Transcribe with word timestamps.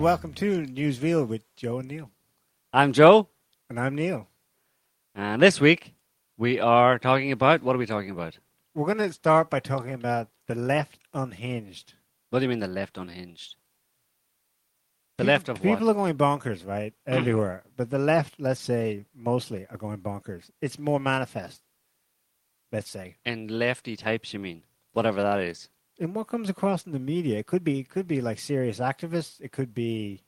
And 0.00 0.04
welcome 0.06 0.32
to 0.32 0.64
Newsville 0.64 1.26
with 1.26 1.42
Joe 1.56 1.80
and 1.80 1.88
Niall. 1.90 2.10
I'm 2.72 2.94
Joe, 2.94 3.28
And 3.68 3.78
I'm 3.78 3.94
Niall. 3.94 4.28
and 5.14 5.42
this 5.42 5.60
week 5.60 5.92
we 6.38 6.58
are 6.58 6.98
talking 6.98 7.32
about 7.32 7.62
what 7.62 7.76
are 7.76 7.78
we 7.78 7.84
talking 7.84 8.08
about? 8.08 8.38
We're 8.74 8.86
going 8.86 8.96
to 9.06 9.12
start 9.12 9.50
by 9.50 9.60
talking 9.60 9.92
about 9.92 10.28
the 10.46 10.54
left 10.54 11.00
unhinged. 11.12 11.92
What 12.30 12.38
do 12.38 12.44
you 12.46 12.48
mean 12.48 12.60
the 12.60 12.66
left 12.66 12.96
unhinged? 12.96 13.56
The 15.18 15.24
People- 15.24 15.34
left 15.34 15.48
of 15.50 15.56
People 15.60 15.86
what? 15.88 15.90
are 15.90 15.94
going 15.94 16.16
bonkers, 16.16 16.66
right? 16.66 16.94
Mm. 17.06 17.16
Everywhere. 17.18 17.64
But 17.76 17.90
the 17.90 17.98
left, 17.98 18.36
let's 18.40 18.58
say, 18.60 19.04
mostly 19.14 19.66
are 19.68 19.76
going 19.76 19.98
bonkers. 19.98 20.48
It's 20.62 20.78
more 20.78 20.98
manifest, 20.98 21.60
let's 22.72 22.88
say. 22.88 23.16
And 23.26 23.50
lefty 23.50 23.96
types, 23.96 24.32
you 24.32 24.38
mean? 24.40 24.62
Whatever 24.94 25.22
that 25.22 25.40
is. 25.40 25.68
And 26.00 26.14
what 26.14 26.28
comes 26.28 26.48
across 26.48 26.86
in 26.86 26.92
the 26.92 26.98
media, 26.98 27.38
it 27.38 27.46
could 27.46 27.62
be 27.62 27.80
it 27.80 27.88
could 27.88 28.08
be 28.08 28.20
like 28.20 28.38
serious 28.38 28.80
activists, 28.80 29.40
it 29.40 29.52
could 29.52 29.74
be 29.74 30.22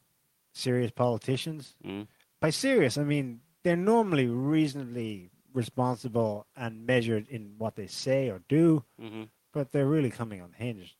serious 0.52 0.90
politicians. 0.90 1.74
Mm. 1.84 2.06
By 2.40 2.50
serious, 2.50 2.98
I 2.98 3.04
mean 3.04 3.40
they're 3.64 3.76
normally 3.76 4.26
reasonably 4.26 5.30
responsible 5.54 6.46
and 6.56 6.86
measured 6.86 7.28
in 7.28 7.54
what 7.58 7.76
they 7.76 7.86
say 7.86 8.28
or 8.28 8.42
do. 8.48 8.84
hmm 9.00 9.24
but 9.52 9.70
they're 9.70 9.86
really 9.86 10.10
coming 10.10 10.40
unhinged. 10.40 10.96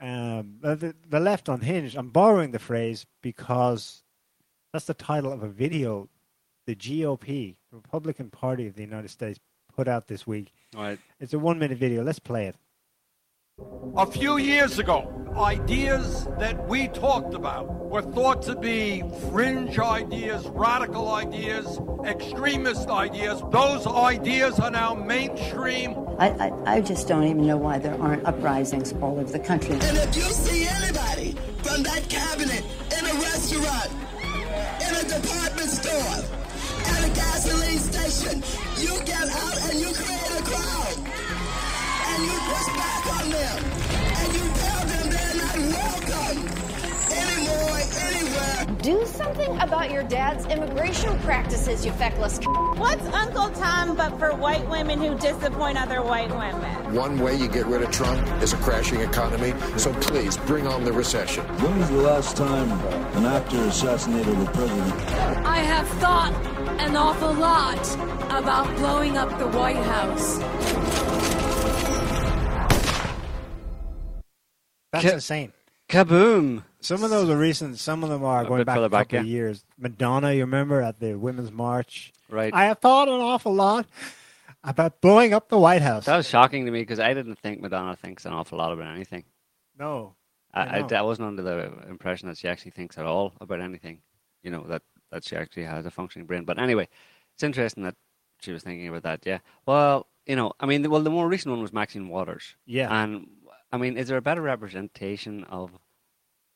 Um, 0.00 0.56
the, 0.60 0.94
the 1.08 1.20
left 1.20 1.48
unhinged. 1.48 1.96
I'm 1.96 2.08
borrowing 2.08 2.50
the 2.50 2.58
phrase 2.58 3.06
because 3.22 4.02
that's 4.72 4.86
the 4.86 4.94
title 4.94 5.32
of 5.32 5.42
a 5.42 5.48
video 5.48 6.08
the 6.66 6.74
GOP, 6.76 7.56
the 7.70 7.76
Republican 7.76 8.30
Party 8.30 8.66
of 8.66 8.74
the 8.74 8.82
United 8.82 9.10
States, 9.10 9.40
put 9.74 9.88
out 9.88 10.06
this 10.06 10.26
week. 10.26 10.52
All 10.76 10.82
right. 10.82 10.98
It's 11.18 11.34
a 11.34 11.38
one 11.38 11.58
minute 11.58 11.78
video. 11.78 12.02
Let's 12.04 12.18
play 12.18 12.46
it. 12.46 12.56
A 13.96 14.06
few 14.06 14.38
years 14.38 14.78
ago, 14.78 15.06
ideas 15.36 16.26
that 16.38 16.66
we 16.66 16.88
talked 16.88 17.34
about 17.34 17.68
were 17.90 18.00
thought 18.00 18.40
to 18.42 18.56
be 18.56 19.02
fringe 19.30 19.78
ideas, 19.78 20.46
radical 20.48 21.12
ideas, 21.12 21.78
extremist 22.06 22.88
ideas. 22.88 23.42
Those 23.50 23.86
ideas 23.86 24.58
are 24.58 24.70
now 24.70 24.94
mainstream. 24.94 25.94
I, 26.18 26.30
I, 26.30 26.76
I 26.76 26.80
just 26.80 27.06
don't 27.06 27.24
even 27.24 27.46
know 27.46 27.58
why 27.58 27.78
there 27.78 28.00
aren't 28.00 28.24
uprisings 28.24 28.94
all 28.94 29.20
over 29.20 29.30
the 29.30 29.38
country. 29.38 29.74
And 29.74 29.98
if 29.98 30.16
you 30.16 30.22
see 30.22 30.66
anybody 30.66 31.32
from 31.62 31.82
that 31.82 32.08
cabinet 32.08 32.64
in 32.98 33.04
a 33.04 33.14
restaurant, 33.20 33.90
in 34.80 34.94
a 34.94 35.20
department 35.20 35.68
store, 35.68 36.24
at 36.86 37.04
a 37.04 37.14
gasoline 37.14 37.78
station, 37.78 38.42
you 38.78 38.98
get 39.04 39.28
out 39.28 39.70
and 39.70 39.78
you 39.78 39.92
create 39.92 40.40
a 40.40 40.42
crowd. 40.42 41.21
And 42.22 42.30
you 42.30 42.38
push 42.38 42.66
back 42.76 43.06
on 43.18 43.30
them. 43.30 43.64
And 44.14 44.32
you 44.32 44.44
tell 44.54 44.86
them 44.86 45.10
they're 45.10 45.36
not 45.42 45.56
welcome 45.74 46.38
anymore, 47.10 47.80
anywhere. 47.98 48.82
Do 48.82 49.04
something 49.06 49.58
about 49.60 49.90
your 49.90 50.04
dad's 50.04 50.46
immigration 50.46 51.18
practices, 51.20 51.84
you 51.84 51.90
feckless. 51.92 52.36
c- 52.36 52.44
What's 52.76 53.04
Uncle 53.06 53.48
Tom 53.60 53.96
but 53.96 54.16
for 54.20 54.34
white 54.36 54.68
women 54.70 55.00
who 55.00 55.18
disappoint 55.18 55.78
other 55.82 56.00
white 56.02 56.30
women? 56.30 56.94
One 56.94 57.18
way 57.18 57.34
you 57.34 57.48
get 57.48 57.66
rid 57.66 57.82
of 57.82 57.90
Trump 57.90 58.24
is 58.40 58.52
a 58.52 58.56
crashing 58.58 59.00
economy. 59.00 59.52
So 59.76 59.92
please 59.94 60.36
bring 60.36 60.68
on 60.68 60.84
the 60.84 60.92
recession. 60.92 61.44
When 61.58 61.76
was 61.80 61.88
the 61.90 61.96
last 61.96 62.36
time 62.36 62.70
an 63.16 63.26
actor 63.26 63.56
assassinated 63.64 64.38
a 64.38 64.44
president? 64.52 64.92
I 65.44 65.58
have 65.58 65.88
thought 65.98 66.32
an 66.78 66.94
awful 66.96 67.34
lot 67.34 67.82
about 68.30 68.72
blowing 68.76 69.16
up 69.18 69.36
the 69.40 69.48
White 69.58 69.76
House. 69.76 70.38
That's 74.92 75.04
Ca- 75.04 75.12
insane. 75.12 75.52
Kaboom! 75.88 76.64
Some 76.80 77.02
of 77.04 77.10
those 77.10 77.28
are 77.28 77.36
recent. 77.36 77.78
Some 77.78 78.02
of 78.02 78.10
them 78.10 78.24
are 78.24 78.42
A 78.44 78.46
going 78.46 78.64
back 78.64 78.76
a 78.76 78.78
further 78.78 78.86
couple 78.88 78.98
back, 78.98 79.12
of 79.20 79.26
yeah. 79.26 79.32
years. 79.32 79.64
Madonna, 79.78 80.32
you 80.32 80.40
remember 80.40 80.80
at 80.80 81.00
the 81.00 81.14
Women's 81.14 81.50
March? 81.52 82.12
Right. 82.30 82.52
I 82.54 82.64
have 82.66 82.78
thought 82.78 83.08
an 83.08 83.20
awful 83.20 83.54
lot 83.54 83.86
about 84.64 85.00
blowing 85.00 85.34
up 85.34 85.48
the 85.48 85.58
White 85.58 85.82
House. 85.82 86.06
that 86.06 86.16
was 86.16 86.28
shocking 86.28 86.64
to 86.66 86.70
me 86.70 86.80
because 86.80 87.00
I 87.00 87.14
didn't 87.14 87.36
think 87.38 87.60
Madonna 87.60 87.96
thinks 87.96 88.24
an 88.24 88.32
awful 88.32 88.58
lot 88.58 88.72
about 88.72 88.94
anything. 88.94 89.24
no. 89.78 90.14
I 90.54 90.60
I, 90.64 90.78
I. 90.80 90.94
I 90.98 91.02
wasn't 91.02 91.28
under 91.28 91.42
the 91.42 91.72
impression 91.88 92.28
that 92.28 92.36
she 92.36 92.46
actually 92.46 92.72
thinks 92.72 92.98
at 92.98 93.06
all 93.06 93.32
about 93.40 93.60
anything. 93.62 94.00
You 94.42 94.50
know 94.50 94.64
that 94.68 94.82
that 95.10 95.24
she 95.24 95.34
actually 95.34 95.64
has 95.64 95.86
a 95.86 95.90
functioning 95.90 96.26
brain. 96.26 96.44
But 96.44 96.58
anyway, 96.58 96.88
it's 97.34 97.42
interesting 97.42 97.84
that 97.84 97.94
she 98.42 98.52
was 98.52 98.62
thinking 98.62 98.86
about 98.88 99.02
that. 99.04 99.20
Yeah. 99.24 99.38
Well, 99.64 100.08
you 100.26 100.36
know, 100.36 100.52
I 100.60 100.66
mean, 100.66 100.88
well, 100.90 101.00
the 101.00 101.08
more 101.10 101.26
recent 101.26 101.52
one 101.52 101.62
was 101.62 101.72
Maxine 101.72 102.08
Waters. 102.08 102.54
Yeah. 102.66 102.88
And 103.02 103.28
I 103.72 103.78
mean, 103.78 103.96
is 103.96 104.08
there 104.08 104.18
a 104.18 104.22
better 104.22 104.42
representation 104.42 105.44
of 105.44 105.70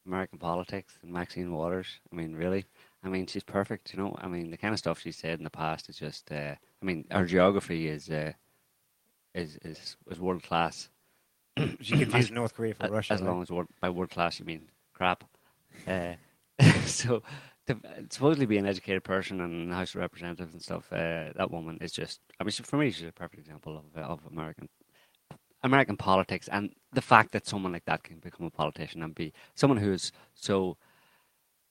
American 0.06 0.38
politics 0.38 0.98
than 1.00 1.12
Maxine 1.12 1.52
Waters? 1.52 2.00
I 2.12 2.16
mean, 2.16 2.34
really? 2.34 2.66
I 3.02 3.08
mean, 3.08 3.26
she's 3.26 3.42
perfect. 3.42 3.94
You 3.94 4.02
know, 4.02 4.16
I 4.20 4.28
mean, 4.28 4.50
the 4.50 4.56
kind 4.56 4.72
of 4.72 4.78
stuff 4.78 5.00
she 5.00 5.12
said 5.12 5.38
in 5.38 5.44
the 5.44 5.50
past 5.50 5.88
is 5.88 5.96
just. 5.96 6.30
Uh, 6.30 6.54
I 6.82 6.84
mean, 6.84 7.06
her 7.10 7.24
geography 7.24 7.88
is 7.88 8.10
uh, 8.10 8.32
is 9.34 9.58
is 9.62 9.96
is 10.10 10.20
world 10.20 10.42
class. 10.42 10.90
She 11.80 11.96
confused 12.04 12.32
North 12.32 12.54
Korea 12.54 12.74
for 12.74 12.88
Russia. 12.88 13.14
as 13.14 13.22
right? 13.22 13.28
long 13.28 13.42
as 13.42 13.50
word, 13.50 13.68
by 13.80 13.88
world 13.88 14.10
class 14.10 14.38
you 14.38 14.44
mean 14.44 14.68
crap. 14.92 15.24
Uh, 15.86 16.14
so, 16.84 17.22
to 17.66 17.78
supposedly 18.10 18.46
be 18.46 18.58
an 18.58 18.66
educated 18.66 19.04
person 19.04 19.40
and 19.40 19.70
the 19.70 19.74
House 19.74 19.94
of 19.94 20.00
Representatives 20.00 20.52
and 20.52 20.62
stuff, 20.62 20.92
uh, 20.92 21.32
that 21.34 21.50
woman 21.50 21.78
is 21.80 21.92
just. 21.92 22.20
I 22.38 22.44
mean, 22.44 22.50
she, 22.50 22.62
for 22.62 22.76
me, 22.76 22.90
she's 22.90 23.08
a 23.08 23.12
perfect 23.12 23.40
example 23.40 23.78
of 23.78 24.02
uh, 24.02 24.06
of 24.06 24.20
American 24.30 24.68
American 25.66 25.96
politics 25.96 26.48
and 26.48 26.74
the 26.92 27.02
fact 27.02 27.32
that 27.32 27.46
someone 27.46 27.72
like 27.72 27.84
that 27.84 28.02
can 28.02 28.18
become 28.18 28.46
a 28.46 28.50
politician 28.50 29.02
and 29.02 29.14
be 29.14 29.32
someone 29.54 29.78
who 29.78 29.92
is 29.92 30.12
so, 30.34 30.76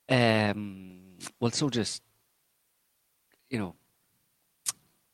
um, 0.09 0.99
well, 1.39 1.51
so 1.51 1.69
just, 1.69 2.03
you 3.49 3.57
know, 3.57 3.75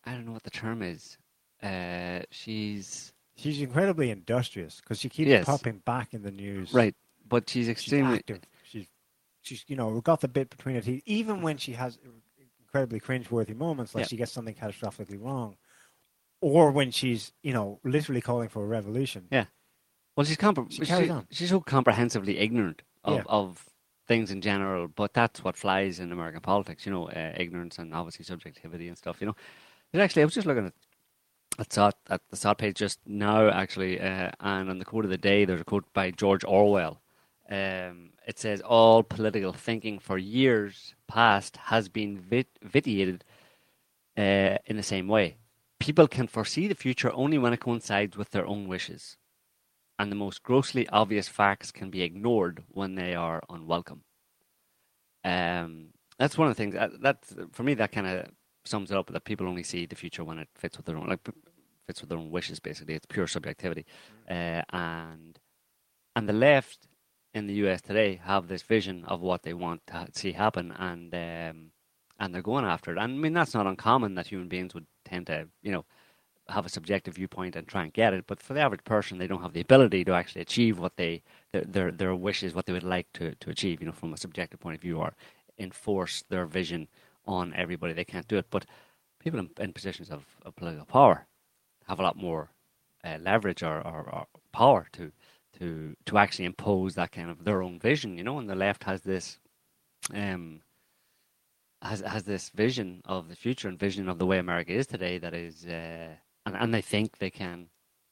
I 0.06 0.14
don't 0.14 0.26
know 0.26 0.32
what 0.34 0.44
the 0.44 0.50
term 0.50 0.82
is. 0.82 1.18
Uh, 1.64 2.22
she's 2.32 3.14
She's 3.36 3.62
incredibly 3.62 4.10
industrious 4.12 4.82
because 4.82 5.00
she 5.00 5.10
keeps 5.10 5.30
Yes. 5.30 5.46
popping 5.46 5.82
back 5.86 6.14
in 6.14 6.24
the 6.24 6.32
news. 6.32 6.74
right, 6.74 6.96
but 7.28 7.50
she's 7.50 7.66
She's 7.66 7.72
extremely 7.72 8.16
active. 8.16 8.42
She's, 8.64 8.88
she's, 9.42 9.64
you 9.68 9.76
know, 9.76 10.00
got 10.02 10.22
the 10.22 10.28
bit 10.28 10.50
between 10.50 10.76
her 10.76 10.82
teeth. 10.82 11.04
Even 11.06 11.42
when 11.42 11.58
she 11.58 11.74
has 11.74 11.98
incredibly 12.60 13.00
cringeworthy 13.00 13.56
moments, 13.56 13.96
like 13.96 14.04
Yeah. 14.04 14.08
she 14.08 14.18
gets 14.18 14.32
something 14.32 14.56
catastrophically 14.56 15.22
wrong, 15.22 15.56
or 16.42 16.72
when 16.72 16.92
she's, 16.92 17.32
you 17.44 17.54
know, 17.54 17.80
literally 17.84 18.22
calling 18.22 18.50
for 18.50 18.64
a 18.64 18.68
revolution. 18.68 19.28
Yeah. 19.32 19.46
Well, 20.16 20.26
she's 20.26 20.38
compre- 20.38 20.72
She 20.72 20.86
carries 20.86 21.10
on. 21.10 21.28
she's 21.32 21.50
so 21.50 21.62
comprehensively 21.62 22.38
ignorant 22.40 22.82
of, 23.04 23.16
Yeah. 23.16 23.24
of 23.28 23.70
things 24.08 24.30
in 24.32 24.42
general, 24.42 24.88
but 24.88 25.14
that's 25.14 25.44
what 25.44 25.56
flies 25.56 26.00
in 26.00 26.12
American 26.12 26.42
politics, 26.42 26.86
you 26.86 26.92
know, 26.92 27.08
uh, 27.10 27.34
ignorance 27.38 27.78
and 27.80 27.94
obviously 27.94 28.26
subjectivity 28.26 28.88
and 28.90 28.98
stuff, 28.98 29.22
you 29.22 29.28
know. 29.28 29.36
There's 29.92 30.04
actually, 30.04 30.24
I 30.24 30.26
was 30.26 30.34
just 30.34 30.48
looking 30.48 30.66
at 30.68 30.74
at, 31.60 31.72
SOTT, 31.74 31.96
at 32.10 32.22
the 32.30 32.38
SOTT 32.38 32.58
page 32.58 32.76
just 32.78 33.00
now, 33.06 33.50
actually, 33.50 34.00
uh, 34.00 34.32
and 34.40 34.70
on 34.70 34.80
the 34.80 34.86
quote 34.86 35.04
of 35.06 35.12
the 35.12 35.18
day, 35.18 35.44
there's 35.46 35.62
a 35.62 35.66
quote 35.66 35.86
by 35.94 36.10
George 36.10 36.44
Orwell. 36.46 37.02
Um, 37.50 38.12
it 38.26 38.40
says, 38.40 38.62
All 38.62 39.04
political 39.04 39.52
thinking 39.52 40.00
for 40.00 40.18
years 40.18 40.96
past 41.08 41.58
has 41.58 41.90
been 41.90 42.18
vit- 42.18 42.58
vitiated 42.64 43.26
uh, 44.18 44.58
in 44.66 44.78
the 44.78 44.84
same 44.84 45.08
way. 45.10 45.36
People 45.82 46.08
can 46.08 46.28
foresee 46.28 46.68
the 46.68 46.76
future 46.76 47.12
only 47.14 47.38
when 47.40 47.54
it 47.54 47.60
coincides 47.60 48.16
with 48.16 48.30
their 48.30 48.46
own 48.46 48.68
wishes 48.68 49.18
and 49.98 50.12
the 50.12 50.16
most 50.16 50.42
grossly 50.42 50.88
obvious 50.90 51.28
facts 51.28 51.72
can 51.72 51.90
be 51.90 52.02
ignored 52.02 52.64
when 52.70 52.96
they 52.96 53.14
are 53.14 53.42
unwelcome. 53.50 54.02
Um, 55.24 55.90
that's 56.18 56.38
one 56.38 56.48
of 56.48 56.56
the 56.56 56.62
things 56.62 56.74
that, 56.74 57.02
that 57.02 57.18
for 57.52 57.62
me 57.64 57.76
that 57.76 57.92
kind 57.92 58.08
of 58.08 58.30
sums 58.66 58.92
it 58.92 58.98
up 58.98 59.12
that 59.12 59.26
people 59.26 59.48
only 59.48 59.64
see 59.64 59.86
the 59.86 59.96
future 59.96 60.24
when 60.24 60.40
it 60.40 60.50
fits 60.56 60.78
with 60.78 60.88
their 60.88 60.98
own 60.98 61.08
like 61.08 61.20
fits 61.88 62.02
with 62.02 62.10
their 62.10 62.18
own 62.18 62.32
wishes. 62.32 62.60
Basically, 62.60 62.96
it's 62.96 63.06
pure 63.06 63.28
subjectivity, 63.28 63.86
uh, 64.30 64.64
and 64.72 65.40
and 66.16 66.28
the 66.28 66.34
left 66.34 66.88
in 67.34 67.48
the 67.48 67.54
U.S. 67.66 67.82
today 67.82 68.20
have 68.24 68.48
this 68.48 68.64
vision 68.64 69.06
of 69.06 69.22
what 69.22 69.44
they 69.44 69.54
want 69.54 69.82
to 69.88 70.08
see 70.14 70.32
happen, 70.32 70.72
and 70.72 71.14
um, 71.14 71.72
and 72.20 72.34
they're 72.34 72.42
going 72.42 72.66
after 72.66 72.92
it. 72.92 72.98
And 72.98 73.14
I 73.14 73.18
mean 73.18 73.34
that's 73.34 73.54
not 73.54 73.68
uncommon 73.68 74.16
that 74.16 74.28
human 74.28 74.48
beings 74.48 74.74
would 74.74 74.88
tend 75.12 75.28
to 75.28 75.48
you 75.62 75.72
know 75.72 75.86
have 76.50 76.66
a 76.66 76.70
subjective 76.70 77.16
viewpoint 77.16 77.56
and 77.56 77.68
try 77.68 77.84
and 77.84 77.94
get 77.94 78.14
it. 78.14 78.26
But 78.28 78.42
for 78.42 78.54
the 78.54 78.60
average 78.62 78.84
person, 78.84 79.18
they 79.18 79.28
don't 79.28 79.42
have 79.42 79.54
the 79.54 79.62
ability 79.62 80.04
to 80.06 80.14
actually 80.14 80.42
achieve 80.42 80.80
what 80.80 80.98
they 80.98 81.24
their 81.52 81.64
their, 81.64 81.92
their 81.92 82.16
wishes, 82.16 82.54
what 82.54 82.66
they 82.66 82.74
would 82.74 82.84
like 82.84 83.12
to, 83.14 83.36
to 83.36 83.50
achieve. 83.50 83.82
You 83.82 83.88
know, 83.88 83.94
from 83.94 84.14
a 84.14 84.18
subjective 84.18 84.60
point 84.60 84.76
of 84.76 84.82
view, 84.82 84.98
or 84.98 85.14
enforce 85.58 86.24
their 86.30 86.46
vision 86.46 86.88
on 87.26 87.54
everybody. 87.56 87.94
They 87.94 88.06
can't 88.06 88.28
do 88.28 88.38
it. 88.38 88.48
But 88.50 88.66
people 89.20 89.40
in, 89.40 89.50
in 89.60 89.74
positions 89.74 90.10
of, 90.10 90.26
of 90.46 90.56
political 90.56 90.86
power 90.86 91.28
have 91.88 92.00
a 92.00 92.04
lot 92.04 92.18
more 92.18 92.50
uh, 93.04 93.18
leverage 93.20 93.64
or, 93.64 93.78
or, 93.86 94.10
or 94.12 94.26
power 94.52 94.88
to 94.94 95.12
to 95.60 95.96
to 96.06 96.18
actually 96.18 96.46
impose 96.46 96.96
that 96.96 97.12
kind 97.12 97.30
of 97.30 97.44
their 97.44 97.62
own 97.62 97.80
vision. 97.80 98.18
You 98.18 98.24
know, 98.24 98.40
and 98.40 98.50
the 98.50 98.56
left 98.56 98.84
has 98.84 99.02
this. 99.02 99.40
Um, 100.14 100.62
has 101.82 102.02
has 102.02 102.24
this 102.24 102.50
vision 102.50 103.02
of 103.06 103.28
the 103.30 103.36
future 103.36 103.68
and 103.68 103.80
vision 103.80 104.08
of 104.10 104.18
the 104.20 104.26
way 104.26 104.38
America 104.38 104.72
is 104.72 104.88
today 104.88 105.18
that 105.18 105.34
is 105.34 105.66
uh, 105.66 106.10
and 106.46 106.56
and 106.56 106.74
they 106.74 106.82
think 106.82 107.18
they 107.18 107.30
can 107.32 107.68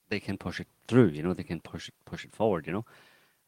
they 0.09 0.19
can 0.19 0.37
push 0.37 0.59
it 0.59 0.67
through 0.87 1.07
you 1.09 1.21
know 1.23 1.33
they 1.33 1.43
can 1.43 1.59
push 1.59 1.87
it 1.87 1.93
push 2.05 2.25
it 2.25 2.33
forward 2.33 2.65
you 2.67 2.73
know 2.73 2.85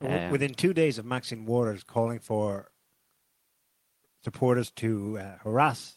Um, 0.01 0.31
Within 0.31 0.53
two 0.53 0.73
days 0.73 0.97
of 0.99 1.05
Maxine 1.05 1.45
Waters 1.45 1.83
calling 1.83 2.19
for 2.19 2.71
supporters 4.23 4.71
to 4.71 5.17
uh, 5.19 5.37
harass 5.43 5.95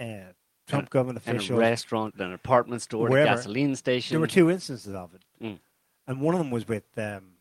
uh, 0.00 0.32
Trump 0.66 0.90
government 0.90 1.22
in 1.26 1.32
a 1.32 1.36
officials, 1.36 1.58
restaurant, 1.60 2.14
an 2.18 2.32
apartment 2.32 2.82
store, 2.82 3.08
a 3.16 3.24
gasoline 3.24 3.76
station. 3.76 4.14
there 4.14 4.20
were 4.20 4.26
two 4.26 4.50
instances 4.50 4.94
of 4.94 5.14
it, 5.14 5.22
Mm. 5.42 5.58
and 6.06 6.20
one 6.20 6.34
of 6.34 6.38
them 6.40 6.50
was 6.50 6.66
with 6.66 6.84
um, 6.98 7.35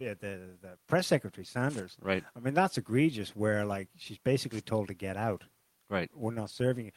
the, 0.00 0.16
the 0.20 0.40
the 0.62 0.78
press 0.88 1.06
secretary 1.06 1.44
Sanders. 1.44 1.96
Right, 2.02 2.24
I 2.36 2.40
mean, 2.40 2.54
that's 2.54 2.76
egregious. 2.78 3.36
Where 3.36 3.64
like 3.64 3.88
she's 3.96 4.18
basically 4.18 4.60
told 4.62 4.88
to 4.88 4.94
get 4.94 5.16
out. 5.16 5.44
right. 5.88 6.10
We're 6.14 6.32
not 6.34 6.50
serving 6.50 6.86
you. 6.86 6.92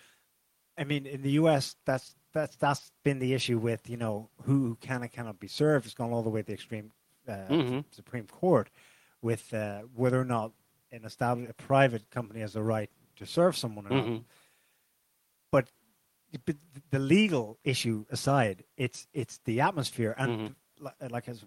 I 0.77 0.83
mean, 0.85 1.05
in 1.05 1.21
the 1.21 1.31
U.S., 1.41 1.75
that's 1.85 2.15
that's 2.33 2.55
that's 2.55 2.91
been 3.03 3.19
the 3.19 3.33
issue 3.33 3.59
with 3.59 3.87
you 3.89 3.97
know 3.97 4.29
who, 4.45 4.75
can 4.81 5.03
and 5.03 5.11
cannot 5.11 5.39
be 5.39 5.47
served. 5.47 5.85
It's 5.85 5.93
gone 5.93 6.11
all 6.11 6.23
the 6.23 6.31
way 6.31 6.41
to 6.41 6.47
the 6.47 6.53
extreme 6.53 6.91
uh, 7.27 7.47
Mhm. 7.49 7.85
Supreme 7.91 8.25
Court 8.25 8.69
with 9.21 9.53
uh, 9.53 9.81
whether 9.93 10.19
or 10.19 10.25
not 10.25 10.51
an 10.91 11.05
established 11.05 11.51
a 11.51 11.53
private 11.53 12.09
company 12.09 12.39
has 12.41 12.55
a 12.55 12.63
right 12.63 12.89
to 13.17 13.25
serve 13.25 13.55
someone 13.55 13.85
or 13.87 13.91
not. 13.91 14.05
Mhm. 14.05 14.23
But, 15.51 15.69
but 16.45 16.55
the 16.89 16.99
legal 16.99 17.59
issue 17.63 18.05
aside, 18.09 18.63
it's 18.77 19.07
it's 19.13 19.39
the 19.45 19.61
atmosphere 19.61 20.15
and 20.17 20.31
Mhm. 20.31 20.55
li- 20.79 21.09
like 21.09 21.27
as 21.29 21.45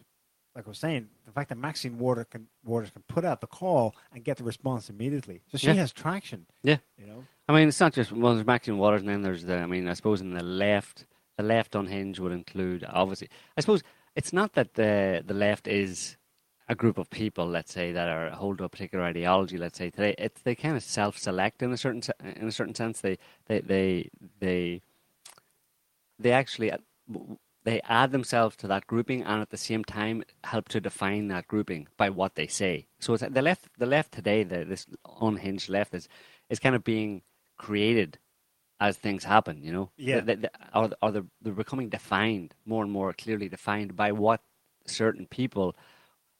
like 0.56 0.67
I 0.67 0.70
was 0.70 0.79
saying, 0.79 1.08
the 1.26 1.32
fact 1.32 1.50
that 1.50 1.58
Maxine 1.58 1.99
Water 1.99 2.25
can, 2.25 2.49
Waters 2.64 2.91
can 2.91 3.03
put 3.06 3.25
out 3.26 3.43
the 3.43 3.47
call 3.47 3.94
and 4.12 4.25
get 4.25 4.38
the 4.38 4.44
response 4.44 4.88
immediately, 4.88 5.43
so 5.53 5.58
she 5.58 5.67
Yeah. 5.67 5.75
has 5.75 5.93
traction. 5.93 6.47
Yeah. 6.62 6.79
You 6.99 7.06
know. 7.06 7.25
I 7.49 7.53
mean, 7.55 7.69
it's 7.69 7.79
not 7.79 7.93
just 7.93 8.11
well, 8.11 8.35
there's 8.35 8.47
Maxine 8.47 8.79
Waters, 8.79 9.03
and 9.03 9.11
then 9.11 9.23
there's 9.23 9.44
the. 9.44 9.58
I 9.58 9.67
mean, 9.67 9.87
I 9.87 9.93
suppose 9.93 10.20
in 10.23 10.32
the 10.32 10.43
left, 10.43 11.05
the 11.37 11.43
left 11.44 11.75
unhinged 11.75 12.19
would 12.20 12.32
include 12.32 12.85
obviously. 12.88 13.29
I 13.56 13.61
suppose 13.61 13.82
it's 14.17 14.32
not 14.32 14.55
that 14.55 14.75
the 14.75 15.23
the 15.25 15.35
left 15.35 15.69
is 15.69 16.17
a 16.69 16.75
group 16.75 16.99
of 16.99 17.08
people, 17.11 17.47
let's 17.47 17.73
say, 17.73 17.93
that 17.93 18.08
are 18.08 18.31
hold 18.31 18.58
to 18.58 18.64
a 18.64 18.69
particular 18.69 19.05
ideology. 19.05 19.58
Let's 19.58 19.79
say 19.79 19.91
today, 19.91 20.14
it's 20.19 20.41
they 20.41 20.55
kind 20.56 20.76
of 20.76 20.82
self-select 20.82 21.62
in 21.62 21.70
a 21.70 21.76
certain 21.76 22.03
in 22.25 22.49
a 22.49 22.53
certain 22.53 22.75
sense. 22.75 23.03
They 23.03 23.19
they 23.47 23.61
they 23.61 24.11
they 24.41 24.81
they 26.19 26.32
actually 26.32 26.73
uh, 26.73 26.79
they 27.67 27.81
add 28.01 28.13
themselves 28.13 28.55
to 28.57 28.67
that 28.69 28.87
grouping 28.87 29.21
and 29.29 29.43
at 29.43 29.51
the 29.51 29.57
same 29.71 29.85
time 29.85 30.23
help 30.45 30.69
to 30.71 30.81
define 30.81 31.25
that 31.29 31.47
grouping 31.53 31.89
by 31.97 32.09
what 32.11 32.33
they 32.37 32.47
say. 32.47 32.87
So 33.01 33.13
it's, 33.15 33.25
the 33.39 33.43
left 33.43 33.63
the 33.79 33.87
left 33.97 34.11
today, 34.13 34.45
the, 34.45 34.65
this 34.65 34.87
unhinged 35.21 35.69
left 35.69 35.93
is 35.99 36.09
is 36.49 36.59
kind 36.61 36.75
of 36.77 36.83
being 36.85 37.23
created 37.59 38.19
as 38.79 38.97
things 38.97 39.25
happen. 39.25 39.63
You 39.67 39.73
know, 39.77 39.91
Yeah. 39.97 40.21
The- 40.21 40.27
the- 40.37 40.41
the- 40.43 40.79
or 40.79 40.91
or 41.03 41.11
they're, 41.13 41.31
they're 41.43 41.63
becoming 41.65 41.89
defined 41.99 42.55
more 42.65 42.83
and 42.85 42.93
more 42.93 43.13
clearly 43.13 43.49
defined 43.49 43.97
by 43.97 44.13
what 44.13 44.41
certain 44.87 45.27
people 45.27 45.69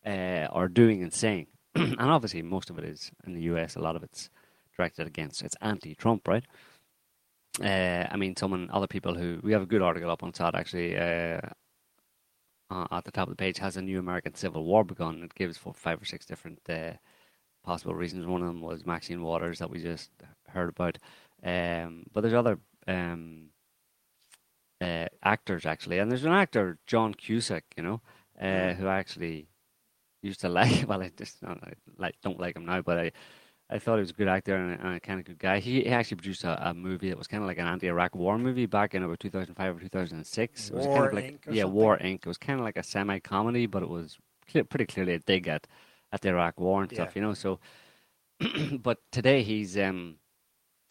uh, 0.07 0.47
are 0.59 0.69
doing 0.69 1.03
and 1.03 1.13
saying. 1.13 1.47
and 1.75 2.01
obviously, 2.01 2.43
most 2.43 2.71
of 2.71 2.79
it 2.79 2.85
is 2.85 3.11
in 3.27 3.35
the 3.35 3.43
US. 3.53 3.75
A 3.77 3.81
lot 3.81 3.97
of 3.97 4.03
it's 4.09 4.31
directed 4.77 5.07
against 5.07 5.43
it's 5.43 5.57
anti-Trump, 5.61 6.29
right? 6.29 6.45
Uh, 7.63 8.07
I 8.11 8.17
mean, 8.17 8.37
someone, 8.37 8.69
other 8.73 8.87
people 8.87 9.15
who 9.15 9.41
we 9.43 9.53
have 9.53 9.63
a 9.63 9.67
good 9.67 9.83
article 9.83 10.11
up 10.11 10.23
on 10.23 10.35
SOTT 10.35 10.55
actually. 10.55 10.97
Uh, 10.97 11.41
uh, 12.71 12.87
at 12.91 13.05
the 13.05 13.13
top 13.13 13.29
of 13.29 13.33
the 13.33 13.37
page 13.37 13.59
has 13.59 13.77
a 13.77 13.83
new 13.83 13.99
American 13.99 14.35
Civil 14.35 14.65
War 14.65 14.85
begun. 14.85 15.23
It 15.23 15.35
gives 15.35 15.57
for 15.57 15.73
five 15.73 16.03
or 16.03 16.05
six 16.05 16.27
different 16.27 16.59
uh, 16.69 16.93
possible 17.65 17.95
reasons. 17.95 18.27
One 18.27 18.43
of 18.43 18.49
them 18.49 18.61
was 18.61 18.85
Maxine 18.85 19.23
Waters 19.23 19.59
that 19.61 19.71
we 19.71 19.81
just 19.81 20.11
heard 20.49 20.71
about, 20.71 20.99
um, 21.45 22.05
but 22.13 22.23
there's 22.23 22.35
other 22.35 22.59
um, 22.89 23.51
uh, 24.81 25.07
actors 25.23 25.65
actually, 25.65 25.99
and 25.99 26.11
there's 26.11 26.25
an 26.25 26.33
actor 26.33 26.79
John 26.87 27.15
Cusack, 27.15 27.65
you 27.77 27.83
know, 27.83 28.01
uh, 28.41 28.75
who 28.75 28.87
I 28.87 28.99
actually 28.99 29.49
used 30.23 30.41
to 30.41 30.49
like. 30.51 30.89
Well, 30.89 31.03
I 31.03 31.13
just 31.17 31.45
I 31.45 31.57
like 31.99 32.17
don't 32.23 32.41
like 32.41 32.57
him 32.57 32.67
now, 32.67 32.83
but 32.83 32.99
I. 32.99 33.13
I 33.69 33.79
thought 33.79 33.97
he 33.97 34.01
was 34.01 34.11
a 34.11 34.15
good 34.15 34.29
actor 34.29 34.55
and 34.55 34.81
a, 34.81 34.87
and 34.87 34.97
a 34.97 35.01
kind 35.01 35.19
of 35.19 35.27
good 35.27 35.39
guy. 35.39 35.59
He, 35.59 35.83
he 35.83 35.89
actually 35.89 36.19
produced 36.19 36.45
a, 36.45 36.71
a 36.71 36.75
movie 36.75 37.09
that 37.09 37.19
was 37.19 37.27
kind 37.27 37.43
of 37.43 37.49
like 37.49 37.59
an 37.59 37.67
anti-Iraq 37.67 38.15
war 38.15 38.39
movie 38.39 38.67
back 38.67 38.95
in 38.95 39.03
about 39.03 39.19
2005 39.21 39.77
or 39.77 39.81
2006. 39.81 40.71
It 40.71 40.75
was 40.75 40.87
kind 40.87 40.97
War 40.97 41.07
of 41.07 41.13
like 41.13 41.27
Inc. 41.27 41.39
yeah, 41.49 41.63
something? 41.63 41.75
War 41.75 41.99
Inc. 41.99 42.15
It 42.19 42.27
was 42.27 42.39
kind 42.39 42.61
of 42.61 42.65
like 42.65 42.77
a 42.77 42.83
semi-comedy, 42.85 43.67
but 43.67 43.83
it 43.83 43.89
was 43.89 44.19
clear, 44.51 44.65
pretty 44.65 44.87
clearly 44.87 45.15
a 45.15 45.19
dig 45.19 45.49
at 45.49 45.67
at 46.13 46.21
the 46.21 46.29
Iraq 46.29 46.61
War 46.61 46.83
and 46.83 46.91
stuff, 46.91 47.17
you 47.17 47.23
know. 47.23 47.35
So, 47.35 47.59
but 48.79 48.99
today 49.11 49.43
he's 49.43 49.77
um 49.77 50.17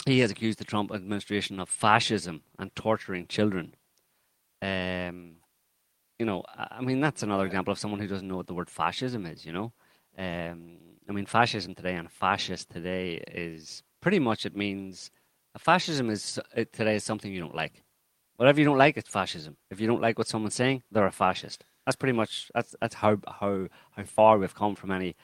he 0.05 0.19
has 0.19 0.31
accused 0.31 0.59
the 0.59 0.65
Trump 0.65 0.91
administration 0.93 1.59
of 1.59 1.69
fascism 1.69 2.43
and 2.59 2.75
torturing 2.75 3.27
children. 3.27 3.75
Um, 4.61 5.37
you 6.19 6.25
know, 6.25 6.43
I 6.47 6.77
I 6.79 6.81
mean 6.81 6.99
that's 6.99 7.23
another 7.23 7.45
example 7.45 7.71
of 7.71 7.79
someone 7.79 7.99
who 8.01 8.07
doesn't 8.07 8.27
know 8.27 8.37
what 8.37 8.47
the 8.47 8.53
word 8.53 8.69
fascism 8.69 9.25
is. 9.25 9.45
You 9.45 9.53
know, 9.53 9.73
um, 10.17 10.77
I 11.07 11.11
mean 11.11 11.25
fascism 11.25 11.75
today 11.75 11.95
and 11.95 12.11
fascist 12.11 12.69
today 12.69 13.23
is 13.27 13.83
pretty 14.01 14.19
much 14.19 14.45
it 14.45 14.55
means 14.55 15.11
a 15.53 15.59
fascism 15.59 16.09
is 16.09 16.39
uh, 16.57 16.65
today 16.71 16.95
is 16.95 17.03
something 17.03 17.31
you 17.31 17.39
don't 17.39 17.55
like. 17.55 17.83
Whatever 18.37 18.59
you 18.59 18.65
don't 18.65 18.77
like, 18.77 18.97
it's 18.97 19.09
fascism. 19.09 19.55
If 19.71 19.79
you 19.79 19.87
don't 19.87 20.01
like 20.01 20.17
what 20.17 20.27
someone's 20.27 20.55
saying, 20.55 20.83
they're 20.91 21.05
a 21.05 21.11
fascist. 21.11 21.63
That's 21.85 21.95
pretty 21.95 22.13
much 22.13 22.51
that's 22.53 22.75
that's 22.81 22.95
how 22.95 23.17
how 23.27 23.67
how 23.91 24.03
far 24.03 24.37
we've 24.37 24.55
come 24.55 24.75
from 24.75 24.91
any 24.91 25.15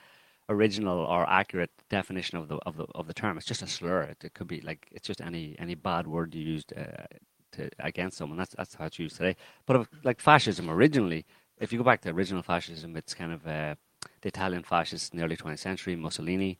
original 0.49 0.99
or 0.99 1.27
accurate 1.29 1.71
definition 1.89 2.37
of 2.37 2.47
the 2.47 2.57
of 2.65 2.77
the 2.77 2.85
of 2.95 3.07
the 3.07 3.13
term. 3.13 3.37
It's 3.37 3.47
just 3.47 3.61
a 3.63 3.67
slur. 3.67 4.03
It, 4.03 4.23
it 4.23 4.33
could 4.33 4.47
be 4.47 4.61
like 4.61 4.87
it's 4.91 5.07
just 5.07 5.21
any 5.21 5.55
any 5.59 5.75
bad 5.75 6.07
word 6.07 6.35
you 6.35 6.43
used 6.43 6.73
uh, 6.77 7.05
to 7.53 7.69
against 7.79 8.17
someone. 8.17 8.37
That's 8.37 8.55
that's 8.55 8.75
how 8.75 8.85
it's 8.85 8.99
used 8.99 9.17
today. 9.17 9.35
But 9.65 9.75
of, 9.75 9.89
like 10.03 10.21
fascism 10.21 10.69
originally, 10.69 11.25
if 11.59 11.73
you 11.73 11.79
go 11.79 11.83
back 11.83 12.01
to 12.01 12.09
original 12.09 12.43
fascism, 12.43 12.95
it's 12.95 13.13
kind 13.13 13.33
of 13.33 13.47
uh, 13.47 13.75
the 14.21 14.27
Italian 14.27 14.63
fascists 14.63 15.09
in 15.09 15.17
the 15.17 15.25
early 15.25 15.37
20th 15.37 15.59
century, 15.59 15.95
Mussolini. 15.95 16.59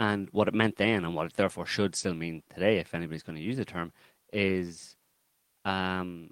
And 0.00 0.28
what 0.32 0.48
it 0.48 0.54
meant 0.54 0.76
then, 0.76 1.04
and 1.04 1.14
what 1.14 1.26
it 1.26 1.34
therefore 1.34 1.66
should 1.66 1.94
still 1.94 2.14
mean 2.14 2.42
today, 2.52 2.78
if 2.78 2.94
anybody's 2.94 3.22
going 3.22 3.36
to 3.36 3.42
use 3.42 3.56
the 3.56 3.64
term, 3.64 3.92
is 4.32 4.96
um, 5.64 6.30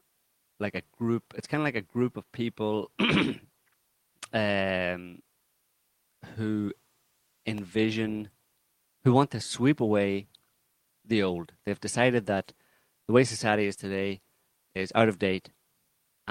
like 0.59 0.75
a 0.75 0.83
group. 0.99 1.33
It's 1.37 1.47
kind 1.47 1.61
of 1.61 1.65
like 1.65 1.77
a 1.77 1.81
group 1.81 2.17
of 2.17 2.31
people 2.33 2.91
um, 4.33 5.23
who 6.37 6.73
envision, 7.47 8.31
who 9.05 9.13
want 9.13 9.31
to 9.31 9.41
sweep 9.41 9.81
away 9.81 10.27
the 11.05 11.23
old. 11.23 11.53
They've 11.65 11.81
decided 11.81 12.27
that 12.27 12.53
the 13.07 13.13
way 13.13 13.25
society 13.25 13.67
is 13.67 13.77
today 13.77 14.21
is 14.75 14.93
out 14.95 15.09
of 15.09 15.19
date 15.19 15.51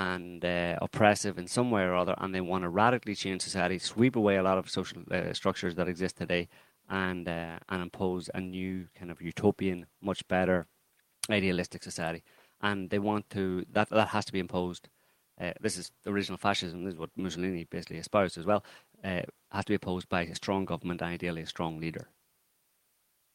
and 0.02 0.44
uh, 0.44 0.78
oppressive 0.82 1.38
in 1.38 1.48
some 1.48 1.70
way 1.70 1.84
or 1.84 1.96
other, 1.96 2.16
and 2.18 2.34
they 2.34 2.42
want 2.42 2.64
to 2.64 2.70
radically 2.70 3.16
change 3.16 3.42
society, 3.44 3.78
sweep 3.78 4.16
away 4.16 4.36
a 4.38 4.44
lot 4.44 4.58
of 4.58 4.70
social 4.70 5.04
uh, 5.12 5.32
structures 5.34 5.76
that 5.76 5.88
exist 5.88 6.18
today, 6.18 6.48
and 6.90 7.28
uh, 7.28 7.58
and 7.70 7.82
impose 7.82 8.30
a 8.34 8.42
new 8.42 8.88
kind 8.98 9.12
of 9.12 9.22
utopian, 9.22 9.86
much 10.02 10.28
better, 10.28 10.68
idealistic 11.30 11.84
society. 11.84 12.24
And 12.62 12.90
they 12.90 13.00
want 13.00 13.30
to 13.32 13.66
that 13.72 13.90
that 13.90 14.10
has 14.10 14.26
to 14.26 14.34
be 14.34 14.40
imposed. 14.40 14.90
Uh, 15.40 15.54
this 15.60 15.78
is 15.78 15.92
the 16.04 16.12
original 16.12 16.38
fascism. 16.38 16.84
This 16.84 16.94
is 16.96 17.00
what 17.00 17.12
Mussolini 17.16 17.64
basically 17.64 17.98
espoused 17.98 18.38
as 18.38 18.46
well. 18.46 18.64
Uh, 19.04 19.22
has 19.52 19.66
to 19.66 19.72
be 19.72 19.76
opposed 19.82 20.10
by 20.10 20.22
a 20.24 20.36
strong 20.36 20.66
government, 20.66 21.02
ideally 21.02 21.44
a 21.44 21.48
strong 21.48 21.80
leader. 21.80 22.08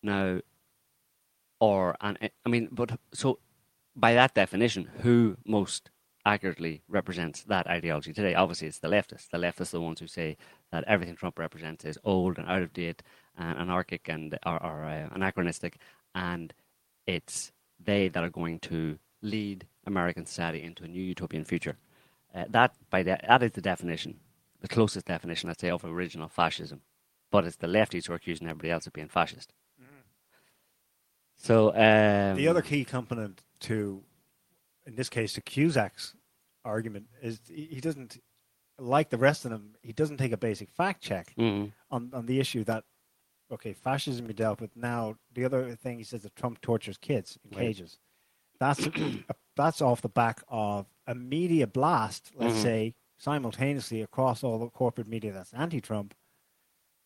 Now, 0.02 0.40
or 1.60 1.96
and 2.00 2.18
I 2.44 2.48
mean, 2.48 2.68
but 2.72 2.98
so 3.12 3.38
by 3.94 4.14
that 4.14 4.34
definition, 4.34 4.90
who 5.02 5.36
most 5.44 5.90
accurately 6.26 6.82
represents 6.88 7.42
that 7.44 7.66
ideology 7.66 8.12
today? 8.12 8.34
Obviously, 8.34 8.68
it's 8.68 8.80
the 8.80 8.88
leftists. 8.88 9.30
The 9.30 9.38
leftists 9.38 9.72
are 9.72 9.78
the 9.78 9.80
ones 9.80 10.00
who 10.00 10.06
say 10.06 10.36
that 10.72 10.84
everything 10.84 11.16
Trump 11.16 11.38
represents 11.38 11.84
is 11.84 11.98
old 12.04 12.36
and 12.36 12.46
out 12.48 12.62
of 12.62 12.74
date 12.74 13.02
and 13.38 13.58
anarchic 13.58 14.08
and 14.08 14.38
are, 14.42 14.62
or 14.62 14.84
uh, 14.84 15.08
anachronistic, 15.14 15.78
and 16.14 16.52
it's 17.06 17.52
they 17.82 18.08
that 18.08 18.24
are 18.24 18.30
going 18.30 18.58
to 18.58 18.98
lead 19.22 19.66
American 19.86 20.26
society 20.26 20.62
into 20.62 20.84
a 20.84 20.88
new 20.88 21.02
utopian 21.02 21.44
future. 21.44 21.76
Uh, 22.34 22.44
that 22.50 22.74
by 22.90 23.02
de- 23.02 23.20
that 23.26 23.42
is 23.42 23.52
the 23.52 23.60
definition, 23.62 24.20
the 24.60 24.68
closest 24.68 25.06
definition, 25.06 25.48
I'd 25.48 25.60
say, 25.60 25.70
of 25.70 25.84
original 25.84 26.28
fascism. 26.28 26.82
But 27.30 27.44
it's 27.46 27.56
the 27.56 27.66
lefties 27.66 28.06
who 28.06 28.12
are 28.12 28.16
accusing 28.16 28.48
everybody 28.48 28.70
else 28.70 28.86
of 28.86 28.92
being 28.92 29.08
fascist. 29.08 29.52
So 31.36 31.68
um, 31.68 32.36
the 32.36 32.48
other 32.48 32.62
key 32.62 32.84
component 32.84 33.42
to, 33.60 34.02
in 34.86 34.96
this 34.96 35.08
case, 35.08 35.34
to 35.34 35.40
Cusack's 35.40 36.14
argument 36.66 37.06
is 37.22 37.40
he 37.48 37.80
doesn't, 37.80 38.18
like 38.78 39.08
the 39.10 39.16
rest 39.18 39.44
of 39.44 39.50
them, 39.50 39.76
he 39.82 39.92
doesn't 39.92 40.18
take 40.18 40.32
a 40.32 40.36
basic 40.36 40.68
fact 40.70 41.02
check 41.02 41.34
Mhm. 41.38 41.72
on, 41.90 42.10
on 42.12 42.26
the 42.26 42.40
issue 42.40 42.64
that, 42.64 42.84
okay, 43.50 43.72
fascism 43.72 44.26
we 44.26 44.34
dealt 44.34 44.60
with. 44.60 44.76
Now, 44.76 45.16
the 45.32 45.44
other 45.44 45.74
thing 45.76 45.98
he 45.98 46.04
says 46.04 46.22
that 46.22 46.34
Trump 46.36 46.60
tortures 46.60 46.98
kids 46.98 47.38
in 47.44 47.56
Right. 47.56 47.66
cages. 47.66 47.98
That's 48.58 48.88
that's 49.56 49.80
off 49.80 50.02
the 50.02 50.08
back 50.08 50.42
of 50.48 50.86
a 51.06 51.14
media 51.14 51.66
blast, 51.66 52.32
let's 52.34 52.56
Mhm. 52.56 52.62
say, 52.62 52.94
simultaneously 53.16 54.02
across 54.02 54.44
all 54.44 54.58
the 54.58 54.68
corporate 54.68 55.06
media 55.06 55.32
that's 55.32 55.54
anti-Trump, 55.54 56.14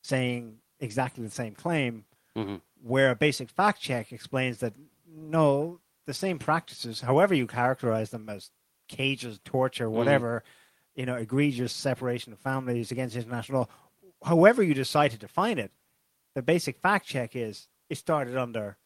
saying 0.02 0.60
exactly 0.80 1.22
the 1.24 1.30
same 1.30 1.54
claim, 1.54 2.06
Mhm. 2.36 2.60
where 2.80 3.10
a 3.10 3.16
basic 3.16 3.50
fact 3.50 3.80
check 3.80 4.12
explains 4.12 4.58
that 4.58 4.74
no, 5.06 5.80
the 6.06 6.14
same 6.14 6.38
practices, 6.38 7.02
however 7.02 7.34
you 7.34 7.46
characterize 7.46 8.10
them 8.10 8.28
as 8.28 8.50
cages, 8.90 9.40
torture, 9.44 9.88
whatever, 9.88 10.42
you 10.94 11.06
know, 11.06 11.14
egregious 11.16 11.73
separation 11.73 12.32
of 12.32 12.38
families 12.38 12.90
against 12.90 13.16
international 13.16 13.61
law. 13.61 13.68
However 14.28 14.62
you 14.62 14.75
decide 14.75 15.12
to 15.12 15.18
define 15.18 15.59
it, 15.59 15.70
the 16.35 16.42
basic 16.42 16.78
fact 16.78 17.06
check 17.06 17.35
is 17.35 17.68
it 17.88 17.97
started 17.97 18.37
under 18.37 18.76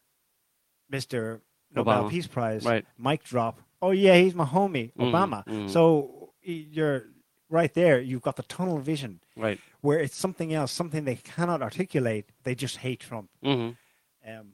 Mr. 0.93 1.41
Nobel 1.75 2.05
Obama. 2.05 2.11
Peace 2.11 2.27
Prize, 2.27 2.65
Right. 2.65 2.87
mic 2.99 3.25
drop. 3.25 3.61
Oh 3.83 3.91
yeah, 3.91 4.17
he's 4.17 4.35
my 4.35 4.45
homie, 4.45 4.93
Mhm, 4.95 5.11
Obama. 5.11 5.45
mhm. 5.47 5.71
So 5.71 6.33
you're 6.43 7.07
right 7.49 7.73
there. 7.75 8.01
You've 8.01 8.23
got 8.23 8.37
the 8.37 8.43
tunnel 8.45 8.79
vision 8.79 9.21
Right. 9.37 9.59
where 9.81 9.99
it's 9.99 10.17
something 10.17 10.53
else, 10.55 10.73
something 10.73 11.05
they 11.05 11.17
cannot 11.17 11.63
articulate. 11.63 12.27
They 12.45 12.55
just 12.55 12.79
hate 12.79 13.01
Trump. 13.01 13.31
hmm 13.43 13.71
Um, 14.27 14.54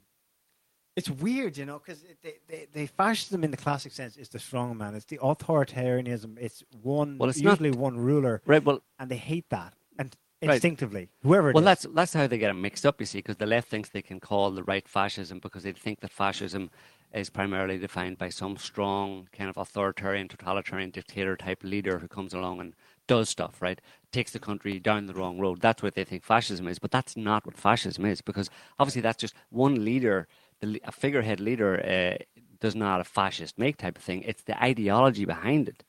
it's 0.97 1.09
weird, 1.11 1.57
you 1.57 1.65
know, 1.67 1.79
because 1.79 2.03
they, 2.23 2.35
they, 2.49 2.67
they 2.73 2.87
fascism 2.87 3.45
in 3.45 3.51
the 3.51 3.57
classic 3.57 3.93
sense 3.93 4.17
is 4.17 4.29
the 4.29 4.39
strong 4.39 4.77
man. 4.77 4.95
It's 4.95 5.05
the 5.07 5.19
authoritarianism. 5.19 6.37
It's 6.39 6.63
one 6.83 7.17
Well, 7.19 7.31
it's 7.31 7.41
not- 7.41 7.61
usually 7.61 7.71
one 7.71 7.99
ruler, 7.99 8.43
Right. 8.47 8.63
Well, 8.63 8.83
and 8.99 9.11
they 9.11 9.17
hate 9.17 9.49
that 9.51 9.75
and 9.99 10.15
Right. 10.43 10.55
instinctively, 10.55 11.11
whoever. 11.23 11.51
It 11.51 11.55
well, 11.55 11.63
is. 11.63 11.67
that's 11.83 11.87
that's 11.95 12.13
how 12.15 12.27
they 12.27 12.39
get 12.39 12.49
it 12.51 12.55
mixed 12.55 12.87
up. 12.87 12.99
You 12.99 13.05
see, 13.07 13.19
because 13.19 13.37
the 13.37 13.45
left 13.47 13.69
thinks 13.69 13.91
they 13.91 14.01
can 14.03 14.21
call 14.21 14.51
the 14.51 14.63
right 14.65 14.89
fascism 14.89 15.39
because 15.39 15.65
they 15.65 15.73
think 15.73 16.01
that 16.01 16.11
fascism 16.11 16.71
is 17.13 17.29
primarily 17.29 17.77
defined 17.77 18.17
by 18.17 18.31
some 18.31 18.57
strong 18.57 19.29
kind 19.37 19.51
of 19.51 19.59
authoritarian, 19.59 20.29
totalitarian 20.29 20.91
dictator 20.91 21.37
type 21.37 21.63
leader 21.63 21.99
who 21.99 22.09
comes 22.09 22.33
along 22.33 22.61
and 22.61 22.75
does 23.07 23.29
stuff, 23.29 23.61
right? 23.61 23.81
Takes 24.13 24.31
the 24.33 24.39
country 24.39 24.79
down 24.79 25.07
the 25.07 25.15
wrong 25.15 25.39
road. 25.39 25.61
That's 25.61 25.83
what 25.83 25.95
they 25.95 26.05
think 26.05 26.25
fascism 26.25 26.69
is, 26.69 26.79
but 26.79 26.91
that's 26.93 27.17
not 27.17 27.45
what 27.45 27.57
fascism 27.59 28.07
is 28.07 28.23
because 28.23 28.49
obviously 28.79 29.03
that's 29.03 29.21
just 29.21 29.35
one 29.51 29.85
leader, 29.85 30.27
the, 30.61 30.81
a 30.85 30.93
figurehead 30.93 31.41
leader 31.41 31.81
uh, 31.81 32.23
does 32.61 32.75
not 32.75 33.01
a 33.01 33.05
fascist 33.05 33.59
make 33.59 33.77
type 33.79 33.97
of 33.97 34.05
thing. 34.05 34.23
It's 34.23 34.43
the 34.43 34.63
ideology 34.63 35.25
behind 35.25 35.69
it 35.69 35.85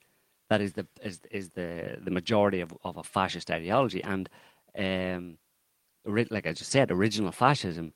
that 0.52 0.60
is 0.60 0.74
the 0.74 0.86
is, 1.02 1.22
is 1.32 1.50
the 1.52 1.98
the 2.04 2.12
majority 2.12 2.60
of, 2.60 2.74
of 2.84 2.98
a 2.98 3.04
fascist 3.04 3.50
ideology 3.50 4.04
and 4.04 4.30
um 4.78 5.38
like 6.06 6.46
I 6.46 6.52
just 6.52 6.72
said 6.72 6.92
original 6.92 7.32
fascism 7.32 7.94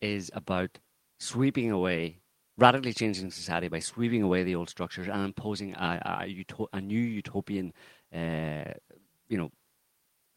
is 0.00 0.30
about 0.32 0.78
sweeping 1.18 1.70
away 1.70 2.20
radically 2.56 2.94
changing 2.94 3.30
society 3.30 3.68
by 3.68 3.80
sweeping 3.80 4.22
away 4.22 4.42
the 4.42 4.54
old 4.54 4.70
structures 4.70 5.06
and 5.06 5.22
imposing 5.22 5.74
a, 5.74 6.24
a, 6.24 6.44
a 6.72 6.80
new 6.80 7.04
utopian 7.20 7.74
uh, 8.20 8.72
you 9.28 9.36
know 9.36 9.50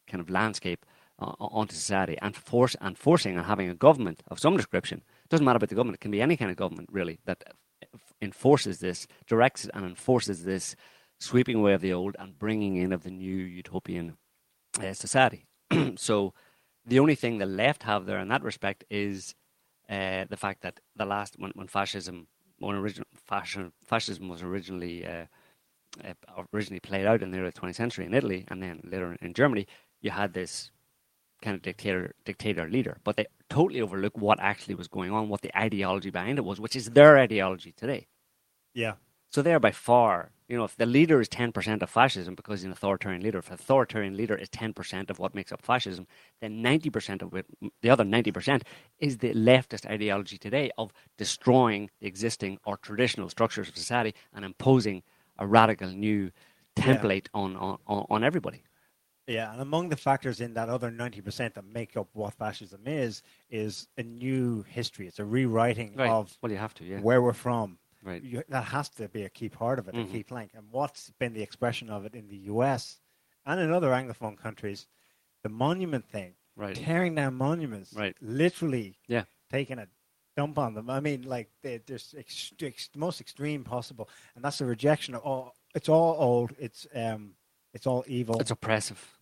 kind 0.09 0.19
of 0.19 0.29
landscape 0.29 0.85
uh, 1.19 1.33
onto 1.39 1.73
society 1.73 2.17
and 2.21 2.35
force 2.35 2.75
and 2.81 2.97
forcing 2.97 3.37
and 3.37 3.45
having 3.45 3.69
a 3.69 3.73
government 3.87 4.23
of 4.27 4.39
some 4.39 4.57
description 4.57 5.01
doesn't 5.29 5.45
matter 5.45 5.57
about 5.57 5.69
the 5.69 5.75
government 5.75 5.95
it 5.95 6.01
can 6.01 6.11
be 6.11 6.21
any 6.21 6.37
kind 6.37 6.51
of 6.51 6.57
government 6.57 6.89
really 6.91 7.19
that 7.25 7.43
enforces 8.21 8.79
this 8.79 9.07
directs 9.27 9.67
and 9.73 9.85
enforces 9.85 10.43
this 10.43 10.75
sweeping 11.19 11.57
away 11.57 11.73
of 11.73 11.81
the 11.81 11.93
old 11.93 12.15
and 12.19 12.39
bringing 12.39 12.75
in 12.75 12.93
of 12.93 13.03
the 13.03 13.11
new 13.11 13.35
utopian 13.35 14.17
uh, 14.81 14.93
society. 14.93 15.45
so 15.95 16.33
the 16.85 16.99
only 16.99 17.15
thing 17.15 17.37
the 17.37 17.45
left 17.45 17.83
have 17.83 18.05
there 18.05 18.19
in 18.19 18.27
that 18.29 18.43
respect 18.43 18.83
is 18.89 19.35
uh, 19.89 20.25
the 20.29 20.37
fact 20.37 20.61
that 20.61 20.79
the 20.95 21.05
last 21.05 21.35
when, 21.37 21.51
when 21.55 21.67
fascism 21.67 22.27
when 22.59 22.93
fascism, 23.25 23.71
fascism 23.85 24.27
was 24.27 24.41
originally 24.41 25.05
uh, 25.05 25.25
uh, 26.03 26.43
originally 26.53 26.79
played 26.79 27.05
out 27.05 27.21
in 27.21 27.31
the 27.31 27.39
early 27.39 27.51
20th 27.51 27.75
century 27.75 28.05
in 28.05 28.13
Italy 28.13 28.45
and 28.49 28.61
then 28.61 28.81
later 28.83 29.17
in 29.21 29.33
Germany, 29.33 29.65
you 30.01 30.11
had 30.11 30.33
this 30.33 30.71
kind 31.41 31.55
of 31.55 31.61
dictator 31.61 32.15
dictator 32.25 32.67
leader, 32.69 32.97
but 33.03 33.15
they 33.17 33.27
totally 33.49 33.81
overlook 33.81 34.17
what 34.17 34.39
actually 34.41 34.75
was 34.75 34.87
going 34.87 35.11
on, 35.11 35.29
what 35.29 35.41
the 35.41 35.57
ideology 35.57 36.09
behind 36.11 36.37
it 36.39 36.45
was, 36.45 36.59
which 36.59 36.75
is 36.75 36.91
their 36.91 37.17
ideology 37.17 37.71
today. 37.71 38.07
yeah, 38.73 38.95
So 39.31 39.41
they're 39.41 39.59
by 39.59 39.71
far, 39.71 40.31
you 40.47 40.57
know, 40.57 40.63
if 40.63 40.75
the 40.75 40.85
leader 40.87 41.21
is 41.21 41.29
10% 41.29 41.81
of 41.81 41.89
fascism 41.89 42.35
because 42.35 42.61
he's 42.61 42.65
an 42.65 42.71
authoritarian 42.71 43.21
leader, 43.21 43.39
if 43.39 43.51
authoritarian 43.51 44.17
leader 44.17 44.35
is 44.35 44.49
10% 44.49 45.09
of 45.09 45.19
what 45.19 45.35
makes 45.35 45.51
up 45.51 45.61
fascism, 45.61 46.07
then 46.41 46.63
90% 46.63 47.21
of 47.21 47.33
it, 47.35 47.45
the 47.81 47.89
other 47.91 48.03
90% 48.03 48.63
is 48.99 49.17
the 49.19 49.33
leftist 49.33 49.85
ideology 49.87 50.37
today 50.37 50.71
of 50.77 50.91
destroying 51.17 51.89
the 51.99 52.07
existing 52.07 52.59
or 52.65 52.77
traditional 52.77 53.29
structures 53.29 53.69
of 53.69 53.77
society 53.77 54.15
and 54.33 54.43
imposing 54.45 55.03
a 55.37 55.45
radical 55.47 55.89
new 55.89 56.31
template 56.75 57.27
on, 57.33 57.55
on, 57.57 57.77
on 57.87 58.05
on 58.09 58.23
everybody. 58.23 58.63
Yeah. 59.29 59.51
And 59.51 59.61
among 59.61 59.89
the 59.89 59.95
factors 59.95 60.41
in 60.41 60.53
that 60.55 60.67
other 60.69 60.91
ninety 60.91 61.21
percent 61.21 61.53
that 61.55 61.63
make 61.65 61.95
up 61.95 62.07
what 62.13 62.33
fascism 62.33 62.81
is, 62.85 63.21
is 63.49 63.87
a 63.97 64.03
new 64.03 64.63
history. 64.63 65.07
It's 65.07 65.19
a 65.19 65.25
rewriting 65.25 65.95
Right. 65.95 66.09
of 66.09 66.37
well, 66.41 66.51
you 66.51 66.57
have 66.57 66.73
to, 66.75 66.83
yeah. 66.83 66.99
where 66.99 67.21
we're 67.21 67.33
from. 67.33 67.77
Right. 68.03 68.21
You, 68.23 68.43
that 68.49 68.63
has 68.65 68.89
to 68.91 69.07
be 69.09 69.23
a 69.23 69.29
key 69.29 69.49
part 69.49 69.77
of 69.79 69.87
it, 69.89 69.93
Mhm. 69.95 70.05
a 70.05 70.11
key 70.11 70.23
plank. 70.23 70.51
And 70.55 70.65
what's 70.71 71.09
been 71.19 71.33
the 71.33 71.41
expression 71.41 71.89
of 71.89 72.05
it 72.05 72.15
in 72.15 72.27
the 72.27 72.37
U.S. 72.53 72.99
and 73.45 73.59
in 73.59 73.71
other 73.71 73.89
Anglophone 73.91 74.37
countries, 74.37 74.87
the 75.43 75.49
monument 75.49 76.05
thing, 76.09 76.33
Right. 76.55 76.75
tearing 76.75 77.15
down 77.15 77.35
monuments, 77.35 77.93
Right. 77.93 78.15
literally 78.21 78.97
Yeah. 79.07 79.25
taking 79.51 79.79
a 79.79 79.87
dump 80.37 80.57
on 80.57 80.73
them. 80.75 80.89
I 80.89 81.01
mean, 81.01 81.23
like 81.23 81.49
they're 81.61 81.81
ex- 81.89 82.13
ex- 82.61 82.87
the 82.93 82.99
most 82.99 83.19
extreme 83.19 83.63
possible, 83.65 84.09
and 84.35 84.43
that's 84.43 84.61
a 84.61 84.65
rejection 84.65 85.13
of 85.15 85.21
all. 85.23 85.55
It's 85.75 85.89
all 85.89 86.15
old. 86.21 86.53
It's 86.57 86.87
um, 86.95 87.35
it's 87.73 87.85
all 87.85 88.03
evil. 88.07 88.39
It's 88.39 88.49
oppressive. 88.51 89.18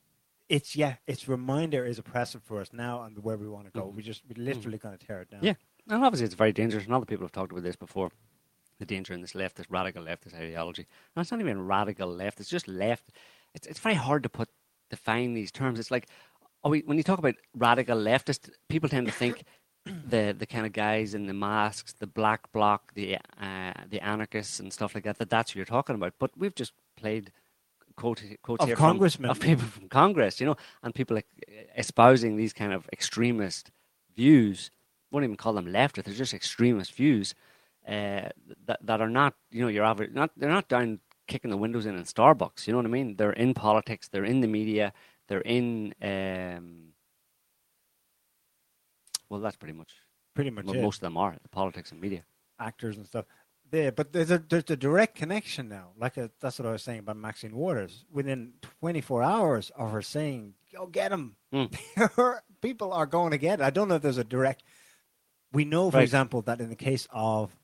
It's 0.50 0.76
yeah. 0.76 0.96
Its 1.06 1.28
reminder 1.28 1.86
is 1.86 2.00
oppressive 2.00 2.42
for 2.44 2.62
us 2.62 2.70
now 2.72 3.04
and 3.04 3.24
where 3.24 3.38
we 3.38 3.48
want 3.48 3.66
to 3.66 3.72
go. 3.72 3.92
We 3.94 4.02
just 4.02 4.24
we're 4.28 4.44
literally 4.44 4.78
going 4.78 4.98
to 4.98 5.06
tear 5.06 5.22
it 5.22 5.30
down. 5.30 5.40
Mm-hmm. 5.40 5.48
Yeah, 5.48 5.96
and 5.96 6.04
obviously 6.04 6.26
it's 6.26 6.36
very 6.36 6.54
dangerous. 6.54 6.86
And 6.86 6.94
other 6.94 7.06
people 7.06 7.26
have 7.26 7.32
talked 7.32 7.52
about 7.52 7.64
this 7.64 7.76
before. 7.76 8.12
The 8.80 8.86
danger 8.86 9.14
in 9.14 9.22
this 9.22 9.34
leftist, 9.34 9.66
radical 9.70 10.04
leftist 10.04 10.36
ideology. 10.36 10.86
And 11.16 11.24
it's 11.24 11.32
not 11.32 11.40
even 11.40 11.66
radical 11.66 12.08
left. 12.08 12.40
It's 12.40 12.50
just 12.50 12.68
left. 12.68 13.10
It's 13.56 13.68
it's 13.68 13.80
very 13.80 13.96
hard 13.96 14.24
to 14.24 14.30
put 14.30 14.50
define 14.90 15.34
these 15.34 15.52
terms. 15.52 15.80
It's 15.80 15.92
like, 15.92 16.08
oh, 16.64 16.70
we, 16.70 16.82
when 16.82 16.98
you 16.98 17.04
talk 17.04 17.20
about 17.20 17.36
radical 17.56 17.98
leftist, 17.98 18.50
people 18.70 18.88
tend 18.88 19.08
to 19.08 19.14
think 19.14 19.44
the 19.86 20.36
the 20.38 20.46
kind 20.46 20.66
of 20.66 20.74
guys 20.74 21.14
in 21.14 21.26
the 21.26 21.34
masks, 21.34 21.94
the 21.94 22.08
black 22.08 22.52
bloc, 22.52 22.94
the 22.94 23.18
uh, 23.42 23.74
the 23.90 24.00
anarchists 24.00 24.60
and 24.60 24.72
stuff 24.72 24.96
like 24.96 25.04
that. 25.04 25.18
That 25.18 25.30
that's 25.30 25.52
what 25.52 25.56
you're 25.58 25.66
talking 25.66 25.96
about. 25.96 26.14
But 26.20 26.32
we've 26.38 26.56
just 26.56 26.74
played 26.96 27.32
quote 27.98 28.22
Of 28.22 28.68
here 28.68 28.76
from- 28.78 28.86
congressmen. 28.88 29.30
of 29.30 29.40
people 29.40 29.66
from 29.66 29.90
Congress, 29.90 30.40
you 30.40 30.46
know, 30.46 30.56
and 30.84 30.94
people 30.96 31.16
like 31.16 31.28
espousing 31.76 32.38
these 32.38 32.54
kind 32.54 32.72
of 32.74 32.88
extremist 32.94 33.72
views. 34.16 34.72
Won't 35.12 35.24
even 35.24 35.36
call 35.38 35.54
them 35.54 35.66
leftist; 35.66 36.04
they're 36.06 36.14
just 36.14 36.34
extremist 36.34 36.94
views 36.94 37.34
uh, 37.88 38.30
that 38.66 38.80
that 38.82 39.02
are 39.02 39.10
not, 39.10 39.34
you 39.52 39.62
know, 39.62 39.68
your 39.70 39.86
average. 39.86 40.12
Not 40.14 40.32
they're 40.38 40.50
not 40.50 40.68
down 40.70 41.00
kicking 41.28 41.52
the 41.52 41.58
windows 41.58 41.86
in 41.86 41.96
in 41.96 42.04
Starbucks. 42.04 42.68
You 42.68 42.74
know 42.74 42.78
what 42.80 42.86
I 42.86 42.90
mean? 42.90 43.16
They're 43.18 43.34
in 43.46 43.54
politics. 43.54 44.08
They're 44.10 44.26
in 44.26 44.42
the 44.42 44.48
media. 44.48 44.94
They're 45.28 45.42
in. 45.42 45.94
Um, 46.02 46.94
well, 49.30 49.40
that's 49.42 49.58
pretty 49.58 49.74
much. 49.78 49.92
Pretty 50.36 50.50
much 50.52 50.66
Well, 50.66 50.76
most 50.82 50.98
of 50.98 51.02
them 51.02 51.18
are 51.18 51.36
the 51.42 51.50
politics 51.50 51.92
and 51.92 52.00
media. 52.00 52.24
actors 52.60 52.98
and 52.98 53.06
stuff. 53.06 53.26
There, 53.70 53.92
but 53.92 54.14
there's 54.14 54.32
a 54.32 54.40
there's 54.40 54.70
a 54.70 54.78
direct 54.78 55.16
connection 55.16 55.68
now. 55.68 55.90
Like 55.98 56.16
a, 56.18 56.32
that's 56.40 56.58
what 56.60 56.68
I 56.68 56.72
was 56.72 56.84
saying 56.84 57.00
about 57.00 57.18
Maxine 57.18 57.56
Waters. 57.56 58.06
Within 58.12 58.54
24 58.80 59.22
hours 59.24 59.72
of 59.76 59.92
her 59.92 60.02
saying, 60.02 60.54
"Go 60.74 60.88
get 60.88 61.12
him," 61.12 61.36
Mm. 61.54 62.40
people 62.62 62.94
are 62.94 63.06
going 63.06 63.32
to 63.32 63.38
get 63.38 63.60
it. 63.60 63.64
I 63.64 63.70
don't 63.70 63.88
know 63.90 63.96
if 63.96 64.02
there's 64.02 64.18
a 64.18 64.24
direct. 64.24 64.64
We 65.52 65.66
know, 65.66 65.92
for 65.92 65.98
Right. 65.98 66.04
example, 66.04 66.42
that 66.44 66.62
in 66.62 66.70
the 66.70 66.76
case 66.76 67.08
of 67.12 67.56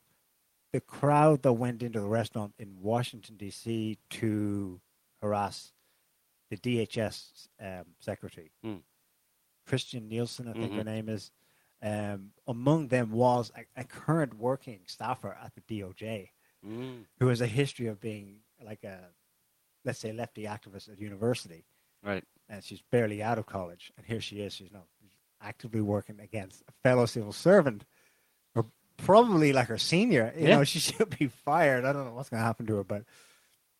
the 0.72 0.82
crowd 0.82 1.44
that 1.44 1.54
went 1.54 1.84
into 1.84 2.00
the 2.00 2.08
restaurant 2.08 2.54
in 2.58 2.82
Washington 2.82 3.36
D.C. 3.38 3.98
to 4.10 4.82
harass 5.22 5.72
the 6.50 6.58
DHS 6.58 7.48
um, 7.62 7.86
secretary, 8.00 8.52
Mm. 8.66 8.82
Christian 9.68 10.10
Nielsen, 10.10 10.48
I 10.50 10.54
think 10.54 10.74
her 10.74 10.82
Mhm. 10.82 10.86
name 10.86 11.10
is. 11.10 11.32
Um, 11.84 12.32
among 12.48 12.88
them 12.88 13.12
was 13.12 13.52
a, 13.58 13.82
a 13.82 13.84
current 13.84 14.36
working 14.36 14.80
staffer 14.86 15.38
at 15.44 15.52
the 15.56 15.62
DOJ 15.62 16.30
Mm. 16.66 17.04
who 17.20 17.28
has 17.28 17.42
a 17.42 17.46
history 17.48 17.88
of 17.88 18.00
being 18.00 18.38
like 18.66 18.86
a, 18.86 18.98
let's 19.84 20.00
say, 20.00 20.14
lefty 20.14 20.44
activist 20.44 20.90
at 20.90 20.98
university, 20.98 21.66
Right. 22.02 22.24
and 22.48 22.64
she's 22.64 22.82
barely 22.90 23.22
out 23.22 23.38
of 23.38 23.46
college, 23.48 23.92
and 23.98 24.06
here 24.06 24.22
she 24.22 24.40
is. 24.40 24.54
She's 24.54 24.72
not 24.72 24.86
actively 25.42 25.82
working 25.82 26.22
against 26.22 26.62
a 26.70 26.72
fellow 26.82 27.06
civil 27.06 27.34
servant, 27.34 27.84
or 28.56 28.66
probably 28.96 29.52
like 29.52 29.68
her 29.68 29.78
senior. 29.78 30.34
You 30.38 30.48
Yeah. 30.48 30.56
know, 30.56 30.64
she 30.74 30.80
should 30.80 31.18
be 31.20 31.28
fired. 31.28 31.84
I 31.84 31.92
don't 31.92 32.06
know 32.06 32.14
what's 32.14 32.30
going 32.30 32.40
to 32.40 32.46
happen 32.46 32.66
to 32.68 32.76
her, 32.78 32.86
but 32.86 33.04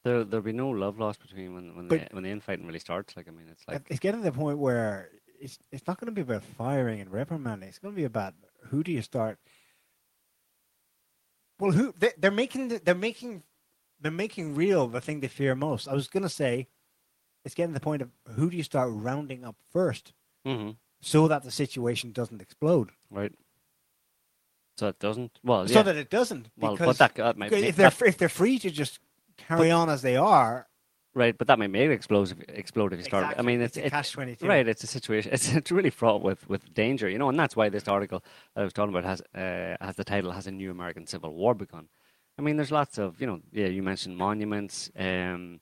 There, 0.04 0.26
there'll 0.26 0.44
be 0.44 0.52
no 0.52 0.70
love 0.70 1.00
lost 1.00 1.22
between 1.22 1.54
when 1.54 1.76
when 1.78 1.88
But- 1.88 2.10
the 2.10 2.16
when 2.16 2.24
the 2.24 2.32
infighting 2.32 2.66
really 2.68 2.80
starts. 2.80 3.16
Like 3.16 3.30
I 3.30 3.32
mean, 3.32 3.48
it's 3.50 3.64
like 3.66 3.84
it's 3.90 4.02
getting 4.02 4.20
to 4.24 4.30
the 4.30 4.38
point 4.38 4.58
where 4.58 5.10
it's 5.44 5.60
it's 5.72 5.86
not 5.88 6.00
going 6.00 6.08
to 6.08 6.12
be 6.14 6.22
about 6.22 6.44
firing 6.44 7.00
and 7.02 7.12
reprimanding. 7.12 7.70
It's 7.70 7.80
going 7.80 7.94
to 7.94 8.00
be 8.00 8.06
about 8.06 8.34
who 8.70 8.84
do 8.84 8.92
you 8.92 9.02
start. 9.02 9.38
Well, 11.60 11.72
who 11.72 11.94
they, 11.98 12.12
they're 12.18 12.32
making 12.32 12.70
the- 12.70 12.82
they're 12.84 12.96
making 12.96 13.44
they're 14.00 14.12
making 14.12 14.56
real 14.56 14.88
the 14.88 15.00
thing 15.02 15.20
they 15.22 15.28
fear 15.30 15.56
most. 15.56 15.88
I 15.88 15.94
was 15.94 16.08
going 16.08 16.24
to 16.24 16.30
say, 16.30 16.68
it's 17.46 17.56
getting 17.56 17.72
to 17.74 17.80
the 17.80 17.84
point 17.84 18.02
of 18.02 18.10
who 18.36 18.50
do 18.50 18.58
you 18.58 18.64
start 18.64 18.90
rounding 18.92 19.46
up 19.46 19.56
first, 19.72 20.12
Mhm. 20.46 20.76
so 21.02 21.28
that 21.30 21.44
the 21.44 21.52
situation 21.52 22.12
doesn't 22.12 22.42
explode, 22.42 22.92
right. 23.10 23.32
So 24.78 24.88
it 24.88 25.00
doesn't. 25.00 25.40
Well, 25.44 25.68
so 25.68 25.74
yeah. 25.76 25.84
that 25.84 25.96
it 25.96 26.10
doesn't. 26.10 26.50
Well, 26.58 26.76
but 26.76 26.98
that- 26.98 27.16
that 27.16 27.38
might 27.38 27.52
if 27.54 27.76
they're 27.78 27.90
that- 27.92 28.08
if 28.08 28.18
they're 28.18 28.28
free 28.30 28.60
to 28.60 28.70
just 28.72 29.00
carry 29.38 29.72
on 29.72 29.90
as 29.90 30.02
they 30.02 30.18
are, 30.18 30.68
right? 31.14 31.38
But 31.38 31.48
that 31.48 31.60
may 31.60 31.68
make 31.68 31.90
it 31.90 31.92
explode 31.92 32.32
if, 32.32 32.40
explode 32.50 32.94
if 32.94 33.00
you 33.00 33.06
start. 33.06 33.36
I 33.38 33.42
mean, 33.42 33.62
It's 33.62 33.78
it's, 33.78 33.88
a 33.88 33.90
catch-22. 33.90 34.48
Right, 34.48 34.68
it's 34.68 34.84
a 34.84 34.88
situation. 34.88 35.32
It's, 35.34 35.54
it's 35.54 35.72
really 35.72 35.90
fraught 35.90 36.22
with, 36.22 36.48
with 36.50 36.74
danger, 36.74 37.10
you 37.10 37.18
know, 37.18 37.30
and 37.30 37.40
that's 37.40 37.56
why 37.56 37.70
this 37.70 37.88
article 37.88 38.24
that 38.56 38.62
I 38.62 38.64
was 38.64 38.74
talking 38.74 38.94
about 38.96 39.06
has 39.06 39.22
uh, 39.36 39.78
has 39.86 39.96
the 39.96 40.04
title 40.04 40.32
"Has 40.32 40.48
a 40.48 40.52
New 40.52 40.72
American 40.72 41.06
Civil 41.08 41.34
War 41.34 41.54
Begun?" 41.54 41.88
I 42.38 42.42
mean, 42.42 42.56
there's 42.58 42.72
lots 42.72 42.98
of 42.98 43.20
you 43.22 43.28
know, 43.28 43.40
yeah, 43.52 43.68
you 43.68 43.84
mentioned 43.84 44.18
monuments, 44.18 44.90
um, 44.98 45.60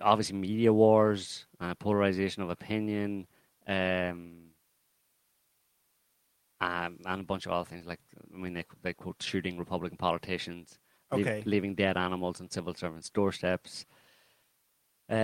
obviously 0.00 0.36
media 0.36 0.72
wars, 0.72 1.46
uh, 1.60 1.74
polarization 1.74 2.42
of 2.42 2.50
opinion, 2.50 3.26
um, 3.66 4.50
um, 6.60 6.98
and 7.06 7.20
a 7.20 7.24
bunch 7.24 7.46
of 7.46 7.52
other 7.52 7.68
things 7.68 7.86
like 7.86 8.00
I 8.34 8.36
mean, 8.36 8.54
they 8.54 8.64
they 8.82 8.92
quote 8.94 9.16
shooting 9.22 9.58
Republican 9.58 9.96
politicians, 9.98 10.78
leave- 11.12 11.26
Okay. 11.26 11.42
leaving 11.46 11.74
dead 11.74 11.96
animals 11.96 12.40
on 12.40 12.50
civil 12.50 12.74
servants' 12.74 13.10
doorsteps. 13.10 13.86
Uh, 15.10 15.14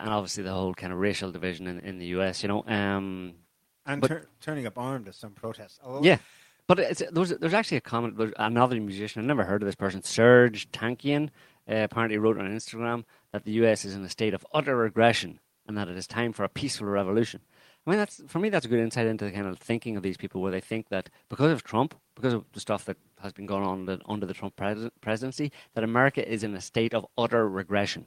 and 0.00 0.08
obviously 0.08 0.42
the 0.42 0.52
whole 0.52 0.72
kind 0.74 0.92
of 0.92 0.98
racial 0.98 1.30
division 1.30 1.66
in, 1.66 1.80
in 1.80 1.98
the 1.98 2.06
U.S. 2.06 2.42
You 2.42 2.48
know, 2.48 2.64
um, 2.66 3.34
And 3.86 4.00
but- 4.00 4.08
tur- 4.08 4.28
turning 4.40 4.66
up 4.66 4.78
armed 4.78 5.08
at 5.08 5.14
some 5.14 5.32
protests. 5.32 5.78
Although- 5.84 6.02
yeah, 6.02 6.18
but 6.66 6.78
it's, 6.78 7.02
there's 7.12 7.30
there's 7.30 7.52
actually 7.54 7.76
a 7.76 7.82
comment. 7.82 8.16
There's 8.16 8.32
another 8.38 8.80
musician. 8.80 9.20
I've 9.20 9.26
never 9.26 9.44
heard 9.44 9.62
of 9.62 9.66
this 9.66 9.74
person. 9.74 10.00
Serj 10.00 10.66
Tankian 10.70 11.28
uh, 11.68 11.84
apparently 11.84 12.16
wrote 12.18 12.38
on 12.38 12.46
Instagram 12.46 13.04
that 13.32 13.44
the 13.44 13.52
U.S. 13.52 13.84
is 13.84 13.94
in 13.94 14.02
a 14.04 14.08
state 14.08 14.32
of 14.32 14.46
utter 14.54 14.84
aggression 14.84 15.40
and 15.66 15.76
that 15.76 15.88
it 15.88 15.96
is 15.96 16.06
time 16.06 16.32
for 16.32 16.44
a 16.44 16.48
peaceful 16.48 16.86
revolution. 16.86 17.40
I 17.86 17.90
mean, 17.90 17.98
that's 17.98 18.22
for 18.28 18.38
me. 18.38 18.48
That's 18.48 18.64
a 18.64 18.68
good 18.68 18.80
insight 18.80 19.06
into 19.06 19.26
the 19.26 19.30
kind 19.30 19.46
of 19.46 19.58
thinking 19.58 19.98
of 19.98 20.02
these 20.02 20.16
people, 20.16 20.40
where 20.40 20.52
they 20.52 20.60
think 20.62 20.88
that 20.88 21.10
because 21.28 21.52
of 21.52 21.62
Trump, 21.64 21.94
because 22.14 22.32
of 22.32 22.44
the 22.54 22.60
stuff 22.60 22.86
that 22.86 22.96
has 23.20 23.34
been 23.34 23.44
going 23.44 23.62
on 23.64 23.84
the, 23.84 24.00
under 24.08 24.24
the 24.24 24.32
Trump 24.32 24.56
pres- 24.56 24.88
presidency, 25.02 25.52
that 25.74 25.84
America 25.84 26.26
is 26.26 26.42
in 26.44 26.54
a 26.54 26.62
state 26.62 26.94
of 26.94 27.04
utter 27.18 27.46
regression. 27.46 28.06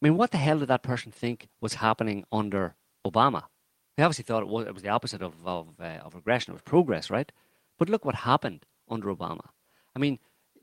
I 0.00 0.06
mean, 0.06 0.16
what 0.16 0.30
the 0.30 0.38
hell 0.38 0.58
did 0.58 0.68
that 0.68 0.82
person 0.82 1.12
think 1.12 1.48
was 1.60 1.74
happening 1.74 2.24
under 2.32 2.74
Obama? 3.06 3.44
They 3.96 4.02
obviously 4.02 4.24
thought 4.24 4.42
it 4.42 4.48
was, 4.48 4.66
it 4.66 4.72
was 4.72 4.82
the 4.82 4.88
opposite 4.88 5.20
of 5.20 5.34
of, 5.46 5.68
uh, 5.78 5.98
of 6.04 6.14
regression. 6.14 6.52
It 6.52 6.54
was 6.54 6.62
progress, 6.62 7.10
right? 7.10 7.30
But 7.78 7.90
look 7.90 8.04
what 8.04 8.14
happened 8.14 8.64
under 8.88 9.14
Obama. 9.14 9.48
I 9.94 9.98
mean, 9.98 10.18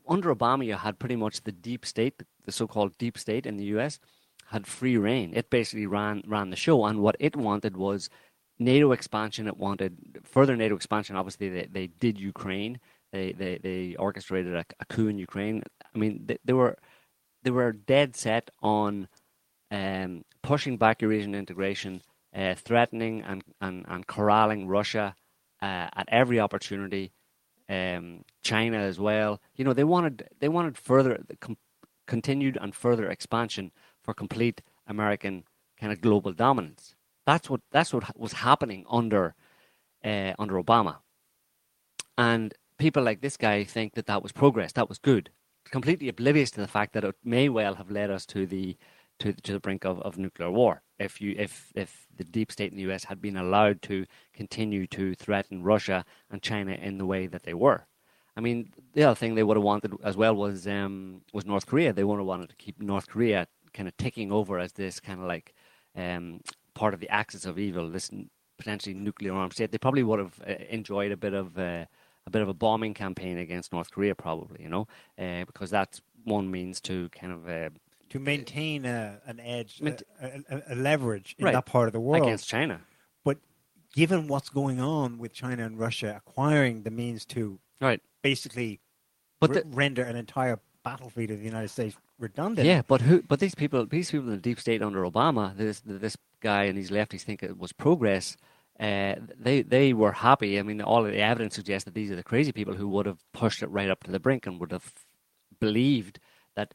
under 0.07 0.33
Obama, 0.33 0.65
you 0.65 0.75
had 0.75 0.99
pretty 0.99 1.15
much 1.15 1.43
the 1.43 1.51
deep 1.51 1.85
state, 1.85 2.23
the 2.45 2.51
so-called 2.51 2.97
deep 2.97 3.17
state 3.17 3.45
in 3.45 3.57
the 3.57 3.65
U.S., 3.65 3.99
had 4.47 4.65
free 4.65 4.97
reign. 4.97 5.33
It 5.35 5.49
basically 5.49 5.85
ran 5.85 6.23
ran 6.25 6.49
the 6.49 6.55
show, 6.55 6.85
and 6.85 6.99
what 6.99 7.17
it 7.19 7.35
wanted 7.35 7.75
was 7.75 8.09
NATO 8.57 8.91
expansion. 8.91 9.47
It 9.47 9.57
wanted 9.57 9.97
further 10.23 10.55
NATO 10.55 10.75
expansion. 10.75 11.15
Obviously, 11.15 11.49
they, 11.49 11.67
they 11.69 11.87
did 11.87 12.19
Ukraine. 12.19 12.79
They 13.11 13.33
they, 13.33 13.57
they 13.61 13.95
orchestrated 13.99 14.55
a, 14.55 14.65
a 14.79 14.85
coup 14.85 15.09
in 15.09 15.17
Ukraine. 15.17 15.63
I 15.93 15.97
mean, 15.97 16.23
they, 16.25 16.37
they 16.45 16.53
were 16.53 16.77
they 17.43 17.51
were 17.51 17.71
dead 17.73 18.15
set 18.15 18.49
on 18.61 19.07
um, 19.71 20.23
pushing 20.41 20.77
back 20.77 21.01
Eurasian 21.01 21.35
integration, 21.35 22.01
uh, 22.35 22.55
threatening 22.55 23.21
and, 23.21 23.43
and, 23.61 23.85
and 23.87 24.07
corralling 24.07 24.67
Russia 24.67 25.15
uh, 25.61 25.89
at 25.95 26.07
every 26.09 26.39
opportunity, 26.39 27.11
um, 27.69 28.23
China 28.43 28.77
as 28.77 28.99
well. 28.99 29.41
You 29.55 29.65
know, 29.65 29.73
they 29.73 29.83
wanted 29.83 30.27
they 30.39 30.49
wanted 30.49 30.77
further 30.77 31.23
com- 31.39 31.57
continued 32.05 32.57
and 32.61 32.73
further 32.73 33.09
expansion 33.09 33.71
for 34.03 34.13
complete 34.13 34.61
American 34.87 35.43
kind 35.79 35.91
of 35.91 36.01
global 36.01 36.31
dominance. 36.31 36.95
That's 37.25 37.49
what 37.49 37.61
that's 37.71 37.93
what 37.93 38.17
was 38.17 38.33
happening 38.33 38.85
under 38.89 39.35
uh, 40.03 40.33
under 40.39 40.61
Obama, 40.61 40.97
and 42.17 42.53
people 42.77 43.03
like 43.03 43.21
this 43.21 43.35
guy 43.35 43.63
think 43.63 43.95
that 43.95 44.05
that 44.05 44.23
was 44.23 44.31
progress, 44.31 44.71
that 44.73 44.87
was 44.87 44.97
good, 44.97 45.31
completely 45.69 46.07
oblivious 46.07 46.51
to 46.51 46.61
the 46.61 46.67
fact 46.67 46.93
that 46.93 47.03
it 47.03 47.15
may 47.23 47.49
well 47.49 47.75
have 47.75 47.91
led 47.91 48.09
us 48.09 48.25
to 48.27 48.45
the 48.45 48.77
to, 49.19 49.33
to 49.33 49.53
the 49.53 49.59
brink 49.59 49.85
of, 49.85 49.99
of 50.01 50.17
nuclear 50.17 50.51
war. 50.51 50.81
If 50.99 51.21
you 51.21 51.35
if 51.37 51.71
if 51.75 52.07
the 52.15 52.23
deep 52.23 52.51
state 52.51 52.71
in 52.71 52.77
the 52.77 52.91
US 52.91 53.03
had 53.05 53.21
been 53.21 53.37
allowed 53.37 53.81
to 53.83 54.05
continue 54.33 54.87
to 54.87 55.15
threaten 55.15 55.63
Russia 55.63 56.05
and 56.31 56.41
China 56.41 56.73
in 56.73 56.97
the 56.97 57.05
way 57.05 57.27
that 57.27 57.43
they 57.43 57.53
were. 57.53 57.85
I 58.35 58.39
mean, 58.39 58.71
the 58.93 59.03
other 59.03 59.15
thing 59.15 59.33
they 59.33 59.43
would 59.43 59.57
have 59.57 59.63
wanted 59.63 59.93
as 60.03 60.15
well 60.15 60.35
was 60.35 60.67
um, 60.67 61.21
was 61.33 61.45
North 61.45 61.65
Korea. 61.65 61.93
They 61.93 62.03
would 62.03 62.17
have 62.17 62.25
wanted 62.25 62.49
to 62.49 62.55
keep 62.55 62.81
North 62.81 63.07
Korea 63.07 63.47
kind 63.73 63.87
of 63.87 63.97
ticking 63.97 64.31
over 64.31 64.59
as 64.59 64.73
this 64.73 64.99
kind 64.99 65.19
of 65.19 65.27
like 65.27 65.53
um, 65.95 66.41
part 66.73 66.93
of 66.93 66.99
the 66.99 67.09
axis 67.09 67.45
of 67.45 67.59
evil, 67.59 67.89
this 67.89 68.11
potentially 68.57 68.93
nuclear 68.93 69.33
armed 69.33 69.53
state. 69.53 69.71
They 69.71 69.77
probably 69.77 70.03
would 70.03 70.19
have 70.19 70.39
uh, 70.47 70.53
enjoyed 70.69 71.11
a 71.11 71.17
bit 71.17 71.33
of 71.33 71.57
uh, 71.57 71.85
a 72.27 72.29
bit 72.29 72.41
of 72.41 72.49
a 72.49 72.53
bombing 72.53 72.93
campaign 72.93 73.37
against 73.37 73.71
North 73.71 73.89
Korea, 73.89 74.13
probably, 74.13 74.61
you 74.61 74.69
know, 74.69 74.87
uh, 75.17 75.45
because 75.45 75.69
that's 75.69 76.01
one 76.25 76.51
means 76.51 76.81
to 76.81 77.09
kind 77.09 77.31
of 77.31 77.47
uh, 77.47 77.69
To 78.11 78.19
maintain 78.19 78.85
a, 78.85 79.19
an 79.25 79.39
edge, 79.39 79.81
a, 79.81 79.97
a, 80.49 80.61
a 80.69 80.75
leverage 80.75 81.35
in 81.37 81.45
Right. 81.45 81.53
that 81.53 81.65
part 81.65 81.87
of 81.87 81.93
the 81.93 81.99
world. 81.99 82.23
against 82.23 82.47
China. 82.47 82.81
But 83.25 83.37
given 83.93 84.27
what's 84.27 84.49
going 84.49 84.79
on 84.79 85.17
with 85.17 85.33
China 85.33 85.65
and 85.65 85.77
Russia 85.77 86.15
acquiring 86.25 86.83
the 86.83 86.91
means 86.91 87.25
to 87.25 87.59
Right. 87.81 88.01
basically 88.21 88.79
But 89.41 89.53
the- 89.53 89.63
render 89.65 90.03
an 90.03 90.15
entire 90.15 90.59
battlefield 90.83 91.31
of 91.31 91.39
the 91.39 91.45
United 91.45 91.67
States 91.69 91.97
redundant. 92.17 92.65
Yeah, 92.65 92.81
but 92.87 93.01
who? 93.01 93.21
But 93.23 93.39
these 93.39 93.55
people, 93.55 93.85
these 93.85 94.09
people 94.09 94.27
in 94.27 94.35
the 94.35 94.41
deep 94.41 94.59
state 94.59 94.81
under 94.81 95.03
Obama, 95.03 95.55
this 95.55 95.81
this 95.85 96.15
guy 96.39 96.63
and 96.63 96.77
these 96.77 96.89
lefties 96.89 97.21
think 97.23 97.43
it 97.43 97.57
was 97.59 97.73
progress. 97.73 98.37
Uh, 98.79 99.15
they 99.37 99.61
they 99.63 99.91
were 99.91 100.13
happy. 100.13 100.57
I 100.57 100.63
mean, 100.63 100.81
all 100.81 101.05
of 101.05 101.11
the 101.11 101.19
evidence 101.19 101.55
suggests 101.55 101.83
that 101.85 101.93
these 101.93 102.09
are 102.09 102.15
the 102.15 102.23
crazy 102.23 102.51
people 102.53 102.75
who 102.75 102.87
would 102.87 103.05
have 103.05 103.19
pushed 103.33 103.61
it 103.61 103.67
right 103.67 103.89
up 103.89 104.03
to 104.05 104.11
the 104.11 104.19
brink 104.19 104.47
and 104.47 104.59
would 104.61 104.71
have 104.71 104.93
believed 105.59 106.19
that 106.55 106.73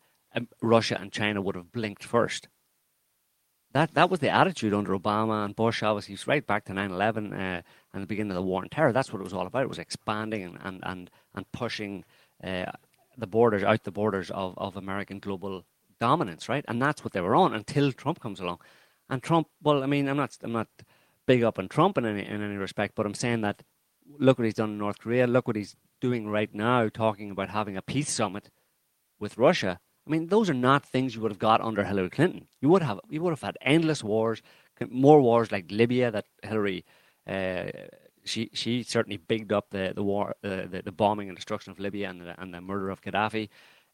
Russia 0.61 0.99
and 1.01 1.13
China 1.13 1.41
would 1.41 1.55
have 1.55 1.73
blinked 1.73 2.05
first. 2.05 2.49
That 3.73 3.95
that 3.95 4.11
was 4.11 4.21
the 4.21 4.29
attitude 4.29 4.75
under 4.75 4.97
Obama 4.97 5.45
and 5.45 5.57
Bush. 5.57 5.83
Obviously, 5.83 6.19
right 6.27 6.47
back 6.47 6.65
to 6.67 6.73
9/11 6.73 7.33
uh, 7.33 7.63
and 7.93 8.03
the 8.03 8.07
beginning 8.07 8.33
of 8.33 8.37
the 8.37 8.43
war 8.43 8.63
on 8.63 8.69
terror. 8.69 8.93
That's 8.93 9.13
what 9.13 9.21
it 9.21 9.25
was 9.25 9.33
all 9.33 9.47
about. 9.47 9.63
It 9.63 9.69
was 9.69 9.79
expanding 9.79 10.43
and 10.43 10.59
and 10.63 10.81
and, 10.83 11.11
and 11.35 11.53
pushing 11.53 12.05
uh, 12.45 12.73
the 13.17 13.27
borders 13.27 13.63
out 13.63 13.85
the 13.85 13.91
borders 13.91 14.31
of, 14.31 14.55
of 14.59 14.77
American 14.77 15.19
global 15.19 15.65
dominance, 16.01 16.49
right? 16.49 16.65
And 16.69 16.83
that's 16.83 17.05
what 17.05 17.13
they 17.13 17.21
were 17.21 17.37
on 17.37 17.55
until 17.55 17.93
Trump 17.93 18.21
comes 18.21 18.41
along. 18.41 18.59
And 19.09 19.23
Trump, 19.23 19.49
well, 19.63 19.83
I 19.83 19.87
mean, 19.87 20.09
I'm 20.09 20.17
not 20.17 20.37
I'm 20.43 20.53
not 20.53 20.69
big 21.27 21.43
up 21.43 21.59
on 21.59 21.69
Trump 21.69 21.97
in 21.99 22.05
any 22.05 22.27
in 22.27 22.43
any 22.43 22.57
respect, 22.57 22.95
but 22.95 23.07
I'm 23.07 23.15
saying 23.15 23.41
that 23.43 23.63
look 24.19 24.39
what 24.39 24.45
he's 24.45 24.55
done 24.55 24.71
in 24.71 24.79
North 24.79 24.99
Korea. 24.99 25.27
Look 25.27 25.47
what 25.47 25.57
he's 25.57 25.77
doing 26.01 26.29
right 26.29 26.53
now, 26.55 26.89
talking 26.89 27.31
about 27.31 27.51
having 27.51 27.77
a 27.77 27.83
peace 27.83 28.11
summit 28.11 28.51
with 29.19 29.39
Russia. 29.39 29.81
I 30.07 30.11
mean, 30.11 30.27
those 30.27 30.51
are 30.51 30.55
not 30.55 30.85
things 30.85 31.15
you 31.15 31.21
would 31.21 31.31
have 31.31 31.39
got 31.39 31.61
under 31.61 31.85
Hillary 31.85 32.11
Clinton. 32.11 32.49
You 32.61 32.69
would 32.71 32.83
have 32.83 33.01
you 33.09 33.23
would 33.23 33.31
have 33.31 33.43
had 33.43 33.57
endless 33.63 34.03
wars, 34.03 34.43
more 34.91 35.21
wars 35.21 35.53
like 35.53 35.71
Libya 35.71 36.11
that 36.11 36.27
Hillary. 36.43 36.85
Uh, 37.27 37.67
she 38.25 38.51
she 38.53 38.83
certainly 38.83 39.17
bigged 39.17 39.53
up 39.53 39.71
the 39.71 39.93
the 39.95 40.03
war, 40.03 40.35
uh, 40.45 40.67
the, 40.67 40.83
the 40.85 40.93
bombing 40.93 41.29
and 41.29 41.37
destruction 41.37 41.71
of 41.71 41.79
Libya 41.79 42.11
and 42.11 42.21
the, 42.21 42.41
and 42.41 42.53
the 42.53 42.61
murder 42.61 42.91
of 42.91 43.01
Gaddafi, 43.01 43.49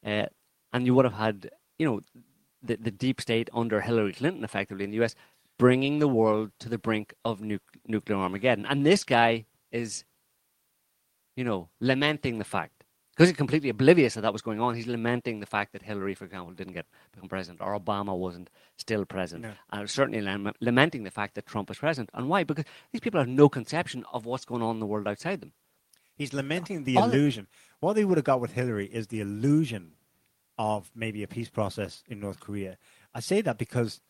uh, 0.05 0.27
and 0.73 0.87
you 0.87 0.95
would 0.95 1.05
have 1.05 1.15
had 1.15 1.51
you 1.79 1.87
know 1.87 2.01
the 2.63 2.77
the 2.77 2.91
deep 2.91 3.21
state 3.21 3.51
under 3.53 3.81
Hillary 3.81 4.13
Clinton 4.13 4.45
effectively 4.45 4.85
in 4.85 4.91
the 4.91 4.97
U.S. 4.97 5.15
bringing 5.59 5.99
the 5.99 6.09
world 6.09 6.51
to 6.61 6.69
the 6.69 6.79
brink 6.79 7.15
of 7.25 7.41
nu- 7.43 7.59
nuclear 7.87 8.19
Armageddon, 8.19 8.67
and 8.67 8.85
this 8.85 9.05
guy 9.05 9.45
is, 9.73 10.05
you 11.37 11.45
know, 11.45 11.69
lamenting 11.81 12.39
the 12.39 12.45
fact 12.45 12.78
because 13.19 13.31
he's 13.31 13.37
completely 13.37 13.69
oblivious 13.69 14.15
that 14.15 14.21
that 14.21 14.33
was 14.33 14.43
going 14.43 14.61
on. 14.61 14.77
He's 14.77 14.87
lamenting 14.87 15.41
the 15.41 15.47
fact 15.47 15.73
that 15.73 15.83
Hillary, 15.83 16.15
for 16.15 16.25
example, 16.25 16.53
didn't 16.55 16.75
get 16.75 16.87
become 17.11 17.29
president 17.29 17.61
or 17.61 17.77
Obama 17.77 18.17
wasn't 18.17 18.49
still 18.77 19.05
president, 19.05 19.43
No. 19.43 19.53
and 19.71 19.91
certainly 19.91 20.21
lem- 20.21 20.53
lamenting 20.61 21.03
the 21.03 21.11
fact 21.11 21.35
that 21.35 21.45
Trump 21.45 21.69
is 21.69 21.79
president. 21.79 22.11
And 22.15 22.29
why? 22.29 22.45
Because 22.45 22.65
these 22.93 23.01
people 23.01 23.19
have 23.19 23.29
no 23.29 23.49
conception 23.49 24.05
of 24.13 24.25
what's 24.25 24.45
going 24.45 24.63
on 24.63 24.77
in 24.77 24.81
the 24.81 24.87
world 24.87 25.09
outside 25.09 25.41
them. 25.41 25.53
He's 26.15 26.33
lamenting 26.33 26.85
the 26.85 26.97
All- 26.97 27.11
illusion. 27.11 27.49
What 27.81 27.95
they 27.95 28.05
would 28.05 28.19
have 28.19 28.25
got 28.25 28.41
with 28.41 28.53
Hillary 28.53 28.87
is 28.87 29.09
the 29.09 29.21
illusion 29.21 29.95
of 30.57 30.91
maybe 30.95 31.25
a 31.25 31.29
peace 31.29 31.49
process 31.51 32.05
in 32.07 32.21
North 32.21 32.39
Korea. 32.39 32.79
I 33.15 33.19
say 33.21 33.41
that 33.41 33.59
because 33.59 34.01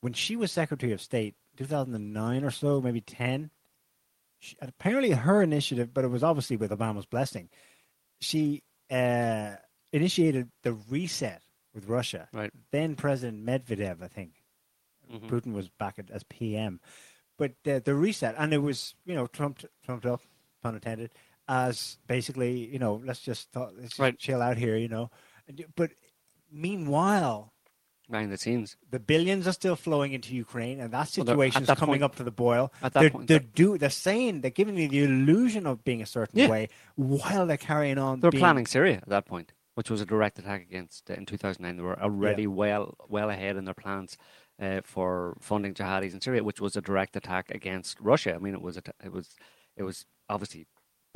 when 0.00 0.14
she 0.14 0.34
was 0.34 0.50
Secretary 0.50 0.92
of 0.92 1.00
State, 1.00 1.36
2009 1.56 2.42
or 2.44 2.50
so, 2.50 2.80
maybe 2.80 3.00
10, 3.00 3.50
she, 4.40 4.56
apparently 4.60 5.10
her 5.12 5.42
initiative, 5.42 5.94
but 5.94 6.04
it 6.04 6.08
was 6.08 6.24
obviously 6.24 6.56
with 6.56 6.72
Obama's 6.72 7.06
blessing, 7.06 7.48
she 8.22 8.62
uh, 8.90 9.56
initiated 9.92 10.50
the 10.62 10.72
reset 10.72 11.42
with 11.74 11.88
Russia. 11.88 12.28
Right. 12.32 12.52
Then 12.70 12.94
President 12.96 13.44
Medvedev, 13.44 14.02
I 14.02 14.08
think, 14.08 14.32
Mhm. 15.10 15.28
Putin 15.28 15.52
was 15.52 15.68
back 15.68 15.98
at, 15.98 16.10
as 16.10 16.22
PM, 16.24 16.80
but 17.36 17.52
uh, 17.66 17.80
the 17.80 17.94
reset, 17.94 18.34
and 18.38 18.54
it 18.54 18.58
was 18.58 18.94
you 19.04 19.14
know 19.14 19.26
trumped 19.26 19.66
trumped 19.84 20.06
up, 20.06 20.22
pun 20.62 20.74
intended, 20.74 21.10
as 21.48 21.98
basically 22.06 22.66
you 22.72 22.78
know 22.78 23.02
let's 23.04 23.20
just 23.20 23.50
thought, 23.52 23.74
let's 23.74 23.90
just 23.90 23.98
Right. 24.00 24.18
chill 24.18 24.40
out 24.40 24.56
here, 24.56 24.76
you 24.76 24.88
know, 24.88 25.10
but 25.76 25.90
meanwhile 26.50 27.52
Behind 28.10 28.30
the 28.32 28.36
scenes, 28.36 28.76
the 28.90 28.98
billions 28.98 29.46
are 29.46 29.52
still 29.52 29.76
flowing 29.76 30.12
into 30.12 30.34
Ukraine, 30.34 30.80
and 30.80 30.92
that 30.92 31.08
situation 31.08 31.62
at 31.62 31.70
is 31.70 31.78
coming 31.78 31.94
point- 31.94 32.02
up 32.02 32.16
to 32.16 32.24
the 32.24 32.30
boil. 32.32 32.72
at 32.82 32.92
that 32.92 33.00
they're, 33.00 33.10
point, 33.10 33.28
they're, 33.28 33.38
do, 33.38 33.78
they're 33.78 33.88
saying 33.90 34.40
they're 34.42 34.50
giving 34.50 34.76
you 34.76 34.88
the 34.88 35.04
illusion 35.04 35.66
of 35.66 35.82
being 35.84 36.02
a 36.02 36.06
certain 36.06 36.38
Yeah. 36.40 36.48
way 36.48 36.68
while 36.96 37.46
they're 37.46 37.56
carrying 37.56 37.98
on. 37.98 38.20
They're 38.20 38.30
being- 38.30 38.40
planning 38.42 38.66
Syria 38.66 38.96
at 38.96 39.08
that 39.08 39.24
point. 39.26 39.52
which 39.74 39.88
was 39.90 40.02
a 40.02 40.04
direct 40.04 40.38
attack 40.38 40.60
against 40.60 41.10
uh, 41.10 41.14
in 41.14 41.24
2009. 41.24 41.76
They 41.76 41.82
were 41.82 41.98
already 41.98 42.46
well 42.46 42.94
well 43.08 43.30
ahead 43.30 43.56
in 43.56 43.64
their 43.64 43.72
plans 43.72 44.18
uh, 44.60 44.82
for 44.84 45.38
funding 45.40 45.72
jihadis 45.72 46.12
in 46.12 46.20
Syria, 46.20 46.44
which 46.44 46.60
was 46.60 46.76
a 46.76 46.82
direct 46.82 47.16
attack 47.16 47.50
against 47.50 47.98
Russia. 47.98 48.34
I 48.34 48.38
mean, 48.38 48.52
it 48.52 48.60
was 48.60 48.76
a, 48.76 48.82
it 49.02 49.12
was 49.12 49.34
it 49.74 49.84
was 49.84 50.04
obviously 50.28 50.66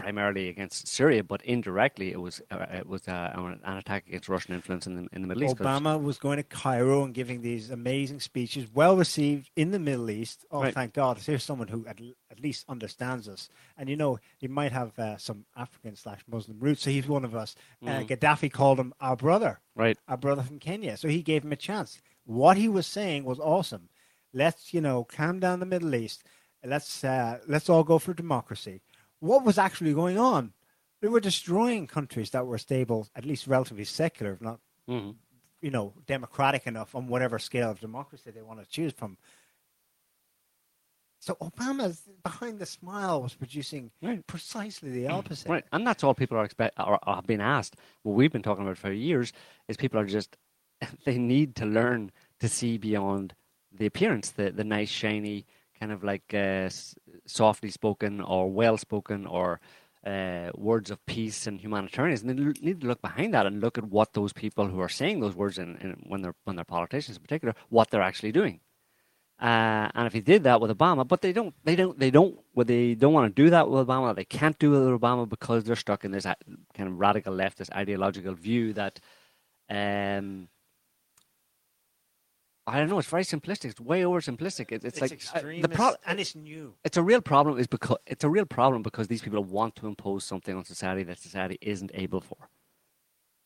primarily 0.06 0.48
against 0.48 0.86
Syria, 0.86 1.24
but 1.24 1.42
indirectly 1.44 2.12
it 2.12 2.20
was 2.20 2.40
uh, 2.50 2.66
it 2.72 2.86
was 2.86 3.06
uh, 3.08 3.32
an 3.64 3.76
attack 3.76 4.06
against 4.06 4.28
Russian 4.28 4.54
influence 4.54 4.86
in 4.86 4.94
the 4.96 5.08
in 5.12 5.22
the 5.22 5.28
Middle 5.28 5.44
East. 5.44 5.56
Obama 5.56 6.00
was 6.00 6.18
going 6.18 6.36
to 6.36 6.42
Cairo 6.42 7.02
and 7.04 7.14
giving 7.14 7.40
these 7.42 7.70
amazing 7.70 8.20
speeches, 8.20 8.66
well 8.72 8.96
received 8.96 9.50
in 9.56 9.70
the 9.70 9.78
Middle 9.78 10.10
East. 10.10 10.44
Oh, 10.50 10.62
Right. 10.62 10.74
thank 10.74 10.92
God! 10.92 11.18
Here's 11.18 11.42
someone 11.44 11.68
who 11.68 11.86
at, 11.86 11.98
at 12.30 12.40
least 12.40 12.64
understands 12.68 13.28
us. 13.28 13.48
And 13.76 13.88
you 13.88 13.96
know, 13.96 14.18
he 14.38 14.48
might 14.48 14.72
have 14.72 14.98
uh, 14.98 15.16
some 15.16 15.46
African 15.56 15.96
slash 15.96 16.20
Muslim 16.30 16.58
roots, 16.60 16.82
so 16.82 16.90
he's 16.90 17.08
one 17.08 17.24
of 17.24 17.34
us. 17.34 17.54
Uh, 17.82 17.86
Mhm. 17.86 18.08
Gaddafi 18.08 18.52
called 18.52 18.78
him 18.78 18.92
our 19.00 19.16
brother, 19.16 19.60
Right. 19.74 19.96
our 20.08 20.16
brother 20.16 20.42
from 20.42 20.58
Kenya. 20.58 20.96
So 20.96 21.08
he 21.08 21.22
gave 21.22 21.44
him 21.44 21.52
a 21.52 21.56
chance. 21.56 22.00
What 22.24 22.56
he 22.56 22.68
was 22.68 22.86
saying 22.86 23.24
was 23.24 23.38
awesome. 23.40 23.88
Let's 24.32 24.74
you 24.74 24.80
know 24.80 25.04
calm 25.04 25.40
down 25.40 25.60
the 25.60 25.66
Middle 25.66 25.94
East. 25.94 26.22
Let's 26.64 27.04
uh, 27.04 27.38
let's 27.46 27.68
all 27.70 27.84
go 27.84 27.98
for 27.98 28.12
democracy. 28.12 28.82
What 29.20 29.44
was 29.44 29.58
actually 29.58 29.94
going 29.94 30.18
on? 30.18 30.52
They 31.00 31.08
were 31.08 31.20
destroying 31.20 31.86
countries 31.86 32.30
that 32.30 32.46
were 32.46 32.58
stable, 32.58 33.08
at 33.14 33.24
least 33.24 33.46
relatively 33.46 33.84
secular, 33.84 34.32
if 34.32 34.40
not 34.40 34.60
Mhm. 34.88 35.16
you 35.60 35.70
know, 35.70 35.94
democratic 36.06 36.66
enough 36.66 36.94
on 36.94 37.08
whatever 37.08 37.38
scale 37.38 37.70
of 37.70 37.80
democracy 37.80 38.30
they 38.30 38.42
want 38.42 38.60
to 38.60 38.66
choose 38.66 38.92
from. 38.92 39.18
So 41.18 41.34
Obama's 41.36 42.02
behind 42.22 42.60
the 42.60 42.66
smile 42.66 43.22
was 43.22 43.34
producing 43.34 43.90
precisely 44.26 44.90
the 44.90 45.08
opposite. 45.08 45.48
Right, 45.48 45.64
and 45.72 45.84
that's 45.86 46.04
all 46.04 46.14
people 46.14 46.36
are 46.36 46.44
expect 46.44 46.78
or, 46.78 47.00
have 47.06 47.26
been 47.26 47.40
asked. 47.40 47.74
What 48.02 48.12
we've 48.12 48.30
been 48.30 48.42
talking 48.42 48.64
about 48.64 48.78
for 48.78 48.92
years 48.92 49.32
is 49.66 49.76
people 49.76 49.98
are 49.98 50.06
just 50.06 50.36
they 51.04 51.18
need 51.18 51.56
to 51.56 51.66
learn 51.66 52.12
to 52.38 52.48
see 52.48 52.78
beyond 52.78 53.34
the 53.72 53.86
appearance, 53.86 54.30
the 54.30 54.52
the 54.52 54.62
nice, 54.62 54.90
shiny, 54.90 55.46
kind 55.80 55.90
of 55.90 56.04
like 56.04 56.32
uh, 56.32 56.70
softly 57.26 57.70
spoken 57.70 58.20
or 58.20 58.50
well 58.50 58.76
spoken 58.78 59.26
or 59.26 59.60
uh, 60.04 60.50
words 60.54 60.90
of 60.90 61.04
peace 61.06 61.46
and 61.46 61.60
humanitarianism. 61.60 62.28
They 62.28 62.34
need 62.34 62.80
to 62.80 62.86
look 62.86 63.02
behind 63.02 63.34
that 63.34 63.46
and 63.46 63.60
look 63.60 63.76
at 63.76 63.84
what 63.84 64.12
those 64.12 64.32
people 64.32 64.68
who 64.68 64.80
are 64.80 64.88
saying 64.88 65.20
those 65.20 65.34
words 65.34 65.58
in, 65.58 65.76
in 65.78 66.04
when 66.06 66.22
they're 66.22 66.34
when 66.44 66.56
they're 66.56 66.64
politicians 66.64 67.16
in 67.16 67.22
particular, 67.22 67.54
what 67.68 67.90
they're 67.90 68.02
actually 68.02 68.32
doing. 68.32 68.60
Uh, 69.38 69.90
and 69.94 70.06
if 70.06 70.14
he 70.14 70.20
did 70.20 70.44
that 70.44 70.62
with 70.62 70.76
Obama, 70.76 71.06
but 71.06 71.20
they 71.20 71.32
don't, 71.32 71.54
they 71.62 71.76
don't, 71.76 71.98
they 71.98 72.10
don't, 72.10 72.38
well, 72.54 72.64
they 72.64 72.94
don't 72.94 73.12
want 73.12 73.36
to 73.36 73.42
do 73.42 73.50
that 73.50 73.68
with 73.68 73.86
Obama. 73.86 74.16
They 74.16 74.24
can't 74.24 74.58
do 74.58 74.74
it 74.74 74.90
with 74.90 74.98
Obama 74.98 75.28
because 75.28 75.64
they're 75.64 75.76
stuck 75.76 76.06
in 76.06 76.10
this 76.10 76.24
uh, 76.24 76.34
kind 76.72 76.88
of 76.88 76.98
radical 76.98 77.34
leftist 77.34 77.70
ideological 77.74 78.32
view 78.32 78.72
that, 78.72 78.98
um, 79.68 80.48
I 82.68 82.78
don't 82.78 82.88
know. 82.88 82.98
It's 82.98 83.08
very 83.08 83.22
simplistic. 83.22 83.66
It's 83.66 83.80
way 83.80 84.04
over 84.04 84.20
simplistic. 84.20 84.72
It's, 84.72 84.84
it's, 84.84 85.00
It's 85.00 85.32
like 85.32 85.44
uh, 85.44 85.62
the 85.62 85.68
pro- 85.68 85.94
and 86.04 86.18
it's 86.18 86.34
new. 86.34 86.74
It's 86.84 86.96
a 86.96 87.02
real 87.02 87.20
problem. 87.20 87.58
Is 87.58 87.68
because 87.68 87.98
it's 88.06 88.24
a 88.24 88.28
real 88.28 88.44
problem 88.46 88.82
because 88.82 89.06
these 89.06 89.22
people 89.22 89.42
want 89.44 89.76
to 89.76 89.86
impose 89.86 90.24
something 90.24 90.56
on 90.56 90.64
society 90.64 91.04
that 91.04 91.18
society 91.18 91.58
isn't 91.60 91.92
able 91.94 92.20
for, 92.20 92.48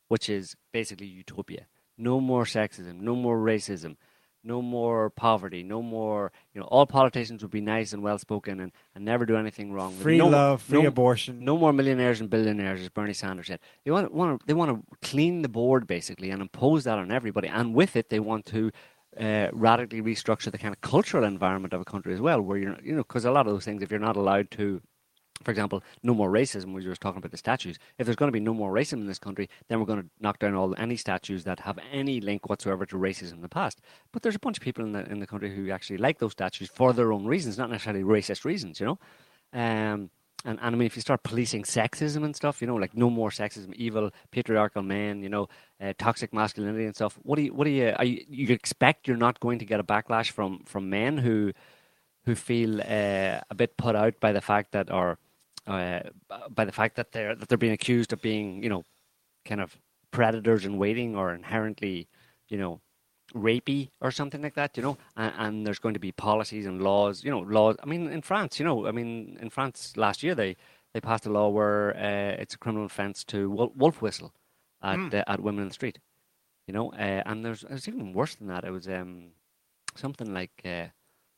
which 0.09 0.31
is 0.31 0.57
basically 0.73 1.07
utopia. 1.07 1.67
No 1.99 2.19
more 2.19 2.45
sexism. 2.45 3.01
No 3.01 3.15
more 3.15 3.39
racism. 3.39 3.97
No 4.43 4.63
more 4.63 5.11
poverty. 5.11 5.63
No 5.63 5.83
more. 5.83 6.33
You 6.55 6.63
know, 6.63 6.67
all 6.69 6.87
politicians 6.87 7.43
would 7.43 7.51
be 7.51 7.61
nice 7.61 7.93
and 7.93 8.03
well 8.03 8.19
spoken 8.19 8.59
and, 8.59 8.73
and 8.95 9.05
never 9.05 9.27
do 9.27 9.37
anything 9.37 9.71
wrong. 9.71 9.93
Free 9.97 10.17
no, 10.17 10.29
love, 10.29 10.63
free 10.63 10.81
no- 10.81 10.89
abortion. 10.89 11.45
No 11.45 11.59
more 11.59 11.75
millionaires 11.75 12.23
and 12.23 12.31
billionaires, 12.31 12.81
as 12.81 12.89
Bernie 12.89 13.13
Sanders 13.13 13.49
said. 13.49 13.61
They 13.85 13.91
want, 13.91 14.15
want 14.15 14.41
to, 14.41 14.47
they 14.47 14.55
want 14.55 14.71
to 14.71 14.97
clean 15.07 15.43
the 15.43 15.51
board 15.51 15.87
basically 15.87 16.31
and 16.31 16.41
impose 16.41 16.85
that 16.85 16.97
on 16.97 17.11
everybody. 17.11 17.49
And 17.49 17.75
with 17.75 17.97
it, 17.97 18.09
they 18.09 18.19
want 18.21 18.47
to 18.47 18.73
uh, 19.19 19.49
radically 19.53 20.03
restructure 20.03 20.51
the 20.51 20.59
kind 20.59 20.75
of 20.75 20.81
cultural 20.81 21.25
environment 21.25 21.73
of 21.73 21.81
a 21.81 21.85
country 21.85 22.15
as 22.15 22.21
well, 22.21 22.41
where 22.41 22.59
you're, 22.59 22.77
you 22.83 22.93
know, 22.93 23.03
because 23.03 23.25
a 23.25 23.31
lot 23.31 23.47
of 23.47 23.53
those 23.53 23.65
things, 23.65 23.83
if 23.83 23.91
you're 23.91 23.99
not 23.99 24.17
allowed 24.17 24.51
to, 24.53 24.81
for 25.43 25.51
example, 25.51 25.83
no 26.03 26.15
more 26.15 26.31
racism, 26.31 26.67
we 26.67 26.75
were 26.75 26.91
just 26.91 27.01
talking 27.01 27.19
about 27.19 27.31
the 27.31 27.37
statues. 27.37 27.79
If 27.99 28.05
there's 28.05 28.17
going 28.17 28.29
to 28.29 28.33
be 28.33 28.41
no 28.41 28.55
more 28.55 28.73
racism 28.73 29.01
in 29.01 29.07
this 29.07 29.19
country, 29.19 29.49
then 29.69 29.81
we're 29.81 29.87
going 29.87 30.03
to 30.03 30.09
knock 30.21 30.39
down 30.39 30.55
all 30.55 30.75
any 30.77 30.97
statues 30.97 31.45
that 31.45 31.61
have 31.61 31.79
any 31.91 32.21
link 32.21 32.49
whatsoever 32.49 32.87
to 32.87 32.97
racism 32.97 33.35
in 33.35 33.41
the 33.41 33.49
past. 33.49 33.81
But 34.13 34.23
there's 34.23 34.37
a 34.37 34.41
bunch 34.41 34.59
of 34.59 34.63
people 34.63 34.85
in 34.85 34.93
the 34.93 35.11
in 35.11 35.19
the 35.19 35.27
country 35.27 35.55
who 35.55 35.71
actually 35.71 35.99
like 35.99 36.19
those 36.19 36.33
statues 36.33 36.69
for 36.69 36.93
their 36.93 37.13
own 37.13 37.27
reasons, 37.27 37.59
not 37.59 37.71
necessarily 37.71 38.05
racist 38.05 38.45
reasons, 38.45 38.81
you 38.81 38.87
know. 38.87 38.99
Um, 39.53 40.11
and, 40.45 40.59
and 40.61 40.75
I 40.75 40.79
mean, 40.79 40.87
if 40.87 40.97
you 40.97 41.03
start 41.03 41.23
policing 41.23 41.65
sexism 41.65 42.25
and 42.25 42.35
stuff, 42.35 42.61
you 42.61 42.67
know, 42.67 42.77
like 42.77 42.97
no 42.97 43.11
more 43.11 43.31
sexism, 43.31 43.75
evil 43.75 44.11
patriarchal 44.31 44.83
men, 44.83 45.23
you 45.23 45.29
know, 45.29 45.49
uh, 45.81 45.93
toxic 45.99 46.33
masculinity 46.33 46.87
and 46.87 46.95
stuff. 46.95 47.19
What 47.23 47.37
do 47.37 47.43
you, 47.43 47.53
what 47.53 47.65
do 47.65 47.71
you, 47.71 47.95
are 47.97 48.05
you, 48.05 48.25
you 48.29 48.55
expect 48.55 49.07
you're 49.07 49.17
not 49.17 49.41
going 49.41 49.59
to 49.59 49.65
get 49.65 49.81
a 49.81 49.85
backlash 49.85 50.31
from 50.31 50.65
from 50.65 50.89
men 50.89 51.19
who 51.19 51.53
who 52.25 52.35
feel 52.35 52.81
uh, 52.81 53.41
a 53.51 53.55
bit 53.57 53.77
put 53.77 53.97
out 53.97 54.21
by 54.21 54.33
the 54.33 54.41
fact 54.41 54.73
that, 54.73 54.91
or 54.91 55.19
uh, 55.67 56.01
by 56.51 56.65
the 56.65 56.73
fact 56.73 56.97
that 56.97 57.13
they're 57.13 57.35
that 57.35 57.49
they're 57.49 57.59
being 57.59 57.73
accused 57.73 58.13
of 58.13 58.21
being, 58.23 58.63
you 58.63 58.69
know, 58.69 58.85
kind 59.45 59.61
of 59.61 59.77
predators 60.11 60.65
in 60.65 60.79
waiting 60.79 61.17
or 61.17 61.35
inherently, 61.35 62.09
you 62.49 62.59
know, 62.59 62.81
rapey 63.35 63.91
or 64.01 64.11
something 64.11 64.43
like 64.43 64.55
that, 64.55 64.77
you 64.77 64.83
know, 64.83 64.97
and, 65.17 65.33
and 65.39 65.67
there's 65.67 65.79
going 65.79 65.95
to 65.95 66.01
be 66.01 66.13
policies 66.13 66.67
and 66.67 66.83
laws, 66.83 67.25
you 67.25 67.31
know, 67.31 67.41
laws. 67.41 67.77
I 67.83 67.87
mean, 67.87 68.09
in 68.11 68.23
France, 68.23 68.59
you 68.59 68.65
know, 68.65 68.87
I 68.87 68.93
mean, 68.93 69.39
in 69.41 69.51
France 69.51 69.97
last 69.97 70.23
year 70.23 70.35
they 70.35 70.57
they 70.93 71.01
passed 71.01 71.27
a 71.27 71.31
law 71.31 71.49
where 71.49 71.97
uh, 71.97 72.41
it's 72.43 72.55
a 72.55 72.59
criminal 72.59 72.87
offence 72.87 73.25
to 73.25 73.51
wolf 73.51 74.03
whistle 74.03 74.33
at 74.83 74.99
Mm. 74.99 75.15
uh, 75.15 75.25
at 75.27 75.41
women 75.41 75.63
in 75.63 75.69
the 75.69 75.75
street, 75.75 75.99
you 76.67 76.75
know, 76.75 76.93
uh, 76.93 77.23
and 77.27 77.45
there's 77.45 77.65
it's 77.71 77.89
even 77.89 78.13
worse 78.13 78.35
than 78.37 78.49
that. 78.49 78.65
It 78.65 78.71
was 78.73 78.89
um 78.89 79.33
something 79.95 80.33
like. 80.35 80.63
Uh, 80.65 80.87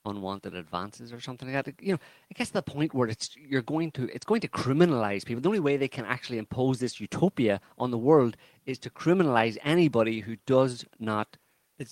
unwanted 0.05 0.53
advances 0.57 1.13
or 1.13 1.21
something 1.21 1.53
like 1.53 1.65
that. 1.65 1.75
You 1.81 1.93
know, 1.93 1.99
it 2.29 2.37
gets 2.37 2.51
to 2.51 2.55
the 2.55 2.63
point 2.63 2.93
where 2.93 3.07
it's 3.07 3.37
you're 3.37 3.63
going 3.63 3.93
to 3.93 4.09
it's 4.13 4.27
going 4.27 4.41
to 4.41 4.49
criminalize 4.49 5.25
people. 5.25 5.41
The 5.41 5.49
only 5.49 5.61
way 5.61 5.77
they 5.77 5.87
can 5.87 6.05
actually 6.05 6.39
impose 6.39 6.81
this 6.81 6.99
utopia 7.01 7.61
on 7.79 7.93
the 7.93 7.99
world 7.99 8.37
is 8.67 8.81
to 8.81 8.91
criminalize 8.91 9.59
anybody 9.63 10.19
who 10.23 10.39
does 10.45 10.85
not 10.99 11.37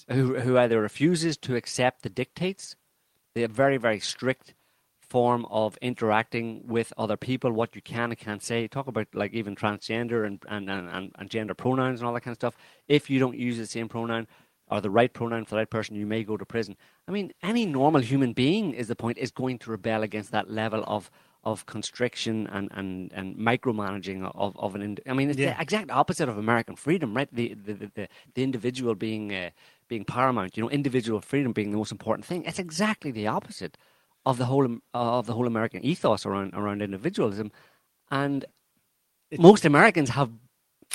who 0.09 0.39
who 0.41 0.59
either 0.59 0.81
refuses 0.81 1.37
to 1.39 1.57
accept 1.57 2.03
the 2.03 2.11
dictates, 2.11 2.77
the 3.35 3.47
very 3.47 3.77
very 3.77 4.01
strict 4.01 4.55
form 5.01 5.45
of 5.51 5.77
interacting 5.83 6.63
with 6.67 6.93
other 6.97 7.17
people, 7.17 7.51
what 7.51 7.75
you 7.75 7.83
can 7.83 8.11
and 8.11 8.19
can't 8.19 8.43
say. 8.43 8.69
Talk 8.69 8.87
about 8.87 9.09
like 9.13 9.33
even 9.33 9.57
transgender 9.57 10.27
and 10.27 10.43
and, 10.49 10.71
and, 10.71 10.89
and, 10.89 11.13
and 11.19 11.31
gender 11.31 11.55
pronouns 11.55 12.01
and 12.01 12.07
all 12.07 12.15
that 12.15 12.21
kind 12.23 12.33
of 12.33 12.39
stuff. 12.39 12.57
If 12.89 13.11
you 13.11 13.19
don't 13.19 13.37
use 13.37 13.59
the 13.59 13.67
same 13.67 13.89
pronoun 13.89 14.29
or 14.69 14.81
the 14.81 14.91
right 14.91 15.13
pronoun 15.13 15.45
for 15.45 15.51
the 15.51 15.59
right 15.59 15.71
person, 15.71 15.97
you 15.97 16.07
may 16.07 16.23
go 16.23 16.37
to 16.37 16.47
prison. 16.47 16.77
I 17.09 17.11
mean, 17.11 17.33
any 17.43 17.67
normal 17.67 18.01
human 18.01 18.33
being 18.33 18.73
is 18.73 18.87
the 18.87 18.97
point 18.97 19.19
is 19.19 19.33
going 19.33 19.59
to 19.61 19.71
rebel 19.71 20.03
against 20.03 20.31
that 20.31 20.49
level 20.49 20.85
of 20.87 21.11
of 21.45 21.67
constriction 21.67 22.47
and, 22.49 22.69
and, 22.73 23.13
and 23.15 23.37
micromanaging 23.37 24.31
of, 24.35 24.57
of 24.59 24.75
an. 24.75 24.83
Ind- 24.83 25.01
I 25.09 25.15
mean, 25.15 25.31
it's 25.31 25.39
Yeah. 25.39 25.55
the 25.57 25.63
exact 25.63 25.91
opposite 25.91 26.29
of 26.29 26.39
American 26.39 26.77
freedom, 26.77 27.17
right? 27.17 27.29
The 27.33 27.55
the, 27.55 27.75
the, 27.75 27.93
the, 27.95 28.09
the 28.35 28.43
individual 28.43 28.95
being 28.95 29.35
uh, 29.35 29.51
being 29.89 30.05
paramount. 30.05 30.57
You 30.57 30.65
know, 30.65 30.71
individual 30.71 31.21
freedom 31.21 31.53
being 31.53 31.71
the 31.73 31.79
most 31.79 31.93
important 31.93 32.27
thing. 32.27 32.45
It's 32.45 32.59
exactly 32.61 33.11
the 33.13 33.29
opposite 33.29 33.79
of 34.27 34.39
the 34.39 34.47
whole 34.47 34.79
of 34.95 35.27
the 35.27 35.35
whole 35.35 35.47
American 35.49 35.85
ethos 35.85 36.27
around 36.27 36.55
around 36.55 36.83
individualism, 36.83 37.53
and 38.11 38.45
most 39.39 39.65
Americans 39.65 40.11
have 40.11 40.31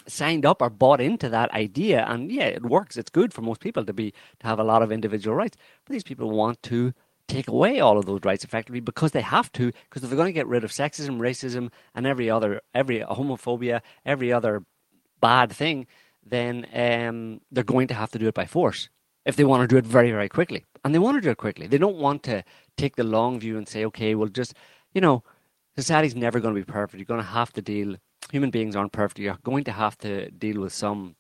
signed 0.08 0.46
up 0.46 0.62
or 0.62 0.72
bought 0.72 1.02
into 1.02 1.30
that 1.30 1.52
idea 1.54 2.06
and 2.08 2.32
yeah 2.32 2.46
it 2.46 2.64
works 2.64 2.98
it's 2.98 3.10
good 3.12 3.34
for 3.34 3.42
most 3.44 3.62
people 3.62 3.86
to 3.86 3.94
be 3.94 4.12
to 4.40 4.48
have 4.48 4.60
a 4.60 4.66
lot 4.66 4.84
of 4.84 4.92
individual 4.92 5.36
rights 5.36 5.58
but 5.86 5.94
these 5.94 6.04
people 6.04 6.32
want 6.32 6.62
to 6.64 6.94
take 7.28 7.48
away 7.48 7.80
all 7.80 7.98
of 7.98 8.06
those 8.06 8.22
rights 8.24 8.44
effectively 8.44 8.80
because 8.80 9.12
they 9.12 9.22
have 9.22 9.52
to 9.54 9.72
because 9.90 10.04
if 10.04 10.10
they're 10.10 10.18
going 10.18 10.28
to 10.28 10.34
get 10.34 10.48
rid 10.48 10.64
of 10.64 10.72
sexism 10.72 11.18
racism 11.18 11.72
and 11.96 12.06
every 12.06 12.30
other 12.30 12.62
every 12.74 13.00
homophobia 13.00 13.82
every 14.06 14.32
other 14.32 14.64
bad 15.22 15.52
thing 15.52 15.88
then 16.26 16.66
um, 16.74 17.42
they're 17.52 17.64
going 17.64 17.88
to 17.88 17.94
have 17.94 18.12
to 18.12 18.20
do 18.20 18.28
it 18.28 18.34
by 18.34 18.46
force 18.46 18.90
if 19.26 19.36
they 19.36 19.44
want 19.44 19.62
to 19.62 19.68
do 19.68 19.78
it 19.78 19.86
very 19.86 20.12
very 20.12 20.30
quickly. 20.30 20.66
And 20.84 20.94
they 20.94 21.00
want 21.00 21.18
to 21.18 21.22
do 21.22 21.32
it 21.32 21.38
quickly. 21.38 21.66
They 21.66 21.80
don't 21.80 21.98
want 21.98 22.22
to 22.24 22.44
take 22.78 22.96
the 22.96 23.04
long 23.04 23.40
view 23.40 23.58
and 23.58 23.68
say 23.68 23.86
okay 23.86 24.16
well 24.16 24.30
just 24.30 24.54
you 24.94 25.02
know 25.02 25.24
society's 25.76 26.16
never 26.16 26.40
going 26.40 26.54
to 26.56 26.62
be 26.62 26.72
perfect. 26.72 27.00
You're 27.00 27.06
going 27.06 27.22
to 27.22 27.28
have 27.28 27.54
to 27.54 27.62
deal 27.62 27.96
human 28.32 28.50
beings 28.52 28.76
aren't 28.76 28.92
perfect. 28.92 29.20
You're 29.20 29.38
going 29.44 29.64
to 29.66 29.72
have 29.72 29.98
to 30.00 30.30
deal 30.32 30.62
with 30.62 30.74
some 30.74 31.16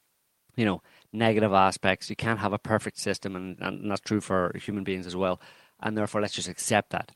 you 0.55 0.65
know 0.65 0.81
negative 1.11 1.53
aspects. 1.53 2.09
You 2.09 2.15
can't 2.15 2.39
have 2.39 2.53
a 2.53 2.59
perfect 2.59 2.99
system 2.99 3.35
and, 3.35 3.57
and 3.59 3.89
that's 3.89 4.01
true 4.01 4.21
for 4.21 4.55
human 4.55 4.83
beings 4.83 5.07
as 5.07 5.15
well 5.15 5.39
and 5.85 5.97
therefore 5.97 6.19
let's 6.19 6.33
just 6.33 6.49
accept 6.49 6.89
that 6.89 7.13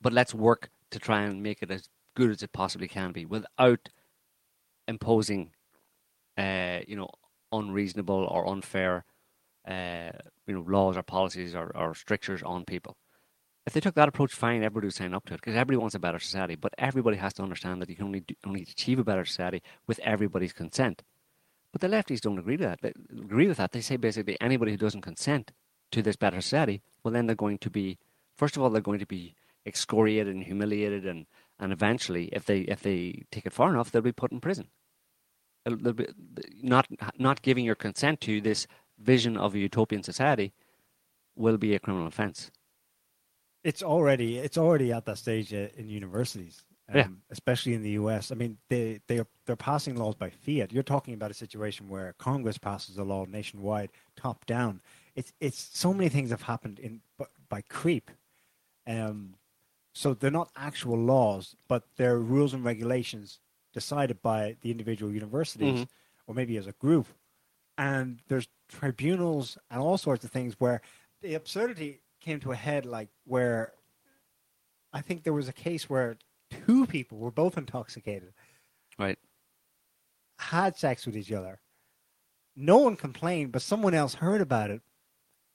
but 0.00 0.12
let's 0.12 0.32
work 0.32 0.70
to 0.90 0.98
try 0.98 1.22
and 1.22 1.42
make 1.42 1.62
it 1.62 1.70
as 1.70 1.88
good 2.14 2.30
as 2.30 2.42
it 2.42 2.52
possibly 2.52 2.88
can 2.88 3.12
be 3.12 3.26
without 3.26 3.90
imposing 4.88 5.50
uh, 6.38 6.78
you 6.86 6.96
know 6.96 7.10
unreasonable 7.52 8.26
or 8.30 8.48
unfair 8.48 9.04
uh, 9.68 10.10
you 10.46 10.54
know 10.54 10.64
laws 10.66 10.96
or 10.96 11.02
policies 11.02 11.54
or, 11.54 11.76
or 11.76 11.94
strictures 11.94 12.42
on 12.42 12.64
people 12.64 12.96
if 13.66 13.72
they 13.72 13.80
took 13.80 13.96
that 13.96 14.08
approach, 14.08 14.32
fine, 14.32 14.62
everybody 14.62 14.86
would 14.86 14.94
sign 14.94 15.12
up 15.12 15.24
to 15.26 15.34
it 15.34 15.38
because 15.38 15.56
everybody 15.56 15.76
wants 15.76 15.96
a 15.96 15.98
better 15.98 16.20
society. 16.20 16.54
But 16.54 16.72
everybody 16.78 17.16
has 17.16 17.34
to 17.34 17.42
understand 17.42 17.82
that 17.82 17.90
you 17.90 17.96
can 17.96 18.06
only 18.06 18.20
do, 18.20 18.34
only 18.46 18.62
achieve 18.62 19.00
a 19.00 19.04
better 19.04 19.24
society 19.24 19.60
with 19.88 19.98
everybody's 20.00 20.52
consent. 20.52 21.02
But 21.72 21.80
the 21.80 21.88
lefties 21.88 22.20
don't 22.20 22.38
agree 22.38 22.56
with 22.56 22.68
that. 22.68 22.80
They 22.80 22.92
agree 23.20 23.48
with 23.48 23.56
that. 23.56 23.72
They 23.72 23.80
say 23.80 23.96
basically 23.96 24.36
anybody 24.40 24.70
who 24.70 24.78
doesn't 24.78 25.00
consent 25.00 25.50
to 25.92 26.02
this 26.02 26.16
better 26.16 26.40
society, 26.40 26.82
well, 27.02 27.12
then 27.12 27.26
they're 27.26 27.36
going 27.36 27.58
to 27.58 27.70
be, 27.70 27.98
first 28.36 28.56
of 28.56 28.62
all, 28.62 28.70
they're 28.70 28.80
going 28.80 28.98
to 28.98 29.06
be 29.06 29.34
excoriated 29.64 30.34
and 30.34 30.44
humiliated, 30.44 31.06
and, 31.06 31.26
and 31.58 31.72
eventually, 31.72 32.26
if 32.32 32.44
they 32.44 32.60
if 32.60 32.80
they 32.82 33.24
take 33.30 33.46
it 33.46 33.52
far 33.52 33.70
enough, 33.70 33.90
they'll 33.90 34.02
be 34.02 34.12
put 34.12 34.32
in 34.32 34.40
prison. 34.40 34.68
They'll, 35.64 35.76
they'll 35.76 35.92
be, 35.92 36.06
not 36.62 36.86
not 37.18 37.42
giving 37.42 37.64
your 37.64 37.74
consent 37.74 38.20
to 38.22 38.40
this 38.40 38.66
vision 38.98 39.36
of 39.36 39.54
a 39.54 39.58
utopian 39.58 40.02
society 40.02 40.52
will 41.34 41.58
be 41.58 41.74
a 41.74 41.78
criminal 41.78 42.06
offence. 42.06 42.50
It's 43.64 43.82
already 43.82 44.38
it's 44.38 44.58
already 44.58 44.92
at 44.92 45.06
that 45.06 45.18
stage 45.18 45.52
uh, 45.52 45.68
in 45.76 45.88
universities, 45.88 46.64
um, 46.88 46.96
Yeah. 46.96 47.06
especially 47.30 47.74
in 47.74 47.82
the 47.82 47.90
U.S. 47.92 48.30
I 48.30 48.36
mean, 48.36 48.58
they 48.68 49.00
they 49.08 49.18
are 49.18 49.26
they're 49.46 49.56
passing 49.56 49.96
laws 49.96 50.14
by 50.14 50.30
fiat. 50.30 50.72
You're 50.72 50.82
talking 50.84 51.14
about 51.14 51.30
a 51.32 51.34
situation 51.34 51.88
where 51.88 52.14
Congress 52.18 52.58
passes 52.58 52.96
a 52.96 53.02
law 53.04 53.24
nationwide, 53.24 53.90
top 54.14 54.46
down. 54.46 54.80
It's 55.16 55.32
it's 55.40 55.58
so 55.58 55.92
many 55.92 56.08
things 56.08 56.30
have 56.30 56.42
happened 56.42 56.78
in 56.78 57.00
by, 57.48 57.62
creep. 57.62 58.10
Um, 58.86 59.34
so 59.94 60.12
they're 60.14 60.30
not 60.30 60.50
actual 60.56 60.98
laws, 60.98 61.56
but 61.68 61.84
they're 61.96 62.18
rules 62.18 62.52
and 62.52 62.62
regulations 62.64 63.40
decided 63.72 64.20
by 64.20 64.56
the 64.60 64.70
individual 64.70 65.10
universities 65.12 65.80
Mhm. 65.80 65.88
or 66.26 66.34
maybe 66.34 66.56
as 66.58 66.66
a 66.66 66.72
group. 66.72 67.06
And 67.78 68.20
there's 68.28 68.48
tribunals 68.68 69.58
and 69.70 69.80
all 69.80 69.96
sorts 69.98 70.24
of 70.24 70.30
things 70.30 70.54
where 70.60 70.82
the 71.22 71.34
absurdity 71.34 72.02
came 72.20 72.40
to 72.40 72.52
a 72.52 72.56
head, 72.56 72.84
like 72.84 73.08
where 73.24 73.72
I 74.92 75.00
think 75.02 75.22
there 75.22 75.32
was 75.32 75.48
a 75.48 75.52
case 75.52 75.88
where 75.88 76.18
two 76.50 76.86
people 76.86 77.18
were 77.18 77.30
both 77.30 77.56
intoxicated, 77.56 78.34
Right. 78.98 79.18
had 80.38 80.76
sex 80.76 81.06
with 81.06 81.16
each 81.16 81.32
other. 81.32 81.60
No 82.54 82.78
one 82.78 82.96
complained, 82.96 83.52
but 83.52 83.62
someone 83.62 83.94
else 83.94 84.14
heard 84.14 84.40
about 84.40 84.70
it. 84.70 84.82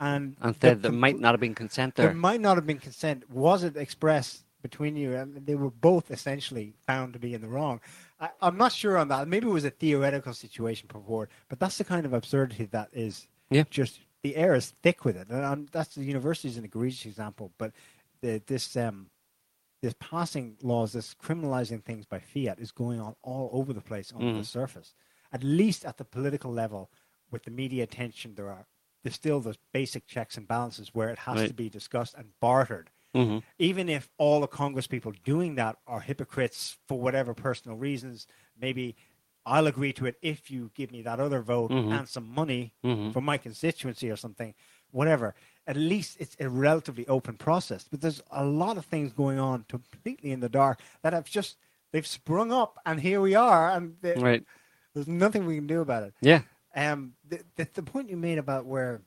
And 0.02 0.36
And 0.42 0.56
the 0.56 0.76
there, 0.76 0.92
might 0.92 1.20
not 1.20 1.34
have 1.34 1.40
been 1.40 1.56
consent 1.56 1.96
there 1.96 2.08
there. 2.08 2.16
might 2.16 2.42
not 2.42 2.58
have 2.58 2.66
been 2.66 2.80
consent. 2.80 3.30
Was 3.30 3.64
it 3.64 3.78
expressed 3.78 4.44
between 4.64 4.96
you? 4.98 5.16
And 5.16 5.46
they 5.46 5.56
were 5.56 5.70
both 5.70 6.10
essentially 6.12 6.74
found 6.88 7.14
to 7.14 7.20
be 7.20 7.36
in 7.36 7.42
the 7.42 7.48
wrong. 7.48 7.80
I, 8.20 8.30
I'm 8.42 8.58
not 8.58 8.72
sure 8.72 8.98
on 8.98 9.08
that. 9.10 9.28
Maybe 9.28 9.48
it 9.48 9.52
was 9.52 9.64
a 9.64 9.70
theoretical 9.70 10.34
situation 10.34 10.90
before, 10.92 11.30
but 11.50 11.60
that's 11.60 11.78
the 11.78 11.84
kind 11.84 12.06
of 12.08 12.14
absurdity 12.14 12.66
that 12.72 12.90
is 12.94 13.28
Yeah. 13.52 13.66
just 13.70 14.00
the 14.24 14.36
air 14.36 14.56
is 14.56 14.74
thick 14.82 15.06
with 15.06 15.18
it. 15.18 15.30
And 15.30 15.46
um, 15.46 15.68
that's 15.72 15.94
the 15.96 16.04
university 16.04 16.48
is 16.50 16.58
an 16.58 16.66
egregious 16.66 17.06
example, 17.06 17.52
but 17.60 17.72
the, 18.22 18.42
this 18.48 18.76
um, 18.76 19.08
this 19.84 19.96
passing 20.00 20.58
laws, 20.62 20.94
this 20.94 21.16
criminalizing 21.16 21.84
things 21.84 22.06
by 22.06 22.20
fiat 22.20 22.60
is 22.60 22.72
going 22.72 23.00
on 23.00 23.16
all 23.24 23.50
over 23.54 23.72
the 23.74 23.82
place 23.82 24.12
on 24.14 24.22
Mhm. 24.22 24.38
the 24.40 24.44
surface. 24.46 24.94
At 25.32 25.44
least 25.44 25.86
at 25.86 25.98
the 25.98 26.06
political 26.06 26.52
level, 26.52 26.90
with 27.32 27.44
the 27.44 27.52
media 27.52 27.84
attention, 27.84 28.36
there 28.36 28.50
are 28.50 28.66
there's 29.04 29.16
still 29.16 29.40
those 29.40 29.58
basic 29.74 30.06
checks 30.08 30.38
and 30.38 30.48
balances 30.48 30.94
where 30.94 31.10
it 31.10 31.20
has 31.20 31.38
Right. 31.40 31.48
to 31.48 31.54
be 31.54 31.70
discussed 31.70 32.14
and 32.18 32.30
bartered. 32.40 32.90
hmm 33.14 33.40
Even 33.60 33.90
if 33.90 34.10
all 34.18 34.40
the 34.42 34.48
Congress 34.48 34.88
people 34.88 35.12
doing 35.24 35.56
that 35.56 35.78
are 35.86 36.00
hypocrites 36.00 36.78
for 36.88 36.98
whatever 37.00 37.34
personal 37.34 37.78
reasons, 37.78 38.26
maybe 38.60 38.96
I'll 39.46 39.68
agree 39.68 39.92
to 39.94 40.06
it 40.06 40.18
if 40.22 40.50
you 40.52 40.72
give 40.76 40.92
me 40.92 41.02
that 41.02 41.20
other 41.20 41.42
vote 41.42 41.72
Mhm. 41.72 41.92
and 41.92 42.08
some 42.08 42.28
money 42.34 42.74
Mhm. 42.84 43.12
for 43.12 43.22
my 43.22 43.38
constituency 43.38 44.10
or 44.12 44.16
something, 44.16 44.54
whatever. 44.92 45.34
At 45.68 45.76
least 45.78 46.18
it's 46.20 46.38
a 46.40 46.48
relatively 46.48 47.08
open 47.08 47.38
process. 47.38 47.86
But 47.90 48.02
there's 48.02 48.22
a 48.32 48.46
lot 48.46 48.78
of 48.78 48.86
things 48.86 49.12
going 49.14 49.40
on 49.40 49.64
completely 49.64 50.32
in 50.32 50.40
the 50.42 50.50
dark 50.50 50.80
that 51.02 51.12
have 51.14 51.26
just 51.26 51.58
they've 51.92 52.08
sprung 52.08 52.54
up, 52.54 52.80
and 52.86 53.02
here 53.02 53.20
we 53.20 53.36
are, 53.36 53.70
and 53.72 53.98
they- 54.02 54.14
Right. 54.16 54.46
there's 54.94 55.08
nothing 55.08 55.46
we 55.46 55.56
can 55.56 55.68
do 55.68 55.82
about 55.82 56.04
it. 56.04 56.14
Yeah. 56.22 56.44
Um, 56.76 57.14
the, 57.28 57.42
the 57.56 57.68
the 57.74 57.84
point 57.84 58.10
you 58.10 58.18
made 58.18 58.38
about 58.38 58.66
where, 58.66 59.02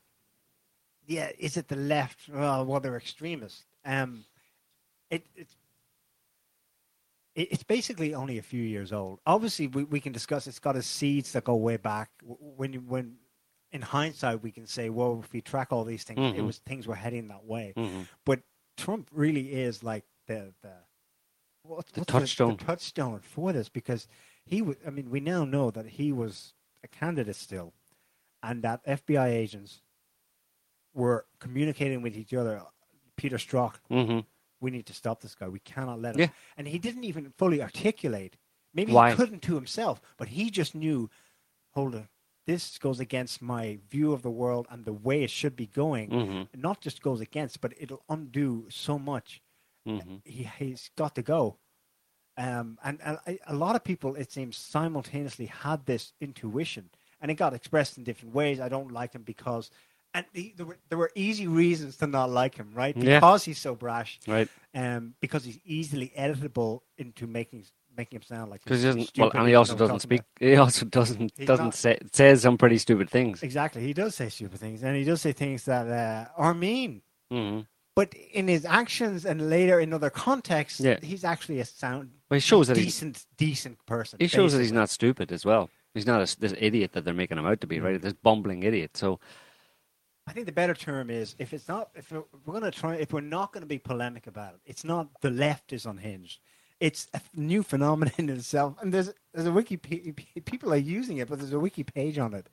yeah, 1.07 1.31
is 1.38 1.57
it 1.57 1.68
the 1.68 1.77
left? 1.77 2.29
Well, 2.29 2.64
well, 2.66 2.81
they're 2.81 2.96
extremists. 2.96 3.64
Um, 3.85 4.24
it 5.11 5.24
it's 5.35 5.57
it, 7.35 7.48
it's 7.53 7.62
basically 7.62 8.14
only 8.14 8.38
a 8.38 8.42
few 8.42 8.62
years 8.62 8.92
old. 8.92 9.20
Obviously, 9.27 9.66
we, 9.66 9.85
we 9.85 10.00
can 10.00 10.12
discuss. 10.12 10.46
It's 10.46 10.59
got 10.59 10.77
its 10.77 10.87
seeds 10.87 11.33
that 11.33 11.44
go 11.44 11.57
way 11.57 11.77
back. 11.77 12.11
When 12.22 12.72
you, 12.72 12.81
when 12.81 13.16
in 13.72 13.83
hindsight, 13.83 14.42
we 14.42 14.53
can 14.53 14.66
say, 14.66 14.88
well, 14.90 15.20
if 15.24 15.33
we 15.33 15.40
track 15.40 15.72
all 15.72 15.85
these 15.85 16.05
things, 16.05 16.18
it 16.20 16.40
Mhm. 16.40 16.46
was 16.46 16.59
things 16.59 16.87
were 16.87 16.94
heading 16.94 17.29
that 17.29 17.44
way. 17.44 17.72
Mhm. 17.77 18.07
But 18.24 18.42
Trump 18.77 19.09
really 19.12 19.53
is 19.53 19.83
like 19.83 20.05
the 20.27 20.55
the 20.62 20.72
what's, 21.62 21.90
The 21.92 22.05
touchstone. 22.05 22.57
the 22.57 22.64
touchstone 22.64 23.20
for 23.20 23.53
this 23.53 23.68
because 23.68 24.07
he 24.44 24.62
was. 24.62 24.77
I 24.87 24.90
mean, 24.90 25.11
we 25.11 25.20
now 25.20 25.44
know 25.44 25.70
that 25.70 25.87
he 25.87 26.12
was 26.12 26.53
a 26.84 26.88
candidate 26.88 27.36
still, 27.36 27.72
and 28.42 28.62
that 28.62 28.84
FBI 28.86 29.28
agents 29.28 29.80
were 30.92 31.26
communicating 31.40 32.02
with 32.02 32.16
each 32.16 32.34
other. 32.34 32.62
Peter 33.16 33.36
Strzok, 33.36 33.74
hmm 33.88 34.20
we 34.60 34.70
need 34.70 34.86
to 34.86 34.94
stop 34.94 35.20
this 35.20 35.34
guy. 35.34 35.46
We 35.48 35.58
cannot 35.58 36.00
let 36.00 36.14
him. 36.14 36.20
Yeah. 36.22 36.28
And 36.56 36.66
he 36.66 36.78
didn't 36.78 37.04
even 37.04 37.34
fully 37.36 37.60
articulate. 37.60 38.38
Maybe 38.72 38.92
Why? 38.92 39.10
he 39.10 39.16
couldn't 39.16 39.42
to 39.42 39.56
himself, 39.56 40.00
but 40.16 40.28
he 40.28 40.48
just 40.48 40.74
knew, 40.74 41.10
hold 41.72 41.94
on, 41.94 42.08
this 42.46 42.78
goes 42.78 42.98
against 42.98 43.42
my 43.42 43.78
view 43.90 44.12
of 44.14 44.22
the 44.22 44.30
world 44.30 44.66
and 44.70 44.86
the 44.86 44.92
way 44.94 45.22
it 45.22 45.30
should 45.30 45.54
be 45.54 45.66
going. 45.66 46.08
Mhm. 46.10 46.48
Not 46.56 46.80
just 46.80 47.02
goes 47.02 47.20
against, 47.20 47.60
but 47.60 47.74
it'll 47.78 48.04
undo 48.08 48.66
so 48.70 48.98
much. 48.98 49.42
hmm 49.84 50.16
He, 50.24 50.44
he's 50.58 50.88
got 50.96 51.14
to 51.16 51.22
go. 51.22 51.58
Um, 52.36 52.78
and 52.84 52.98
and 53.04 53.18
I- 53.26 53.38
a 53.46 53.54
lot 53.54 53.76
of 53.76 53.84
people, 53.84 54.14
it 54.16 54.32
seems, 54.32 54.56
simultaneously 54.56 55.46
had 55.46 55.86
this 55.86 56.12
intuition, 56.20 56.90
and 57.20 57.30
it 57.30 57.34
got 57.34 57.54
expressed 57.54 57.96
in 57.98 58.04
different 58.04 58.34
ways. 58.34 58.58
I 58.60 58.68
don't 58.68 58.90
like 58.92 59.12
him 59.12 59.22
because, 59.22 59.70
and 60.14 60.26
he, 60.32 60.52
there 60.56 60.66
were 60.66 60.78
there 60.88 60.98
were 60.98 61.12
easy 61.14 61.46
reasons 61.46 61.96
to 61.98 62.06
not 62.08 62.30
like 62.30 62.56
him, 62.56 62.72
right? 62.74 62.96
Yeah. 62.96 63.18
Because 63.20 63.44
he's 63.44 63.58
so 63.60 63.74
brash, 63.76 64.18
Right. 64.26 64.48
um, 64.74 65.14
because 65.20 65.44
he's 65.44 65.58
easily 65.64 66.12
editable 66.18 66.80
into 66.98 67.26
making 67.26 67.64
making 67.96 68.16
him 68.16 68.22
sound 68.24 68.50
like 68.50 68.64
Because 68.64 68.82
he 68.82 68.88
doesn't. 68.88 69.10
Well, 69.16 69.30
and 69.34 69.46
he 69.46 69.54
also 69.54 69.76
doesn't 69.76 70.00
speak. 70.00 70.22
about- 70.22 70.48
He 70.50 70.56
also 70.56 70.84
doesn't 70.86 71.32
He's 71.36 71.46
doesn't 71.46 71.66
not- 71.66 71.74
say 71.74 71.98
says 72.12 72.42
some 72.42 72.58
pretty 72.58 72.78
stupid 72.78 73.08
things. 73.10 73.44
Exactly, 73.44 73.82
he 73.82 73.92
does 73.92 74.16
say 74.16 74.28
stupid 74.28 74.58
things, 74.58 74.82
and 74.82 74.96
he 74.96 75.04
does 75.04 75.20
say 75.20 75.30
things 75.30 75.64
that 75.66 75.86
uh, 75.86 76.28
are 76.36 76.52
mean. 76.54 77.02
hmm 77.30 77.60
But 77.96 78.12
in 78.14 78.48
his 78.48 78.64
actions 78.64 79.24
and 79.24 79.48
later 79.48 79.78
in 79.78 79.92
other 79.92 80.11
contexts, 80.11 80.80
Yeah. 80.80 80.98
he's 81.00 81.24
actually 81.24 81.61
a 81.61 81.64
sound, 81.64 82.11
Well, 82.28 82.37
he 82.37 82.40
shows 82.40 82.66
that 82.68 82.76
he's 82.76 82.87
decent, 82.87 83.24
decent 83.37 83.87
person. 83.87 84.18
he 84.20 84.26
shows 84.26 84.52
that 84.52 84.61
he's 84.61 84.72
not 84.72 84.90
stupid 84.90 85.30
as 85.30 85.44
well. 85.44 85.70
He's 85.94 86.07
not 86.07 86.20
a, 86.20 86.40
this 86.40 86.54
idiot 86.59 86.92
that 86.92 87.04
they're 87.04 87.14
making 87.14 87.38
him 87.38 87.46
out 87.46 87.61
to 87.61 87.68
be, 87.68 87.78
right? 87.78 88.00
This 88.00 88.12
bumbling 88.12 88.64
idiot. 88.64 88.96
So 88.96 89.20
I 90.26 90.33
think 90.33 90.46
the 90.46 90.52
better 90.52 90.74
term 90.74 91.09
is 91.09 91.37
if 91.38 91.52
it's 91.52 91.68
not 91.68 91.90
if 91.94 92.11
we're, 92.11 92.24
going 92.44 92.62
to 92.64 92.72
try 92.72 92.96
if 92.96 93.12
we're 93.12 93.20
not 93.20 93.52
going 93.52 93.61
to 93.62 93.66
be 93.68 93.78
polemic 93.78 94.26
about 94.26 94.54
it, 94.54 94.61
it's 94.66 94.83
not 94.83 95.09
the 95.20 95.30
left 95.30 95.72
is 95.72 95.87
unhinged. 95.87 96.40
It's 96.80 97.07
a 97.14 97.20
new 97.37 97.62
phenomenon 97.62 98.12
in 98.18 98.28
itself, 98.28 98.74
and 98.83 98.92
there's 98.92 99.12
there's 99.33 99.46
a 99.46 99.52
wiki 99.52 99.76
pe- 99.76 100.11
pe- 100.11 100.40
people 100.40 100.72
are 100.72 100.76
using 100.76 101.18
it, 101.18 101.28
but 101.28 101.38
there's 101.38 101.52
a 101.52 101.61
wiki 101.61 101.85
page 101.85 102.18
on 102.18 102.35
it. 102.35 102.48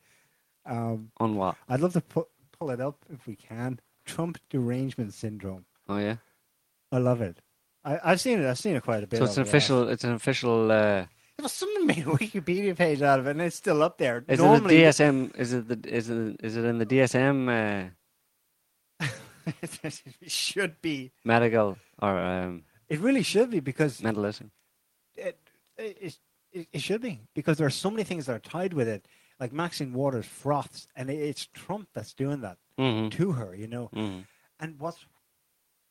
Um, 0.67 1.11
on 1.17 1.35
what? 1.35 1.55
I'd 1.67 1.79
love 1.79 1.93
to 1.93 2.01
pu- 2.01 2.27
pull 2.59 2.69
it 2.69 2.79
up 2.79 3.03
if 3.11 3.25
we 3.25 3.35
can. 3.35 3.79
Trump 4.11 4.37
derangement 4.49 5.13
syndrome. 5.13 5.65
Oh 5.87 5.97
yeah. 5.97 6.17
I 6.91 6.97
love 6.97 7.21
it. 7.21 7.37
I, 7.83 7.99
I've 8.03 8.19
seen 8.21 8.39
it. 8.41 8.45
I've 8.49 8.59
seen 8.59 8.75
it 8.75 8.83
quite 8.83 9.03
a 9.03 9.07
bit. 9.07 9.17
So 9.19 9.23
it's 9.25 9.37
an 9.37 9.43
official. 9.43 9.87
It's 9.89 10.03
an 10.03 10.13
official. 10.13 10.71
Uh, 10.71 11.05
Well, 11.39 11.49
someone 11.49 11.87
made 11.87 11.99
a 11.99 12.11
Wikipedia 12.11 12.75
page 12.75 13.01
out 13.01 13.19
of 13.19 13.25
it, 13.27 13.31
and 13.31 13.41
it's 13.41 13.55
still 13.55 13.81
up 13.81 13.97
there. 13.97 14.23
is 14.27 14.39
Normally, 14.39 14.83
it 14.83 14.95
the 14.97 15.03
DSM? 15.03 15.39
Is 15.39 15.53
it 15.53 15.67
the? 15.67 15.89
Is 15.89 16.09
it? 16.09 16.35
Is 16.43 16.55
it 16.57 16.65
in 16.65 16.77
the 16.77 16.85
DSM 16.85 17.37
uh, 17.49 19.07
it 19.83 20.01
should 20.27 20.81
be. 20.81 21.11
medical 21.23 21.77
or 22.01 22.17
um, 22.17 22.63
It 22.89 22.99
really 22.99 23.23
should 23.23 23.49
be 23.49 23.59
because 23.59 24.01
mentalism? 24.03 24.51
it, 25.15 25.37
it, 25.77 26.17
it, 26.51 26.67
it 26.73 26.81
should 26.81 27.01
be 27.01 27.21
because 27.33 27.57
there 27.57 27.67
are 27.67 27.71
so 27.71 27.89
many 27.89 28.03
things 28.03 28.25
that 28.25 28.35
are 28.35 28.39
tied 28.39 28.73
with 28.73 28.87
it, 28.87 29.07
like 29.39 29.51
Maxine 29.53 29.93
Waters 29.93 30.25
froths, 30.25 30.87
and 30.95 31.09
it, 31.09 31.15
it's 31.15 31.47
Trump 31.47 31.87
that's 31.93 32.13
doing 32.13 32.41
that 32.41 32.57
hmm 32.81 33.09
to 33.09 33.31
her, 33.33 33.55
you 33.55 33.67
know. 33.67 33.87
hmm 33.93 34.19
And 34.59 34.79
what's 34.79 35.05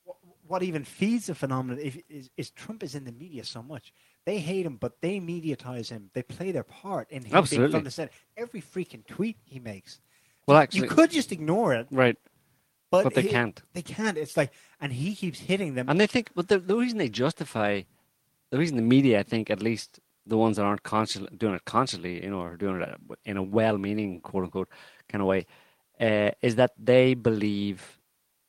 what, 0.04 0.16
what 0.46 0.62
even 0.62 0.84
feeds 0.84 1.26
the 1.26 1.34
phenomenon 1.34 1.78
is, 1.78 1.98
is, 2.08 2.30
is 2.36 2.50
Trump 2.50 2.82
is 2.82 2.94
in 2.94 3.04
the 3.04 3.12
media 3.12 3.44
so 3.44 3.62
much. 3.62 3.92
They 4.26 4.38
hate 4.38 4.66
him, 4.66 4.76
but 4.76 5.00
they 5.00 5.18
mediatize 5.20 5.88
him. 5.88 6.10
They 6.14 6.22
play 6.22 6.52
their 6.52 6.62
part 6.64 7.10
in 7.10 7.22
him 7.22 7.30
being 7.30 7.38
Absolutely. 7.38 7.72
front 7.72 7.86
and 7.86 7.92
center. 7.92 8.12
Every 8.36 8.60
freaking 8.60 9.06
tweet 9.06 9.36
he 9.44 9.58
makes. 9.58 10.00
Well, 10.46 10.58
actually, 10.58 10.82
you 10.82 10.88
could 10.88 11.10
just 11.10 11.32
ignore 11.32 11.74
it, 11.74 11.86
right. 11.90 12.16
but, 12.90 13.04
But 13.04 13.14
they 13.14 13.22
he- 13.22 13.28
can't. 13.28 13.62
They 13.72 13.82
can't. 13.82 14.18
It's 14.18 14.36
like, 14.36 14.52
and 14.80 14.92
he 14.92 15.14
keeps 15.14 15.38
hitting 15.38 15.74
them. 15.74 15.88
And 15.88 16.00
they 16.00 16.06
think, 16.06 16.30
but 16.34 16.48
the, 16.48 16.58
the 16.58 16.76
reason 16.76 16.98
they 16.98 17.08
justify, 17.08 17.82
the 18.50 18.58
reason 18.58 18.76
the 18.76 18.82
media, 18.82 19.20
I 19.20 19.22
think, 19.22 19.48
at 19.48 19.62
least 19.62 20.00
the 20.26 20.36
ones 20.36 20.56
that 20.56 20.64
aren't 20.64 20.82
conscious, 20.82 21.22
doing 21.36 21.54
it 21.54 21.64
consciously, 21.64 22.22
you 22.22 22.30
know, 22.30 22.40
or 22.40 22.56
doing 22.56 22.80
it 22.82 22.94
in 23.24 23.36
a 23.36 23.42
well-meaning, 23.42 24.20
quote 24.20 24.44
unquote, 24.44 24.68
kind 25.08 25.22
of 25.22 25.28
way, 25.28 25.46
uh, 26.00 26.30
is 26.40 26.56
that 26.56 26.72
they 26.78 27.14
believe, 27.14 27.98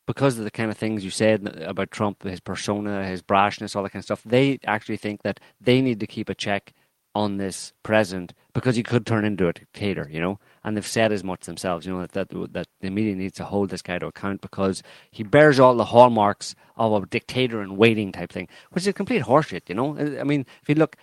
because 0.07 0.37
of 0.37 0.43
the 0.43 0.51
kind 0.51 0.71
of 0.71 0.77
things 0.77 1.03
you 1.03 1.11
said 1.11 1.47
about 1.61 1.91
Trump, 1.91 2.23
his 2.23 2.39
persona, 2.39 3.05
his 3.05 3.21
brashness, 3.21 3.75
all 3.75 3.83
that 3.83 3.91
kind 3.91 4.01
of 4.01 4.05
stuff, 4.05 4.23
they 4.23 4.59
actually 4.65 4.97
think 4.97 5.23
that 5.23 5.39
they 5.59 5.81
need 5.81 5.99
to 5.99 6.07
keep 6.07 6.29
a 6.29 6.35
check 6.35 6.73
on 7.13 7.37
this 7.37 7.73
president 7.83 8.33
because 8.53 8.75
he 8.75 8.83
could 8.83 9.05
turn 9.05 9.25
into 9.25 9.47
a 9.47 9.53
dictator, 9.53 10.07
you 10.09 10.19
know. 10.19 10.39
And 10.63 10.75
they've 10.75 10.87
said 10.87 11.11
as 11.11 11.23
much 11.23 11.41
themselves, 11.41 11.85
you 11.85 11.93
know, 11.93 12.05
that 12.05 12.13
that, 12.13 12.53
that 12.53 12.67
the 12.79 12.89
media 12.89 13.15
needs 13.15 13.35
to 13.35 13.43
hold 13.45 13.69
this 13.69 13.81
guy 13.81 13.99
to 13.99 14.07
account 14.07 14.41
because 14.41 14.81
he 15.11 15.23
bears 15.23 15.59
all 15.59 15.75
the 15.75 15.85
hallmarks 15.85 16.55
of 16.77 17.03
a 17.03 17.05
dictator 17.05 17.61
in 17.61 17.77
waiting 17.77 18.11
type 18.11 18.31
thing, 18.31 18.47
which 18.71 18.87
is 18.87 18.93
complete 18.93 19.23
horseshit, 19.23 19.67
you 19.67 19.75
know. 19.75 19.97
I 19.97 20.23
mean, 20.23 20.45
if 20.61 20.69
you 20.69 20.75
look 20.75 20.95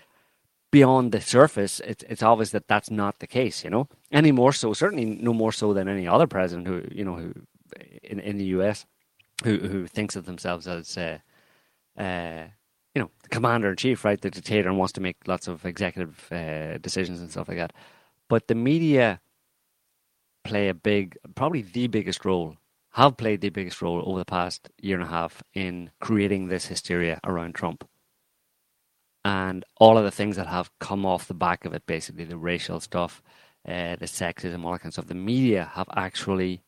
beyond 0.70 1.12
the 1.12 1.20
surface, 1.20 1.80
it's 1.80 2.04
it's 2.08 2.22
obvious 2.22 2.50
that 2.50 2.68
that's 2.68 2.90
not 2.90 3.18
the 3.18 3.26
case, 3.26 3.64
you 3.64 3.70
know. 3.70 3.88
Any 4.10 4.32
more 4.32 4.52
so, 4.52 4.72
certainly 4.72 5.04
no 5.04 5.34
more 5.34 5.52
so 5.52 5.74
than 5.74 5.88
any 5.88 6.08
other 6.08 6.26
president 6.26 6.66
who, 6.66 6.84
you 6.90 7.04
know, 7.04 7.16
who 7.16 7.34
in 8.02 8.20
in 8.20 8.38
the 8.38 8.46
U.S. 8.56 8.86
who 9.44 9.58
who 9.58 9.86
thinks 9.86 10.16
of 10.16 10.26
themselves 10.26 10.66
as. 10.66 10.96
Uh, 10.96 11.18
uh, 11.98 12.46
you 12.94 13.02
know, 13.02 13.10
the 13.22 13.28
commander 13.28 13.70
in 13.70 13.76
chief, 13.76 14.04
right, 14.04 14.20
the 14.20 14.30
dictator, 14.30 14.68
and 14.68 14.78
wants 14.78 14.92
to 14.94 15.00
make 15.00 15.16
lots 15.26 15.46
of 15.46 15.64
executive 15.64 16.26
uh, 16.32 16.78
decisions 16.78 17.20
and 17.20 17.30
stuff 17.30 17.48
like 17.48 17.58
that. 17.58 17.72
But 18.28 18.48
the 18.48 18.54
media 18.54 19.20
play 20.44 20.68
a 20.68 20.74
big, 20.74 21.16
probably 21.34 21.62
the 21.62 21.86
biggest 21.88 22.24
role, 22.24 22.56
have 22.92 23.16
played 23.16 23.40
the 23.40 23.50
biggest 23.50 23.82
role 23.82 24.02
over 24.04 24.18
the 24.18 24.24
past 24.24 24.70
year 24.80 24.96
and 24.96 25.04
a 25.04 25.10
half 25.10 25.42
in 25.54 25.90
creating 26.00 26.48
this 26.48 26.66
hysteria 26.66 27.20
around 27.24 27.54
Trump. 27.54 27.86
And 29.24 29.64
all 29.76 29.98
of 29.98 30.04
the 30.04 30.10
things 30.10 30.36
that 30.36 30.46
have 30.46 30.70
come 30.80 31.04
off 31.04 31.28
the 31.28 31.34
back 31.34 31.64
of 31.64 31.74
it, 31.74 31.86
basically 31.86 32.24
the 32.24 32.38
racial 32.38 32.80
stuff, 32.80 33.22
uh, 33.68 33.96
the 33.96 34.06
sexism, 34.06 34.64
all 34.64 34.72
that 34.72 34.80
kind 34.80 34.96
of 34.96 35.08
the 35.08 35.14
media 35.14 35.70
have 35.74 35.88
actually 35.94 36.62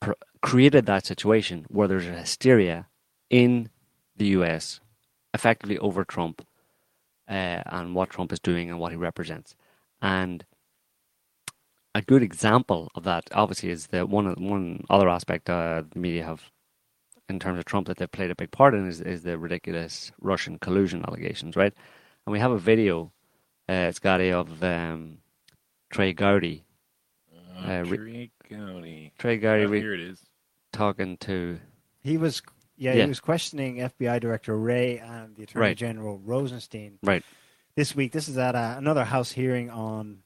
pr- 0.00 0.12
created 0.40 0.86
that 0.86 1.06
situation 1.06 1.64
where 1.68 1.86
there's 1.86 2.08
a 2.08 2.12
hysteria 2.12 2.88
in 3.30 3.70
the 4.16 4.26
US 4.38 4.80
effectively 5.32 5.78
over 5.78 6.04
Trump 6.04 6.44
uh, 7.28 7.62
and 7.66 7.94
what 7.94 8.10
Trump 8.10 8.32
is 8.32 8.40
doing 8.40 8.68
and 8.68 8.78
what 8.80 8.92
he 8.92 8.96
represents. 8.96 9.54
And 10.00 10.44
a 11.94 12.02
good 12.02 12.22
example 12.22 12.90
of 12.94 13.04
that, 13.04 13.24
obviously, 13.32 13.70
is 13.70 13.88
the 13.88 14.04
one 14.06 14.26
one 14.34 14.84
other 14.90 15.08
aspect 15.08 15.48
uh, 15.48 15.82
the 15.92 15.98
media 15.98 16.24
have 16.24 16.50
in 17.28 17.38
terms 17.38 17.58
of 17.58 17.64
Trump 17.64 17.86
that 17.86 17.98
they've 17.98 18.10
played 18.10 18.30
a 18.30 18.34
big 18.34 18.50
part 18.50 18.74
in 18.74 18.88
is, 18.88 19.00
is 19.00 19.22
the 19.22 19.38
ridiculous 19.38 20.12
Russian 20.20 20.58
collusion 20.58 21.04
allegations, 21.06 21.56
right? 21.56 21.72
And 22.26 22.32
we 22.32 22.40
have 22.40 22.50
a 22.50 22.58
video, 22.58 23.12
uh, 23.68 23.92
Scotty, 23.92 24.32
of 24.32 24.62
um, 24.62 25.18
Trey 25.92 26.12
Gowdy. 26.12 26.64
Uh, 27.56 27.84
Trey 27.84 28.30
Gowdy. 28.50 29.12
Trey 29.18 29.36
Gowdy. 29.38 29.64
Oh, 29.64 29.72
here 29.72 29.94
it 29.94 30.00
is. 30.00 30.20
Talking 30.72 31.16
to. 31.18 31.60
He 32.00 32.16
was 32.16 32.42
yeah, 32.76 32.94
Yeah. 32.94 33.02
he 33.04 33.08
was 33.08 33.20
questioning 33.20 33.76
FBI 33.76 34.18
Director 34.20 34.56
Wray 34.58 34.98
and 34.98 35.36
the 35.36 35.44
Attorney 35.44 35.60
Right. 35.66 35.76
General 35.76 36.18
Rosenstein 36.18 36.98
Right. 37.02 37.22
this 37.76 37.94
week. 37.94 38.12
This 38.12 38.28
is 38.28 38.38
at 38.38 38.54
uh, 38.56 38.74
another 38.78 39.04
House 39.04 39.30
hearing 39.30 39.70
on, 39.70 40.18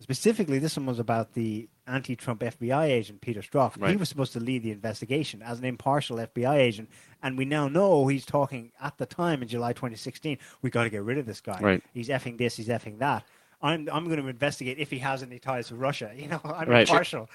specifically, 0.00 0.58
this 0.58 0.76
one 0.76 0.86
was 0.86 0.98
about 0.98 1.34
the 1.34 1.68
anti 1.86 2.16
Trump 2.16 2.40
FBI 2.40 2.84
agent, 2.86 3.20
Peter 3.20 3.42
Strzok. 3.42 3.80
Right. 3.80 3.90
He 3.90 3.96
was 3.96 4.08
supposed 4.08 4.32
to 4.32 4.40
lead 4.40 4.62
the 4.62 4.72
investigation 4.72 5.42
as 5.42 5.58
an 5.58 5.64
impartial 5.66 6.16
FBI 6.16 6.56
agent. 6.56 6.88
And 7.22 7.36
we 7.36 7.44
now 7.44 7.68
know 7.68 8.06
he's 8.06 8.24
talking 8.24 8.72
at 8.80 8.96
the 8.96 9.06
time 9.06 9.42
in 9.42 9.48
July 9.48 9.72
2016, 9.74 10.38
we 10.62 10.70
got 10.70 10.84
to 10.84 10.90
get 10.90 11.02
rid 11.02 11.18
of 11.18 11.26
this 11.26 11.40
guy. 11.42 11.60
Right. 11.60 11.82
He's 11.92 12.08
effing 12.08 12.38
this, 12.38 12.56
he's 12.56 12.68
effing 12.68 12.98
that. 13.00 13.24
I'm, 13.62 13.88
I'm 13.92 14.06
going 14.06 14.20
to 14.22 14.28
investigate 14.28 14.78
if 14.78 14.90
he 14.90 14.98
has 14.98 15.22
any 15.22 15.38
ties 15.38 15.68
to 15.68 15.74
Russia. 15.74 16.10
You 16.16 16.28
know, 16.28 16.40
I'm 16.44 16.68
Right. 16.68 16.88
impartial. 16.88 17.28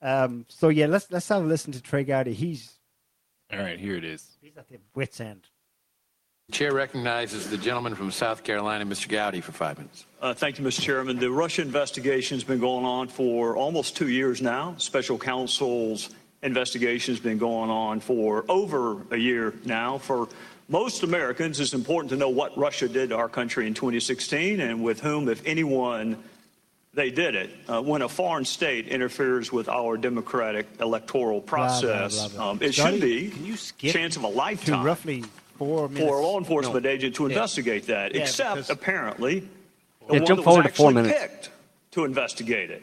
Um, 0.00 0.46
so, 0.48 0.68
yeah, 0.68 0.86
let's, 0.86 1.10
let's 1.10 1.28
have 1.28 1.42
a 1.42 1.46
listen 1.46 1.72
to 1.72 1.80
Trey 1.82 2.04
Gowdy. 2.04 2.32
He's, 2.34 2.72
All 3.52 3.58
right, 3.60 3.78
here 3.78 3.96
it 3.96 4.04
is. 4.04 4.36
he's 4.40 4.56
at 4.56 4.68
the 4.68 4.78
wit's 4.94 5.20
end. 5.20 5.46
Chair 6.50 6.72
recognizes 6.74 7.48
the 7.48 7.56
gentleman 7.56 7.94
from 7.94 8.10
South 8.10 8.42
Carolina, 8.42 8.84
Mr. 8.84 9.08
Gowdy, 9.08 9.40
for 9.40 9.52
five 9.52 9.78
minutes. 9.78 10.04
Uh, 10.20 10.34
thank 10.34 10.58
you, 10.58 10.64
Mr. 10.64 10.80
Chairman. 10.82 11.18
The 11.18 11.30
Russia 11.30 11.62
investigation 11.62 12.36
has 12.36 12.44
been 12.44 12.58
going 12.58 12.84
on 12.84 13.08
for 13.08 13.56
almost 13.56 13.96
two 13.96 14.08
years 14.08 14.42
now. 14.42 14.74
Special 14.76 15.16
counsel's 15.18 16.10
investigation 16.42 17.14
has 17.14 17.20
been 17.22 17.38
going 17.38 17.70
on 17.70 18.00
for 18.00 18.44
over 18.48 19.02
a 19.12 19.16
year 19.16 19.54
now. 19.64 19.96
For 19.98 20.28
most 20.72 21.02
Americans, 21.02 21.60
it's 21.60 21.74
important 21.74 22.10
to 22.10 22.16
know 22.16 22.30
what 22.30 22.56
Russia 22.56 22.88
did 22.88 23.10
to 23.10 23.16
our 23.16 23.28
country 23.28 23.66
in 23.66 23.74
2016 23.74 24.58
and 24.60 24.82
with 24.82 25.00
whom, 25.00 25.28
if 25.28 25.42
anyone, 25.46 26.16
they 26.94 27.10
did 27.10 27.34
it. 27.34 27.50
Uh, 27.68 27.82
when 27.82 28.00
a 28.00 28.08
foreign 28.08 28.44
state 28.46 28.88
interferes 28.88 29.52
with 29.52 29.68
our 29.68 29.98
democratic 29.98 30.66
electoral 30.80 31.40
Blah, 31.40 31.56
blah, 31.56 31.68
process, 31.68 32.28
blah, 32.28 32.36
blah. 32.36 32.50
Um, 32.52 32.58
it 32.62 32.72
Scotty, 32.74 32.90
should 32.92 33.00
be 33.02 33.30
can 33.30 33.44
you 33.44 33.56
skip 33.56 33.92
chance 33.92 34.16
of 34.16 34.24
a 34.24 34.28
lifetime 34.28 34.82
roughly 34.84 35.24
four 35.58 35.88
minutes. 35.90 36.08
for 36.08 36.16
a 36.18 36.22
law 36.22 36.38
enforcement 36.38 36.84
No. 36.84 36.90
agent 36.90 37.14
to 37.16 37.24
Yeah. 37.24 37.28
investigate 37.28 37.86
that, 37.88 38.14
Yeah, 38.14 38.22
except 38.22 38.54
because- 38.54 38.70
apparently 38.70 39.40
the 39.40 39.46
Yeah, 40.14 40.18
one 40.20 40.26
jump 40.26 40.38
that 40.40 40.44
forward 40.44 40.64
was 40.64 40.72
to 40.72 40.76
four 40.76 40.88
actually 40.90 41.02
minutes. 41.02 41.20
picked 41.20 41.50
to 41.92 42.04
investigate 42.04 42.70
it. 42.70 42.82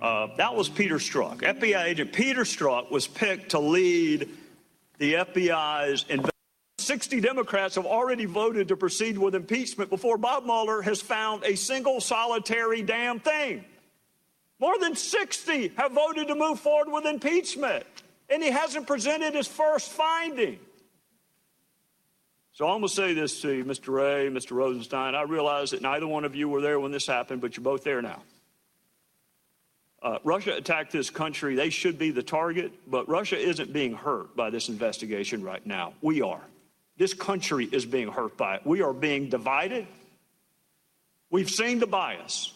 Uh, 0.00 0.28
that 0.38 0.54
was 0.54 0.70
Peter 0.70 0.96
Strzok. 0.96 1.42
FBI 1.42 1.84
agent 1.84 2.14
Peter 2.14 2.42
Strzok 2.44 2.90
was 2.90 3.06
picked 3.06 3.50
to 3.50 3.58
lead 3.58 4.26
the 4.96 5.16
FBI's 5.16 6.06
investigation. 6.08 6.29
60 6.90 7.20
Democrats 7.20 7.76
have 7.76 7.86
already 7.86 8.24
voted 8.24 8.66
to 8.66 8.76
proceed 8.76 9.16
with 9.16 9.36
impeachment 9.36 9.90
before 9.90 10.18
Bob 10.18 10.44
Mueller 10.44 10.82
has 10.82 11.00
found 11.00 11.44
a 11.44 11.54
single 11.54 12.00
solitary 12.00 12.82
damn 12.82 13.20
thing. 13.20 13.64
More 14.58 14.76
than 14.76 14.96
60 14.96 15.68
have 15.76 15.92
voted 15.92 16.26
to 16.26 16.34
move 16.34 16.58
forward 16.58 16.92
with 16.92 17.06
impeachment, 17.06 17.86
and 18.28 18.42
he 18.42 18.50
hasn't 18.50 18.88
presented 18.88 19.36
his 19.36 19.46
first 19.46 19.92
finding. 19.92 20.58
So 22.54 22.66
I'm 22.66 22.80
going 22.80 22.88
to 22.88 22.92
say 22.92 23.14
this 23.14 23.40
to 23.42 23.52
you, 23.52 23.64
Mr. 23.64 23.94
Wray, 23.94 24.28
Mr. 24.28 24.56
Rosenstein. 24.56 25.14
I 25.14 25.22
realize 25.22 25.70
that 25.70 25.82
neither 25.82 26.08
one 26.08 26.24
of 26.24 26.34
you 26.34 26.48
were 26.48 26.60
there 26.60 26.80
when 26.80 26.90
this 26.90 27.06
happened, 27.06 27.40
but 27.40 27.56
you're 27.56 27.62
both 27.62 27.84
there 27.84 28.02
now. 28.02 28.20
Uh, 30.02 30.18
Russia 30.24 30.56
attacked 30.56 30.90
this 30.90 31.08
country. 31.08 31.54
They 31.54 31.70
should 31.70 32.00
be 32.00 32.10
the 32.10 32.24
target, 32.24 32.72
but 32.90 33.08
Russia 33.08 33.38
isn't 33.38 33.72
being 33.72 33.94
hurt 33.94 34.34
by 34.34 34.50
this 34.50 34.68
investigation 34.68 35.44
right 35.44 35.64
now. 35.64 35.92
We 36.02 36.20
are. 36.20 36.42
This 37.00 37.14
country 37.14 37.66
is 37.72 37.86
being 37.86 38.08
hurt 38.08 38.36
by 38.36 38.56
it. 38.56 38.66
We 38.66 38.82
are 38.82 38.92
being 38.92 39.30
divided. 39.30 39.86
We've 41.30 41.48
seen 41.48 41.78
the 41.78 41.86
bias. 41.86 42.52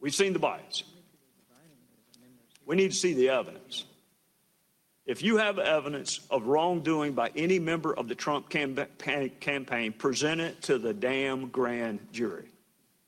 We've 0.00 0.14
seen 0.14 0.32
the 0.32 0.38
bias. 0.38 0.84
We 2.64 2.76
need 2.76 2.92
to 2.92 2.96
see 2.96 3.12
the 3.12 3.28
evidence. 3.28 3.84
If 5.04 5.22
you 5.22 5.36
have 5.36 5.58
evidence 5.58 6.20
of 6.30 6.46
wrongdoing 6.46 7.12
by 7.12 7.30
any 7.36 7.58
member 7.58 7.92
of 7.92 8.08
the 8.08 8.14
Trump 8.14 8.48
campaign, 8.48 9.92
present 9.92 10.40
it 10.40 10.62
to 10.62 10.78
the 10.78 10.94
damn 10.94 11.48
grand 11.48 11.98
jury. 12.10 12.48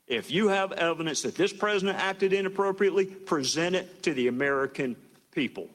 If 0.07 0.31
you 0.31 0.49
have 0.49 0.73
evidence 0.73 1.23
that 1.23 1.37
this 1.37 1.55
president 1.55 1.97
acted 1.97 2.35
inappropriately, 2.35 3.07
present 3.07 3.77
it 3.77 4.03
to 4.03 4.13
the 4.13 4.29
American 4.29 4.95
people. 5.31 5.69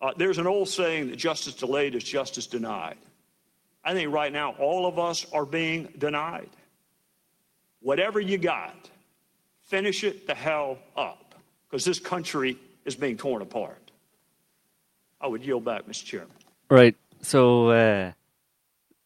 Uh, 0.00 0.10
there's 0.16 0.38
an 0.38 0.48
old 0.48 0.68
saying 0.68 1.10
that 1.10 1.16
justice 1.16 1.54
delayed 1.54 1.94
is 1.94 2.02
justice 2.02 2.48
denied. 2.48 2.96
I 3.88 3.94
think 3.94 4.12
right 4.12 4.30
now 4.30 4.50
all 4.58 4.84
of 4.84 4.98
us 4.98 5.24
are 5.32 5.46
being 5.46 5.88
denied. 5.96 6.50
Whatever 7.80 8.20
you 8.20 8.36
got, 8.36 8.90
finish 9.64 10.04
it 10.04 10.26
the 10.26 10.34
hell 10.34 10.76
up 10.94 11.34
because 11.70 11.86
this 11.86 11.98
country 11.98 12.58
is 12.84 12.94
being 12.94 13.16
torn 13.16 13.40
apart. 13.40 13.90
I 15.22 15.26
would 15.26 15.42
yield 15.42 15.64
back, 15.64 15.86
Mr. 15.86 16.04
Chairman. 16.04 16.36
Right. 16.68 16.96
So 17.22 17.70
uh, 17.70 18.12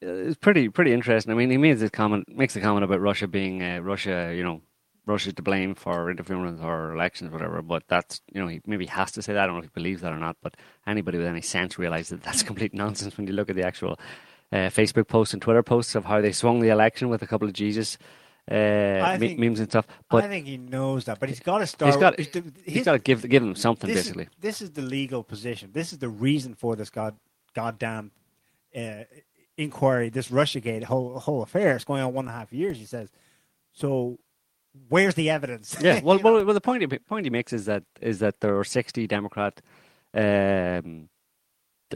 it's 0.00 0.36
pretty 0.38 0.68
pretty 0.68 0.92
interesting. 0.92 1.30
I 1.32 1.36
mean, 1.36 1.52
he 1.52 1.58
makes 1.58 1.78
this 1.78 1.90
comment 1.90 2.24
makes 2.28 2.56
a 2.56 2.60
comment 2.60 2.82
about 2.82 3.00
Russia 3.00 3.28
being 3.28 3.62
uh, 3.62 3.78
Russia, 3.78 4.32
you 4.34 4.42
know, 4.42 4.62
Russia's 5.06 5.34
to 5.34 5.42
blame 5.42 5.76
for 5.76 6.10
interfering 6.10 6.44
with 6.44 6.60
our 6.60 6.92
elections, 6.92 7.30
whatever. 7.30 7.62
But 7.62 7.84
that's 7.86 8.20
you 8.34 8.40
know 8.40 8.48
he 8.48 8.60
maybe 8.66 8.86
has 8.86 9.12
to 9.12 9.22
say 9.22 9.32
that. 9.32 9.44
I 9.44 9.46
don't 9.46 9.54
know 9.54 9.60
if 9.60 9.66
he 9.66 9.80
believes 9.80 10.02
that 10.02 10.12
or 10.12 10.18
not. 10.18 10.38
But 10.42 10.56
anybody 10.88 11.18
with 11.18 11.28
any 11.28 11.40
sense 11.40 11.78
realizes 11.78 12.10
that 12.10 12.24
that's 12.24 12.42
complete 12.50 12.74
nonsense 12.74 13.16
when 13.16 13.28
you 13.28 13.32
look 13.32 13.48
at 13.48 13.54
the 13.54 13.64
actual 13.64 13.96
uh, 14.52 14.68
Facebook 14.68 15.08
posts 15.08 15.32
and 15.32 15.40
Twitter 15.42 15.62
posts 15.62 15.94
of 15.94 16.04
how 16.04 16.20
they 16.20 16.32
swung 16.32 16.60
the 16.60 16.68
election 16.68 17.08
with 17.08 17.22
a 17.22 17.26
couple 17.26 17.48
of 17.48 17.54
Jesus. 17.54 17.98
Uh, 18.50 19.16
think- 19.18 19.38
memes 19.38 19.60
and 19.60 19.68
stuff, 19.68 19.86
but 20.10 20.24
I 20.24 20.28
think 20.28 20.46
he 20.46 20.56
knows 20.56 21.04
that, 21.04 21.20
but 21.20 21.28
he's 21.28 21.38
got 21.38 21.58
to 21.58 21.66
start. 21.66 21.92
he's 21.92 22.00
got 22.00 22.18
he's 22.18 22.28
the- 22.30 22.52
he's 22.64 22.74
his- 22.74 22.84
got 22.84 22.92
to 22.94 22.98
give 22.98 23.28
give 23.28 23.40
them 23.40 23.54
something 23.54 23.88
this 23.88 23.98
basically. 24.02 24.24
Is, 24.24 24.30
this 24.40 24.60
is 24.60 24.72
the 24.72 24.82
legal 24.82 25.22
position. 25.22 25.70
This 25.72 25.92
is 25.92 26.00
the 26.00 26.08
reason 26.08 26.54
for 26.54 26.74
this 26.74 26.90
god 26.90 27.14
goddamn 27.54 28.10
uh, 28.76 29.04
inquiry, 29.56 30.08
this 30.08 30.28
RussiaGate 30.28 30.82
whole 30.84 31.20
whole 31.20 31.42
affair. 31.42 31.76
It's 31.76 31.84
going 31.84 32.02
on 32.02 32.12
one 32.12 32.26
and 32.26 32.34
a 32.34 32.38
half 32.38 32.52
years. 32.52 32.78
He 32.78 32.84
says. 32.84 33.10
So, 33.74 34.18
where's 34.88 35.14
the 35.14 35.30
evidence? 35.30 35.76
Yeah, 35.80 36.00
well, 36.04 36.18
well, 36.18 36.44
well, 36.44 36.52
the 36.54 36.60
point 36.60 36.82
he, 36.82 36.98
point 36.98 37.24
he 37.24 37.30
makes 37.30 37.52
is 37.52 37.66
that 37.66 37.84
is 38.00 38.18
that 38.18 38.40
there 38.40 38.58
are 38.58 38.64
sixty 38.64 39.06
Democrat, 39.06 39.62
um, 40.14 41.08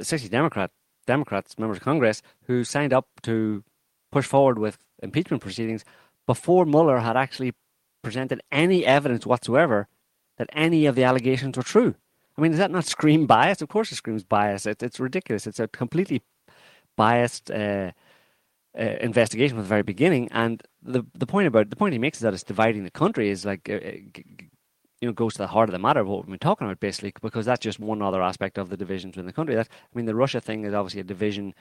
sixty 0.01 0.29
Democrat 0.29 0.71
Democrats 1.07 1.59
members 1.59 1.79
of 1.79 1.85
Congress 1.85 2.23
who 2.47 2.65
signed 2.65 2.93
up 2.93 3.09
to 3.23 3.65
push 4.13 4.27
forward 4.27 4.59
with 4.59 4.79
impeachment 5.03 5.43
proceedings 5.43 5.85
before 6.27 6.65
Mueller 6.65 6.99
had 6.99 7.17
actually 7.17 7.55
presented 8.03 8.41
any 8.53 8.85
evidence 8.85 9.27
whatsoever 9.27 9.89
that 10.39 10.49
any 10.53 10.87
of 10.87 10.95
the 10.95 11.05
allegations 11.05 11.57
were 11.57 11.63
true. 11.63 11.95
I 12.37 12.41
mean, 12.41 12.51
does 12.51 12.59
that 12.59 12.71
not 12.71 12.85
scream 12.85 13.27
bias? 13.27 13.63
Of 13.63 13.69
course, 13.69 13.91
it 13.91 13.97
screams 13.97 14.25
bias. 14.25 14.67
It, 14.67 14.83
it's 14.83 15.01
ridiculous. 15.01 15.47
It's 15.47 15.61
a 15.61 15.69
completely 15.69 16.23
biased 16.97 17.51
uh, 17.51 17.93
uh, 18.79 18.83
investigation 19.01 19.57
from 19.57 19.63
the 19.65 19.69
very 19.69 19.83
beginning. 19.83 20.29
And 20.33 20.63
the 20.83 21.05
the 21.15 21.27
point 21.27 21.47
about 21.47 21.71
the 21.71 21.77
point 21.77 21.95
he 21.95 21.99
makes 21.99 22.19
is 22.19 22.23
that 22.23 22.35
it's 22.35 22.43
dividing 22.43 22.85
the 22.85 22.91
country 22.91 23.31
is 23.31 23.45
like. 23.45 23.71
Uh, 23.71 24.23
you 25.01 25.09
know, 25.09 25.13
goes 25.13 25.35
to 25.35 25.39
the 25.39 25.49
heart 25.49 25.69
of 25.69 25.73
the 25.73 25.79
matter 25.79 26.01
of 26.01 26.09
what 26.09 26.19
we've 26.19 26.31
been 26.31 26.39
talking 26.39 26.67
about, 26.67 26.81
basically, 26.81 27.13
because 27.21 27.47
that's 27.47 27.61
just 27.61 27.79
one 27.79 28.03
other 28.03 28.23
aspect 28.23 28.59
of 28.59 28.71
the 28.71 28.77
divisions 28.77 29.17
within 29.17 29.27
the 29.27 29.33
country. 29.33 29.55
That 29.55 29.69
I 29.71 29.97
mean, 29.97 30.07
the 30.07 30.15
Russia 30.15 30.41
thing 30.41 30.65
is 30.65 30.75
obviously 30.75 31.01
a 31.01 31.05
division 31.05 31.55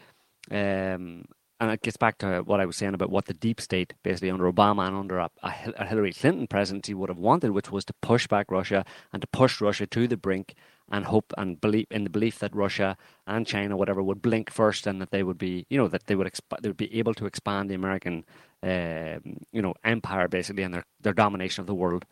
um, 0.51 1.25
and 1.59 1.71
it 1.71 1.81
gets 1.81 1.97
back 1.97 2.17
to 2.17 2.41
what 2.41 2.59
I 2.59 2.65
was 2.65 2.75
saying 2.75 2.93
about 2.93 3.09
what 3.09 3.25
the 3.25 3.33
deep 3.33 3.61
state, 3.61 3.93
basically 4.03 4.29
under 4.29 4.51
Obama 4.51 4.87
and 4.87 4.95
under 4.95 5.19
a, 5.19 5.29
a, 5.41 5.85
Hillary 5.85 6.11
Clinton 6.11 6.47
presidency, 6.47 6.93
would 6.93 7.09
have 7.09 7.17
wanted, 7.17 7.51
which 7.51 7.71
was 7.71 7.85
to 7.85 7.93
push 8.01 8.27
back 8.27 8.51
Russia 8.51 8.83
and 9.13 9.21
to 9.21 9.27
push 9.27 9.61
Russia 9.61 9.87
to 9.87 10.07
the 10.07 10.17
brink 10.17 10.55
and 10.91 11.05
hope 11.05 11.33
and 11.37 11.61
believe 11.61 11.87
in 11.89 12.03
the 12.03 12.09
belief 12.09 12.39
that 12.39 12.53
Russia 12.55 12.97
and 13.25 13.47
China, 13.47 13.77
whatever, 13.77 14.03
would 14.03 14.21
blink 14.21 14.51
first 14.51 14.85
and 14.85 15.01
that 15.01 15.11
they 15.11 15.23
would 15.23 15.37
be, 15.37 15.65
you 15.69 15.77
know, 15.77 15.87
that 15.87 16.07
they 16.07 16.15
would 16.15 16.27
exp- 16.27 16.61
they 16.61 16.69
would 16.69 16.77
be 16.77 16.93
able 16.93 17.13
to 17.13 17.25
expand 17.25 17.69
the 17.69 17.75
American, 17.75 18.25
uh, 18.61 19.17
you 19.51 19.61
know, 19.61 19.73
empire 19.83 20.27
basically 20.27 20.63
and 20.63 20.73
their 20.73 20.85
their 21.01 21.13
domination 21.13 21.61
of 21.61 21.67
the 21.67 21.73
world 21.73 22.05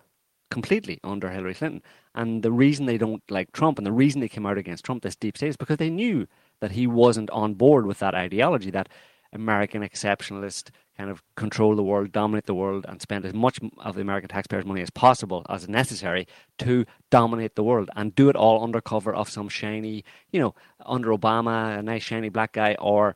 completely 0.54 0.99
under 1.04 1.32
Hillary 1.32 1.56
Clinton. 1.56 1.82
And 2.14 2.43
the 2.43 2.51
reason 2.51 2.86
they 2.86 2.99
don't 2.99 3.24
like 3.30 3.51
Trump 3.51 3.80
and 3.80 3.88
the 3.88 3.91
reason 3.91 4.22
they 4.22 4.30
came 4.30 4.45
out 4.45 4.60
against 4.60 4.86
Trump, 4.86 5.01
this 5.01 5.16
deep 5.16 5.36
state, 5.36 5.49
is 5.49 5.58
because 5.58 5.78
they 5.78 5.89
knew 5.89 6.28
that 6.62 6.74
he 6.74 6.86
wasn't 6.86 7.32
on 7.32 7.56
board 7.56 7.88
with 7.88 7.97
that 7.99 8.14
ideology 8.14 8.70
that 8.70 8.88
American 9.34 9.82
exceptionalist 9.82 10.70
kind 10.95 11.10
of 11.10 11.24
control 11.36 11.76
the 11.76 11.82
world, 11.82 12.12
dominate 12.12 12.45
the 12.45 12.54
world, 12.54 12.86
and 12.88 13.01
spend 13.01 13.26
as 13.26 13.34
much 13.34 13.60
of 13.80 13.95
the 13.95 14.01
American 14.01 14.30
taxpayers' 14.30 14.64
money 14.64 14.84
as 14.84 14.91
possible 14.91 15.43
as 15.49 15.68
necessary 15.68 16.28
to 16.60 16.86
dominate 17.10 17.56
the 17.56 17.64
world 17.64 17.89
and 17.95 18.14
do 18.14 18.30
it 18.30 18.36
all 18.36 18.64
under 18.64 18.80
cover 18.80 19.12
of 19.12 19.28
some 19.28 19.49
shiny, 19.49 20.06
you 20.32 20.39
know, 20.39 20.54
under 20.86 21.10
Obama, 21.10 21.80
a 21.80 21.82
nice 21.82 22.04
shiny 22.04 22.30
black 22.30 22.54
guy, 22.54 22.76
or 22.76 23.16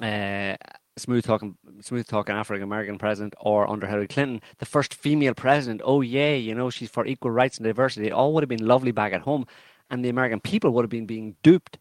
uh, 0.00 0.54
smooth 0.96 1.24
talking, 1.24 1.56
smooth 1.80 2.06
talking 2.06 2.34
African 2.34 2.62
American 2.62 2.98
president, 2.98 3.34
or 3.40 3.68
under 3.68 3.86
Hillary 3.86 4.08
Clinton, 4.08 4.40
the 4.58 4.66
first 4.66 4.94
female 4.94 5.34
president. 5.34 5.80
Oh 5.84 6.00
yeah, 6.00 6.34
you 6.34 6.54
know, 6.54 6.70
she's 6.70 6.90
for 6.90 7.06
equal 7.06 7.30
rights 7.30 7.58
and 7.58 7.64
diversity. 7.64 8.06
It 8.06 8.12
all 8.12 8.32
would 8.34 8.42
have 8.42 8.48
been 8.48 8.66
lovely 8.66 8.92
back 8.92 9.12
at 9.12 9.22
home, 9.22 9.46
and 9.90 10.04
the 10.04 10.08
American 10.08 10.40
people 10.40 10.70
would 10.72 10.84
have 10.84 10.90
been 10.90 11.06
being 11.06 11.36
duped 11.42 11.78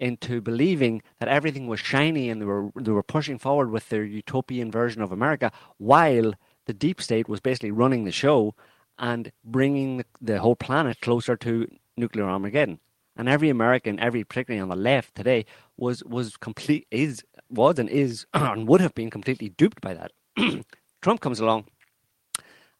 into 0.00 0.40
believing 0.40 1.02
that 1.18 1.28
everything 1.28 1.66
was 1.66 1.80
shiny 1.80 2.30
and 2.30 2.40
they 2.40 2.46
were 2.46 2.70
they 2.76 2.92
were 2.92 3.02
pushing 3.02 3.38
forward 3.38 3.70
with 3.70 3.88
their 3.88 4.04
utopian 4.04 4.70
version 4.70 5.02
of 5.02 5.12
America, 5.12 5.50
while 5.78 6.32
the 6.66 6.74
deep 6.74 7.00
state 7.00 7.28
was 7.28 7.40
basically 7.40 7.70
running 7.70 8.04
the 8.04 8.12
show 8.12 8.54
and 8.98 9.32
bringing 9.44 9.98
the, 9.98 10.04
the 10.20 10.40
whole 10.40 10.56
planet 10.56 11.00
closer 11.00 11.36
to 11.36 11.66
nuclear 11.96 12.26
Armageddon. 12.28 12.78
And 13.16 13.28
every 13.28 13.48
American, 13.48 13.98
every 13.98 14.22
particularly 14.22 14.62
on 14.62 14.68
the 14.68 14.76
left 14.76 15.16
today, 15.16 15.44
was 15.76 16.04
was 16.04 16.36
complete 16.36 16.86
is 16.90 17.24
was 17.50 17.78
and 17.78 17.88
is 17.88 18.26
and 18.34 18.68
would 18.68 18.80
have 18.80 18.94
been 18.94 19.10
completely 19.10 19.50
duped 19.50 19.80
by 19.80 19.94
that. 19.94 20.12
Trump 21.02 21.20
comes 21.20 21.40
along, 21.40 21.66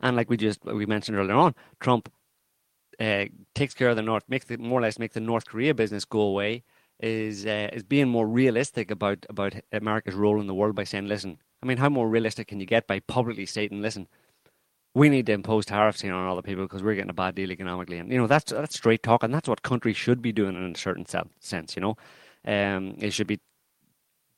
and 0.01 0.17
like 0.17 0.31
we 0.31 0.37
just 0.37 0.65
we 0.65 0.87
mentioned 0.87 1.17
earlier 1.17 1.37
on, 1.37 1.55
Trump 1.81 2.11
uh, 3.01 3.27
takes 3.55 3.75
care 3.75 3.89
of 3.89 3.97
the 3.97 4.03
North, 4.03 4.25
makes 4.29 4.47
the, 4.47 4.57
more 4.57 4.81
or 4.81 4.83
less 4.83 4.99
make 4.99 5.13
the 5.13 5.21
North 5.21 5.47
Korea 5.47 5.75
business 5.75 6.05
go 6.05 6.21
away 6.21 6.65
is 7.01 7.47
uh, 7.47 7.69
is 7.73 7.85
being 7.85 8.09
more 8.09 8.27
realistic 8.27 8.91
about 8.91 9.25
about 9.29 9.55
America's 9.73 10.15
role 10.15 10.41
in 10.41 10.47
the 10.47 10.55
world 10.55 10.75
by 10.75 10.85
saying, 10.85 11.07
listen, 11.07 11.39
I 11.63 11.67
mean, 11.67 11.79
how 11.79 11.89
more 11.89 12.09
realistic 12.09 12.49
can 12.49 12.61
you 12.61 12.67
get 12.67 12.87
by 12.87 13.01
publicly 13.01 13.47
stating, 13.47 13.81
listen, 13.81 14.09
we 14.95 15.09
need 15.09 15.27
to 15.27 15.33
impose 15.33 15.67
tariffs 15.67 16.01
here 16.01 16.15
on 16.15 16.29
other 16.29 16.43
people 16.43 16.65
because 16.65 16.83
we're 16.83 16.95
getting 16.95 17.11
a 17.11 17.15
bad 17.15 17.35
deal 17.35 17.53
economically, 17.53 17.99
and 17.99 18.11
you 18.11 18.19
know 18.19 18.27
that's 18.27 18.53
that's 18.53 18.77
straight 18.77 19.03
talk, 19.03 19.23
and 19.23 19.33
that's 19.33 19.49
what 19.49 19.63
countries 19.63 19.97
should 19.97 20.21
be 20.21 20.33
doing 20.33 20.57
in 20.57 20.75
a 20.75 20.79
certain 20.79 21.07
sense. 21.07 21.77
You 21.77 21.83
know, 21.83 21.97
um, 22.47 22.95
they 22.97 23.11
should 23.11 23.27
be 23.27 23.41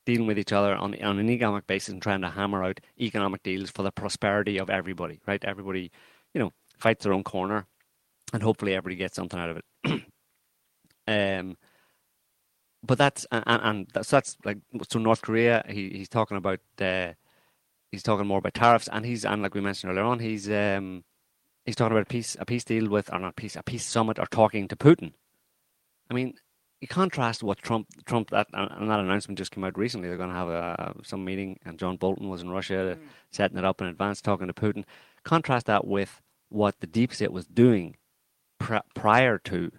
dealing 0.05 0.27
with 0.27 0.39
each 0.39 0.51
other 0.51 0.75
on 0.75 1.01
on 1.03 1.19
an 1.19 1.29
economic 1.29 1.67
basis 1.67 1.89
and 1.89 2.01
trying 2.01 2.21
to 2.21 2.29
hammer 2.29 2.63
out 2.63 2.79
economic 2.99 3.43
deals 3.43 3.69
for 3.69 3.83
the 3.83 3.91
prosperity 3.91 4.57
of 4.57 4.69
everybody. 4.69 5.19
Right? 5.27 5.43
Everybody, 5.43 5.91
you 6.33 6.39
know, 6.39 6.51
fights 6.77 7.03
their 7.03 7.13
own 7.13 7.23
corner, 7.23 7.65
and 8.33 8.43
hopefully 8.43 8.73
everybody 8.73 8.95
gets 8.95 9.15
something 9.15 9.39
out 9.39 9.49
of 9.49 9.57
it. 9.57 10.03
um 11.07 11.57
but 12.83 12.97
that's 12.97 13.25
and, 13.31 13.43
and 13.47 13.87
that's, 13.93 14.09
that's 14.09 14.37
like 14.43 14.57
so 14.89 14.99
North 14.99 15.21
Korea. 15.21 15.63
He, 15.67 15.89
he's 15.89 16.09
talking 16.09 16.37
about 16.37 16.59
uh, 16.79 17.13
he's 17.91 18.03
talking 18.03 18.27
more 18.27 18.39
about 18.39 18.53
tariffs, 18.53 18.89
and 18.91 19.05
he's 19.05 19.25
and 19.25 19.41
like 19.41 19.53
we 19.53 19.61
mentioned 19.61 19.91
earlier 19.91 20.05
on, 20.05 20.19
he's 20.19 20.49
um, 20.49 21.03
he's 21.65 21.75
talking 21.75 21.95
about 21.95 22.07
a 22.07 22.11
peace 22.11 22.35
a 22.39 22.45
peace 22.45 22.63
deal 22.63 22.89
with 22.89 23.11
or 23.13 23.19
not 23.19 23.35
peace 23.35 23.55
a 23.55 23.63
peace 23.63 23.85
summit 23.85 24.17
or 24.17 24.25
talking 24.25 24.67
to 24.67 24.75
Putin. 24.75 25.13
I 26.09 26.13
mean, 26.13 26.33
you 26.81 26.87
contrast 26.87 27.43
what 27.43 27.59
Trump 27.59 27.87
Trump 28.05 28.31
that 28.31 28.47
and 28.53 28.89
that 28.89 28.99
announcement 28.99 29.37
just 29.37 29.51
came 29.51 29.63
out 29.63 29.77
recently. 29.77 30.07
They're 30.07 30.17
going 30.17 30.29
to 30.29 30.35
have 30.35 30.49
a 30.49 30.95
some 31.03 31.23
meeting, 31.23 31.59
and 31.63 31.77
John 31.77 31.95
Bolton 31.95 32.27
was 32.27 32.41
in 32.41 32.49
Russia 32.49 32.97
mm. 32.99 33.07
setting 33.31 33.57
it 33.57 33.63
up 33.63 33.81
in 33.81 33.87
advance, 33.87 34.21
talking 34.21 34.47
to 34.47 34.53
Putin. 34.53 34.83
Contrast 35.23 35.67
that 35.67 35.85
with 35.85 36.21
what 36.49 36.79
the 36.79 36.87
deep 36.87 37.13
state 37.13 37.31
was 37.31 37.45
doing 37.45 37.95
pr- 38.59 38.77
prior 38.95 39.37
to 39.37 39.71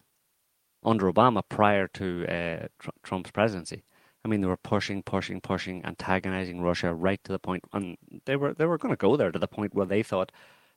under 0.85 1.13
Obama 1.13 1.43
prior 1.49 1.89
to 1.89 2.27
uh, 2.27 2.67
tr- 2.79 2.91
Trump's 3.03 3.33
presidency. 3.33 3.83
I 4.25 4.29
mean, 4.29 4.41
they 4.41 4.47
were 4.47 4.57
pushing, 4.57 5.03
pushing, 5.03 5.41
pushing, 5.41 5.85
antagonizing 5.85 6.61
Russia 6.61 6.95
right 6.95 7.23
to 7.25 7.33
the 7.33 7.41
point, 7.41 7.65
and 7.73 7.97
they 8.27 8.37
were 8.37 8.55
they 8.55 8.67
were 8.67 8.79
going 8.79 8.93
to 8.93 8.97
go 8.97 9.17
there 9.17 9.33
to 9.33 9.39
the 9.41 9.49
point 9.49 9.75
where 9.75 9.87
they 9.87 10.05
thought 10.05 10.31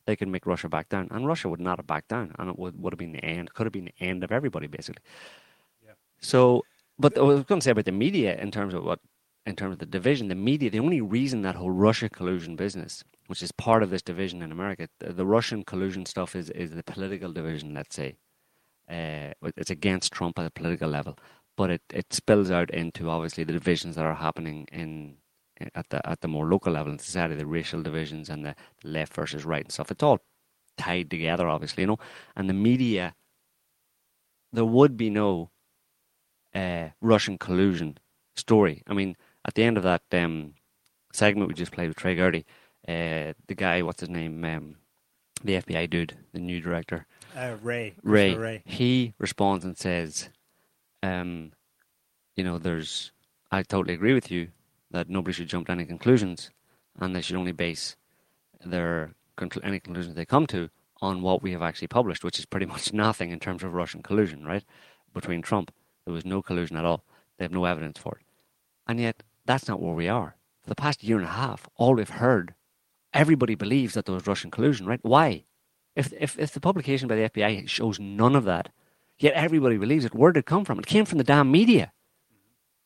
they 0.07 0.15
could 0.15 0.27
make 0.27 0.47
Russia 0.47 0.69
back 0.69 0.89
down, 0.89 1.07
and 1.11 1.27
Russia 1.27 1.49
would 1.49 1.59
not 1.59 1.77
have 1.77 1.85
backed 1.87 2.07
down, 2.07 2.33
and 2.39 2.49
it 2.49 2.57
would, 2.57 2.81
would 2.81 2.93
have 2.93 2.99
been 2.99 3.11
the 3.11 3.23
end, 3.23 3.53
could 3.53 3.67
have 3.67 3.73
been 3.73 3.85
the 3.85 4.05
end 4.05 4.23
of 4.23 4.31
everybody 4.31 4.65
basically. 4.65 5.03
So, 6.25 6.65
but 6.97 7.17
I 7.17 7.21
was 7.21 7.43
going 7.43 7.61
to 7.61 7.65
say 7.65 7.71
about 7.71 7.85
the 7.85 7.91
media 7.91 8.35
in 8.37 8.49
terms 8.51 8.73
of 8.73 8.83
what, 8.83 8.99
in 9.45 9.55
terms 9.55 9.73
of 9.73 9.79
the 9.79 9.85
division, 9.85 10.27
the 10.27 10.35
media, 10.35 10.71
the 10.71 10.79
only 10.79 11.01
reason 11.01 11.43
that 11.43 11.55
whole 11.55 11.69
Russia 11.69 12.09
collusion 12.09 12.55
business, 12.55 13.03
which 13.27 13.43
is 13.43 13.51
part 13.51 13.83
of 13.83 13.91
this 13.91 14.01
division 14.01 14.41
in 14.41 14.51
America, 14.51 14.89
the, 14.99 15.13
the 15.13 15.25
Russian 15.25 15.63
collusion 15.63 16.05
stuff 16.05 16.35
is 16.35 16.49
is 16.49 16.71
the 16.71 16.83
political 16.83 17.31
division, 17.31 17.75
let's 17.75 17.95
say 17.95 18.15
uh, 18.89 19.33
it's 19.55 19.69
against 19.69 20.13
Trump 20.13 20.39
at 20.39 20.45
a 20.45 20.49
political 20.49 20.89
level, 20.89 21.17
but 21.55 21.69
it, 21.69 21.81
it 21.93 22.11
spills 22.11 22.51
out 22.51 22.69
into 22.71 23.09
obviously 23.09 23.43
the 23.43 23.53
divisions 23.53 23.95
that 23.95 24.05
are 24.05 24.15
happening 24.15 24.67
in 24.71 25.17
at 25.73 25.89
the 25.89 26.07
at 26.09 26.21
the 26.21 26.27
more 26.27 26.47
local 26.47 26.73
level 26.73 26.91
in 26.91 26.99
society, 26.99 27.35
the 27.35 27.45
racial 27.45 27.81
divisions 27.83 28.29
and 28.29 28.45
the 28.45 28.55
left 28.83 29.13
versus 29.13 29.45
right 29.45 29.63
and 29.63 29.71
stuff. 29.71 29.91
It's 29.91 30.03
all 30.03 30.19
tied 30.77 31.09
together, 31.09 31.47
obviously, 31.47 31.83
you 31.83 31.87
know. 31.87 31.99
And 32.35 32.49
the 32.49 32.53
media, 32.53 33.15
there 34.51 34.65
would 34.65 34.97
be 34.97 35.09
no 35.09 35.51
uh, 36.55 36.89
Russian 37.01 37.37
collusion 37.37 37.97
story. 38.35 38.81
I 38.87 38.93
mean, 38.93 39.15
at 39.45 39.53
the 39.53 39.63
end 39.63 39.77
of 39.77 39.83
that 39.83 40.03
um, 40.13 40.53
segment 41.13 41.47
we 41.47 41.53
just 41.53 41.71
played 41.71 41.89
with 41.89 41.97
Trey 41.97 42.15
Gurley, 42.15 42.45
uh, 42.87 43.33
the 43.47 43.55
guy, 43.55 43.81
what's 43.81 43.99
his 43.99 44.09
name, 44.09 44.43
um, 44.45 44.75
the 45.43 45.61
FBI 45.61 45.89
dude, 45.89 46.17
the 46.33 46.39
new 46.39 46.59
director, 46.59 47.05
uh, 47.35 47.57
Ray. 47.61 47.95
Wray. 48.01 48.33
Wray. 48.35 48.63
He 48.65 49.13
responds 49.19 49.65
and 49.65 49.77
says, 49.77 50.29
um, 51.03 51.51
you 52.35 52.43
know, 52.43 52.57
there's, 52.57 53.11
I 53.51 53.63
totally 53.63 53.93
agree 53.93 54.13
with 54.13 54.31
you 54.31 54.49
that 54.91 55.09
nobody 55.09 55.33
should 55.33 55.49
jump 55.49 55.67
to 55.67 55.73
any 55.73 55.85
conclusions 55.85 56.51
and 56.99 57.13
they 57.15 57.21
should 57.21 57.35
only 57.35 57.51
base 57.51 57.97
their 58.63 59.13
any 59.63 59.81
conclusions 59.81 60.15
they 60.15 60.25
come 60.25 60.47
to 60.47 60.69
on 61.01 61.21
what 61.21 61.43
we 61.43 61.51
have 61.51 61.61
actually 61.61 61.89
published, 61.89 62.23
which 62.23 62.39
is 62.39 62.45
pretty 62.45 62.65
much 62.73 62.93
nothing 62.93 63.31
in 63.31 63.39
terms 63.39 63.63
of 63.63 63.73
Russian 63.73 64.01
collusion, 64.01 64.45
right? 64.45 64.63
Between 65.13 65.41
Trump, 65.41 65.71
there 66.05 66.13
was 66.13 66.25
no 66.25 66.41
collusion 66.41 66.77
at 66.77 66.85
all. 66.85 67.03
They 67.37 67.45
have 67.45 67.51
no 67.51 67.65
evidence 67.65 67.97
for 67.97 68.17
it. 68.19 68.25
And 68.87 68.99
yet, 68.99 69.23
that's 69.45 69.67
not 69.67 69.81
where 69.81 69.93
we 69.93 70.07
are. 70.07 70.35
For 70.61 70.69
the 70.69 70.75
past 70.75 71.03
year 71.03 71.17
and 71.17 71.25
a 71.25 71.31
half, 71.31 71.67
all 71.75 71.95
we've 71.95 72.09
heard, 72.09 72.53
everybody 73.13 73.55
believes 73.55 73.93
that 73.93 74.05
there 74.05 74.15
was 74.15 74.27
Russian 74.27 74.51
collusion, 74.51 74.85
right? 74.85 74.99
Why? 75.03 75.45
If, 75.95 76.13
if, 76.19 76.37
if 76.37 76.51
the 76.51 76.59
publication 76.59 77.07
by 77.07 77.15
the 77.15 77.29
FBI 77.29 77.67
shows 77.67 77.99
none 77.99 78.35
of 78.35 78.45
that, 78.45 78.69
yet 79.17 79.33
everybody 79.33 79.77
believes 79.77 80.05
it, 80.05 80.13
where 80.13 80.31
did 80.31 80.41
it 80.41 80.45
come 80.45 80.65
from? 80.65 80.79
It 80.79 80.85
came 80.85 81.05
from 81.05 81.17
the 81.17 81.23
damn 81.23 81.51
media. 81.51 81.91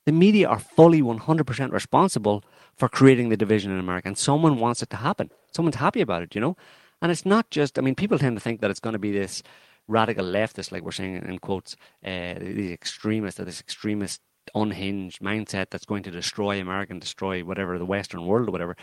The 0.05 0.11
media 0.11 0.47
are 0.47 0.59
fully 0.59 1.01
100% 1.01 1.72
responsible 1.72 2.43
for 2.76 2.88
creating 2.88 3.30
the 3.30 3.38
division 3.38 3.72
in 3.72 3.80
America, 3.80 4.07
and 4.07 4.17
someone 4.17 4.59
wants 4.59 4.82
it 4.82 4.89
to 4.91 4.97
happen. 4.97 5.30
Someone's 5.51 5.76
happy 5.78 6.01
about 6.01 6.24
it, 6.24 6.36
you 6.36 6.41
know? 6.41 6.55
And 7.01 7.11
it's 7.11 7.26
not 7.26 7.49
just, 7.49 7.78
I 7.78 7.82
mean, 7.82 7.95
people 7.95 8.20
tend 8.20 8.36
to 8.36 8.41
think 8.41 8.61
that 8.61 8.70
it's 8.70 8.80
going 8.80 8.93
to 8.93 8.99
be 8.99 9.11
this 9.11 9.41
radical 9.89 10.25
leftist, 10.25 10.71
like 10.71 10.83
we're 10.83 10.91
saying 10.91 11.25
in 11.27 11.39
quotes, 11.39 11.75
uh, 12.05 12.35
these 12.39 12.71
extremists, 12.71 13.39
this 13.43 13.59
extremist, 13.59 14.21
unhinged 14.55 15.21
mindset 15.21 15.69
that's 15.69 15.85
going 15.85 16.03
to 16.03 16.11
destroy 16.11 16.59
America 16.59 16.91
and 16.91 17.01
destroy 17.01 17.43
whatever, 17.43 17.77
the 17.77 17.85
Western 17.85 18.25
world 18.25 18.47
or 18.47 18.51
whatever. 18.51 18.77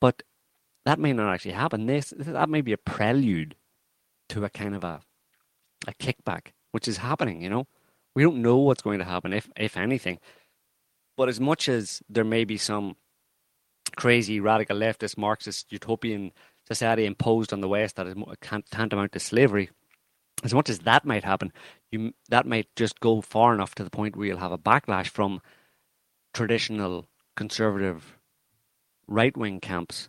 But 0.00 0.22
that 0.84 0.98
may 0.98 1.12
not 1.12 1.32
actually 1.32 1.52
happen. 1.52 1.86
This 1.86 2.12
that 2.16 2.48
may 2.48 2.60
be 2.60 2.72
a 2.72 2.78
prelude 2.78 3.54
to 4.30 4.44
a 4.44 4.50
kind 4.50 4.74
of 4.74 4.84
a 4.84 5.00
a 5.86 5.92
kickback, 5.94 6.48
which 6.72 6.88
is 6.88 6.98
happening. 6.98 7.42
You 7.42 7.50
know, 7.50 7.66
we 8.14 8.22
don't 8.22 8.42
know 8.42 8.56
what's 8.56 8.82
going 8.82 8.98
to 8.98 9.04
happen, 9.04 9.32
if 9.32 9.48
if 9.56 9.76
anything. 9.76 10.18
But 11.16 11.28
as 11.28 11.40
much 11.40 11.68
as 11.68 12.02
there 12.08 12.24
may 12.24 12.44
be 12.44 12.56
some 12.56 12.96
crazy 13.96 14.38
radical 14.40 14.76
leftist 14.76 15.18
Marxist 15.18 15.72
utopian 15.72 16.32
society 16.66 17.06
imposed 17.06 17.52
on 17.52 17.60
the 17.60 17.68
West 17.68 17.96
that 17.96 18.06
is 18.06 18.14
tantamount 18.70 19.12
to 19.12 19.20
slavery, 19.20 19.70
as 20.44 20.54
much 20.54 20.68
as 20.70 20.80
that 20.80 21.04
might 21.04 21.24
happen, 21.24 21.52
you 21.90 22.14
that 22.28 22.46
might 22.46 22.68
just 22.76 23.00
go 23.00 23.20
far 23.20 23.54
enough 23.54 23.74
to 23.76 23.84
the 23.84 23.90
point 23.90 24.16
where 24.16 24.26
you'll 24.26 24.38
have 24.38 24.52
a 24.52 24.58
backlash 24.58 25.08
from 25.08 25.40
traditional 26.32 27.08
conservative 27.36 28.18
right 29.06 29.36
wing 29.36 29.60
camps 29.60 30.08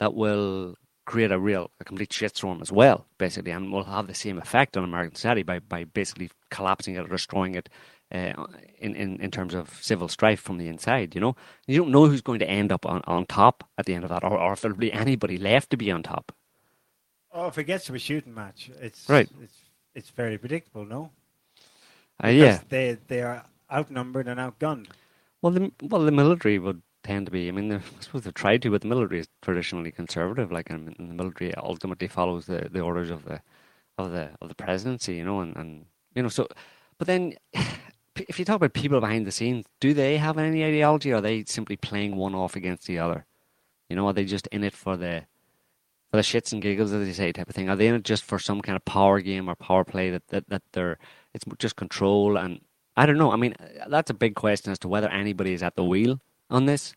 that 0.00 0.14
will 0.14 0.76
create 1.06 1.30
a 1.30 1.38
real, 1.38 1.70
a 1.80 1.84
complete 1.84 2.10
shitstorm 2.10 2.60
as 2.62 2.72
well, 2.72 3.06
basically, 3.18 3.52
and 3.52 3.72
will 3.72 3.84
have 3.84 4.06
the 4.06 4.14
same 4.14 4.38
effect 4.38 4.76
on 4.76 4.84
American 4.84 5.14
society 5.14 5.42
by, 5.42 5.58
by 5.58 5.84
basically 5.84 6.30
collapsing 6.50 6.94
it 6.94 7.04
or 7.04 7.08
destroying 7.08 7.54
it 7.54 7.68
uh, 8.12 8.32
in, 8.78 8.94
in, 8.94 9.20
in 9.20 9.30
terms 9.30 9.54
of 9.54 9.82
civil 9.82 10.08
strife 10.08 10.40
from 10.40 10.58
the 10.58 10.68
inside, 10.68 11.14
you 11.14 11.20
know? 11.20 11.36
You 11.66 11.78
don't 11.78 11.90
know 11.90 12.06
who's 12.06 12.22
going 12.22 12.38
to 12.38 12.48
end 12.48 12.72
up 12.72 12.86
on, 12.86 13.02
on 13.06 13.26
top 13.26 13.68
at 13.76 13.86
the 13.86 13.94
end 13.94 14.04
of 14.04 14.10
that, 14.10 14.24
or, 14.24 14.38
or 14.38 14.52
if 14.54 14.60
there'll 14.60 14.76
be 14.76 14.92
anybody 14.92 15.36
left 15.36 15.70
to 15.70 15.76
be 15.76 15.90
on 15.90 16.02
top. 16.02 16.32
Oh, 17.34 17.48
if 17.48 17.58
it 17.58 17.64
gets 17.64 17.86
to 17.86 17.94
a 17.94 17.98
shooting 17.98 18.32
match, 18.32 18.70
it's 18.80 19.08
Right. 19.08 19.28
It's 19.42 19.58
it's 19.94 20.10
very 20.10 20.38
predictable, 20.38 20.84
no? 20.84 21.10
Uh, 22.22 22.28
yeah. 22.28 22.60
They 22.68 22.96
they 23.08 23.22
are 23.22 23.44
outnumbered 23.70 24.28
and 24.28 24.38
outgunned. 24.40 24.86
Well, 25.42 25.52
the 25.52 25.72
well 25.82 26.02
the 26.04 26.12
military 26.12 26.58
would 26.58 26.80
tend 27.02 27.26
to 27.26 27.32
be. 27.32 27.48
I 27.48 27.50
mean, 27.50 27.68
they're- 27.68 27.82
I 27.98 28.00
suppose 28.02 28.22
they've 28.22 28.32
tried 28.32 28.62
to, 28.62 28.70
but 28.70 28.80
the 28.80 28.88
military 28.88 29.20
is 29.20 29.28
traditionally 29.42 29.90
conservative. 29.90 30.50
Like, 30.50 30.70
and, 30.70 30.94
and 30.98 31.10
the 31.10 31.14
military 31.14 31.54
ultimately 31.56 32.08
follows 32.08 32.46
the, 32.46 32.68
the 32.70 32.80
orders 32.80 33.10
of 33.10 33.24
the 33.24 33.40
of 33.98 34.10
the 34.12 34.30
of 34.40 34.48
the 34.48 34.54
presidency. 34.54 35.14
You 35.16 35.24
know, 35.24 35.40
and, 35.40 35.56
and 35.56 35.86
you 36.14 36.22
know, 36.22 36.28
so. 36.28 36.46
But 36.98 37.08
then, 37.08 37.34
if 38.16 38.38
you 38.38 38.44
talk 38.44 38.56
about 38.56 38.72
people 38.74 39.00
behind 39.00 39.26
the 39.26 39.32
scenes, 39.32 39.66
do 39.80 39.92
they 39.92 40.16
have 40.18 40.38
any 40.38 40.64
ideology? 40.64 41.12
Or 41.12 41.16
are 41.16 41.20
they 41.20 41.44
simply 41.44 41.76
playing 41.76 42.14
one 42.16 42.34
off 42.34 42.54
against 42.56 42.86
the 42.86 42.98
other? 43.00 43.26
You 43.88 43.96
know, 43.96 44.06
are 44.06 44.12
they 44.12 44.24
just 44.24 44.46
in 44.48 44.62
it 44.64 44.72
for 44.74 44.96
the 44.96 45.24
for 46.14 46.18
the 46.18 46.22
shits 46.22 46.52
and 46.52 46.62
giggles, 46.62 46.92
as 46.92 47.04
they 47.04 47.12
say, 47.12 47.32
type 47.32 47.48
of 47.48 47.56
thing? 47.56 47.68
Are 47.68 47.74
they 47.74 47.88
in 47.88 47.96
it 47.96 48.04
just 48.04 48.22
for 48.22 48.38
some 48.38 48.60
kind 48.60 48.76
of 48.76 48.84
power 48.84 49.20
game 49.20 49.50
or 49.50 49.56
power 49.56 49.82
play 49.82 50.10
that 50.10 50.28
that, 50.28 50.48
that 50.48 50.62
they're 50.72 50.96
it's 51.34 51.44
just 51.58 51.74
control 51.74 52.36
and 52.36 52.60
I 52.96 53.04
don't 53.04 53.18
know. 53.18 53.32
I 53.32 53.36
mean, 53.36 53.56
that's 53.88 54.10
a 54.10 54.14
big 54.14 54.36
question 54.36 54.70
as 54.70 54.78
to 54.80 54.88
whether 54.88 55.08
anybody 55.08 55.54
is 55.54 55.62
at 55.64 55.74
the 55.74 55.82
wheel 55.82 56.20
on 56.48 56.66
this, 56.66 56.94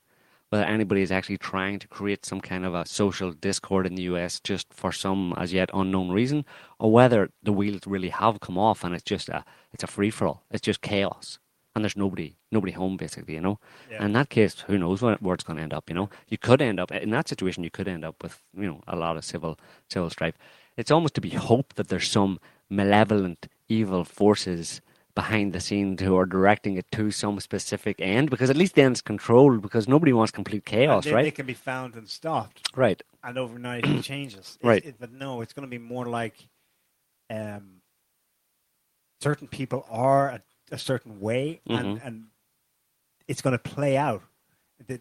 whether 0.49 0.65
anybody 0.65 1.01
is 1.01 1.11
actually 1.11 1.39
trying 1.39 1.79
to 1.79 1.87
create 1.87 2.27
some 2.27 2.39
kind 2.39 2.63
of 2.63 2.75
a 2.75 2.85
social 2.85 3.31
discord 3.31 3.87
in 3.87 3.95
the 3.95 4.03
US 4.03 4.39
just 4.39 4.71
for 4.71 4.91
some 4.91 5.33
as 5.35 5.51
yet 5.51 5.71
unknown 5.73 6.11
reason, 6.11 6.45
or 6.77 6.91
whether 6.91 7.31
the 7.41 7.51
wheels 7.51 7.87
really 7.87 8.09
have 8.09 8.39
come 8.39 8.59
off 8.59 8.83
and 8.83 8.93
it's 8.93 9.03
just 9.03 9.29
a 9.29 9.43
it's 9.73 9.83
a 9.83 9.87
free 9.87 10.11
for 10.11 10.27
all. 10.27 10.43
It's 10.51 10.61
just 10.61 10.81
chaos. 10.81 11.39
And 11.77 11.83
there's 11.85 11.95
nobody 11.95 12.35
nobody 12.51 12.73
home 12.73 12.97
basically, 12.97 13.35
you 13.35 13.41
know. 13.41 13.59
Yeah. 13.89 13.97
And 13.97 14.05
in 14.07 14.13
that 14.13 14.29
case, 14.29 14.59
who 14.67 14.77
knows 14.77 15.01
where, 15.01 15.15
where 15.21 15.35
it's 15.35 15.43
going 15.43 15.57
to 15.57 15.63
end 15.63 15.73
up? 15.73 15.89
You 15.89 15.95
know, 15.95 16.09
you 16.27 16.37
could 16.37 16.61
end 16.61 16.79
up 16.79 16.91
in 16.91 17.11
that 17.11 17.29
situation. 17.29 17.63
You 17.63 17.69
could 17.71 17.87
end 17.87 18.03
up 18.03 18.21
with 18.23 18.41
you 18.53 18.67
know 18.67 18.81
a 18.87 18.95
lot 18.95 19.15
of 19.17 19.23
civil 19.23 19.57
civil 19.89 20.09
strife. 20.09 20.35
It's 20.75 20.91
almost 20.91 21.13
to 21.15 21.21
be 21.21 21.29
hoped 21.29 21.75
that 21.77 21.87
there's 21.89 22.09
some 22.09 22.39
malevolent 22.69 23.47
evil 23.69 24.03
forces 24.03 24.81
behind 25.15 25.51
the 25.53 25.59
scenes 25.59 25.99
who 26.01 26.15
are 26.15 26.27
directing 26.27 26.77
it 26.77 26.85
to 26.91 27.09
some 27.09 27.39
specific 27.39 27.95
end, 27.99 28.29
because 28.29 28.49
at 28.51 28.55
least 28.57 28.75
then 28.75 28.91
it's 28.91 29.01
controlled. 29.01 29.61
Because 29.61 29.87
nobody 29.87 30.13
wants 30.13 30.31
complete 30.31 30.65
chaos, 30.65 31.05
they, 31.05 31.13
right? 31.13 31.23
They 31.23 31.31
can 31.31 31.45
be 31.47 31.55
found 31.55 31.95
and 31.95 32.07
stopped. 32.07 32.69
Right. 32.75 33.01
And 33.23 33.37
overnight 33.37 33.85
it 33.85 34.03
changes. 34.13 34.57
It- 34.61 34.67
Right. 34.67 34.85
it- 34.85 34.99
but 34.99 35.11
no, 35.11 35.41
it's 35.41 35.53
going 35.53 35.67
to 35.67 35.69
be 35.69 35.79
more 35.79 36.05
like 36.05 36.35
um, 37.31 37.81
certain 39.21 39.47
people 39.47 39.85
are 39.89 40.41
a, 40.71 40.77
certain 40.77 41.19
way, 41.19 41.61
and, 41.67 41.97
Mhm. 41.97 42.05
and 42.05 42.25
it's 43.27 43.41
going 43.41 43.53
to 43.57 43.59
play 43.59 43.97
out. 43.97 44.21
The, 44.87 44.99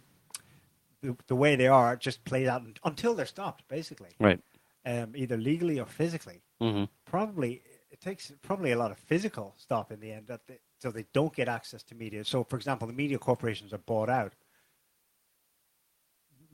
the, 1.02 1.16
the 1.26 1.36
way 1.36 1.56
they 1.56 1.68
are 1.68 1.96
just 1.96 2.24
plays 2.24 2.48
out 2.48 2.62
until 2.84 3.14
they're 3.14 3.26
stopped, 3.26 3.66
basically. 3.68 4.10
Right. 4.18 4.40
Um, 4.84 5.14
either 5.16 5.36
legally 5.36 5.78
or 5.80 5.86
physically. 5.86 6.42
hmm 6.60 6.84
Probably 7.04 7.62
it 7.90 8.00
takes 8.00 8.32
probably 8.42 8.72
a 8.72 8.78
lot 8.78 8.90
of 8.90 8.98
physical 8.98 9.54
stop 9.56 9.90
in 9.92 10.00
the 10.00 10.12
end, 10.12 10.26
that 10.26 10.46
they, 10.46 10.58
so 10.78 10.90
they 10.90 11.06
don't 11.12 11.34
get 11.34 11.48
access 11.48 11.82
to 11.84 11.94
media. 11.94 12.24
So, 12.24 12.44
for 12.44 12.56
example, 12.56 12.86
the 12.86 12.92
media 12.94 13.18
corporations 13.18 13.72
are 13.72 13.78
bought 13.78 14.08
out. 14.10 14.34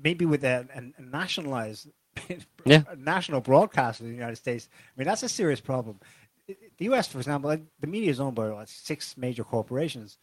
Maybe 0.03 0.25
with 0.25 0.45
a, 0.45 0.67
a, 0.75 1.01
a 1.01 1.03
nationalized, 1.05 1.89
Yeah. 2.65 2.83
a 2.89 2.97
national 2.97 3.41
broadcaster 3.41 4.05
in 4.05 4.11
the 4.11 4.17
United 4.17 4.37
States. 4.37 4.69
I 4.73 4.93
mean, 5.01 5.07
that's 5.07 5.23
a 5.23 5.29
serious 5.29 5.61
problem. 5.61 6.01
The 6.49 6.85
U.S., 6.87 7.07
for 7.09 7.19
example, 7.19 7.57
the 7.81 7.87
media 7.87 8.11
is 8.11 8.21
owned 8.21 8.35
by 8.35 8.49
like, 8.49 8.69
six 8.69 9.17
major 9.17 9.45
corporations, 9.45 10.19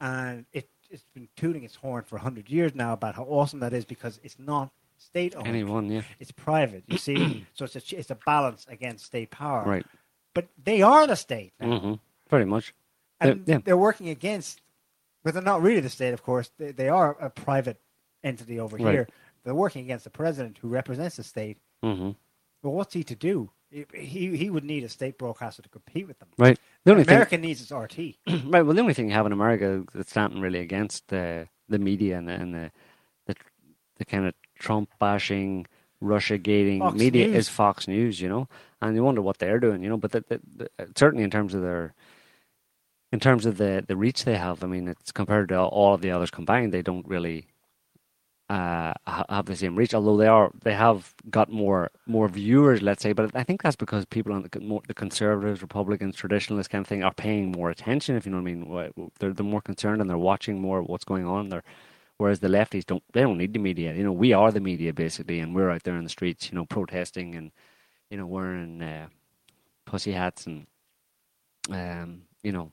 and 0.00 0.44
it, 0.52 0.68
it's 0.90 1.04
been 1.14 1.28
tooting 1.36 1.64
its 1.64 1.76
horn 1.76 2.04
for 2.04 2.18
hundred 2.18 2.50
years 2.50 2.74
now 2.74 2.92
about 2.92 3.14
how 3.14 3.24
awesome 3.24 3.60
that 3.60 3.72
is 3.72 3.84
because 3.84 4.20
it's 4.22 4.38
not 4.38 4.70
state 4.98 5.34
owned. 5.34 5.46
Anyone, 5.46 5.90
yeah. 5.90 6.02
It's 6.20 6.32
private. 6.32 6.84
You 6.86 6.98
see, 6.98 7.46
so 7.54 7.64
it's 7.64 7.76
a 7.76 7.96
it's 7.98 8.10
a 8.10 8.18
balance 8.26 8.66
against 8.68 9.06
state 9.06 9.30
power. 9.30 9.64
Right. 9.64 9.86
But 10.34 10.48
they 10.62 10.82
are 10.82 11.06
the 11.06 11.16
state 11.16 11.52
now, 11.60 11.78
hmm 11.78 11.94
Very 12.28 12.44
much. 12.44 12.74
and 13.20 13.44
yeah. 13.46 13.58
they're 13.64 13.76
working 13.76 14.08
against. 14.08 14.60
But 15.22 15.32
they're 15.32 15.42
not 15.42 15.62
really 15.62 15.80
the 15.80 15.88
state, 15.88 16.12
of 16.12 16.22
course. 16.22 16.50
They, 16.58 16.72
they 16.72 16.88
are 16.90 17.16
a 17.18 17.30
private 17.30 17.80
entity 18.22 18.60
over 18.60 18.76
Right. 18.76 18.92
here. 18.92 19.08
They're 19.42 19.54
working 19.54 19.82
against 19.82 20.04
the 20.04 20.10
president, 20.10 20.58
who 20.58 20.68
represents 20.68 21.16
the 21.16 21.22
state. 21.22 21.56
Mm-hmm. 21.82 22.10
But 22.62 22.70
what's 22.70 22.92
he 22.92 23.04
to 23.04 23.14
do? 23.14 23.50
He 23.92 24.36
he, 24.36 24.50
would 24.50 24.64
need 24.64 24.84
a 24.84 24.88
state 24.88 25.18
broadcaster 25.18 25.62
to 25.62 25.68
compete 25.68 26.06
with 26.06 26.18
them. 26.20 26.28
Right. 26.38 26.58
The 26.84 26.92
only 26.92 27.04
thing- 27.04 27.14
America 27.14 27.38
needs 27.38 27.60
its 27.60 27.72
RT. 27.72 27.98
right. 28.46 28.62
Well, 28.62 28.74
the 28.74 28.80
only 28.80 28.94
thing 28.94 29.08
you 29.08 29.14
have 29.14 29.26
in 29.26 29.32
America 29.32 29.84
that's 29.92 30.10
standing 30.10 30.40
really 30.40 30.60
against 30.60 31.08
the 31.08 31.48
the 31.68 31.78
media 31.78 32.16
and 32.16 32.28
the 32.28 32.32
and 32.32 32.54
the 32.54 32.70
the, 33.26 33.34
the 33.96 34.04
kind 34.04 34.26
of 34.26 34.34
Trump 34.58 34.90
bashing, 35.00 35.66
Russia 36.00 36.38
gating 36.38 36.80
Fox 36.80 36.96
media 36.96 37.26
News. 37.26 37.36
is 37.36 37.48
Fox 37.48 37.88
News, 37.88 38.20
you 38.20 38.28
know, 38.28 38.48
and 38.80 38.94
you 38.94 39.02
wonder 39.02 39.22
what 39.22 39.38
they're 39.38 39.58
doing, 39.58 39.82
you 39.82 39.88
know. 39.88 39.96
But 39.96 40.12
the, 40.12 40.24
the, 40.28 40.70
certainly 40.94 41.24
in 41.24 41.30
terms 41.30 41.52
of 41.52 41.62
their 41.62 41.94
in 43.12 43.18
terms 43.18 43.44
of 43.44 43.56
the 43.56 43.84
the 43.86 43.96
reach 43.96 44.24
they 44.24 44.36
have, 44.36 44.62
I 44.62 44.68
mean, 44.68 44.86
it's 44.86 45.10
compared 45.10 45.48
to 45.48 45.60
all 45.60 45.94
of 45.94 46.00
the 46.00 46.12
others 46.12 46.30
combined, 46.30 46.72
they 46.72 46.82
don't 46.82 47.06
really 47.08 47.48
uh, 48.50 48.92
have 49.06 49.46
the 49.46 49.56
same 49.56 49.76
reach. 49.76 49.94
Although 49.94 50.16
they 50.18 50.26
are, 50.26 50.50
they 50.62 50.74
have 50.74 51.14
got 51.30 51.50
more 51.50 51.90
more 52.06 52.28
viewers, 52.28 52.82
let's 52.82 53.02
say. 53.02 53.12
But 53.12 53.34
I 53.34 53.42
think 53.44 53.62
that's 53.62 53.76
because 53.76 54.04
people 54.06 54.32
on 54.32 54.42
the 54.50 54.60
more, 54.60 54.82
the 54.86 54.94
conservatives, 54.94 55.62
Republicans, 55.62 56.16
traditionalists 56.16 56.68
kind 56.68 56.82
of 56.82 56.88
thing 56.88 57.02
are 57.04 57.14
paying 57.14 57.52
more 57.52 57.70
attention. 57.70 58.16
If 58.16 58.26
you 58.26 58.32
know 58.32 58.38
what 58.42 58.50
I 58.50 58.54
mean, 58.54 59.10
they're 59.18 59.32
they're 59.32 59.46
more 59.46 59.62
concerned 59.62 60.00
and 60.00 60.10
they're 60.10 60.18
watching 60.18 60.60
more 60.60 60.82
what's 60.82 61.04
going 61.04 61.26
on 61.26 61.48
there. 61.48 61.62
Whereas 62.18 62.40
the 62.40 62.48
lefties 62.48 62.86
don't, 62.86 63.02
they 63.12 63.22
don't 63.22 63.38
need 63.38 63.52
the 63.54 63.58
media. 63.58 63.94
You 63.94 64.04
know, 64.04 64.12
we 64.12 64.32
are 64.32 64.52
the 64.52 64.60
media 64.60 64.92
basically, 64.92 65.40
and 65.40 65.54
we're 65.54 65.70
out 65.70 65.82
there 65.84 65.96
in 65.96 66.04
the 66.04 66.10
streets, 66.10 66.50
you 66.50 66.56
know, 66.56 66.64
protesting 66.66 67.34
and 67.34 67.50
you 68.10 68.16
know 68.18 68.26
wearing 68.26 68.82
uh, 68.82 69.08
pussy 69.86 70.12
hats 70.12 70.46
and 70.46 70.66
um, 71.70 72.22
you 72.42 72.52
know, 72.52 72.72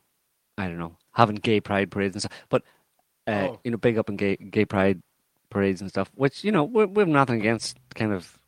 I 0.58 0.68
don't 0.68 0.80
know, 0.80 0.98
having 1.14 1.36
gay 1.38 1.62
pride 1.62 1.92
parades 1.92 2.16
and 2.16 2.22
stuff. 2.24 2.46
But 2.50 2.64
uh, 3.28 3.50
Oh. 3.52 3.60
you 3.64 3.72
know, 3.72 3.78
big 3.78 3.98
up 3.98 4.10
in 4.10 4.16
gay 4.18 4.36
gay 4.38 4.66
pride 4.66 5.02
parades 5.52 5.82
and 5.82 5.90
stuff. 5.90 6.10
Which 6.16 6.44
you 6.44 6.52
know, 6.52 6.64
we, 6.64 6.86
we 6.86 7.02
have 7.02 7.08
nothing 7.08 7.40
against 7.40 7.78
kind 7.94 8.12
of 8.14 8.40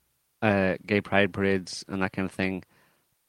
uh, 0.41 0.75
gay 0.85 1.01
pride 1.01 1.31
parades 1.31 1.85
and 1.87 2.01
that 2.01 2.13
kind 2.13 2.25
of 2.25 2.31
thing. 2.31 2.63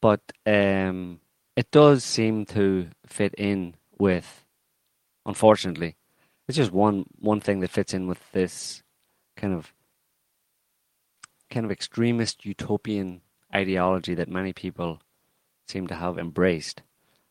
But 0.01 0.21
um, 0.47 1.21
it 1.57 1.71
does 1.71 2.05
seem 2.05 2.47
to 2.47 2.89
fit 3.07 3.35
in 3.35 3.75
with, 3.99 4.45
unfortunately, 5.27 5.97
it's 6.49 6.57
just 6.57 6.73
one 6.73 7.07
one 7.19 7.41
thing 7.41 7.61
that 7.61 7.71
fits 7.71 7.95
in 7.95 8.07
with 8.07 8.21
this 8.33 8.83
kind 9.37 9.55
of 9.55 9.73
kind 11.51 11.65
of 11.65 11.73
extremist 11.73 12.45
utopian 12.45 13.21
ideology 13.55 14.15
that 14.15 14.29
many 14.29 14.53
people 14.53 15.01
seem 15.69 15.87
to 15.87 15.95
have 15.95 16.19
embraced 16.19 16.83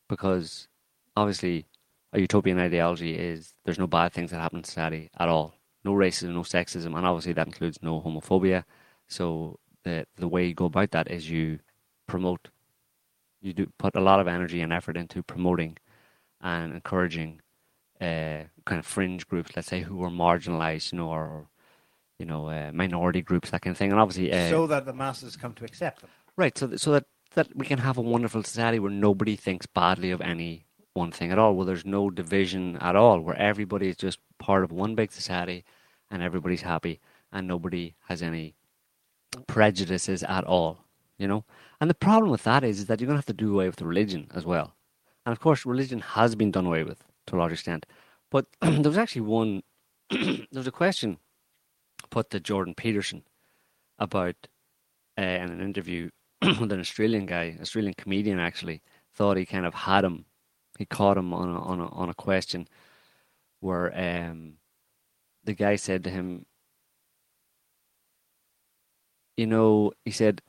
because 0.07 0.67
obviously 1.15 1.65
a 2.13 2.19
utopian 2.19 2.59
ideology 2.59 3.15
is 3.15 3.53
there's 3.65 3.79
no 3.79 3.87
bad 3.87 4.13
things 4.13 4.31
that 4.31 4.39
happen 4.39 4.59
in 4.59 4.63
society 4.63 5.09
at 5.19 5.27
all 5.27 5.53
no 5.83 5.93
racism 5.93 6.33
no 6.33 6.41
sexism 6.41 6.95
and 6.97 7.05
obviously 7.05 7.33
that 7.33 7.47
includes 7.47 7.79
no 7.81 8.01
homophobia 8.01 8.63
so 9.07 9.59
the 9.83 10.05
the 10.15 10.27
way 10.27 10.45
you 10.45 10.53
go 10.53 10.65
about 10.65 10.91
that 10.91 11.09
is 11.09 11.29
you 11.29 11.59
promote 12.07 12.49
you 13.41 13.53
do 13.53 13.67
put 13.77 13.95
a 13.95 14.01
lot 14.01 14.19
of 14.19 14.27
energy 14.27 14.61
and 14.61 14.71
effort 14.71 14.97
into 14.97 15.21
promoting 15.21 15.77
and 16.41 16.73
encouraging 16.73 17.41
uh, 18.01 18.43
kind 18.65 18.79
of 18.79 18.85
fringe 18.85 19.27
groups 19.27 19.51
let's 19.55 19.67
say 19.67 19.81
who 19.81 20.03
are 20.03 20.09
marginalized 20.09 20.91
you 20.91 20.97
know 20.97 21.09
or 21.09 21.47
you 22.19 22.25
know 22.25 22.47
uh, 22.47 22.71
minority 22.73 23.21
groups 23.21 23.49
that 23.49 23.61
kind 23.61 23.73
of 23.73 23.77
thing 23.77 23.91
and 23.91 23.99
obviously 23.99 24.31
uh, 24.31 24.49
so 24.49 24.67
that 24.67 24.85
the 24.85 24.93
masses 24.93 25.35
come 25.35 25.53
to 25.53 25.65
accept 25.65 26.01
them. 26.01 26.09
Right, 26.35 26.57
so 26.57 26.67
that, 26.67 26.81
so 26.81 26.91
that, 26.91 27.05
that 27.35 27.55
we 27.55 27.65
can 27.65 27.79
have 27.79 27.97
a 27.97 28.01
wonderful 28.01 28.43
society 28.43 28.79
where 28.79 28.91
nobody 28.91 29.35
thinks 29.35 29.67
badly 29.67 30.09
of 30.09 30.19
any 30.21 30.65
one 30.93 31.11
thing 31.11 31.31
at 31.31 31.39
all, 31.39 31.55
where 31.55 31.65
there's 31.65 31.85
no 31.85 32.09
division 32.09 32.77
at 32.77 32.95
all, 32.95 33.19
where 33.19 33.35
everybody 33.35 33.89
is 33.89 33.97
just 33.97 34.19
part 34.37 34.63
of 34.63 34.71
one 34.71 34.95
big 34.95 35.11
society 35.11 35.63
and 36.11 36.21
everybody's 36.21 36.61
happy 36.61 36.99
and 37.31 37.47
nobody 37.47 37.95
has 38.07 38.21
any 38.21 38.55
prejudices 39.47 40.23
at 40.23 40.43
all, 40.43 40.79
you 41.17 41.27
know? 41.27 41.43
And 41.81 41.89
the 41.89 41.95
problem 41.95 42.29
with 42.29 42.43
that 42.43 42.63
is, 42.63 42.79
is 42.79 42.85
that 42.85 42.99
you're 42.99 43.07
going 43.07 43.15
to 43.15 43.19
have 43.19 43.25
to 43.25 43.33
do 43.33 43.53
away 43.53 43.67
with 43.67 43.81
religion 43.81 44.27
as 44.33 44.45
well. 44.45 44.75
And 45.25 45.33
of 45.33 45.39
course, 45.39 45.65
religion 45.65 45.99
has 45.99 46.35
been 46.35 46.51
done 46.51 46.65
away 46.65 46.83
with 46.83 47.03
to 47.27 47.35
a 47.35 47.37
large 47.37 47.53
extent. 47.53 47.85
But 48.29 48.45
there 48.61 48.81
was 48.83 48.97
actually 48.97 49.21
one, 49.21 49.63
there 50.09 50.45
was 50.53 50.67
a 50.67 50.71
question 50.71 51.17
put 52.09 52.29
to 52.29 52.39
Jordan 52.39 52.75
Peterson 52.75 53.23
about 53.97 54.35
uh, 55.17 55.21
in 55.21 55.49
an 55.49 55.61
interview 55.61 56.09
with 56.41 56.71
an 56.71 56.79
Australian 56.79 57.25
guy, 57.25 57.57
Australian 57.61 57.93
comedian 57.95 58.39
actually, 58.39 58.81
thought 59.13 59.37
he 59.37 59.45
kind 59.45 59.65
of 59.65 59.73
had 59.73 60.03
him. 60.03 60.25
He 60.83 60.85
caught 60.85 61.17
him 61.17 61.33
on 61.33 61.47
a, 61.47 61.61
on 61.61 61.79
a, 61.79 61.87
on 61.87 62.09
a 62.09 62.13
question 62.13 62.67
where 63.61 63.89
um, 63.97 64.55
the 65.45 65.53
guy 65.53 65.77
said 65.77 66.03
to 66.03 66.09
him, 66.09 66.45
you 69.37 69.47
know, 69.47 69.93
he 70.03 70.11
said 70.11 70.41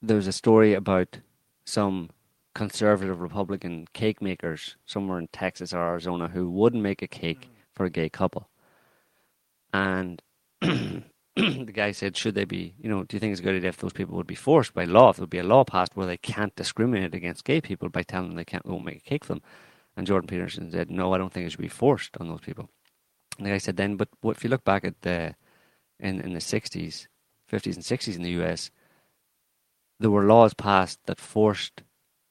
there's 0.00 0.28
a 0.28 0.32
story 0.32 0.74
about 0.74 1.18
some 1.66 2.10
conservative 2.54 3.20
Republican 3.20 3.88
cake 3.92 4.22
makers 4.22 4.76
somewhere 4.86 5.18
in 5.18 5.26
Texas 5.32 5.72
or 5.72 5.80
Arizona 5.80 6.28
who 6.28 6.48
wouldn't 6.48 6.84
make 6.84 7.02
a 7.02 7.08
cake 7.08 7.48
for 7.74 7.84
a 7.84 7.90
gay 7.90 8.08
couple. 8.08 8.48
And 9.74 10.22
the 11.36 11.72
guy 11.72 11.92
said, 11.92 12.16
should 12.16 12.34
they 12.34 12.44
be, 12.44 12.74
you 12.78 12.90
know, 12.90 13.04
do 13.04 13.16
you 13.16 13.20
think 13.20 13.32
it's 13.32 13.40
a 13.40 13.42
good 13.42 13.54
idea 13.54 13.70
if 13.70 13.78
those 13.78 13.92
people 13.92 14.16
would 14.16 14.26
be 14.26 14.34
forced 14.34 14.74
by 14.74 14.84
law, 14.84 15.10
if 15.10 15.16
there 15.16 15.22
would 15.22 15.30
be 15.30 15.38
a 15.38 15.42
law 15.42 15.64
passed 15.64 15.96
where 15.96 16.06
they 16.06 16.18
can't 16.18 16.54
discriminate 16.56 17.14
against 17.14 17.44
gay 17.44 17.60
people 17.60 17.88
by 17.88 18.02
telling 18.02 18.28
them 18.28 18.36
they 18.36 18.44
can't 18.44 18.66
won't 18.66 18.84
make 18.84 18.98
a 18.98 19.00
cake 19.00 19.24
for 19.24 19.34
them? 19.34 19.42
And 19.96 20.06
Jordan 20.06 20.28
Peterson 20.28 20.70
said, 20.70 20.90
no, 20.90 21.14
I 21.14 21.18
don't 21.18 21.32
think 21.32 21.46
it 21.46 21.50
should 21.50 21.60
be 21.60 21.68
forced 21.68 22.16
on 22.18 22.28
those 22.28 22.40
people. 22.40 22.68
And 23.38 23.46
the 23.46 23.50
guy 23.50 23.58
said 23.58 23.76
then, 23.76 23.96
but 23.96 24.08
what, 24.20 24.36
if 24.36 24.44
you 24.44 24.50
look 24.50 24.64
back 24.64 24.84
at 24.84 25.00
the, 25.02 25.34
in, 25.98 26.20
in 26.20 26.34
the 26.34 26.38
60s, 26.38 27.06
50s 27.50 27.74
and 27.74 27.84
60s 27.84 28.16
in 28.16 28.22
the 28.22 28.42
US, 28.42 28.70
there 30.00 30.10
were 30.10 30.24
laws 30.24 30.52
passed 30.52 31.00
that 31.06 31.20
forced 31.20 31.82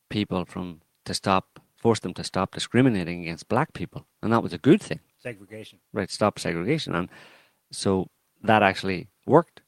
people 0.10 0.46
from 0.46 0.82
to 1.06 1.14
stop, 1.14 1.60
forced 1.76 2.04
them 2.04 2.14
to 2.14 2.24
stop 2.24 2.54
discriminating 2.54 3.22
against 3.22 3.48
black 3.48 3.74
people. 3.74 4.06
And 4.22 4.32
that 4.32 4.44
was 4.44 4.54
a 4.54 4.58
good 4.58 4.82
thing. 4.82 5.00
Segregation. 5.20 5.80
Right, 5.94 6.10
stop 6.10 6.38
segregation. 6.38 6.94
And 6.94 7.10
so 7.72 8.10
that 8.44 8.64
actually 8.64 9.08
worked. 9.26 9.62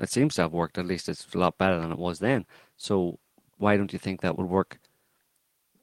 It 0.00 0.10
seems 0.10 0.36
to 0.36 0.42
have 0.42 0.52
worked. 0.52 0.78
At 0.78 0.86
least 0.86 1.08
it's 1.08 1.26
a 1.34 1.38
lot 1.38 1.58
better 1.58 1.78
than 1.80 1.92
it 1.92 1.98
was 1.98 2.20
then. 2.20 2.46
So 2.76 3.18
why 3.56 3.76
don't 3.76 3.92
you 3.92 3.98
think 3.98 4.20
that 4.20 4.38
would 4.38 4.48
work 4.48 4.78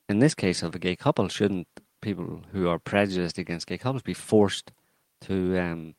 in 0.08 0.20
this 0.20 0.34
case 0.34 0.64
of 0.64 0.74
a 0.76 0.80
gay 0.80 0.96
couple? 0.96 1.28
Shouldn't 1.28 1.68
people 2.02 2.42
who 2.52 2.68
are 2.70 2.80
prejudiced 2.80 3.38
against 3.38 3.68
gay 3.68 3.78
couples 3.78 4.04
be 4.04 4.14
forced 4.14 4.72
to, 5.22 5.60
um, 5.60 5.96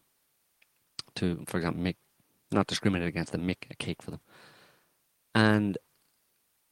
to, 1.17 1.45
for 1.47 1.59
example, 1.59 1.83
make 1.83 1.97
not 2.53 2.67
discriminate 2.67 3.09
against 3.09 3.33
them, 3.33 3.45
make 3.45 3.67
a 3.71 3.75
cake 3.75 4.03
for 4.03 4.13
them? 4.13 4.21
And 5.35 5.77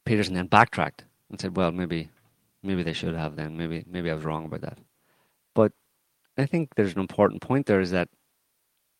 Peterson 0.05 0.33
then 0.33 0.47
backtracked 0.47 1.03
and 1.29 1.39
said, 1.39 1.55
"Well, 1.55 1.71
maybe, 1.71 2.09
maybe 2.63 2.81
they 2.81 2.93
should 2.93 3.15
have. 3.15 3.35
Then 3.35 3.57
maybe, 3.57 3.83
maybe 3.87 4.09
I 4.09 4.15
was 4.15 4.23
wrong 4.25 4.45
about 4.45 4.61
that." 4.61 4.79
But 5.53 5.73
I 6.37 6.45
think 6.45 6.75
there's 6.75 6.93
an 6.93 6.99
important 6.99 7.41
point 7.41 7.65
there 7.67 7.81
is 7.81 7.91
that 7.91 8.09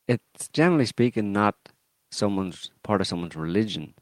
it's 0.08 0.48
generally 0.50 0.86
speaking 0.86 1.32
not 1.32 1.56
someone's 2.12 2.72
part 2.84 3.02
of 3.02 3.08
someone's 3.08 3.36
religion 3.36 3.94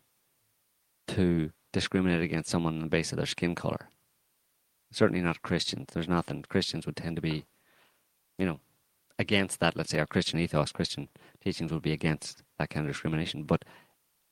to 1.07 1.51
discriminate 1.71 2.21
against 2.21 2.49
someone 2.49 2.75
on 2.75 2.81
the 2.81 2.87
basis 2.87 3.13
of 3.13 3.17
their 3.17 3.25
skin 3.25 3.55
color. 3.55 3.89
Certainly 4.91 5.21
not 5.21 5.41
Christians. 5.41 5.87
There's 5.91 6.07
nothing. 6.07 6.45
Christians 6.47 6.85
would 6.85 6.95
tend 6.95 7.15
to 7.15 7.21
be, 7.21 7.45
you 8.37 8.45
know, 8.45 8.59
against 9.17 9.59
that. 9.59 9.75
Let's 9.75 9.89
say 9.89 9.99
our 9.99 10.05
Christian 10.05 10.39
ethos, 10.39 10.71
Christian 10.71 11.09
teachings 11.43 11.71
would 11.71 11.81
be 11.81 11.93
against 11.93 12.43
that 12.59 12.69
kind 12.69 12.85
of 12.85 12.91
discrimination. 12.91 13.43
But 13.43 13.65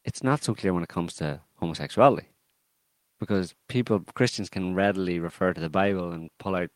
it's 0.05 0.23
not 0.23 0.43
so 0.43 0.53
clear 0.53 0.73
when 0.73 0.83
it 0.83 0.89
comes 0.89 1.15
to 1.15 1.41
homosexuality, 1.55 2.27
because 3.19 3.55
people 3.67 4.03
Christians 4.13 4.49
can 4.49 4.75
readily 4.75 5.19
refer 5.19 5.53
to 5.53 5.61
the 5.61 5.69
Bible 5.69 6.11
and 6.11 6.29
pull 6.39 6.55
out 6.55 6.69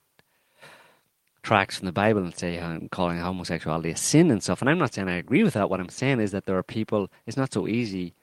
tracks 1.45 1.77
from 1.77 1.85
the 1.85 1.91
Bible 1.91 2.23
and 2.23 2.35
say 2.35 2.59
I'm 2.59 2.89
calling 2.89 3.19
homosexuality 3.19 3.91
a 3.91 3.95
sin 3.95 4.31
and 4.31 4.41
stuff. 4.41 4.61
And 4.61 4.69
I'm 4.69 4.79
not 4.79 4.93
saying 4.93 5.07
I 5.07 5.17
agree 5.17 5.43
with 5.43 5.53
that. 5.53 5.69
What 5.69 5.79
I'm 5.79 5.89
saying 5.89 6.19
is 6.19 6.31
that 6.31 6.45
there 6.45 6.57
are 6.57 6.63
people. 6.63 7.11
It's 7.27 7.37
not 7.37 7.53
so 7.53 7.67
easy 7.67 8.15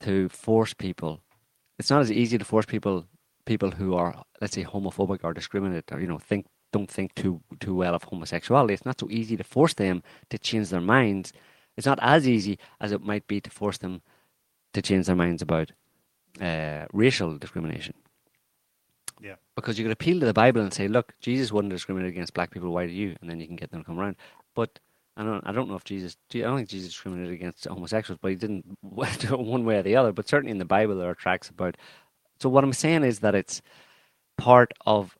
to 0.00 0.28
force 0.28 0.74
people. 0.74 1.20
It's 1.78 1.90
not 1.90 2.02
as 2.02 2.12
easy 2.12 2.36
to 2.38 2.44
force 2.44 2.66
people 2.66 3.06
people 3.46 3.70
who 3.70 3.94
are 3.94 4.12
let's 4.40 4.54
say 4.54 4.64
homophobic 4.64 5.20
or 5.22 5.32
discriminate 5.32 5.92
or 5.92 6.00
you 6.00 6.06
know 6.06 6.18
think 6.18 6.46
don't 6.72 6.90
think 6.90 7.14
too 7.14 7.40
too 7.60 7.74
well 7.74 7.94
of 7.94 8.04
homosexuality. 8.04 8.74
It's 8.74 8.84
not 8.84 9.00
so 9.00 9.08
easy 9.10 9.36
to 9.38 9.44
force 9.44 9.74
them 9.74 10.02
to 10.30 10.38
change 10.38 10.68
their 10.68 10.86
minds. 10.96 11.32
It's 11.76 11.86
not 11.86 11.98
as 12.02 12.28
easy 12.28 12.58
as 12.80 12.92
it 12.92 13.02
might 13.02 13.26
be 13.26 13.40
to 13.40 13.50
force 13.50 13.78
them 13.78 14.02
to 14.74 14.82
change 14.82 15.06
their 15.06 15.16
minds 15.16 15.40
about 15.40 15.72
uh, 16.40 16.84
racial 16.92 17.38
discrimination. 17.38 17.94
Yeah. 19.20 19.36
Because 19.54 19.78
you 19.78 19.84
could 19.84 19.92
appeal 19.92 20.20
to 20.20 20.26
the 20.26 20.34
Bible 20.34 20.60
and 20.60 20.72
say, 20.72 20.88
look, 20.88 21.14
Jesus 21.20 21.52
wouldn't 21.52 21.72
discriminate 21.72 22.10
against 22.10 22.34
black 22.34 22.50
people, 22.50 22.72
why 22.72 22.86
do 22.86 22.92
you? 22.92 23.16
And 23.20 23.30
then 23.30 23.40
you 23.40 23.46
can 23.46 23.56
get 23.56 23.70
them 23.70 23.80
to 23.80 23.86
come 23.86 23.98
around. 23.98 24.16
But 24.54 24.78
I 25.16 25.24
don't, 25.24 25.46
I 25.46 25.52
don't 25.52 25.68
know 25.68 25.76
if 25.76 25.84
Jesus, 25.84 26.16
I 26.34 26.38
don't 26.38 26.56
think 26.56 26.68
Jesus 26.68 26.90
discriminated 26.90 27.32
against 27.32 27.64
homosexuals, 27.64 28.18
but 28.20 28.30
he 28.30 28.36
didn't 28.36 28.78
do 29.18 29.34
it 29.34 29.38
one 29.38 29.64
way 29.64 29.76
or 29.76 29.82
the 29.82 29.96
other. 29.96 30.12
But 30.12 30.28
certainly 30.28 30.52
in 30.52 30.58
the 30.58 30.64
Bible, 30.64 30.96
there 30.96 31.08
are 31.08 31.14
tracks 31.14 31.48
about. 31.48 31.76
So 32.40 32.48
what 32.48 32.64
I'm 32.64 32.72
saying 32.72 33.04
is 33.04 33.20
that 33.20 33.34
it's 33.34 33.62
part 34.36 34.72
of 34.84 35.16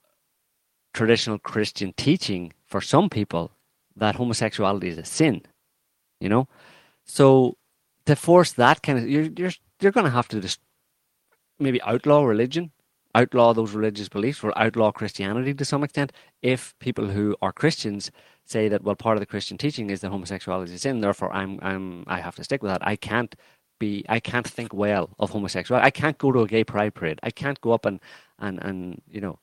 traditional 0.92 1.38
Christian 1.38 1.94
teaching 1.96 2.52
for 2.66 2.80
some 2.80 3.08
people 3.08 3.52
that 3.96 4.16
homosexuality 4.16 4.88
is 4.88 4.98
a 4.98 5.04
sin, 5.04 5.42
you 6.20 6.28
know? 6.28 6.48
So 7.04 7.56
to 8.04 8.16
force 8.16 8.52
that 8.52 8.82
kind 8.82 8.98
of, 8.98 9.08
you're, 9.08 9.28
you're, 9.36 9.52
you're 9.80 9.92
going 9.92 10.04
to 10.04 10.10
have 10.10 10.28
to 10.28 10.40
just 10.40 10.60
maybe 11.58 11.80
outlaw 11.82 12.24
religion 12.24 12.72
outlaw 13.16 13.52
those 13.52 13.72
religious 13.72 14.08
beliefs 14.08 14.44
or 14.44 14.56
outlaw 14.56 14.92
Christianity 14.92 15.54
to 15.54 15.64
some 15.64 15.82
extent 15.82 16.12
if 16.42 16.74
people 16.78 17.06
who 17.08 17.34
are 17.42 17.52
Christians 17.52 18.10
say 18.44 18.68
that 18.68 18.84
well 18.84 18.94
part 18.94 19.16
of 19.16 19.20
the 19.20 19.32
Christian 19.34 19.56
teaching 19.58 19.90
is 19.90 20.00
that 20.00 20.10
homosexuality 20.10 20.74
is 20.74 20.82
sin 20.82 21.00
therefore 21.00 21.32
I'm 21.32 21.58
I'm 21.62 22.04
I 22.06 22.20
have 22.20 22.36
to 22.36 22.44
stick 22.44 22.62
with 22.62 22.70
that 22.70 22.86
I 22.86 22.96
can't 22.96 23.34
be 23.78 24.04
I 24.08 24.20
can't 24.20 24.46
think 24.46 24.72
well 24.72 25.10
of 25.18 25.30
homosexuality 25.30 25.86
I 25.86 25.90
can't 25.90 26.18
go 26.18 26.30
to 26.30 26.40
a 26.40 26.46
gay 26.46 26.64
pride 26.64 26.94
parade 26.94 27.18
I 27.22 27.30
can't 27.30 27.60
go 27.60 27.72
up 27.72 27.86
and 27.86 28.00
and 28.38 28.62
and 28.62 29.02
you 29.10 29.20
know 29.20 29.38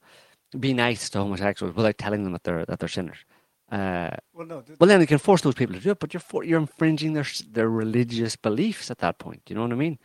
be 0.60 0.74
nice 0.74 1.10
to 1.10 1.18
homosexuals 1.20 1.76
without 1.76 1.98
telling 1.98 2.24
them 2.24 2.34
that 2.34 2.44
they're 2.44 2.66
that 2.66 2.80
they're 2.80 2.90
sinners 2.90 3.26
uh, 3.72 4.16
well, 4.34 4.46
no, 4.46 4.64
well, 4.80 4.88
then 4.88 5.02
you 5.02 5.08
can 5.08 5.18
force 5.18 5.42
those 5.42 5.56
people 5.56 5.74
to 5.74 5.82
do 5.82 5.90
it, 5.90 6.00
but 6.00 6.14
you're 6.14 6.22
for, 6.22 6.44
you're 6.44 6.60
infringing 6.60 7.14
their 7.14 7.26
their 7.50 7.70
religious 7.70 8.36
beliefs 8.36 8.92
at 8.92 9.00
that 9.00 9.18
point. 9.18 9.42
You 9.48 9.56
know 9.56 9.64
what 9.64 9.72
I 9.72 9.76
mean? 9.76 9.98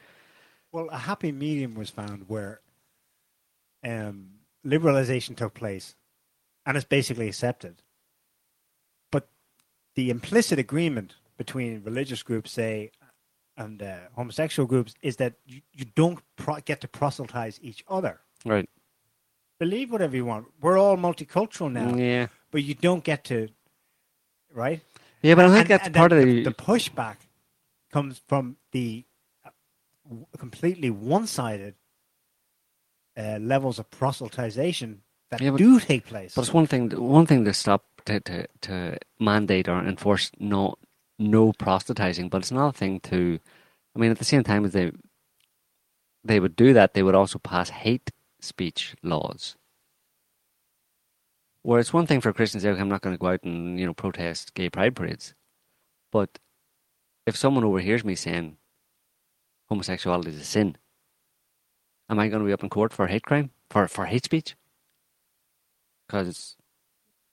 Well, 0.72 0.88
a 0.90 0.96
happy 0.96 1.32
medium 1.32 1.74
was 1.74 1.90
found 1.90 2.30
where 2.30 2.62
um, 3.84 4.28
liberalization 4.64 5.36
took 5.36 5.54
place, 5.54 5.94
and 6.66 6.76
it's 6.76 6.86
basically 6.86 7.28
accepted. 7.28 7.82
But 9.10 9.28
the 9.94 10.10
implicit 10.10 10.58
agreement 10.58 11.14
between 11.36 11.82
religious 11.84 12.22
groups, 12.22 12.50
say, 12.52 12.90
and 13.56 13.82
uh, 13.82 13.96
homosexual 14.14 14.66
groups 14.66 14.94
is 15.02 15.16
that 15.16 15.34
you, 15.46 15.60
you 15.72 15.84
don't 15.94 16.20
pro- 16.36 16.60
get 16.60 16.80
to 16.82 16.88
proselytize 16.88 17.58
each 17.62 17.84
other. 17.88 18.20
Right. 18.44 18.68
Believe 19.58 19.90
whatever 19.90 20.14
you 20.14 20.24
want. 20.24 20.46
We're 20.60 20.78
all 20.78 20.96
multicultural 20.96 21.70
now. 21.72 21.94
Yeah. 21.96 22.28
But 22.52 22.62
you 22.62 22.74
don't 22.74 23.02
get 23.02 23.24
to, 23.24 23.48
right? 24.52 24.80
Yeah, 25.22 25.34
but 25.34 25.46
I 25.46 25.48
think 25.48 25.60
And- 25.62 25.68
that's 25.70 25.86
and 25.86 25.94
part 25.94 26.12
of 26.12 26.18
the, 26.18 26.24
the, 26.24 26.42
the 26.44 26.52
pushback 26.54 27.16
comes 27.92 28.20
from 28.28 28.56
the 28.72 29.04
uh, 29.44 29.50
completely 30.38 30.90
one-sided 30.90 31.74
uh, 33.18 33.38
levels 33.40 33.78
of 33.78 33.90
proselytization 33.90 34.98
that 35.30 35.40
Yeah, 35.40 35.50
but- 35.50 35.58
do 35.58 35.80
take 35.80 36.06
place. 36.06 36.34
But 36.34 36.42
it's 36.42 36.54
one 36.54 36.66
thing. 36.66 36.90
One 36.90 37.26
thing 37.26 37.44
to 37.44 37.52
stop 37.52 37.84
to, 38.06 38.20
to, 38.20 38.46
to 38.62 38.98
mandate 39.18 39.68
or 39.68 39.80
enforce 39.80 40.30
no 40.38 40.76
no 41.18 41.52
proselytizing, 41.52 42.28
but 42.28 42.38
it's 42.42 42.50
another 42.50 42.72
thing 42.72 43.00
to. 43.00 43.38
I 43.94 43.98
mean, 43.98 44.10
at 44.10 44.18
the 44.18 44.24
same 44.24 44.44
time 44.44 44.64
as 44.64 44.72
they 44.72 44.92
they 46.24 46.40
would 46.40 46.56
do 46.56 46.72
that, 46.72 46.94
they 46.94 47.02
would 47.02 47.14
also 47.14 47.38
pass 47.38 47.70
hate 47.70 48.10
speech 48.40 48.94
laws. 49.02 49.56
Where 51.62 51.80
it's 51.80 51.92
one 51.92 52.06
thing 52.06 52.20
for 52.20 52.32
Christians 52.32 52.62
to 52.62 52.68
say, 52.68 52.72
"Okay, 52.72 52.80
I'm 52.80 52.88
not 52.88 53.02
going 53.02 53.14
to 53.14 53.20
go 53.20 53.28
out 53.28 53.42
and 53.42 53.78
you 53.78 53.84
know 53.86 53.94
protest 53.94 54.54
gay 54.54 54.70
pride 54.70 54.94
parades, 54.94 55.34
but 56.12 56.38
if 57.26 57.36
someone 57.36 57.64
overhears 57.64 58.04
me 58.04 58.14
saying 58.14 58.56
homosexuality 59.68 60.30
is 60.30 60.40
a 60.40 60.44
sin, 60.44 60.76
am 62.08 62.18
I 62.18 62.28
going 62.28 62.40
to 62.40 62.46
be 62.46 62.52
up 62.52 62.62
in 62.62 62.70
court 62.70 62.92
for 62.92 63.06
hate 63.06 63.24
crime 63.24 63.50
for 63.70 63.88
for 63.88 64.06
hate 64.06 64.24
speech? 64.24 64.56
Because 66.06 66.56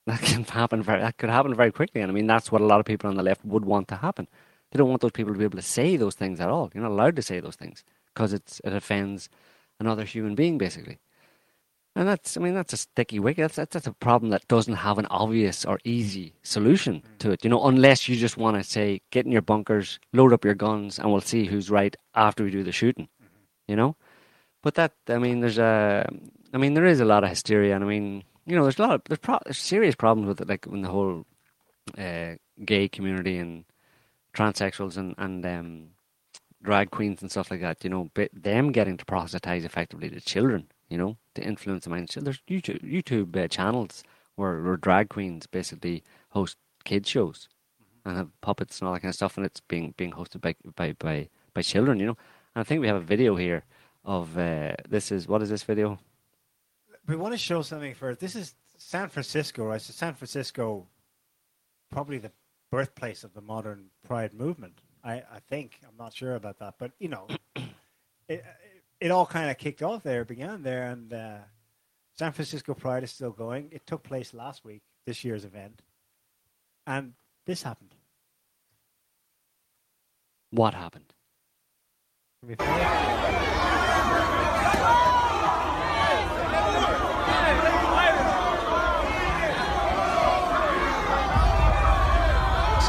that 0.06 0.20
can 0.28 0.44
happen 0.44 0.82
very 0.82 1.00
that 1.00 1.18
could 1.18 1.30
happen 1.30 1.54
very 1.54 1.72
quickly, 1.72 2.00
and 2.00 2.10
I 2.10 2.14
mean 2.14 2.26
that's 2.26 2.50
what 2.52 2.60
a 2.60 2.66
lot 2.66 2.80
of 2.80 2.86
people 2.86 3.08
on 3.08 3.16
the 3.16 3.22
left 3.22 3.44
would 3.44 3.64
want 3.64 3.88
to 3.88 3.96
happen. 3.96 4.28
They 4.70 4.78
don't 4.78 4.88
want 4.88 5.00
those 5.00 5.12
people 5.12 5.32
to 5.32 5.38
be 5.38 5.44
able 5.44 5.58
to 5.58 5.62
say 5.62 5.96
those 5.96 6.14
things 6.14 6.40
at 6.40 6.48
all. 6.48 6.70
You're 6.74 6.82
not 6.82 6.92
allowed 6.92 7.16
to 7.16 7.22
say 7.22 7.40
those 7.40 7.56
things 7.56 7.84
because 8.12 8.32
it's 8.32 8.60
it 8.64 8.72
offends 8.72 9.28
another 9.78 10.04
human 10.04 10.34
being 10.34 10.58
basically. 10.58 10.98
And 11.96 12.06
that's, 12.06 12.36
I 12.36 12.40
mean, 12.40 12.52
that's 12.52 12.74
a 12.74 12.76
sticky 12.76 13.18
wicket. 13.18 13.44
That's, 13.44 13.56
that's, 13.56 13.72
that's 13.72 13.86
a 13.86 13.92
problem 13.92 14.30
that 14.30 14.46
doesn't 14.48 14.74
have 14.74 14.98
an 14.98 15.06
obvious 15.06 15.64
or 15.64 15.80
easy 15.82 16.34
solution 16.42 16.96
mm. 16.96 17.18
to 17.20 17.30
it, 17.30 17.42
you 17.42 17.48
know, 17.48 17.64
unless 17.64 18.06
you 18.06 18.16
just 18.16 18.36
want 18.36 18.58
to 18.58 18.62
say, 18.62 19.00
get 19.10 19.24
in 19.24 19.32
your 19.32 19.40
bunkers, 19.40 19.98
load 20.12 20.34
up 20.34 20.44
your 20.44 20.54
guns, 20.54 20.98
and 20.98 21.10
we'll 21.10 21.22
see 21.22 21.46
who's 21.46 21.70
right 21.70 21.96
after 22.14 22.44
we 22.44 22.50
do 22.50 22.62
the 22.62 22.70
shooting, 22.70 23.08
mm-hmm. 23.22 23.36
you 23.66 23.76
know? 23.76 23.96
But 24.66 24.74
that, 24.74 24.94
I 25.08 25.18
mean, 25.18 25.38
there's 25.38 25.58
a, 25.58 26.04
I 26.52 26.58
mean, 26.58 26.74
there 26.74 26.86
is 26.86 26.98
a 26.98 27.04
lot 27.04 27.22
of 27.22 27.30
hysteria, 27.30 27.76
and 27.76 27.84
I 27.84 27.86
mean, 27.86 28.24
you 28.46 28.56
know, 28.56 28.64
there's 28.64 28.80
a 28.80 28.82
lot 28.82 28.94
of, 28.96 29.02
there's, 29.04 29.20
pro- 29.20 29.38
there's 29.44 29.58
serious 29.58 29.94
problems 29.94 30.26
with 30.26 30.40
it, 30.40 30.48
like 30.48 30.66
in 30.66 30.82
the 30.82 30.88
whole 30.88 31.24
uh, 31.96 32.32
gay 32.64 32.88
community 32.88 33.38
and 33.38 33.64
transsexuals 34.34 34.96
and, 34.96 35.14
and 35.18 35.46
um, 35.46 35.90
drag 36.64 36.90
queens 36.90 37.22
and 37.22 37.30
stuff 37.30 37.52
like 37.52 37.60
that, 37.60 37.84
you 37.84 37.90
know, 37.90 38.10
but 38.14 38.28
them 38.32 38.72
getting 38.72 38.96
to 38.96 39.04
proselytize 39.04 39.64
effectively 39.64 40.10
to 40.10 40.20
children, 40.20 40.66
you 40.90 40.98
know, 40.98 41.16
to 41.36 41.42
influence 41.44 41.84
the 41.84 41.90
minds. 41.90 42.18
There's 42.20 42.42
YouTube 42.50 42.82
YouTube 42.82 43.36
uh, 43.36 43.46
channels 43.46 44.02
where, 44.34 44.60
where 44.62 44.76
drag 44.76 45.10
queens 45.10 45.46
basically 45.46 46.02
host 46.30 46.56
kid 46.82 47.06
shows 47.06 47.48
and 48.04 48.16
have 48.16 48.40
puppets 48.40 48.80
and 48.80 48.88
all 48.88 48.94
that 48.94 49.00
kind 49.02 49.10
of 49.10 49.14
stuff, 49.14 49.36
and 49.36 49.46
it's 49.46 49.60
being 49.60 49.94
being 49.96 50.10
hosted 50.10 50.40
by 50.40 50.56
by 50.74 50.92
by 50.98 51.28
by 51.54 51.62
children, 51.62 52.00
you 52.00 52.06
know. 52.06 52.16
And 52.56 52.62
I 52.62 52.64
think 52.64 52.80
we 52.80 52.88
have 52.88 52.96
a 52.96 53.00
video 53.00 53.36
here 53.36 53.62
of 54.06 54.38
uh, 54.38 54.72
this 54.88 55.10
is 55.10 55.28
what 55.28 55.42
is 55.42 55.50
this 55.50 55.64
video? 55.64 55.98
We 57.06 57.16
want 57.16 57.34
to 57.34 57.38
show 57.38 57.62
something 57.62 57.94
first. 57.94 58.20
This 58.20 58.36
is 58.36 58.54
San 58.78 59.08
Francisco, 59.08 59.66
right? 59.66 59.82
So 59.82 59.92
San 59.92 60.14
Francisco, 60.14 60.86
probably 61.90 62.18
the 62.18 62.30
birthplace 62.70 63.24
of 63.24 63.34
the 63.34 63.40
modern 63.40 63.86
Pride 64.06 64.32
movement. 64.32 64.80
I, 65.04 65.14
I 65.14 65.40
think 65.48 65.80
I'm 65.86 65.96
not 65.98 66.14
sure 66.14 66.36
about 66.36 66.58
that, 66.60 66.74
but 66.78 66.92
you 66.98 67.08
know, 67.08 67.26
it 68.28 68.44
it 69.00 69.10
all 69.10 69.26
kind 69.26 69.50
of 69.50 69.58
kicked 69.58 69.82
off 69.82 70.04
there, 70.04 70.24
began 70.24 70.62
there, 70.62 70.84
and 70.84 71.12
uh, 71.12 71.38
San 72.16 72.32
Francisco 72.32 72.74
Pride 72.74 73.02
is 73.02 73.10
still 73.10 73.32
going. 73.32 73.68
It 73.72 73.86
took 73.86 74.04
place 74.04 74.32
last 74.32 74.64
week, 74.64 74.82
this 75.04 75.24
year's 75.24 75.44
event, 75.44 75.82
and 76.86 77.14
this 77.44 77.62
happened. 77.62 77.94
What 80.50 80.74
happened? 80.74 81.12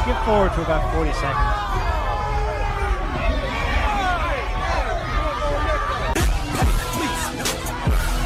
Skip 0.08 0.24
forward 0.24 0.52
to 0.54 0.62
about 0.62 0.94
40 0.94 1.12
seconds. 1.12 1.36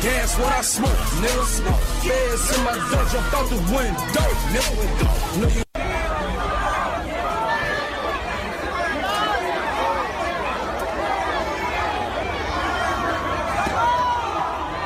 Gas 0.01 0.39
what 0.39 0.53
I 0.53 0.63
smoke, 0.63 0.91
nigga. 1.19 1.43
Feds 2.05 2.57
in 2.57 2.63
my 2.63 2.75
gun, 2.89 3.09
jump 3.11 3.35
out 3.35 3.49
the 3.49 3.57
window, 3.75 4.29
nigga. 4.55 4.83
No, 5.41 5.49
you 5.49 5.63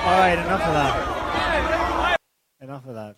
All 0.06 0.18
right, 0.18 0.38
enough 0.38 0.62
of 0.62 0.72
that. 0.72 2.18
Enough 2.62 2.86
of 2.86 2.94
that. 2.94 3.16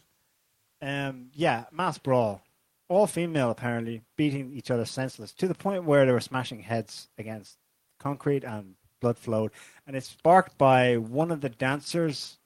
Um, 0.83 1.31
yeah, 1.33 1.67
mass 1.71 1.99
brawl. 1.99 2.43
All 2.89 3.07
female, 3.07 3.51
apparently, 3.51 4.03
beating 4.17 4.53
each 4.55 4.71
other 4.71 4.87
senseless 4.87 5.33
to 5.35 5.47
the 5.47 5.55
point 5.55 5.85
where 5.85 6.07
they 6.07 6.13
were 6.13 6.21
smashing 6.21 6.61
heads 6.61 7.09
against 7.19 7.59
concrete 7.99 8.45
and 8.45 8.75
blood 9.01 9.19
flowed. 9.19 9.53
And 9.87 9.95
it's 9.95 10.09
sparked 10.09 10.57
by 10.57 10.97
one 10.97 11.31
of 11.31 11.41
the 11.41 11.51
dancers 11.51 12.39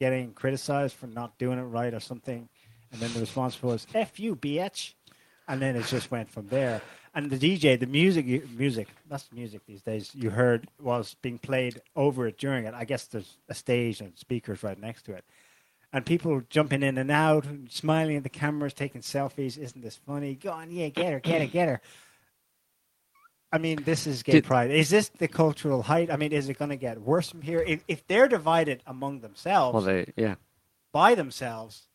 getting 0.00 0.32
criticized 0.32 0.96
for 0.96 1.06
not 1.06 1.38
doing 1.38 1.58
it 1.58 1.62
right 1.62 1.94
or 1.94 2.00
something. 2.00 2.48
And 2.92 3.00
then 3.00 3.12
the 3.12 3.20
response 3.20 3.62
was, 3.62 3.86
F 3.94 4.18
you, 4.18 4.36
bitch. 4.36 4.94
And 5.46 5.60
then 5.60 5.76
it 5.76 5.86
just 5.86 6.10
went 6.10 6.30
from 6.30 6.48
there. 6.48 6.82
And 7.14 7.30
the 7.30 7.38
DJ, 7.38 7.78
the 7.78 7.86
music, 7.86 8.26
music, 8.50 8.88
that's 9.08 9.30
music 9.32 9.60
these 9.66 9.82
days, 9.82 10.10
you 10.14 10.30
heard 10.30 10.68
was 10.80 11.14
being 11.22 11.38
played 11.38 11.80
over 11.94 12.26
it 12.26 12.38
during 12.38 12.64
it. 12.64 12.74
I 12.74 12.84
guess 12.84 13.06
there's 13.06 13.38
a 13.48 13.54
stage 13.54 14.00
and 14.00 14.18
speakers 14.18 14.64
right 14.64 14.78
next 14.78 15.02
to 15.02 15.12
it. 15.12 15.24
And 15.94 16.04
people 16.04 16.42
jumping 16.50 16.82
in 16.82 16.98
and 16.98 17.08
out, 17.08 17.46
smiling 17.70 18.16
at 18.16 18.24
the 18.24 18.28
cameras, 18.28 18.74
taking 18.74 19.00
selfies. 19.00 19.56
Isn't 19.56 19.80
this 19.80 19.94
funny? 19.94 20.34
Go 20.34 20.50
on, 20.50 20.72
yeah, 20.72 20.88
get 20.88 21.12
her, 21.12 21.20
get 21.20 21.40
her, 21.40 21.46
get 21.46 21.68
her. 21.68 21.80
I 23.52 23.58
mean, 23.58 23.84
this 23.84 24.04
is 24.08 24.24
gay 24.24 24.32
Did- 24.32 24.44
pride. 24.44 24.72
Is 24.72 24.90
this 24.90 25.08
the 25.08 25.28
cultural 25.28 25.84
height? 25.84 26.10
I 26.10 26.16
mean, 26.16 26.32
is 26.32 26.48
it 26.48 26.58
going 26.58 26.70
to 26.70 26.76
get 26.76 27.00
worse 27.00 27.30
from 27.30 27.42
here? 27.42 27.62
If, 27.64 27.84
if 27.86 28.04
they're 28.08 28.26
divided 28.26 28.82
among 28.88 29.20
themselves, 29.20 29.74
Well, 29.74 29.84
they 29.84 30.12
yeah, 30.16 30.34
by 30.92 31.14
themselves, 31.14 31.86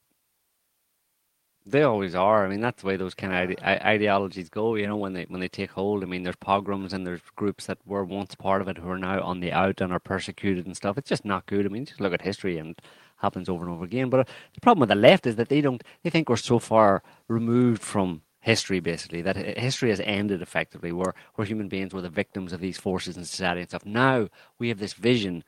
they 1.66 1.84
always 1.84 2.16
are. 2.16 2.46
I 2.46 2.48
mean, 2.50 2.62
that's 2.62 2.82
the 2.82 2.88
way 2.88 2.96
those 2.96 3.14
kind 3.14 3.34
of 3.34 3.58
ide- 3.62 3.82
ideologies 3.82 4.48
go. 4.48 4.76
You 4.76 4.88
know, 4.88 4.96
when 4.96 5.12
they 5.12 5.26
when 5.26 5.42
they 5.42 5.50
take 5.50 5.72
hold. 5.72 6.04
I 6.04 6.06
mean, 6.06 6.24
there's 6.24 6.38
pogroms 6.38 6.94
and 6.94 7.06
there's 7.06 7.20
groups 7.36 7.66
that 7.66 7.80
were 7.86 8.06
once 8.06 8.34
part 8.36 8.62
of 8.62 8.70
it 8.70 8.78
who 8.78 8.90
are 8.90 8.98
now 8.98 9.22
on 9.22 9.42
the 9.42 9.52
out 9.52 9.82
and 9.82 9.92
are 9.92 10.00
persecuted 10.00 10.66
and 10.66 10.78
stuff. 10.78 10.98
It's 10.98 11.10
just 11.10 11.26
not 11.26 11.46
good. 11.48 11.66
I 11.66 11.70
mean, 11.70 11.84
just 11.84 12.00
look 12.00 12.14
at 12.14 12.22
history 12.22 12.58
and 12.58 12.80
happens 13.20 13.50
over 13.50 13.64
and 13.66 13.74
over 13.74 13.86
again. 13.86 14.10
But 14.10 14.22
uh, 14.22 14.24
the 14.54 14.62
problem 14.62 14.82
with 14.82 14.90
the 14.90 14.96
left 14.96 15.28
is 15.28 15.36
that 15.36 15.50
they 15.50 15.62
don't. 15.62 15.84
They 16.04 16.10
think 16.10 16.30
we're 16.30 16.38
so 16.38 16.60
far 16.60 17.04
removed 17.28 17.82
from 17.82 18.22
history, 18.42 18.80
basically, 18.80 19.22
that 19.22 19.36
history 19.36 19.90
has 19.90 20.00
ended 20.02 20.42
effectively. 20.42 20.92
Where 20.92 21.14
where 21.36 21.46
human 21.46 21.68
beings 21.68 21.94
were 21.94 22.02
the 22.02 22.10
victims 22.10 22.54
of 22.54 22.60
these 22.60 22.78
forces 22.78 23.18
in 23.18 23.26
society 23.26 23.62
and 23.62 23.70
stuff. 23.70 23.86
Now 23.86 24.30
we 24.58 24.70
have 24.70 24.80
this 24.80 24.94
vision 24.94 25.44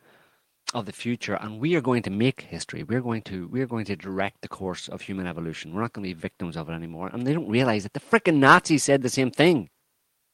of 0.73 0.85
the 0.85 0.91
future 0.91 1.35
and 1.35 1.59
we 1.59 1.75
are 1.75 1.81
going 1.81 2.01
to 2.01 2.09
make 2.09 2.41
history 2.41 2.83
we're 2.83 3.01
going 3.01 3.21
to 3.21 3.47
we're 3.47 3.67
going 3.67 3.83
to 3.83 3.95
direct 3.95 4.41
the 4.41 4.47
course 4.47 4.87
of 4.87 5.01
human 5.01 5.27
evolution 5.27 5.73
we're 5.73 5.81
not 5.81 5.91
going 5.91 6.03
to 6.07 6.15
be 6.15 6.19
victims 6.21 6.55
of 6.55 6.69
it 6.69 6.73
anymore 6.73 7.09
and 7.11 7.27
they 7.27 7.33
don't 7.33 7.49
realize 7.49 7.83
that 7.83 7.93
the 7.93 7.99
frickin' 7.99 8.35
nazis 8.35 8.83
said 8.83 9.01
the 9.01 9.09
same 9.09 9.31
thing 9.31 9.69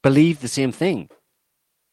believed 0.04 0.42
the 0.42 0.48
same 0.48 0.72
thing 0.72 1.10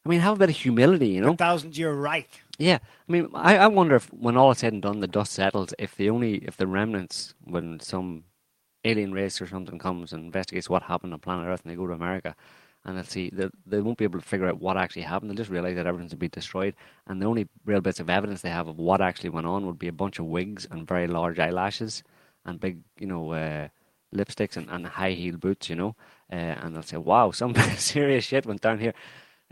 i 0.05 0.09
mean 0.09 0.21
have 0.21 0.37
a 0.37 0.39
bit 0.39 0.51
of 0.51 0.57
humility 0.57 1.09
you 1.09 1.21
know 1.21 1.35
thousand 1.35 1.77
year 1.77 1.93
right. 1.93 2.29
yeah 2.59 2.79
i 3.09 3.13
mean 3.13 3.29
I, 3.35 3.57
I 3.57 3.67
wonder 3.67 3.97
if 3.97 4.13
when 4.13 4.37
all 4.37 4.51
is 4.51 4.59
said 4.59 4.73
and 4.73 4.83
done 4.83 5.01
the 5.01 5.07
dust 5.07 5.33
settles 5.33 5.75
if 5.79 5.97
the 5.97 6.11
only 6.11 6.37
if 6.37 6.57
the 6.57 6.67
remnants 6.67 7.35
when 7.45 7.81
some 7.81 8.25
alien 8.85 9.13
race 9.13 9.41
or 9.41 9.47
something 9.47 9.79
comes 9.79 10.13
and 10.13 10.25
investigates 10.25 10.69
what 10.69 10.83
happened 10.85 11.13
on 11.13 11.21
planet 11.21 11.47
earth 11.47 11.63
and 11.65 11.73
they 11.73 11.77
go 11.77 11.87
to 11.87 11.93
america 11.93 12.35
and 12.85 12.97
they'll 12.97 13.05
see 13.05 13.31
they, 13.33 13.49
they 13.67 13.81
won't 13.81 13.99
be 13.99 14.05
able 14.05 14.21
to 14.21 14.25
figure 14.25 14.47
out 14.47 14.61
what 14.61 14.77
actually 14.77 15.03
happened. 15.03 15.31
They'll 15.31 15.37
just 15.37 15.51
realize 15.51 15.77
that 15.77 15.87
everything's 15.87 16.15
been 16.15 16.31
destroyed, 16.31 16.75
and 17.07 17.21
the 17.21 17.27
only 17.27 17.49
real 17.65 17.81
bits 17.81 18.01
of 18.01 18.11
evidence 18.11 18.43
they 18.43 18.51
have 18.51 18.69
of 18.69 18.79
what 18.79 19.01
actually 19.01 19.31
went 19.31 19.47
on 19.47 19.67
would 19.67 19.79
be 19.79 19.89
a 19.89 19.93
bunch 19.93 20.19
of 20.19 20.27
wigs 20.27 20.67
and 20.71 20.87
very 20.87 21.07
large 21.07 21.39
eyelashes 21.39 22.03
and 22.45 22.61
big, 22.61 22.81
you 22.99 23.07
know, 23.07 23.33
uh, 23.33 23.69
lipsticks 24.15 24.57
and, 24.57 24.69
and 24.71 24.87
high 24.87 25.13
heel 25.13 25.37
boots, 25.37 25.71
you 25.71 25.77
know. 25.77 25.97
Uh, 26.31 26.37
and 26.37 26.75
they'll 26.75 26.83
say, 26.83 26.97
"Wow, 26.97 27.31
some 27.31 27.55
serious 27.77 28.25
shit 28.25 28.47
went 28.47 28.61
down 28.61 28.79
here." 28.79 28.95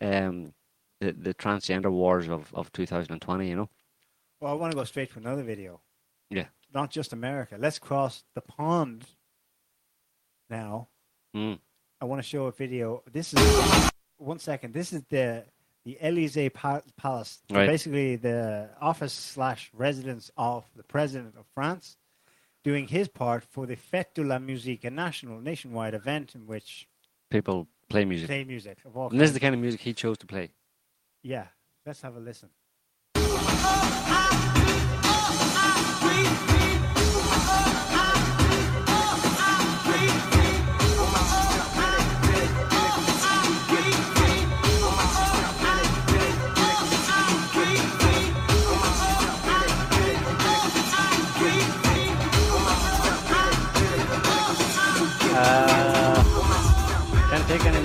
Um, 0.02 0.52
the 1.00 1.12
the 1.12 1.34
transgender 1.34 1.90
wars 1.90 2.28
of, 2.28 2.52
of 2.54 2.72
2020, 2.72 3.48
you 3.48 3.56
know. 3.56 3.68
Well, 4.40 4.52
I 4.52 4.54
want 4.54 4.72
to 4.72 4.76
go 4.76 4.84
straight 4.84 5.12
to 5.12 5.18
another 5.18 5.42
video. 5.42 5.80
Yeah. 6.30 6.46
Not 6.74 6.90
just 6.90 7.12
America. 7.12 7.56
Let's 7.58 7.78
cross 7.78 8.24
the 8.34 8.40
pond 8.40 9.04
now. 10.48 10.88
Mm. 11.36 11.58
I 12.00 12.04
want 12.04 12.20
to 12.22 12.28
show 12.28 12.46
a 12.46 12.52
video. 12.52 13.02
This 13.10 13.32
is 13.34 13.90
one 14.16 14.38
second. 14.38 14.74
This 14.74 14.92
is 14.92 15.02
the 15.08 15.44
the 15.84 15.98
Elysee 16.00 16.48
Palace, 16.48 17.42
Right. 17.50 17.66
basically 17.66 18.14
the 18.14 18.70
office 18.80 19.12
slash 19.12 19.70
residence 19.74 20.30
of 20.36 20.64
the 20.76 20.84
president 20.84 21.34
of 21.36 21.44
France, 21.54 21.96
doing 22.62 22.86
his 22.86 23.08
part 23.08 23.42
for 23.42 23.66
the 23.66 23.74
Fête 23.74 24.14
de 24.14 24.22
la 24.22 24.38
Musique, 24.38 24.84
a 24.84 24.90
national 24.90 25.40
nationwide 25.40 25.94
event 25.94 26.34
in 26.36 26.46
which 26.46 26.86
People 27.30 27.66
play 27.92 28.04
music. 28.04 28.26
play 28.26 28.44
music 28.44 28.78
And 28.84 29.20
this 29.20 29.28
is 29.30 29.34
the 29.34 29.40
kind 29.40 29.54
of 29.54 29.60
music 29.60 29.80
he 29.80 29.92
chose 29.92 30.18
to 30.18 30.26
play. 30.26 30.50
Yeah, 31.22 31.46
let's 31.86 32.00
have 32.02 32.16
a 32.16 32.20
listen. 32.20 32.48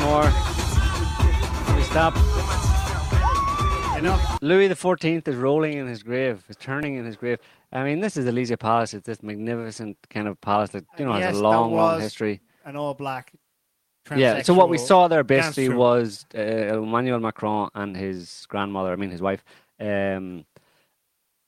More. 0.07 0.23
We 1.75 1.83
stop. 1.83 2.15
Enough. 3.97 4.41
Louis 4.41 4.67
the 4.67 4.75
Fourteenth 4.75 5.27
is 5.27 5.35
rolling 5.35 5.77
in 5.77 5.87
his 5.87 6.01
grave. 6.01 6.45
Is 6.47 6.55
turning 6.55 6.95
in 6.95 7.03
his 7.03 7.17
grave. 7.17 7.39
I 7.73 7.83
mean, 7.83 7.99
this 7.99 8.15
is 8.15 8.25
Elysee 8.25 8.55
Palace. 8.55 8.93
It's 8.93 9.05
this 9.05 9.21
magnificent 9.21 9.97
kind 10.09 10.27
of 10.29 10.39
palace 10.39 10.69
that 10.69 10.85
you 10.97 11.05
know 11.05 11.13
has 11.13 11.37
a 11.37 11.41
long, 11.41 11.73
long 11.73 11.99
history. 11.99 12.39
An 12.63 12.77
all 12.77 12.93
black. 12.93 13.33
Yeah. 14.15 14.41
So 14.43 14.53
what 14.53 14.69
we 14.69 14.77
saw 14.77 15.09
there 15.09 15.23
basically 15.23 15.69
was 15.69 16.25
uh, 16.33 16.39
Emmanuel 16.39 17.19
Macron 17.19 17.69
and 17.75 17.97
his 17.97 18.45
grandmother. 18.47 18.93
I 18.93 18.95
mean, 18.95 19.11
his 19.11 19.21
wife. 19.21 19.43
Um, 19.79 20.45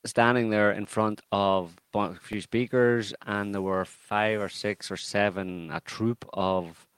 standing 0.06 0.50
there 0.50 0.72
in 0.72 0.86
front 0.86 1.22
of 1.32 1.78
a 1.94 2.16
few 2.16 2.42
speakers, 2.42 3.14
and 3.26 3.54
there 3.54 3.62
were 3.62 3.86
five 3.86 4.42
or 4.42 4.50
six 4.50 4.92
or 4.92 4.98
seven, 4.98 5.70
a 5.72 5.80
troop 5.82 6.28
of 6.34 6.89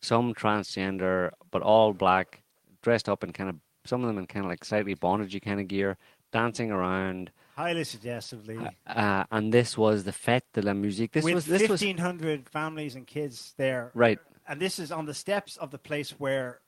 some 0.00 0.34
transgender, 0.34 1.30
but 1.50 1.62
all 1.62 1.92
black, 1.92 2.42
dressed 2.82 3.08
up 3.08 3.22
in 3.24 3.32
kind 3.32 3.50
of 3.50 3.56
some 3.84 4.02
of 4.02 4.06
them 4.08 4.18
in 4.18 4.26
kind 4.26 4.44
of 4.44 4.50
like 4.50 4.64
slightly 4.64 4.94
bondagey 4.94 5.40
kind 5.42 5.60
of 5.60 5.68
gear, 5.68 5.96
dancing 6.32 6.70
around. 6.70 7.30
highly 7.56 7.84
suggestively. 7.84 8.58
Uh, 8.86 9.24
and 9.30 9.52
this 9.52 9.76
was 9.76 10.04
the 10.04 10.12
Fête 10.12 10.42
de 10.54 10.62
la 10.62 10.72
Musique. 10.74 11.12
This 11.12 11.24
with 11.24 11.34
was 11.34 11.46
this 11.46 11.68
was 11.68 11.82
1,500 11.82 12.48
families 12.48 12.94
and 12.94 13.06
kids 13.06 13.54
there. 13.56 13.90
Right. 13.94 14.18
And 14.48 14.60
this 14.60 14.78
is 14.78 14.90
on 14.92 15.06
the 15.06 15.14
steps 15.14 15.56
of 15.56 15.70
the 15.70 15.78
place 15.78 16.10
where 16.12 16.60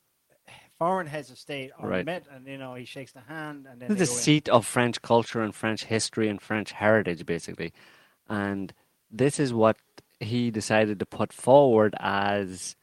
foreign 0.78 1.06
heads 1.06 1.30
of 1.30 1.38
state 1.38 1.70
are 1.78 1.88
Right. 1.88 2.04
met, 2.04 2.26
and 2.30 2.46
you 2.46 2.58
know 2.58 2.74
he 2.74 2.84
shakes 2.84 3.12
the 3.12 3.20
hand, 3.20 3.66
and 3.70 3.80
then 3.80 3.88
This 3.94 4.00
is 4.02 4.08
the 4.08 4.12
go 4.14 4.18
in. 4.18 4.22
seat 4.22 4.48
of 4.48 4.66
French 4.66 5.00
culture 5.02 5.40
and 5.40 5.54
French 5.54 5.84
history 5.84 6.28
and 6.28 6.40
French 6.40 6.72
heritage, 6.72 7.24
basically. 7.24 7.72
And 8.28 8.72
this 9.10 9.38
is 9.40 9.52
what 9.54 9.76
he 10.20 10.50
decided 10.50 10.98
to 10.98 11.06
put 11.06 11.32
forward 11.32 11.94
as 12.00 12.76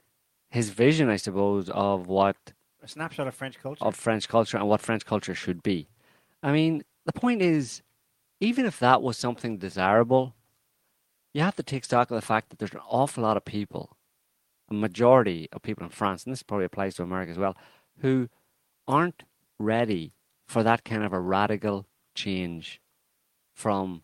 his 0.49 0.69
vision, 0.69 1.09
I 1.09 1.17
suppose, 1.17 1.69
of 1.69 2.07
what 2.07 2.35
A 2.81 2.87
snapshot 2.87 3.27
of 3.27 3.35
French 3.35 3.59
culture. 3.59 3.83
of 3.83 3.95
French 3.95 4.27
culture 4.27 4.57
and 4.57 4.67
what 4.67 4.81
French 4.81 5.05
culture 5.05 5.35
should 5.35 5.61
be. 5.63 5.89
I 6.41 6.51
mean, 6.51 6.83
the 7.05 7.13
point 7.13 7.41
is, 7.41 7.81
even 8.39 8.65
if 8.65 8.79
that 8.79 9.01
was 9.01 9.17
something 9.17 9.57
desirable, 9.57 10.35
you 11.33 11.41
have 11.41 11.55
to 11.57 11.63
take 11.63 11.85
stock 11.85 12.09
of 12.09 12.15
the 12.15 12.25
fact 12.25 12.49
that 12.49 12.59
there's 12.59 12.73
an 12.73 12.79
awful 12.89 13.23
lot 13.23 13.37
of 13.37 13.45
people, 13.45 13.97
a 14.69 14.73
majority 14.73 15.47
of 15.51 15.61
people 15.61 15.83
in 15.83 15.89
France, 15.89 16.23
and 16.23 16.31
this 16.31 16.43
probably 16.43 16.65
applies 16.65 16.95
to 16.95 17.03
America 17.03 17.31
as 17.31 17.37
well, 17.37 17.55
who 17.99 18.29
aren't 18.87 19.23
ready 19.59 20.13
for 20.47 20.63
that 20.63 20.83
kind 20.83 21.03
of 21.03 21.13
a 21.13 21.19
radical 21.19 21.85
change 22.15 22.81
from, 23.53 24.03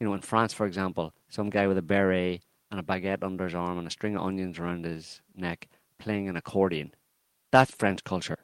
you 0.00 0.06
know, 0.06 0.14
in 0.14 0.20
France, 0.20 0.54
for 0.54 0.66
example, 0.66 1.12
some 1.28 1.50
guy 1.50 1.66
with 1.66 1.76
a 1.76 1.82
beret 1.82 2.40
and 2.70 2.80
a 2.80 2.82
baguette 2.82 3.22
under 3.22 3.44
his 3.44 3.54
arm 3.54 3.76
and 3.78 3.86
a 3.86 3.90
string 3.90 4.16
of 4.16 4.22
onions 4.22 4.58
around 4.58 4.84
his 4.84 5.20
neck 5.34 5.68
playing 6.02 6.28
an 6.28 6.36
accordion. 6.36 6.92
That's 7.52 7.70
French 7.70 8.02
culture. 8.02 8.38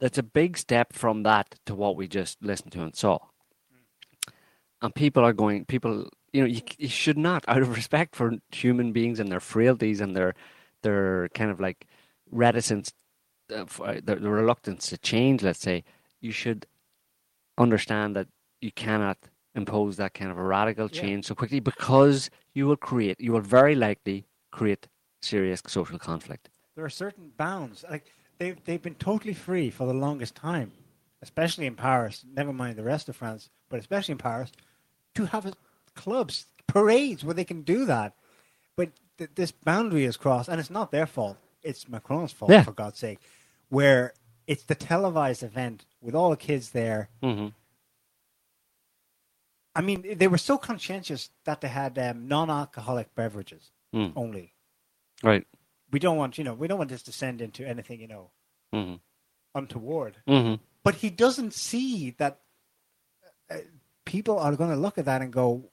That's 0.00 0.18
a 0.18 0.22
big 0.22 0.58
step 0.58 0.92
from 0.92 1.22
that 1.22 1.54
to 1.66 1.74
what 1.74 1.96
we 1.96 2.08
just 2.08 2.42
listened 2.42 2.72
to 2.72 2.82
and 2.82 2.96
saw. 2.96 3.18
And 4.80 4.92
people 4.92 5.24
are 5.24 5.32
going, 5.32 5.64
people, 5.64 6.08
you 6.32 6.40
know, 6.40 6.48
you, 6.48 6.60
you 6.76 6.88
should 6.88 7.16
not, 7.16 7.44
out 7.48 7.62
of 7.62 7.76
respect 7.76 8.16
for 8.16 8.32
human 8.50 8.92
beings 8.92 9.20
and 9.20 9.30
their 9.30 9.40
frailties 9.40 10.00
and 10.00 10.16
their, 10.16 10.34
their 10.82 11.28
kind 11.34 11.50
of 11.52 11.60
like 11.60 11.86
reticence, 12.30 12.92
uh, 13.54 13.64
for, 13.66 14.00
the, 14.00 14.16
reluctance 14.16 14.88
to 14.88 14.98
change, 14.98 15.42
let's 15.42 15.60
say, 15.60 15.84
you 16.20 16.32
should 16.32 16.66
understand 17.56 18.16
that 18.16 18.26
you 18.60 18.72
cannot 18.72 19.18
impose 19.54 19.96
that 19.98 20.14
kind 20.14 20.32
of 20.32 20.38
a 20.38 20.42
radical 20.42 20.88
Yeah. 20.90 21.02
change 21.02 21.26
so 21.26 21.34
quickly 21.36 21.60
because 21.60 22.28
you 22.54 22.66
will 22.66 22.76
create, 22.76 23.20
you 23.20 23.32
will 23.32 23.40
very 23.40 23.76
likely 23.76 24.26
create 24.50 24.88
serious 25.22 25.62
social 25.66 25.98
conflict. 25.98 26.48
there 26.74 26.84
are 26.84 26.90
certain 26.90 27.32
bounds. 27.36 27.84
Like 27.90 28.06
they've 28.38 28.62
they've 28.64 28.82
been 28.82 28.94
totally 28.96 29.34
free 29.34 29.70
for 29.70 29.86
the 29.86 29.92
longest 29.94 30.34
time, 30.34 30.72
especially 31.22 31.66
in 31.66 31.74
Paris. 31.76 32.24
Never 32.34 32.52
mind 32.52 32.76
the 32.76 32.82
rest 32.82 33.08
of 33.08 33.16
France, 33.16 33.50
but 33.68 33.78
especially 33.80 34.12
in 34.12 34.18
Paris, 34.18 34.50
to 35.14 35.26
have 35.26 35.46
a, 35.46 35.52
clubs, 35.94 36.46
parades 36.66 37.24
where 37.24 37.34
they 37.34 37.44
can 37.44 37.62
do 37.62 37.84
that. 37.86 38.14
But 38.76 38.90
th- 39.18 39.30
this 39.34 39.52
boundary 39.52 40.04
is 40.04 40.16
crossed, 40.16 40.48
and 40.48 40.58
it's 40.60 40.70
not 40.70 40.90
their 40.90 41.06
fault. 41.06 41.36
It's 41.62 41.88
Macron's 41.88 42.32
fault, 42.32 42.50
Yeah. 42.50 42.62
for 42.64 42.72
God's 42.72 42.98
sake. 42.98 43.18
Where 43.68 44.14
it's 44.46 44.64
the 44.64 44.74
televised 44.74 45.42
event 45.42 45.84
with 46.00 46.14
all 46.14 46.30
the 46.30 46.36
kids 46.36 46.70
there. 46.70 47.08
Mm-hmm. 47.22 47.48
I 49.74 49.80
mean, 49.80 50.04
they 50.18 50.28
were 50.28 50.38
so 50.38 50.58
conscientious 50.58 51.30
that 51.44 51.60
they 51.60 51.68
had 51.68 51.98
um, 51.98 52.28
non-alcoholic 52.28 53.14
beverages 53.14 53.70
Mm. 53.94 54.12
only. 54.16 54.51
Right. 55.22 55.46
We 55.90 55.98
don't 55.98 56.16
want, 56.16 56.38
you 56.38 56.44
know, 56.44 56.54
we 56.54 56.68
don't 56.68 56.78
want 56.78 56.90
this 56.90 57.02
to 57.02 57.10
descend 57.10 57.40
into 57.40 57.66
anything, 57.66 58.00
you 58.00 58.08
know, 58.08 58.30
Mm-hmm. 58.74 58.94
untoward. 59.54 60.16
Mm-hmm. 60.26 60.54
But 60.82 60.94
he 60.96 61.10
doesn't 61.10 61.52
see 61.52 62.10
that 62.18 62.40
uh, 63.50 63.56
people 64.06 64.38
are 64.38 64.56
going 64.56 64.70
to 64.70 64.76
look 64.76 64.96
at 64.98 65.04
that 65.04 65.20
and 65.20 65.30
go, 65.32 65.70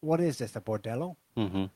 "What 0.00 0.20
is 0.20 0.38
this? 0.38 0.56
A 0.56 0.60
bordello?" 0.60 1.16
Mm-hmm. 1.36 1.66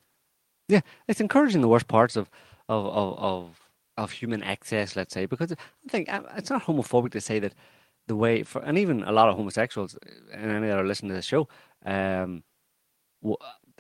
Yeah, 0.69 0.81
it's 1.07 1.21
encouraging 1.21 1.61
the 1.61 1.69
worst 1.69 1.89
parts 1.89 2.17
of 2.17 2.31
of 2.69 2.87
of 2.87 3.19
of, 3.19 3.61
of 3.99 4.11
human 4.13 4.43
excess, 4.43 4.97
let's 4.97 5.13
say, 5.13 5.27
because 5.27 5.53
I 5.53 5.57
think 5.89 6.11
uh, 6.13 6.23
it's 6.37 6.51
not 6.51 6.65
homophobic 6.65 7.13
to 7.13 7.21
say 7.21 7.39
that 7.39 7.55
the 8.09 8.17
way 8.17 8.43
for 8.43 8.63
and 8.63 8.79
even 8.79 9.03
a 9.05 9.13
lot 9.13 9.29
of 9.29 9.37
homosexuals 9.37 9.99
and 10.33 10.51
any 10.51 10.69
that 10.69 10.79
are 10.79 10.87
listening 10.87 11.11
to 11.11 11.17
the 11.17 11.23
show 11.23 11.49
um, 11.85 12.43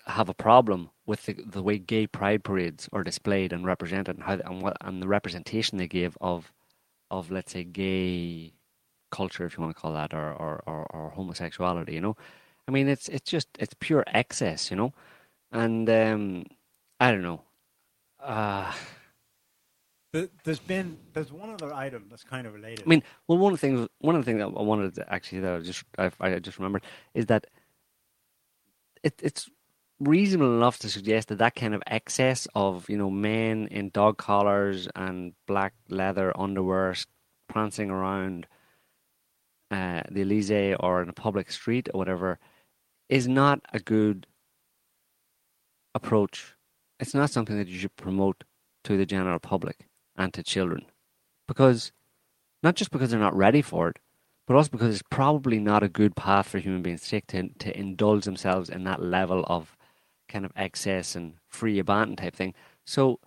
have 0.07 0.28
a 0.28 0.34
problem 0.34 0.90
with 1.07 1.26
the, 1.26 1.34
the 1.34 1.62
way 1.62 1.78
gay 1.78 2.07
pride 2.07 2.44
parades 2.44 2.88
are 2.92 3.04
displayed 3.04 3.52
and 3.52 3.66
represented 3.66 4.16
and 4.16 4.24
how 4.24 4.34
and 4.34 4.62
what 4.62 4.76
and 4.82 5.02
the 5.02 5.09
representation 5.09 5.78
they 5.78 5.88
give 5.88 6.16
of 6.20 6.52
of 7.11 7.30
let's 7.30 7.52
say 7.52 7.64
gay 7.64 8.52
culture 9.11 9.46
if 9.46 9.57
you 9.57 9.62
want 9.64 9.74
to 9.76 9.80
call 9.80 9.92
that 9.94 10.14
or 10.14 10.32
or, 10.34 10.62
or, 10.66 10.86
or 10.90 11.11
homosexuality 11.11 11.94
you 11.94 12.00
know? 12.00 12.16
I 12.68 12.72
mean 12.72 12.88
it's 12.88 13.09
it's 13.09 13.30
just 13.30 13.48
it's 13.59 13.74
pure 13.80 14.04
excess 14.09 14.70
you 14.70 14.76
know? 14.76 14.92
And 15.52 15.90
um 15.90 16.44
i 17.00 17.11
don't 17.12 17.22
know. 17.22 17.42
Uh 18.20 18.72
There's 20.44 20.61
been 20.61 20.98
there's 21.12 21.32
one 21.32 21.50
other 21.50 21.72
item 21.74 22.07
that's 22.11 22.24
kind 22.24 22.46
of 22.46 22.54
related. 22.54 22.84
I 22.86 22.88
mean, 22.88 23.02
well, 23.28 23.38
one 23.38 23.52
of 23.52 23.61
the 23.61 23.66
things, 23.66 23.88
one 24.00 24.16
of 24.16 24.24
the 24.24 24.30
things 24.30 24.40
that 24.40 24.46
I 24.46 24.62
wanted 24.62 24.94
to 24.96 25.12
actually 25.12 25.40
that 25.40 25.54
I 25.54 25.61
just 25.61 25.84
I, 25.98 26.11
I 26.20 26.38
just 26.38 26.59
remembered 26.59 26.84
is 27.14 27.26
that 27.26 27.46
it, 29.02 29.14
it's 29.22 29.50
reasonable 30.01 30.55
enough 30.57 30.78
to 30.78 30.88
suggest 30.88 31.28
that 31.28 31.38
that 31.38 31.55
kind 31.55 31.74
of 31.74 31.82
excess 31.86 32.47
of 32.55 32.88
you 32.88 32.97
know 32.97 33.11
men 33.11 33.66
in 33.70 33.90
dog 33.90 34.18
collars 34.18 34.88
and 34.94 35.32
black 35.47 35.74
leather 35.88 36.38
underwear 36.38 36.94
prancing 37.49 37.90
around 37.90 38.47
uh, 39.70 40.03
the 40.11 40.22
Elysee 40.22 40.74
or 40.78 41.03
in 41.03 41.09
a 41.09 41.12
public 41.12 41.51
street 41.51 41.88
or 41.92 41.99
whatever 41.99 42.38
is 43.09 43.26
not 43.26 43.61
a 43.72 43.80
good 43.80 44.26
approach. 45.94 46.55
It's 47.01 47.14
not 47.14 47.30
something 47.30 47.57
that 47.57 47.68
you 47.68 47.78
should 47.78 47.97
promote 47.97 48.44
to 48.84 48.97
the 48.97 49.07
general 49.07 49.38
public 49.38 49.86
and 50.16 50.32
to 50.34 50.42
children 50.42 50.86
because 51.49 51.92
not 52.62 52.74
just 52.74 52.90
because 52.90 53.11
they're 53.11 53.20
not 53.20 53.36
ready 53.36 53.62
for 53.62 53.88
it, 53.88 53.99
but 54.47 54.57
also 54.57 54.70
because 54.70 54.94
it's 54.94 55.09
probably 55.11 55.59
not 55.59 55.82
a 55.82 55.88
good 55.88 56.16
path 56.16 56.49
for 56.49 56.59
human 56.59 56.82
beings 56.82 57.03
to 57.03 57.11
take 57.11 57.26
to, 57.28 57.49
to 57.59 57.78
indulge 57.78 58.24
themselves 58.24 58.68
in 58.68 58.84
that 58.84 59.03
level 59.03 59.44
of 59.49 59.76
kind 60.37 60.45
of 60.45 60.53
excess 60.55 61.16
and 61.16 61.32
free 61.49 61.78
abandon 61.78 62.16
type 62.16 62.37
thing. 62.37 62.53
So 62.84 63.20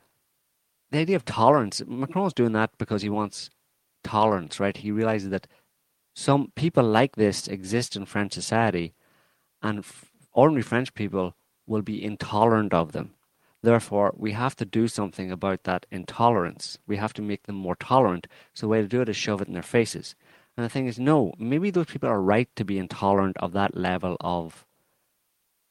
the 0.91 0.99
idea 0.99 1.15
of 1.15 1.25
tolerance, 1.25 1.81
Macron's 1.87 2.35
doing 2.35 2.51
that 2.51 2.77
because 2.77 3.01
he 3.01 3.09
wants 3.09 3.49
tolerance, 4.03 4.59
right? 4.59 4.77
He 4.77 4.91
realizes 4.91 5.31
that 5.31 5.47
some 6.13 6.51
people 6.53 6.83
like 6.83 7.15
this 7.15 7.47
exist 7.47 7.95
in 7.95 8.05
French 8.05 8.33
society, 8.33 8.93
and 9.63 9.79
f- 9.79 10.11
ordinary 10.33 10.61
French 10.61 10.93
people 10.93 11.33
will 11.65 11.81
be 11.81 12.03
intolerant 12.03 12.75
of 12.75 12.91
them. 12.91 13.15
Therefore, 13.63 14.13
we 14.15 14.33
have 14.33 14.55
to 14.57 14.65
do 14.65 14.87
something 14.87 15.31
about 15.31 15.63
that 15.63 15.87
intolerance. 15.89 16.77
We 16.85 16.97
have 16.97 17.13
to 17.13 17.23
make 17.23 17.43
them 17.47 17.55
more 17.55 17.75
tolerant. 17.75 18.27
So 18.53 18.65
the 18.67 18.69
way 18.69 18.81
to 18.81 18.87
do 18.87 19.01
it 19.01 19.09
is 19.09 19.17
shove 19.17 19.41
it 19.41 19.47
in 19.47 19.55
their 19.55 19.63
faces. 19.63 20.15
And 20.55 20.63
the 20.63 20.69
thing 20.69 20.85
is, 20.85 20.99
no, 20.99 21.33
maybe 21.39 21.71
those 21.71 21.87
people 21.87 22.09
are 22.09 22.21
right 22.21 22.49
to 22.55 22.63
be 22.63 22.77
intolerant 22.77 23.37
of 23.37 23.53
that 23.53 23.75
level 23.75 24.15
of, 24.21 24.65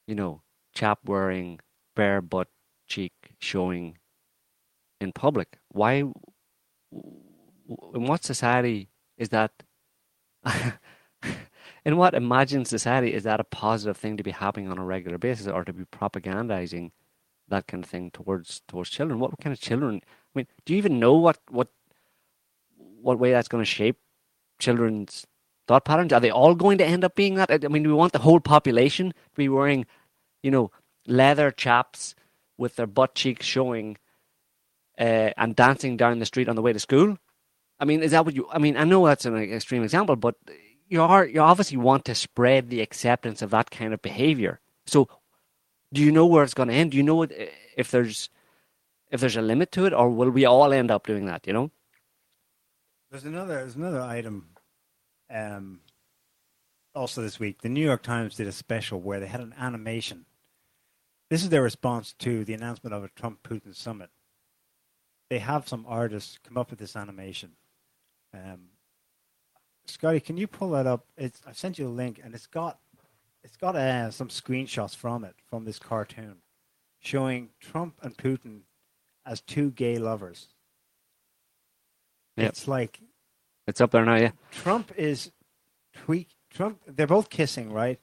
you 0.05 0.15
know, 0.15 0.41
chap 0.73 0.99
wearing 1.05 1.59
bare 1.95 2.21
butt 2.21 2.47
cheek 2.87 3.13
showing 3.39 3.97
in 4.99 5.11
public. 5.11 5.59
Why? 5.69 6.03
In 6.91 8.03
what 8.07 8.23
society 8.23 8.89
is 9.17 9.29
that? 9.29 9.51
in 11.85 11.97
what 11.97 12.13
imagined 12.13 12.67
society 12.67 13.13
is 13.13 13.23
that 13.23 13.39
a 13.39 13.43
positive 13.43 13.97
thing 13.97 14.17
to 14.17 14.23
be 14.23 14.31
happening 14.31 14.69
on 14.69 14.77
a 14.77 14.85
regular 14.85 15.17
basis, 15.17 15.47
or 15.47 15.63
to 15.63 15.73
be 15.73 15.85
propagandizing 15.85 16.91
that 17.47 17.67
kind 17.67 17.83
of 17.83 17.89
thing 17.89 18.11
towards 18.11 18.61
towards 18.67 18.89
children? 18.89 19.19
What 19.19 19.39
kind 19.41 19.53
of 19.53 19.59
children? 19.59 20.01
I 20.05 20.31
mean, 20.33 20.47
do 20.65 20.73
you 20.73 20.77
even 20.77 20.99
know 20.99 21.13
what 21.13 21.39
what 21.49 21.69
what 23.01 23.19
way 23.19 23.31
that's 23.31 23.47
going 23.47 23.61
to 23.61 23.69
shape 23.69 23.97
children's 24.59 25.25
thought 25.67 25.85
patterns? 25.85 26.13
Are 26.13 26.19
they 26.19 26.31
all 26.31 26.55
going 26.55 26.77
to 26.79 26.85
end 26.85 27.03
up 27.03 27.15
being 27.15 27.35
that? 27.35 27.51
I 27.51 27.67
mean, 27.67 27.83
do 27.83 27.89
we 27.89 27.95
want 27.95 28.13
the 28.13 28.19
whole 28.19 28.39
population 28.39 29.11
to 29.11 29.37
be 29.37 29.49
wearing, 29.49 29.85
you 30.43 30.51
know, 30.51 30.71
leather 31.07 31.51
chaps 31.51 32.15
with 32.57 32.75
their 32.75 32.87
butt 32.87 33.15
cheeks 33.15 33.45
showing 33.45 33.97
uh, 34.97 35.31
and 35.37 35.55
dancing 35.55 35.97
down 35.97 36.19
the 36.19 36.25
street 36.25 36.49
on 36.49 36.55
the 36.55 36.61
way 36.61 36.73
to 36.73 36.79
school? 36.79 37.17
I 37.79 37.85
mean, 37.85 38.03
is 38.03 38.11
that 38.11 38.25
what 38.25 38.35
you? 38.35 38.47
I 38.51 38.59
mean, 38.59 38.75
I 38.75 38.83
know 38.83 39.05
that's 39.05 39.25
an 39.25 39.37
extreme 39.37 39.83
example, 39.83 40.15
but 40.15 40.35
you 40.87 41.01
are 41.01 41.25
you 41.25 41.39
obviously 41.39 41.77
want 41.77 42.05
to 42.05 42.15
spread 42.15 42.69
the 42.69 42.81
acceptance 42.81 43.41
of 43.41 43.51
that 43.51 43.71
kind 43.71 43.93
of 43.93 44.01
behavior. 44.01 44.59
So, 44.85 45.07
do 45.93 46.01
you 46.01 46.11
know 46.11 46.25
where 46.25 46.43
it's 46.43 46.53
going 46.53 46.69
to 46.69 46.75
end? 46.75 46.91
Do 46.91 46.97
you 46.97 47.03
know 47.03 47.25
if 47.77 47.91
there's 47.91 48.29
if 49.09 49.21
there's 49.21 49.37
a 49.37 49.41
limit 49.41 49.71
to 49.73 49.85
it, 49.85 49.93
or 49.93 50.09
will 50.09 50.29
we 50.29 50.45
all 50.45 50.73
end 50.73 50.91
up 50.91 51.07
doing 51.07 51.25
that? 51.25 51.47
You 51.47 51.53
know? 51.53 51.71
There's 53.11 53.25
another 53.25 53.55
there's 53.55 53.75
another 53.75 54.01
item. 54.01 54.49
Um, 55.33 55.81
also 56.95 57.21
this 57.21 57.39
week, 57.39 57.61
the 57.61 57.69
New 57.69 57.85
York 57.85 58.03
Times 58.03 58.35
did 58.35 58.47
a 58.47 58.51
special 58.51 58.99
where 58.99 59.19
they 59.19 59.27
had 59.27 59.41
an 59.41 59.53
animation. 59.57 60.25
This 61.29 61.43
is 61.43 61.49
their 61.49 61.61
response 61.61 62.13
to 62.19 62.43
the 62.43 62.53
announcement 62.53 62.93
of 62.93 63.03
a 63.03 63.09
Trump 63.09 63.43
Putin 63.43 63.75
summit. 63.75 64.09
They 65.29 65.39
have 65.39 65.67
some 65.67 65.85
artists 65.87 66.39
come 66.43 66.57
up 66.57 66.71
with 66.71 66.79
this 66.79 66.95
animation. 66.95 67.51
Um, 68.33 68.69
Scotty, 69.85 70.19
can 70.19 70.37
you 70.37 70.47
pull 70.47 70.71
that 70.71 70.87
up? 70.87 71.05
It's 71.17 71.41
I 71.45 71.51
sent 71.51 71.77
you 71.77 71.87
a 71.87 71.89
link, 71.89 72.19
and 72.23 72.33
it's 72.33 72.47
got 72.47 72.79
it's 73.43 73.57
got 73.57 73.75
uh, 73.75 74.11
some 74.11 74.29
screenshots 74.29 74.95
from 74.95 75.23
it 75.23 75.35
from 75.47 75.65
this 75.65 75.79
cartoon, 75.79 76.37
showing 76.99 77.49
Trump 77.59 77.95
and 78.01 78.17
Putin 78.17 78.61
as 79.25 79.41
two 79.41 79.71
gay 79.71 79.97
lovers. 79.97 80.47
Yep. 82.37 82.49
It's 82.49 82.67
like 82.67 82.99
It's 83.67 83.81
up 83.81 83.91
there 83.91 84.05
now, 84.05 84.15
yeah. 84.15 84.31
Trump 84.51 84.91
is 84.95 85.31
tweak 85.93 86.29
Trump 86.49 86.81
they're 86.87 87.07
both 87.07 87.29
kissing, 87.29 87.71
right? 87.71 87.99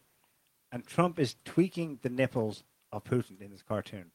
And 0.70 0.87
Trump 0.87 1.18
is 1.18 1.37
tweaking 1.45 2.01
the 2.03 2.09
nipples 2.09 2.62
of 2.93 3.05
Putin 3.05 3.41
in 3.41 3.51
this 3.51 3.62
cartoon. 3.62 4.11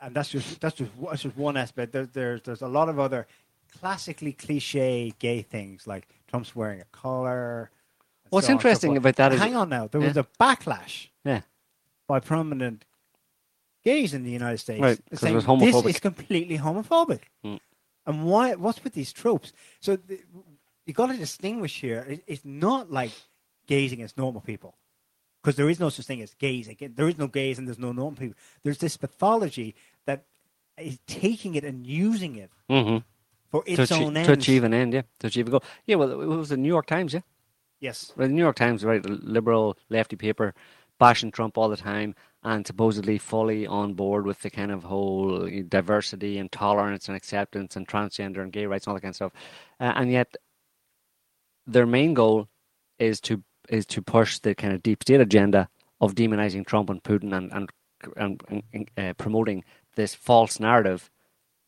and 0.00 0.14
that's 0.14 0.30
just 0.30 0.60
that's 0.60 0.76
just 0.76 0.90
that's 1.02 1.22
just 1.22 1.36
one 1.36 1.56
aspect. 1.56 1.92
There, 1.92 2.06
there's 2.06 2.42
there's 2.42 2.62
a 2.62 2.68
lot 2.68 2.88
of 2.88 2.98
other 2.98 3.26
classically 3.78 4.32
cliche 4.32 5.12
gay 5.18 5.42
things 5.42 5.86
like 5.86 6.08
Trump's 6.28 6.56
wearing 6.56 6.80
a 6.80 6.84
collar. 6.92 7.70
What's 8.30 8.46
so 8.46 8.52
on 8.54 8.58
so 8.60 8.68
interesting 8.68 8.96
about 8.96 9.16
that 9.16 9.32
is- 9.32 9.40
hang 9.40 9.56
on 9.56 9.68
now, 9.68 9.86
there 9.88 10.00
was 10.00 10.16
a 10.16 10.26
backlash 10.40 11.08
Yeah. 11.24 11.42
by 12.06 12.20
prominent 12.20 12.84
gays 13.84 14.14
in 14.14 14.22
the 14.24 14.30
United 14.30 14.58
States, 14.58 14.80
Right, 14.80 15.00
saying 15.14 15.34
this 15.58 15.84
is 15.84 16.00
completely 16.00 16.58
homophobic. 16.58 17.22
Mm. 17.44 17.60
And 18.06 18.24
why? 18.24 18.54
What's 18.54 18.82
with 18.84 18.94
these 18.94 19.12
tropes? 19.12 19.52
So 19.80 19.96
the, 19.96 20.20
you 20.86 20.94
got 20.94 21.08
to 21.08 21.16
distinguish 21.16 21.80
here. 21.80 22.06
It, 22.08 22.22
it's 22.26 22.44
not 22.44 22.90
like 22.90 23.12
gays 23.66 23.92
against 23.92 24.16
normal 24.16 24.40
people, 24.40 24.74
because 25.42 25.56
there 25.56 25.68
is 25.70 25.80
no 25.80 25.88
such 25.88 26.06
thing 26.06 26.20
as 26.22 26.34
gays. 26.34 26.68
Again, 26.68 26.92
there 26.96 27.08
is 27.08 27.18
no 27.18 27.26
gays 27.26 27.58
and 27.58 27.66
there's 27.66 27.78
no 27.78 27.92
normal 27.92 28.18
people. 28.18 28.36
There's 28.62 28.78
this 28.78 28.96
pathology 28.96 29.74
that 30.06 30.24
is 30.78 30.98
taking 31.06 31.54
it 31.54 31.64
and 31.64 31.86
using 31.86 32.36
it 32.36 32.50
Mm-hmm. 32.70 32.98
for 33.50 33.64
To, 33.64 33.72
its 33.82 33.90
achie- 33.92 34.04
own 34.06 34.14
to 34.14 34.32
achieve 34.32 34.64
an 34.64 34.72
end, 34.74 34.92
yeah, 34.94 35.02
to 35.20 35.26
achieve 35.26 35.48
a 35.48 35.50
goal. 35.50 35.64
Yeah, 35.86 35.96
well, 35.96 36.10
it 36.20 36.26
was 36.26 36.50
the 36.50 36.56
New 36.56 36.68
York 36.68 36.86
Times, 36.86 37.12
yeah. 37.14 37.20
Yes. 37.80 38.12
Well, 38.16 38.28
the 38.28 38.34
New 38.34 38.42
York 38.42 38.56
Times, 38.56 38.84
right, 38.84 39.04
a 39.04 39.08
liberal 39.08 39.76
lefty 39.88 40.16
paper, 40.16 40.54
bashing 40.98 41.30
Trump 41.30 41.56
all 41.56 41.68
the 41.70 41.76
time, 41.78 42.14
and 42.42 42.66
supposedly 42.66 43.16
fully 43.18 43.66
on 43.66 43.94
board 43.94 44.24
with 44.26 44.40
the 44.42 44.50
kind 44.50 44.70
of 44.70 44.84
whole 44.84 45.48
diversity 45.68 46.38
and 46.38 46.50
tolerance 46.52 47.08
and 47.08 47.16
acceptance 47.16 47.76
and 47.76 47.88
transgender 47.88 48.38
and 48.42 48.52
gay 48.52 48.66
rights 48.66 48.86
and 48.86 48.90
all 48.90 48.94
that 48.96 49.00
kind 49.02 49.12
of 49.12 49.16
stuff, 49.16 49.32
uh, 49.80 49.92
and 49.96 50.10
yet 50.10 50.34
their 51.66 51.86
main 51.86 52.14
goal 52.14 52.48
is 52.98 53.20
to 53.22 53.42
is 53.70 53.86
to 53.86 54.02
push 54.02 54.38
the 54.38 54.54
kind 54.54 54.74
of 54.74 54.82
deep 54.82 55.02
state 55.02 55.20
agenda 55.20 55.68
of 56.00 56.14
demonizing 56.14 56.66
Trump 56.66 56.90
and 56.90 57.02
Putin 57.02 57.32
and 57.32 57.70
and, 58.16 58.42
and, 58.48 58.62
and 58.72 58.90
uh, 58.96 59.12
promoting 59.14 59.64
this 59.94 60.14
false 60.14 60.58
narrative, 60.58 61.10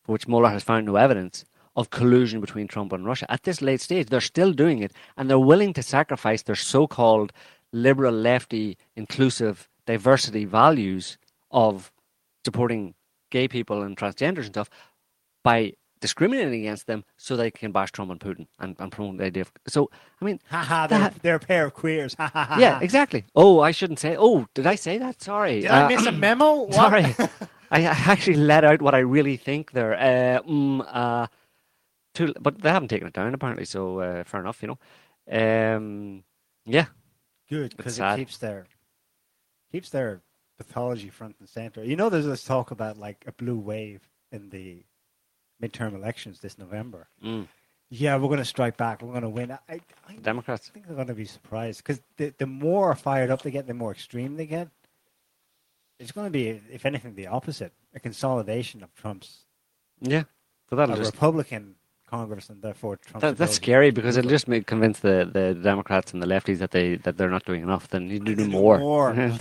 for 0.02 0.12
which 0.12 0.28
Mueller 0.28 0.48
has 0.48 0.62
found 0.62 0.86
no 0.86 0.96
evidence 0.96 1.44
of 1.76 1.90
collusion 1.90 2.40
between 2.40 2.68
Trump 2.68 2.92
and 2.92 3.04
Russia. 3.04 3.30
At 3.30 3.42
this 3.42 3.62
late 3.62 3.80
stage, 3.80 4.08
they're 4.08 4.20
still 4.20 4.52
doing 4.52 4.78
it, 4.80 4.92
and 5.16 5.28
they're 5.28 5.38
willing 5.38 5.72
to 5.74 5.82
sacrifice 5.82 6.42
their 6.42 6.56
so-called 6.56 7.32
liberal, 7.72 8.14
lefty, 8.14 8.76
inclusive, 8.96 9.68
diversity 9.86 10.44
values 10.44 11.18
of 11.50 11.92
supporting 12.44 12.94
gay 13.30 13.48
people 13.48 13.82
and 13.82 13.96
transgenders 13.96 14.44
and 14.44 14.54
stuff 14.54 14.70
by 15.42 15.72
discriminating 16.02 16.60
against 16.60 16.86
them 16.86 17.04
so 17.16 17.34
they 17.36 17.50
can 17.50 17.72
bash 17.72 17.90
Trump 17.92 18.10
and 18.10 18.20
Putin 18.20 18.46
and, 18.60 18.76
and 18.78 18.92
promote 18.92 19.16
the 19.16 19.24
idea 19.24 19.40
of. 19.42 19.52
So, 19.66 19.88
I 20.20 20.24
mean, 20.26 20.38
Ha 20.50 20.62
ha! 20.62 20.86
They're, 20.86 20.98
that- 20.98 21.22
they're 21.22 21.36
a 21.36 21.40
pair 21.40 21.64
of 21.64 21.72
queers. 21.72 22.14
Ha 22.18 22.30
ha 22.30 22.44
ha! 22.44 22.56
yeah, 22.58 22.78
exactly. 22.82 23.24
Oh, 23.34 23.60
I 23.60 23.70
shouldn't 23.70 23.98
say. 24.00 24.14
Oh, 24.18 24.46
did 24.52 24.66
I 24.66 24.74
say 24.74 24.98
that? 24.98 25.22
Sorry. 25.22 25.62
Did 25.62 25.70
I 25.70 25.84
Uh, 25.84 25.88
miss 25.88 26.04
a 26.06 26.12
memo? 26.26 26.70
Sorry, 26.70 27.04
I 27.70 27.78
I 27.86 27.96
actually 28.12 28.36
let 28.36 28.64
out 28.64 28.82
what 28.82 28.94
I 28.94 28.98
really 28.98 29.38
think 29.38 29.72
there. 29.72 29.94
Uh, 29.94 30.42
mm, 30.42 30.84
uh, 30.92 31.26
too, 32.14 32.34
but 32.38 32.60
they 32.60 32.68
haven't 32.70 32.88
taken 32.88 33.06
it 33.08 33.14
down 33.14 33.32
apparently, 33.32 33.64
so 33.64 34.00
uh, 34.00 34.24
fair 34.24 34.40
enough, 34.40 34.60
you 34.62 34.68
know. 34.68 34.78
Um, 35.76 36.24
yeah, 36.66 36.86
Good 37.48 37.74
because 37.76 37.98
it 37.98 38.16
keeps 38.16 38.36
their 38.38 38.66
keeps 39.72 39.88
their 39.90 40.20
pathology 40.58 41.08
front 41.08 41.36
and 41.40 41.48
center. 41.48 41.82
You 41.82 41.96
know, 41.96 42.10
there's 42.10 42.26
this 42.26 42.44
talk 42.44 42.70
about 42.70 42.98
like 42.98 43.24
a 43.26 43.32
blue 43.32 43.58
wave 43.58 44.08
in 44.30 44.50
the 44.50 44.84
midterm 45.62 45.94
elections 45.94 46.40
this 46.40 46.58
November. 46.58 47.08
Mm. 47.24 47.46
Yeah, 47.90 48.16
we're 48.16 48.28
going 48.28 48.38
to 48.38 48.44
strike 48.44 48.76
back. 48.78 49.02
We're 49.02 49.10
going 49.10 49.22
to 49.22 49.28
win. 49.28 49.52
I, 49.52 49.80
I 50.08 50.14
Democrats. 50.22 50.70
I 50.70 50.72
think 50.72 50.86
they're 50.86 50.96
going 50.96 51.08
to 51.08 51.14
be 51.14 51.26
surprised 51.26 51.78
because 51.84 52.00
the 52.16 52.32
the 52.38 52.46
more 52.46 52.94
fired 52.94 53.30
up 53.30 53.42
they 53.42 53.50
get, 53.50 53.66
the 53.66 53.74
more 53.74 53.92
extreme 53.92 54.36
they 54.36 54.46
get. 54.46 54.68
It's 55.98 56.10
going 56.10 56.26
to 56.26 56.30
be, 56.30 56.48
if 56.48 56.86
anything, 56.86 57.14
the 57.14 57.26
opposite: 57.26 57.72
a 57.94 58.00
consolidation 58.00 58.82
of 58.82 58.94
Trump's 58.94 59.44
Yeah, 60.00 60.24
but 60.70 60.76
that'll 60.76 60.96
just 60.96 61.12
Republican 61.12 61.74
Congress, 62.12 62.48
and 62.48 62.60
therefore 62.62 62.96
Trump. 62.96 63.20
that, 63.20 63.36
that's 63.36 63.54
scary 63.54 63.90
because 63.90 64.16
it'll 64.16 64.30
just 64.30 64.48
make 64.48 64.66
convince 64.66 65.00
the, 65.00 65.28
the 65.32 65.54
Democrats 65.54 66.12
and 66.12 66.22
the 66.22 66.26
lefties 66.26 66.58
that 66.58 66.70
they 66.70 66.96
that 66.96 67.16
they're 67.16 67.30
not 67.30 67.44
doing 67.44 67.62
enough. 67.62 67.88
Then 67.88 68.08
you 68.08 68.20
need 68.20 68.26
to 68.26 68.34
do 68.36 68.44
do 68.44 68.50
more. 68.50 68.78
more. 68.78 69.12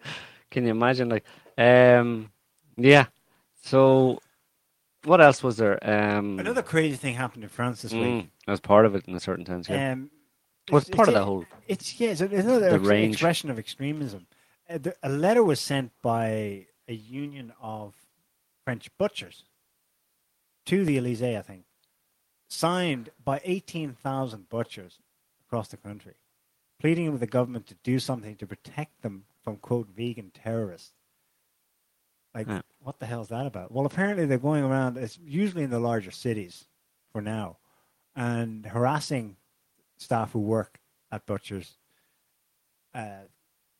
Can 0.50 0.64
you 0.64 0.70
imagine? 0.70 1.08
Like, 1.10 1.24
um, 1.56 2.30
yeah. 2.76 3.06
So, 3.62 4.20
what 5.04 5.20
else 5.20 5.42
was 5.42 5.56
there? 5.56 5.78
Um, 5.88 6.38
Another 6.38 6.62
crazy 6.62 6.96
thing 6.96 7.14
happened 7.14 7.44
in 7.44 7.48
France 7.50 7.82
this 7.82 7.92
week. 7.92 8.02
mm, 8.02 8.28
as 8.46 8.60
part 8.60 8.84
of 8.86 8.94
it 8.94 9.04
in 9.06 9.14
a 9.14 9.20
certain 9.20 9.46
sense. 9.46 9.68
Yeah. 9.68 9.92
Um, 9.92 10.10
well, 10.70 10.78
it's 10.78 10.88
it's- 10.88 10.96
part 10.96 11.08
of 11.08 11.14
that 11.14 11.24
whole. 11.24 11.44
It's 11.66 11.98
yeah, 12.00 12.10
it's 12.10 12.20
another 12.20 12.60
The 12.60 12.72
ex- 12.74 12.84
range. 12.84 13.14
expression 13.14 13.50
of 13.50 13.58
extremism. 13.58 14.26
Uh, 14.68 14.78
the, 14.78 14.96
a 15.02 15.08
letter 15.08 15.42
was 15.42 15.60
sent 15.60 15.92
by 16.02 16.66
a 16.88 16.92
union 16.94 17.52
of 17.60 17.94
French 18.64 18.90
butchers 18.98 19.44
to 20.66 20.84
the 20.84 20.98
Elysee, 20.98 21.36
I 21.38 21.42
think, 21.42 21.64
signed 22.48 23.10
by 23.24 23.40
eighteen 23.44 23.92
thousand 23.94 24.48
butchers 24.48 24.98
across 25.46 25.68
the 25.68 25.76
country, 25.78 26.14
pleading 26.78 27.10
with 27.12 27.20
the 27.20 27.26
government 27.26 27.66
to 27.68 27.74
do 27.82 27.98
something 27.98 28.36
to 28.36 28.46
protect 28.46 29.00
them 29.02 29.24
from 29.42 29.56
quote 29.56 29.88
vegan 29.88 30.30
terrorists. 30.34 30.92
Like, 32.38 32.46
Yeah. 32.46 32.60
what 32.78 33.00
the 33.00 33.06
hell 33.06 33.22
is 33.22 33.28
that 33.28 33.46
about? 33.46 33.72
Well, 33.72 33.84
apparently 33.84 34.24
they're 34.24 34.38
going 34.38 34.62
around. 34.62 34.96
It's 34.96 35.18
usually 35.18 35.64
in 35.64 35.70
the 35.70 35.80
larger 35.80 36.12
cities 36.12 36.68
for 37.12 37.20
now, 37.20 37.58
and 38.14 38.64
harassing 38.66 39.36
staff 39.96 40.30
who 40.32 40.38
work 40.38 40.78
at 41.10 41.26
butchers, 41.26 41.78
uh, 42.94 43.22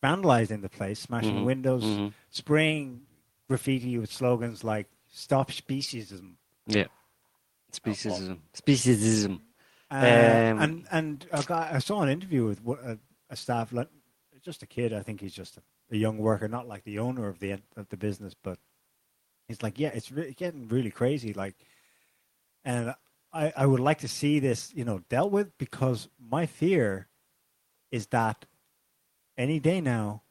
vandalizing 0.02 0.62
the 0.62 0.68
place, 0.68 0.98
smashing 0.98 1.36
Mhm, 1.36 1.44
windows, 1.44 1.84
mhm. 1.84 2.12
spraying 2.30 3.06
graffiti 3.48 3.96
with 3.96 4.10
slogans 4.12 4.64
like 4.64 4.88
"Stop 5.06 5.50
speciesism." 5.52 6.34
Yeah. 6.66 6.86
Speciesism. 7.70 8.40
Speciesism. 8.54 9.40
Uh, 9.90 9.94
Um, 9.94 10.58
and 10.62 10.86
and 10.90 11.28
guy, 11.46 11.70
I 11.74 11.78
saw 11.78 12.02
an 12.02 12.08
interview 12.08 12.44
with 12.44 12.60
a, 12.66 12.98
a 13.30 13.36
staff, 13.36 13.72
like, 13.72 13.88
just 14.42 14.62
a 14.64 14.66
kid. 14.66 14.92
I 14.92 15.02
think 15.02 15.20
he's 15.20 15.32
just 15.34 15.56
a, 15.58 15.62
a 15.90 15.96
young 15.96 16.18
worker, 16.18 16.48
not 16.48 16.68
like 16.68 16.84
the 16.84 16.98
owner 16.98 17.28
of 17.28 17.38
the 17.38 17.52
of 17.76 17.88
the 17.88 17.96
business, 17.96 18.34
but 18.34 18.58
he's 19.46 19.62
like, 19.62 19.78
yeah, 19.78 19.90
it's 19.94 20.12
re- 20.12 20.34
getting 20.34 20.68
really 20.68 20.90
crazy. 20.90 21.32
Like, 21.32 21.54
and 22.64 22.94
I 23.32 23.52
I 23.56 23.66
would 23.66 23.80
like 23.80 23.98
to 23.98 24.08
see 24.08 24.38
this, 24.38 24.72
you 24.74 24.84
know, 24.84 25.00
dealt 25.08 25.32
with 25.32 25.56
because 25.58 26.08
my 26.18 26.46
fear 26.46 27.08
is 27.90 28.08
that 28.08 28.44
any 29.36 29.60
day 29.60 29.80
now, 29.80 30.22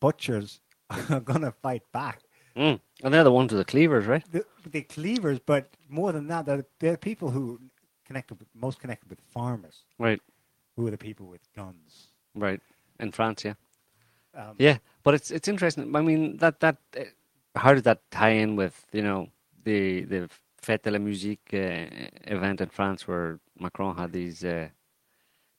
butchers 0.00 0.60
are 1.10 1.20
gonna 1.20 1.52
fight 1.52 1.82
back. 1.92 2.20
Mm. 2.56 2.80
And 3.02 3.14
they're 3.14 3.24
the 3.24 3.32
ones 3.32 3.52
with 3.52 3.60
the 3.60 3.70
cleavers, 3.70 4.06
right? 4.06 4.24
The, 4.32 4.44
the 4.66 4.82
cleavers, 4.82 5.38
but 5.38 5.70
more 5.88 6.12
than 6.12 6.26
that, 6.28 6.46
they're, 6.46 6.66
they're 6.80 6.96
people 6.96 7.30
who 7.30 7.60
connected 8.04 8.38
with 8.38 8.48
most 8.54 8.80
connected 8.80 9.08
with 9.08 9.20
farmers. 9.20 9.84
Right. 9.98 10.20
Who 10.76 10.86
are 10.86 10.90
the 10.90 10.98
people 10.98 11.26
with 11.26 11.40
guns? 11.54 12.08
Right. 12.34 12.60
In 12.98 13.12
France, 13.12 13.44
yeah. 13.44 13.54
Um, 14.34 14.54
Yeah, 14.58 14.78
but 15.02 15.14
it's 15.14 15.30
it's 15.30 15.48
interesting. 15.48 15.94
I 15.96 16.00
mean, 16.02 16.36
that 16.38 16.60
that 16.60 16.76
uh, 16.96 17.04
how 17.56 17.74
does 17.74 17.82
that 17.84 18.00
tie 18.10 18.30
in 18.30 18.56
with 18.56 18.86
you 18.92 19.02
know 19.02 19.28
the 19.64 20.02
the 20.04 20.28
Fête 20.62 20.82
de 20.82 20.90
la 20.90 20.98
Musique 20.98 21.50
uh, 21.52 21.86
event 22.24 22.60
in 22.60 22.68
France 22.68 23.08
where 23.08 23.40
Macron 23.58 23.96
had 23.96 24.12
these 24.12 24.44
uh, 24.44 24.68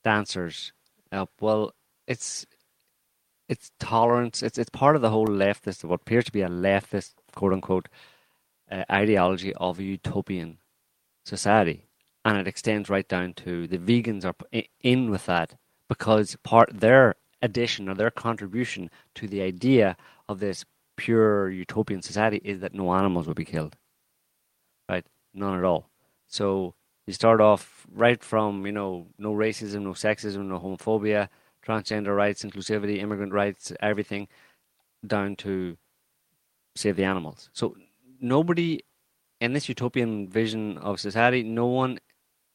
dancers 0.04 0.74
up? 1.12 1.32
Well, 1.42 1.74
it's 2.08 2.46
it's 3.50 3.72
tolerance. 3.80 4.42
It's 4.44 4.58
it's 4.58 4.70
part 4.70 4.96
of 4.96 5.02
the 5.02 5.10
whole 5.10 5.28
leftist, 5.28 5.84
what 5.84 6.02
appears 6.02 6.26
to 6.26 6.32
be 6.32 6.42
a 6.42 6.50
leftist 6.50 7.14
quote 7.36 7.54
unquote 7.54 7.90
uh, 8.72 8.86
ideology 8.90 9.54
of 9.56 9.80
a 9.80 9.84
utopian 9.84 10.60
society, 11.26 11.88
and 12.24 12.38
it 12.38 12.48
extends 12.48 12.90
right 12.90 13.08
down 13.08 13.34
to 13.34 13.68
the 13.68 13.78
vegans 13.78 14.24
are 14.26 14.36
in 14.82 15.10
with 15.12 15.26
that 15.26 15.56
because 15.90 16.38
part 16.44 16.70
their 16.80 17.16
addition 17.42 17.90
or 17.90 17.96
their 17.96 18.12
contribution 18.12 18.90
to 19.16 19.28
the 19.28 19.42
idea 19.42 19.98
of 20.30 20.40
this 20.40 20.66
pure 20.98 21.50
utopian 21.50 22.02
society 22.02 22.42
is 22.44 22.60
that 22.60 22.74
no 22.74 22.94
animals 22.94 23.28
will 23.28 23.34
be 23.34 23.46
killed. 23.46 23.76
Right? 24.90 25.06
None 25.34 25.58
at 25.58 25.64
all. 25.64 25.90
So 26.28 26.76
you 27.08 27.14
start 27.14 27.42
off 27.42 27.86
right 27.92 28.24
from, 28.24 28.66
you 28.66 28.72
know, 28.72 29.08
no 29.18 29.34
racism, 29.34 29.82
no 29.82 29.92
sexism, 29.92 30.46
no 30.46 30.60
homophobia, 30.60 31.30
transgender 31.66 32.16
rights, 32.16 32.44
inclusivity, 32.44 33.00
immigrant 33.00 33.34
rights, 33.34 33.72
everything, 33.80 34.28
down 35.06 35.36
to 35.38 35.78
save 36.76 36.96
the 36.96 37.04
animals. 37.04 37.50
So 37.54 37.76
nobody 38.20 38.82
in 39.40 39.54
this 39.54 39.68
utopian 39.68 40.30
vision 40.30 40.78
of 40.78 41.00
society, 41.00 41.42
no 41.42 41.66
one, 41.66 42.00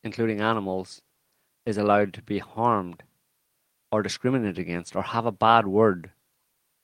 including 0.05 0.41
animals, 0.41 1.03
is 1.67 1.77
allowed 1.77 2.15
to 2.15 2.23
be 2.23 2.39
harmed 2.39 3.03
or 3.91 4.03
discriminated 4.03 4.59
against 4.59 4.97
or 4.97 5.03
have 5.03 5.27
a 5.27 5.33
bad 5.33 5.67
word 5.67 6.11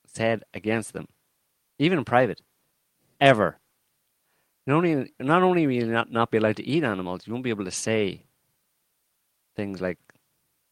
said 0.07 0.45
against 0.55 0.93
them, 0.93 1.07
even 1.79 1.99
in 1.99 2.05
private, 2.05 2.41
ever. 3.21 3.59
Not 4.67 4.77
only, 4.77 5.13
not 5.19 5.43
only 5.43 5.67
will 5.67 5.75
you 5.75 5.87
not, 5.87 6.13
not 6.13 6.31
be 6.31 6.39
allowed 6.39 6.57
to 6.57 6.67
eat 6.67 6.85
animals, 6.85 7.27
you 7.27 7.33
won't 7.33 7.45
be 7.45 7.51
able 7.51 7.65
to 7.65 7.71
say 7.71 8.23
things 9.57 9.81
like 9.81 9.99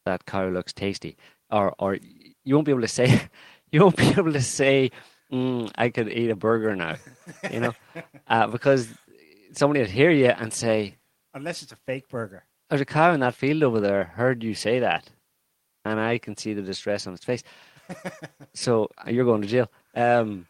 that 0.06 0.26
cow 0.26 0.48
looks 0.48 0.72
tasty, 0.72 1.16
or 1.50 1.74
or 1.78 1.98
you 2.44 2.54
won't 2.54 2.66
be 2.66 2.72
able 2.72 2.82
to 2.82 2.88
say 2.88 3.28
you 3.72 3.80
won't 3.80 3.96
be 3.96 4.08
able 4.10 4.32
to 4.32 4.42
say 4.42 4.90
mm, 5.32 5.70
I 5.76 5.90
could 5.90 6.08
eat 6.08 6.30
a 6.30 6.36
burger 6.36 6.76
now, 6.76 6.96
you 7.50 7.60
know, 7.60 7.74
uh, 8.28 8.46
because 8.46 8.88
somebody 9.52 9.80
would 9.80 9.90
hear 9.90 10.10
you 10.10 10.26
and 10.26 10.52
say, 10.52 10.96
Unless 11.34 11.62
it's 11.62 11.72
a 11.72 11.76
fake 11.76 12.08
burger. 12.08 12.44
"There's 12.68 12.80
a 12.80 12.84
cow 12.84 13.12
in 13.12 13.20
that 13.20 13.34
field 13.34 13.62
over 13.62 13.80
there. 13.80 14.04
Heard 14.04 14.42
you 14.44 14.54
say 14.54 14.78
that," 14.80 15.10
and 15.84 16.00
I 16.00 16.18
can 16.18 16.36
see 16.36 16.54
the 16.54 16.62
distress 16.62 17.06
on 17.06 17.12
his 17.12 17.24
face. 17.24 17.42
so 18.54 18.88
uh, 18.98 19.10
you're 19.10 19.24
going 19.24 19.42
to 19.42 19.48
jail. 19.48 19.70
Um, 19.94 20.46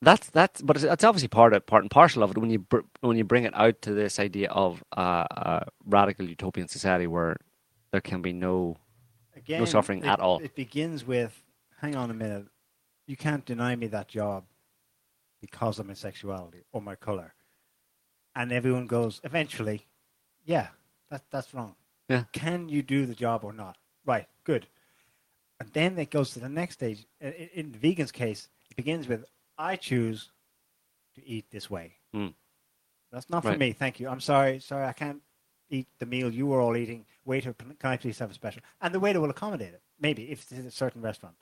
that's 0.00 0.30
that's, 0.30 0.62
but 0.62 0.76
it's, 0.76 0.84
it's 0.84 1.04
obviously 1.04 1.28
part 1.28 1.52
of 1.52 1.66
part 1.66 1.82
and 1.82 1.90
parcel 1.90 2.22
of 2.22 2.30
it 2.30 2.38
when 2.38 2.50
you 2.50 2.60
br- 2.60 2.86
when 3.00 3.16
you 3.16 3.24
bring 3.24 3.44
it 3.44 3.54
out 3.54 3.82
to 3.82 3.92
this 3.92 4.20
idea 4.20 4.48
of 4.50 4.82
uh, 4.96 5.24
a 5.30 5.66
radical 5.84 6.28
utopian 6.28 6.68
society 6.68 7.06
where 7.06 7.36
there 7.90 8.00
can 8.00 8.22
be 8.22 8.32
no 8.32 8.76
Again, 9.36 9.60
no 9.60 9.64
suffering 9.64 10.04
it, 10.04 10.06
at 10.06 10.20
all. 10.20 10.38
It 10.38 10.54
begins 10.54 11.06
with, 11.06 11.42
hang 11.80 11.96
on 11.96 12.10
a 12.10 12.14
minute, 12.14 12.46
you 13.06 13.16
can't 13.16 13.44
deny 13.44 13.74
me 13.74 13.86
that 13.88 14.08
job 14.08 14.44
because 15.40 15.78
of 15.78 15.86
my 15.86 15.94
sexuality 15.94 16.64
or 16.72 16.82
my 16.82 16.94
color. 16.94 17.34
And 18.34 18.52
everyone 18.52 18.86
goes, 18.86 19.20
eventually, 19.24 19.86
yeah, 20.44 20.68
that, 21.10 21.24
that's 21.30 21.54
wrong. 21.54 21.74
Yeah. 22.08 22.24
Can 22.32 22.68
you 22.68 22.82
do 22.82 23.06
the 23.06 23.14
job 23.14 23.42
or 23.44 23.52
not? 23.52 23.76
Right, 24.08 24.26
good. 24.44 24.66
And 25.60 25.68
then 25.74 25.98
it 25.98 26.10
goes 26.10 26.30
to 26.30 26.40
the 26.40 26.48
next 26.48 26.74
stage. 26.74 27.04
In, 27.20 27.72
the 27.72 27.78
vegan's 27.78 28.10
case, 28.10 28.48
it 28.70 28.76
begins 28.76 29.06
with, 29.06 29.24
I 29.58 29.76
choose 29.76 30.30
to 31.16 31.26
eat 31.28 31.44
this 31.50 31.68
way. 31.68 31.96
Mm. 32.14 32.32
That's 33.12 33.28
not 33.28 33.42
for 33.42 33.50
Right. 33.50 33.58
me, 33.58 33.72
thank 33.72 34.00
you. 34.00 34.08
I'm 34.08 34.20
sorry, 34.20 34.60
sorry, 34.60 34.86
I 34.86 34.92
can't 34.94 35.20
eat 35.68 35.88
the 35.98 36.06
meal 36.06 36.32
you 36.32 36.46
were 36.46 36.60
all 36.60 36.74
eating. 36.76 37.04
Waiter, 37.26 37.52
can 37.52 37.76
I 37.82 37.98
please 37.98 38.18
have 38.20 38.30
a 38.30 38.34
special? 38.34 38.62
And 38.80 38.94
the 38.94 39.00
waiter 39.00 39.20
will 39.20 39.28
accommodate 39.30 39.74
it, 39.74 39.82
maybe, 40.00 40.30
if 40.30 40.42
it's 40.42 40.52
in 40.52 40.66
a 40.66 40.70
certain 40.70 41.02
restaurant. 41.02 41.36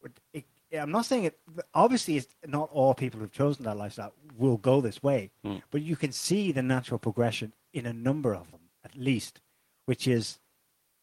But 0.00 0.12
it, 0.32 0.44
I'm 0.72 0.92
not 0.92 1.06
saying 1.06 1.24
it, 1.24 1.38
obviously, 1.74 2.16
it's 2.16 2.28
not 2.46 2.70
all 2.70 2.94
people 2.94 3.18
who've 3.18 3.32
chosen 3.32 3.64
that 3.64 3.76
lifestyle 3.76 4.12
will 4.38 4.56
go 4.56 4.80
this 4.80 5.02
way, 5.02 5.30
Mm. 5.44 5.62
but 5.72 5.82
you 5.82 5.96
can 5.96 6.12
see 6.12 6.52
the 6.52 6.62
natural 6.62 6.98
progression 7.00 7.52
in 7.72 7.86
a 7.86 7.92
number 7.92 8.34
of 8.34 8.50
them, 8.52 8.60
at 8.84 8.94
least, 8.94 9.40
which 9.86 10.06
is 10.06 10.38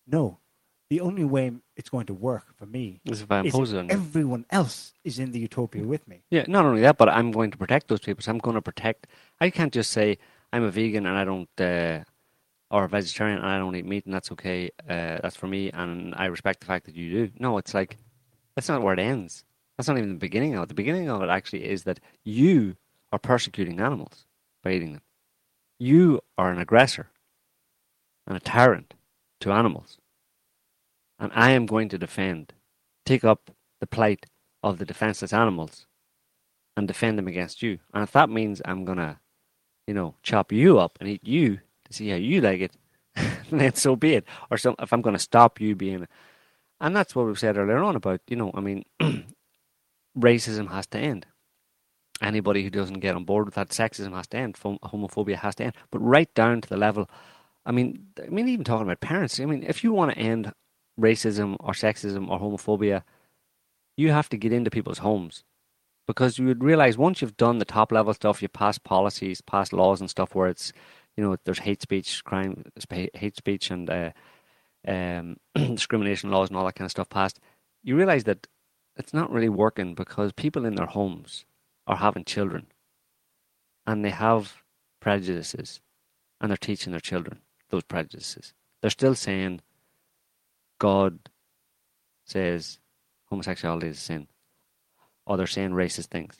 no, 0.07 0.39
the 0.89 1.01
only 1.01 1.25
way 1.25 1.51
it's 1.75 1.89
going 1.89 2.05
to 2.05 2.13
work 2.13 2.45
for 2.55 2.65
me 2.65 3.01
Is 3.05 3.21
if 3.21 3.31
I 3.31 3.41
impose 3.41 3.73
it 3.73 3.77
on 3.77 3.85
you. 3.85 3.91
everyone 3.91 4.45
else 4.49 4.93
is 5.03 5.19
in 5.19 5.31
the 5.31 5.39
utopia 5.39 5.83
with 5.83 6.07
me. 6.07 6.23
Yeah, 6.31 6.45
not 6.47 6.65
only 6.65 6.81
that, 6.81 6.97
but 6.97 7.09
I'm 7.09 7.31
going 7.31 7.51
to 7.51 7.57
protect 7.57 7.89
those 7.89 7.99
people. 7.99 8.23
So 8.23 8.31
I'm 8.31 8.37
going 8.37 8.55
to 8.55 8.61
protect. 8.61 9.07
I 9.41 9.49
can't 9.49 9.73
just 9.73 9.91
say 9.91 10.17
I'm 10.53 10.63
a 10.63 10.71
vegan 10.71 11.05
and 11.05 11.17
I 11.17 11.25
don't, 11.25 11.49
uh, 11.59 12.03
or 12.71 12.85
a 12.85 12.89
vegetarian 12.89 13.37
and 13.39 13.47
I 13.47 13.57
don't 13.57 13.75
eat 13.75 13.85
meat, 13.85 14.05
and 14.05 14.13
that's 14.13 14.31
okay. 14.31 14.69
Uh, 14.89 15.19
that's 15.21 15.35
for 15.35 15.47
me, 15.47 15.71
and 15.71 16.13
I 16.15 16.25
respect 16.25 16.61
the 16.61 16.65
fact 16.65 16.85
that 16.85 16.95
you 16.95 17.27
do. 17.27 17.33
No, 17.39 17.57
it's 17.57 17.73
like 17.73 17.97
that's 18.55 18.69
not 18.69 18.81
where 18.81 18.93
it 18.93 18.99
ends. 18.99 19.43
That's 19.77 19.87
not 19.87 19.97
even 19.97 20.09
the 20.09 20.15
beginning 20.15 20.55
of 20.55 20.63
it. 20.63 20.69
The 20.69 20.73
beginning 20.73 21.09
of 21.09 21.21
it 21.21 21.29
actually 21.29 21.65
is 21.65 21.83
that 21.83 21.99
you 22.23 22.75
are 23.11 23.19
persecuting 23.19 23.79
animals 23.79 24.25
by 24.63 24.71
eating 24.71 24.93
them. 24.93 25.01
You 25.79 26.21
are 26.37 26.51
an 26.51 26.59
aggressor 26.59 27.09
and 28.25 28.35
a 28.35 28.39
tyrant 28.39 28.95
to 29.41 29.51
animals, 29.51 29.97
and 31.19 31.31
I 31.35 31.51
am 31.51 31.65
going 31.65 31.89
to 31.89 31.97
defend, 31.97 32.53
take 33.05 33.23
up 33.23 33.51
the 33.79 33.87
plight 33.87 34.25
of 34.63 34.77
the 34.77 34.85
defenseless 34.85 35.33
animals 35.33 35.85
and 36.75 36.87
defend 36.87 37.17
them 37.17 37.27
against 37.27 37.61
you. 37.61 37.79
And 37.93 38.03
if 38.03 38.11
that 38.11 38.29
means 38.29 38.61
I'm 38.65 38.85
gonna, 38.85 39.19
you 39.87 39.93
know, 39.93 40.15
chop 40.23 40.51
you 40.51 40.79
up 40.79 40.97
and 40.99 41.09
eat 41.09 41.25
you 41.25 41.59
to 41.85 41.93
see 41.93 42.09
how 42.09 42.15
you 42.17 42.41
like 42.41 42.61
it, 42.61 42.71
then 43.51 43.73
so 43.75 43.95
be 43.95 44.15
it. 44.15 44.25
Or 44.51 44.57
some, 44.57 44.75
if 44.79 44.93
I'm 44.93 45.01
gonna 45.01 45.19
stop 45.19 45.59
you 45.59 45.75
being, 45.75 46.07
and 46.79 46.95
that's 46.95 47.15
what 47.15 47.25
we've 47.25 47.39
said 47.39 47.57
earlier 47.57 47.79
on 47.79 47.95
about, 47.95 48.21
you 48.27 48.35
know, 48.35 48.51
I 48.53 48.61
mean, 48.61 48.85
racism 50.17 50.69
has 50.71 50.87
to 50.87 50.99
end. 50.99 51.25
Anybody 52.21 52.63
who 52.63 52.69
doesn't 52.69 52.99
get 52.99 53.15
on 53.15 53.25
board 53.25 53.45
with 53.45 53.55
that, 53.55 53.69
sexism 53.69 54.13
has 54.13 54.27
to 54.27 54.37
end. 54.37 54.57
Hom- 54.61 54.79
Homophobia 54.83 55.35
has 55.35 55.55
to 55.55 55.65
end. 55.65 55.75
But 55.91 55.99
right 55.99 56.33
down 56.33 56.61
to 56.61 56.69
the 56.69 56.77
level, 56.77 57.09
I 57.67 57.71
mean, 57.71 58.07
I 58.25 58.29
mean, 58.29 58.47
even 58.47 58.63
talking 58.63 58.87
about 58.87 59.01
parents. 59.01 59.41
I 59.41 59.45
mean, 59.45 59.61
if 59.61 59.83
you 59.83 59.91
want 59.91 60.11
to 60.11 60.17
end 60.17 60.53
racism 60.97 61.57
or 61.59 61.73
sexism 61.73 62.29
or 62.29 62.39
homophobia, 62.39 63.03
you 63.97 64.11
have 64.11 64.29
to 64.29 64.37
get 64.37 64.53
into 64.53 64.71
people's 64.71 64.99
homes 64.99 65.43
because 66.07 66.39
you 66.39 66.45
would 66.45 66.63
realize 66.63 66.97
once 66.97 67.21
you've 67.21 67.35
done 67.35 67.57
the 67.57 67.65
top 67.65 67.91
level 67.91 68.13
stuff, 68.13 68.41
you 68.41 68.47
pass 68.47 68.77
policies, 68.77 69.41
pass 69.41 69.73
laws 69.73 69.99
and 69.99 70.09
stuff 70.09 70.33
where 70.33 70.47
it's, 70.47 70.71
you 71.17 71.23
know, 71.23 71.35
there's 71.43 71.59
hate 71.59 71.81
speech, 71.81 72.23
crime, 72.23 72.63
hate 73.13 73.35
speech, 73.35 73.69
and 73.69 73.89
uh, 73.89 74.11
um, 74.87 75.35
discrimination 75.55 76.31
laws 76.31 76.47
and 76.47 76.57
all 76.57 76.65
that 76.65 76.75
kind 76.75 76.85
of 76.85 76.91
stuff 76.91 77.09
passed. 77.09 77.37
You 77.83 77.97
realize 77.97 78.23
that 78.23 78.47
it's 78.95 79.13
not 79.13 79.29
really 79.29 79.49
working 79.49 79.93
because 79.93 80.31
people 80.31 80.65
in 80.65 80.75
their 80.75 80.85
homes 80.85 81.43
are 81.85 81.97
having 81.97 82.23
children, 82.23 82.67
and 83.85 84.05
they 84.05 84.11
have 84.11 84.63
prejudices, 85.01 85.81
and 86.39 86.49
they're 86.49 86.57
teaching 86.57 86.91
their 86.91 87.01
children 87.01 87.41
those 87.69 87.83
prejudices. 87.83 88.53
They're 88.81 88.89
still 88.89 89.15
saying, 89.15 89.61
God 90.79 91.19
says 92.25 92.79
homosexuality 93.25 93.87
is 93.87 93.97
a 93.97 94.01
sin, 94.01 94.27
or 95.25 95.37
they're 95.37 95.47
saying 95.47 95.71
racist 95.71 96.07
things. 96.07 96.37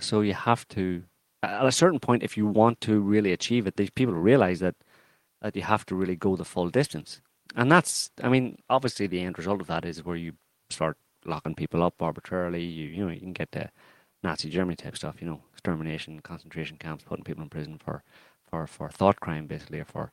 So 0.00 0.20
you 0.20 0.34
have 0.34 0.66
to, 0.68 1.04
at 1.42 1.66
a 1.66 1.72
certain 1.72 2.00
point, 2.00 2.22
if 2.22 2.36
you 2.36 2.46
want 2.46 2.80
to 2.82 3.00
really 3.00 3.32
achieve 3.32 3.66
it, 3.66 3.76
these 3.76 3.90
people 3.90 4.14
realize 4.14 4.60
that 4.60 4.74
that 5.40 5.54
you 5.54 5.62
have 5.62 5.86
to 5.86 5.94
really 5.94 6.16
go 6.16 6.36
the 6.36 6.44
full 6.44 6.68
distance. 6.68 7.20
And 7.54 7.70
that's, 7.70 8.10
I 8.22 8.28
mean, 8.28 8.58
obviously 8.68 9.06
the 9.06 9.20
end 9.20 9.38
result 9.38 9.60
of 9.60 9.68
that 9.68 9.84
is 9.84 10.04
where 10.04 10.16
you 10.16 10.32
start 10.68 10.96
locking 11.24 11.54
people 11.54 11.82
up 11.82 12.02
arbitrarily. 12.02 12.64
You, 12.64 12.88
you 12.88 13.04
know, 13.04 13.12
you 13.12 13.20
can 13.20 13.32
get 13.32 13.52
to 13.52 13.70
Nazi 14.22 14.50
Germany 14.50 14.76
type 14.76 14.96
stuff, 14.96 15.16
you 15.20 15.28
know, 15.28 15.40
extermination, 15.52 16.20
concentration 16.20 16.76
camps, 16.76 17.04
putting 17.04 17.24
people 17.24 17.44
in 17.44 17.50
prison 17.50 17.78
for, 17.78 18.02
for, 18.50 18.66
for 18.66 18.88
thought 18.88 19.20
crime, 19.20 19.46
basically, 19.46 19.78
or 19.78 19.84
for 19.84 20.10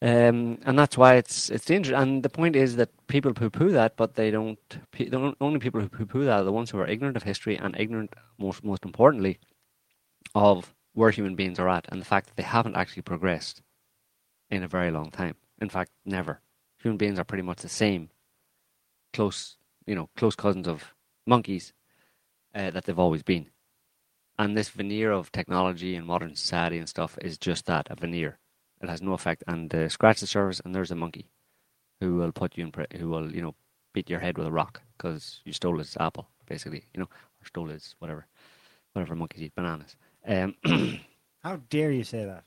um, 0.00 0.58
and 0.64 0.78
that's 0.78 0.96
why 0.96 1.14
it's 1.14 1.50
it's 1.50 1.64
dangerous. 1.64 2.00
And 2.00 2.22
the 2.22 2.28
point 2.28 2.56
is 2.56 2.76
that 2.76 2.90
people 3.08 3.34
poo-poo 3.34 3.70
that, 3.72 3.96
but 3.96 4.14
they 4.14 4.30
don't. 4.30 4.58
The 4.92 5.34
only 5.40 5.58
people 5.58 5.80
who 5.80 5.88
poo-poo 5.88 6.24
that 6.24 6.40
are 6.40 6.44
the 6.44 6.52
ones 6.52 6.70
who 6.70 6.78
are 6.78 6.86
ignorant 6.86 7.16
of 7.16 7.24
history 7.24 7.56
and 7.56 7.74
ignorant, 7.78 8.14
most 8.38 8.62
most 8.62 8.84
importantly, 8.84 9.38
of 10.34 10.74
where 10.94 11.10
human 11.10 11.34
beings 11.34 11.58
are 11.58 11.68
at 11.68 11.86
and 11.90 12.00
the 12.00 12.04
fact 12.04 12.26
that 12.26 12.36
they 12.36 12.42
haven't 12.42 12.76
actually 12.76 13.02
progressed 13.02 13.62
in 14.50 14.62
a 14.62 14.68
very 14.68 14.90
long 14.90 15.10
time. 15.10 15.36
In 15.60 15.68
fact, 15.68 15.90
never. 16.04 16.40
Human 16.82 16.96
beings 16.96 17.18
are 17.18 17.24
pretty 17.24 17.42
much 17.42 17.58
the 17.58 17.68
same, 17.68 18.10
close, 19.12 19.56
you 19.86 19.94
know, 19.94 20.08
close 20.16 20.34
cousins 20.36 20.68
of 20.68 20.94
monkeys 21.26 21.72
uh, 22.54 22.70
that 22.70 22.84
they've 22.84 22.98
always 22.98 23.22
been. 23.22 23.46
And 24.38 24.56
this 24.56 24.68
veneer 24.68 25.10
of 25.10 25.32
technology 25.32 25.96
and 25.96 26.06
modern 26.06 26.36
society 26.36 26.78
and 26.78 26.88
stuff 26.88 27.18
is 27.20 27.38
just 27.38 27.66
that, 27.66 27.88
a 27.90 27.96
veneer. 27.96 28.38
It 28.80 28.88
has 28.88 29.02
no 29.02 29.12
effect. 29.12 29.44
And 29.46 29.74
uh, 29.74 29.88
scratch 29.88 30.20
the 30.20 30.26
surface, 30.26 30.60
and 30.64 30.74
there's 30.74 30.90
a 30.90 30.96
monkey 30.96 31.26
who 32.00 32.16
will 32.16 32.32
put 32.32 32.56
you 32.56 32.64
in, 32.64 32.72
pri- 32.72 32.86
who 32.96 33.08
will, 33.08 33.32
you 33.32 33.42
know, 33.42 33.54
beat 33.92 34.10
your 34.10 34.20
head 34.20 34.38
with 34.38 34.46
a 34.46 34.52
rock 34.52 34.82
because 34.96 35.40
you 35.44 35.52
stole 35.52 35.78
his 35.78 35.96
apple, 35.98 36.28
basically, 36.46 36.84
you 36.94 37.00
know, 37.00 37.08
or 37.08 37.46
stole 37.46 37.66
his 37.66 37.94
whatever, 37.98 38.26
whatever 38.92 39.14
monkeys 39.14 39.42
eat, 39.42 39.54
bananas. 39.54 39.96
Um, 40.26 40.54
How 41.42 41.56
dare 41.70 41.90
you 41.90 42.04
say 42.04 42.24
that? 42.24 42.44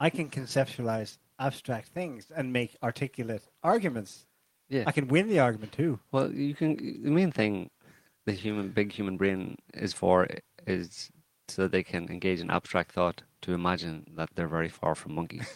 I 0.00 0.10
can 0.10 0.28
conceptualize 0.28 1.18
abstract 1.38 1.88
things 1.88 2.26
and 2.34 2.52
make 2.52 2.76
articulate 2.82 3.42
arguments. 3.62 4.26
Yeah. 4.68 4.84
I 4.86 4.92
can 4.92 5.08
win 5.08 5.28
the 5.28 5.40
argument 5.40 5.72
too. 5.72 5.98
Well, 6.12 6.30
you 6.32 6.54
can. 6.54 6.76
The 6.76 7.10
main 7.10 7.32
thing 7.32 7.70
the 8.26 8.32
human 8.32 8.70
big 8.70 8.92
human 8.92 9.16
brain 9.16 9.56
is 9.74 9.92
for 9.92 10.26
is 10.66 11.10
so 11.48 11.62
that 11.62 11.72
they 11.72 11.82
can 11.82 12.08
engage 12.10 12.40
in 12.40 12.50
abstract 12.50 12.92
thought 12.92 13.22
to 13.44 13.52
imagine 13.52 14.06
that 14.16 14.30
they're 14.34 14.48
very 14.48 14.70
far 14.70 14.94
from 14.94 15.14
monkeys. 15.14 15.46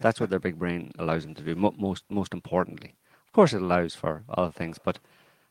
That's 0.00 0.20
what 0.20 0.28
their 0.28 0.38
big 0.38 0.58
brain 0.58 0.92
allows 0.98 1.24
them 1.24 1.34
to 1.34 1.42
do. 1.42 1.54
Most 1.54 2.04
most 2.10 2.34
importantly, 2.34 2.94
of 3.26 3.32
course, 3.32 3.54
it 3.54 3.62
allows 3.62 3.94
for 3.94 4.24
other 4.28 4.52
things, 4.52 4.78
but 4.78 4.98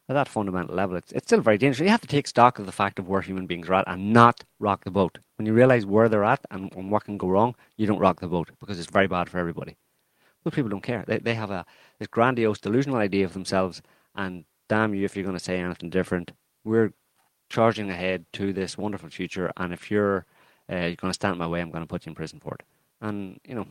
at 0.10 0.14
that 0.14 0.30
fundamental 0.30 0.76
level, 0.76 0.96
it's 0.96 1.12
it's 1.12 1.28
still 1.28 1.42
very 1.42 1.58
dangerous. 1.58 1.86
You 1.86 1.90
have 1.90 2.02
to 2.02 2.16
take 2.16 2.28
stock 2.28 2.60
of 2.60 2.68
the 2.68 2.72
fact 2.72 3.00
of 3.00 3.08
where 3.08 3.22
human 3.22 3.48
beings 3.48 3.68
are 3.68 3.74
at 3.74 3.88
and 3.88 4.14
not 4.14 4.44
rock 4.60 4.84
the 4.84 4.92
boat. 4.92 5.18
When 5.38 5.48
you 5.48 5.54
realize 5.54 5.86
where 5.86 6.08
they're 6.08 6.24
at 6.24 6.46
and, 6.52 6.72
and 6.76 6.92
what 6.92 7.06
can 7.06 7.18
go 7.18 7.30
wrong, 7.30 7.56
you 7.78 7.88
don't 7.88 8.00
rock 8.00 8.20
the 8.20 8.28
boat 8.28 8.52
because 8.60 8.80
it's 8.80 8.92
very 8.92 9.08
bad 9.08 9.28
for 9.30 9.40
everybody. 9.40 9.76
But 10.44 10.54
people 10.54 10.70
don't 10.70 10.84
care. 10.92 11.04
They 11.08 11.18
they 11.18 11.34
have 11.34 11.52
a 11.52 11.66
this 12.00 12.08
grandiose, 12.08 12.60
delusional 12.60 13.00
idea 13.00 13.26
of 13.26 13.34
themselves, 13.34 13.82
and 14.14 14.46
damn 14.70 14.94
you 14.94 15.04
if 15.04 15.16
you're 15.16 15.26
going 15.26 15.42
to 15.42 15.44
say 15.44 15.60
anything 15.60 15.90
different. 15.90 16.32
We're 16.64 16.94
charging 17.50 17.90
ahead 17.90 18.26
to 18.34 18.54
this 18.54 18.78
wonderful 18.78 19.10
future, 19.10 19.52
and 19.58 19.74
if 19.74 19.90
you're 19.90 20.26
uh, 20.72 20.76
you're 20.76 20.96
going 20.96 21.10
to 21.10 21.14
stand 21.14 21.34
in 21.34 21.40
my 21.40 21.48
way, 21.48 21.62
I'm 21.62 21.72
going 21.72 21.84
to 21.84 21.88
put 21.88 22.06
you 22.06 22.12
in 22.12 22.16
prison 22.16 22.40
for 22.40 22.56
it. 22.56 22.64
And 23.02 23.40
you 23.48 23.56
know, 23.56 23.68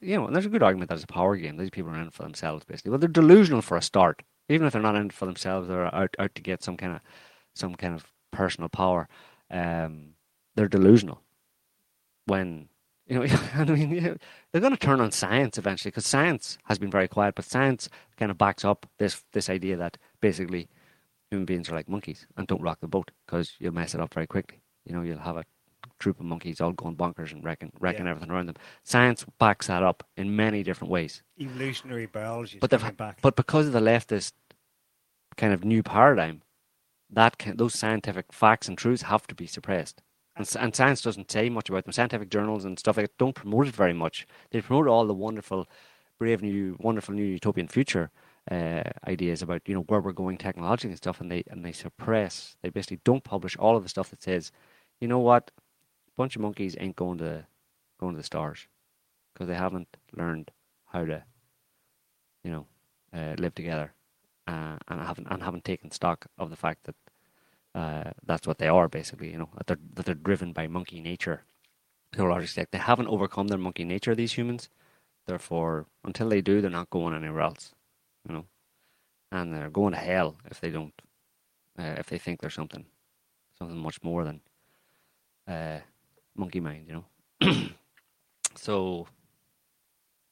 you 0.00 0.16
know, 0.16 0.26
and 0.26 0.34
there's 0.34 0.46
a 0.46 0.50
good 0.50 0.62
argument 0.62 0.88
that 0.88 0.96
it's 0.96 1.04
a 1.04 1.08
power 1.08 1.36
game. 1.36 1.56
These 1.56 1.70
people 1.70 1.90
are 1.90 2.00
in 2.00 2.06
it 2.06 2.14
for 2.14 2.22
themselves, 2.22 2.64
basically. 2.64 2.90
Well, 2.90 2.98
they're 2.98 3.08
delusional 3.08 3.62
for 3.62 3.76
a 3.76 3.82
start. 3.82 4.22
Even 4.48 4.66
if 4.66 4.72
they're 4.72 4.82
not 4.82 4.96
in 4.96 5.06
it 5.06 5.12
for 5.12 5.26
themselves, 5.26 5.68
they're 5.68 5.94
out 5.94 6.14
out 6.18 6.34
to 6.34 6.42
get 6.42 6.62
some 6.62 6.76
kind 6.76 6.94
of 6.94 7.00
some 7.54 7.74
kind 7.74 7.94
of 7.94 8.12
personal 8.30 8.68
power. 8.68 9.08
Um, 9.50 10.14
they're 10.54 10.68
delusional 10.68 11.20
when 12.26 12.68
you 13.06 13.18
know, 13.18 13.26
I 13.54 13.64
mean, 13.64 13.90
you 13.90 14.00
know, 14.00 14.16
they're 14.52 14.60
going 14.60 14.76
to 14.76 14.78
turn 14.78 15.00
on 15.00 15.10
science 15.10 15.58
eventually 15.58 15.90
because 15.90 16.06
science 16.06 16.58
has 16.64 16.78
been 16.78 16.90
very 16.90 17.08
quiet, 17.08 17.34
but 17.34 17.44
science 17.44 17.88
kind 18.16 18.30
of 18.30 18.38
backs 18.38 18.64
up 18.64 18.86
this 18.98 19.22
this 19.32 19.50
idea 19.50 19.76
that 19.76 19.98
basically 20.20 20.68
human 21.30 21.44
beings 21.44 21.68
are 21.68 21.74
like 21.74 21.88
monkeys 21.88 22.26
and 22.36 22.46
don't 22.46 22.62
rock 22.62 22.80
the 22.80 22.88
boat 22.88 23.10
because 23.26 23.54
you'll 23.58 23.74
mess 23.74 23.94
it 23.94 24.00
up 24.00 24.14
very 24.14 24.26
quickly. 24.26 24.60
You 24.84 24.94
know, 24.94 25.02
you'll 25.02 25.18
have 25.18 25.36
a 25.36 25.44
troop 25.98 26.20
of 26.20 26.26
monkeys 26.26 26.60
all 26.60 26.72
going 26.72 26.96
bonkers 26.96 27.32
and 27.32 27.44
wrecking, 27.44 27.72
wrecking 27.78 28.04
Yeah. 28.04 28.10
everything 28.10 28.30
around 28.30 28.46
them. 28.46 28.56
Science 28.82 29.24
backs 29.38 29.66
that 29.68 29.82
up 29.82 30.06
in 30.16 30.34
many 30.34 30.62
different 30.62 30.90
ways. 30.90 31.22
Evolutionary 31.40 32.06
biology 32.06 32.58
But 32.58 32.70
back. 32.96 33.20
But 33.22 33.36
because 33.36 33.66
of 33.66 33.72
the 33.72 33.80
leftist 33.80 34.32
kind 35.36 35.52
of 35.52 35.64
new 35.64 35.82
paradigm, 35.82 36.42
that 37.10 37.38
can, 37.38 37.56
those 37.56 37.74
scientific 37.74 38.32
facts 38.32 38.68
and 38.68 38.76
truths 38.76 39.02
have 39.02 39.26
to 39.28 39.34
be 39.34 39.46
suppressed. 39.46 40.02
And, 40.36 40.50
and 40.58 40.74
science 40.74 41.00
doesn't 41.00 41.30
say 41.30 41.48
much 41.48 41.68
about 41.68 41.84
them. 41.84 41.92
Scientific 41.92 42.28
journals 42.28 42.64
and 42.64 42.78
stuff 42.78 42.96
like 42.96 43.06
that 43.06 43.18
don't 43.18 43.34
promote 43.36 43.68
it 43.68 43.74
very 43.74 43.92
much. 43.92 44.26
They 44.50 44.60
promote 44.60 44.88
all 44.88 45.06
the 45.06 45.14
wonderful, 45.14 45.68
brave 46.18 46.42
new, 46.42 46.76
wonderful 46.80 47.14
new 47.14 47.24
utopian 47.24 47.68
future 47.68 48.10
uh, 48.50 48.82
ideas 49.06 49.42
about 49.42 49.62
you 49.66 49.74
know 49.74 49.82
where 49.82 50.00
we're 50.00 50.12
going 50.12 50.36
technologically 50.36 50.90
and 50.90 50.98
stuff, 50.98 51.20
and 51.20 51.30
they 51.30 51.44
and 51.48 51.64
they 51.64 51.72
suppress. 51.72 52.56
They 52.62 52.68
basically 52.68 53.00
don't 53.04 53.24
publish 53.24 53.56
all 53.56 53.76
of 53.76 53.82
the 53.84 53.88
stuff 53.88 54.10
that 54.10 54.22
says, 54.22 54.52
you 55.00 55.08
know 55.08 55.18
what, 55.20 55.50
bunch 56.16 56.36
of 56.36 56.42
monkeys 56.42 56.76
ain't 56.78 56.96
going 56.96 57.18
to 57.18 57.46
going 57.98 58.14
to 58.14 58.18
the 58.18 58.24
stars 58.24 58.66
because 59.32 59.48
they 59.48 59.54
haven't 59.54 59.96
learned 60.16 60.50
how 60.86 61.04
to, 61.04 61.24
you 62.42 62.50
know, 62.50 62.66
uh, 63.12 63.34
live 63.38 63.54
together, 63.54 63.92
uh, 64.46 64.76
and 64.88 65.00
haven't 65.00 65.26
and 65.30 65.42
haven't 65.42 65.64
taken 65.64 65.90
stock 65.90 66.26
of 66.38 66.50
the 66.50 66.56
fact 66.56 66.84
that 66.84 66.94
uh, 67.74 68.10
that's 68.24 68.46
what 68.46 68.58
they 68.58 68.68
are 68.68 68.88
basically. 68.88 69.30
You 69.30 69.38
know, 69.38 69.48
that 69.56 69.66
they're 69.66 69.78
that 69.94 70.06
they're 70.06 70.14
driven 70.14 70.52
by 70.52 70.66
monkey 70.66 71.00
nature 71.00 71.44
to 72.12 72.24
a 72.24 72.28
large 72.28 72.44
extent. 72.44 72.68
They 72.70 72.78
haven't 72.78 73.08
overcome 73.08 73.48
their 73.48 73.58
monkey 73.58 73.84
nature. 73.84 74.14
These 74.14 74.34
humans, 74.34 74.68
therefore, 75.26 75.86
until 76.04 76.28
they 76.28 76.40
do, 76.40 76.60
they're 76.60 76.70
not 76.70 76.90
going 76.90 77.14
anywhere 77.14 77.42
else. 77.42 77.74
You 78.28 78.34
know, 78.34 78.44
and 79.30 79.52
they're 79.52 79.70
going 79.70 79.92
to 79.92 79.98
hell 79.98 80.36
if 80.50 80.60
they 80.60 80.70
don't. 80.70 80.94
Uh, 81.76 81.96
if 81.98 82.06
they 82.06 82.18
think 82.18 82.40
there's 82.40 82.54
something, 82.54 82.86
something 83.58 83.76
much 83.76 84.00
more 84.00 84.22
than 84.24 84.40
uh, 85.48 85.80
monkey 86.36 86.60
mind. 86.60 86.86
You 86.88 87.04
know. 87.40 87.68
so 88.56 89.06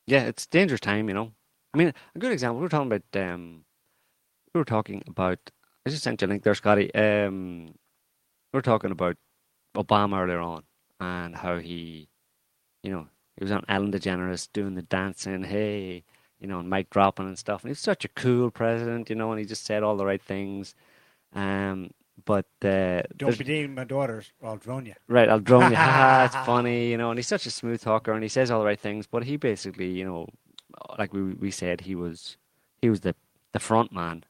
yeah, 0.07 0.25
it's 0.25 0.47
dangerous 0.47 0.81
time, 0.81 1.09
you 1.09 1.15
know. 1.15 1.33
I 1.75 1.79
mean, 1.79 1.93
a 2.15 2.19
good 2.19 2.33
example. 2.33 2.59
We 2.59 2.63
were 2.63 2.69
talking 2.69 2.93
about. 2.93 3.03
Um, 3.15 3.65
we 4.55 4.59
were 4.59 4.65
talking 4.65 5.03
about. 5.07 5.39
I 5.87 5.91
just 5.91 6.03
sent 6.03 6.21
you 6.21 6.27
a 6.27 6.29
link 6.29 6.43
there, 6.43 6.55
Scotty. 6.55 6.95
Um, 6.95 7.75
we 8.53 8.59
were 8.59 8.63
talking 8.63 8.91
about 8.91 9.17
Obama 9.77 10.23
earlier 10.23 10.41
on 10.41 10.63
and 11.01 11.35
how 11.35 11.59
he, 11.59 12.09
you 12.83 12.93
know, 12.93 13.09
he 13.37 13.45
was 13.45 13.51
on 13.51 13.65
Ellen 13.69 13.91
DeGeneres 13.91 14.49
doing 14.53 14.75
the 14.75 14.83
dancing, 14.83 15.43
hey, 15.43 16.05
you 16.39 16.47
know, 16.47 16.61
and 16.61 16.71
mic 16.71 16.91
dropping 16.91 17.27
and 17.27 17.39
stuff. 17.39 17.63
And 17.63 17.71
he's 17.71 17.81
such 17.81 18.05
a 18.05 18.09
cool 18.09 18.51
president, 18.51 19.11
you 19.11 19.17
know, 19.17 19.33
and 19.33 19.41
he 19.41 19.45
just 19.45 19.65
said 19.65 19.83
all 19.83 19.97
the 19.97 20.07
right 20.07 20.23
things. 20.23 20.75
Um, 21.35 21.91
but 22.25 22.47
uh, 22.65 23.03
Don't 23.17 23.39
be 23.39 23.45
dating 23.45 23.75
my 23.75 23.85
daughters, 23.85 24.33
or 24.41 24.51
I'll 24.51 24.57
drone 24.57 24.87
you. 24.87 24.95
Right, 25.09 25.29
I'll 25.29 25.41
drone 25.41 25.73
you. 25.73 25.79
It's 25.79 26.37
funny, 26.47 26.89
you 26.91 26.97
know. 26.97 27.11
And 27.11 27.19
he's 27.19 27.27
such 27.27 27.47
a 27.47 27.51
smooth 27.51 27.81
talker, 27.81 28.13
and 28.13 28.23
he 28.23 28.29
says 28.29 28.51
all 28.51 28.61
the 28.61 28.67
right 28.67 28.79
things. 28.81 29.07
But 29.07 29.25
he 29.25 29.37
basically, 29.37 29.91
you 29.91 30.05
know, 30.05 30.29
like 30.99 31.13
we 31.13 31.23
we 31.35 31.51
said, 31.51 31.83
he 31.83 31.95
was 31.95 32.37
he 32.81 32.91
was 32.91 33.01
the 33.01 33.15
the 33.53 33.61
front 33.61 33.93
man, 33.93 34.25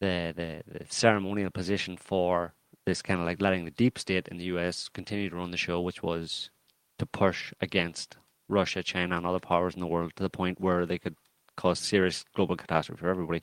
the 0.00 0.32
the, 0.36 0.62
the 0.78 0.84
ceremonial 0.88 1.50
position 1.50 1.96
for 1.96 2.54
this 2.86 3.02
kind 3.02 3.20
of 3.20 3.26
like 3.26 3.40
letting 3.42 3.64
the 3.64 3.70
deep 3.70 3.98
state 3.98 4.28
in 4.28 4.38
the 4.38 4.44
U.S. 4.44 4.88
continue 4.88 5.28
to 5.28 5.36
run 5.36 5.50
the 5.50 5.56
show, 5.56 5.80
which 5.80 6.02
was 6.02 6.50
to 6.98 7.06
push 7.06 7.52
against 7.60 8.16
Russia, 8.48 8.82
China, 8.82 9.16
and 9.16 9.26
other 9.26 9.38
powers 9.38 9.74
in 9.74 9.80
the 9.80 9.86
world 9.86 10.12
to 10.16 10.22
the 10.22 10.30
point 10.30 10.60
where 10.60 10.86
they 10.86 10.98
could 10.98 11.16
cause 11.56 11.78
serious 11.78 12.24
global 12.34 12.56
catastrophe 12.56 13.00
for 13.00 13.08
everybody. 13.10 13.42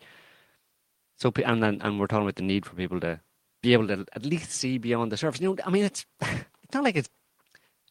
So, 1.17 1.31
and 1.43 1.63
then, 1.63 1.81
and 1.81 1.99
we're 1.99 2.07
talking 2.07 2.23
about 2.23 2.35
the 2.35 2.43
need 2.43 2.65
for 2.65 2.75
people 2.75 2.99
to 2.99 3.21
be 3.61 3.73
able 3.73 3.87
to 3.87 4.05
at 4.13 4.25
least 4.25 4.51
see 4.51 4.77
beyond 4.77 5.11
the 5.11 5.17
surface. 5.17 5.41
You 5.41 5.49
know, 5.49 5.63
I 5.65 5.69
mean, 5.69 5.85
it's 5.85 6.05
it's 6.21 6.73
not 6.73 6.83
like 6.83 6.95
it's 6.95 7.09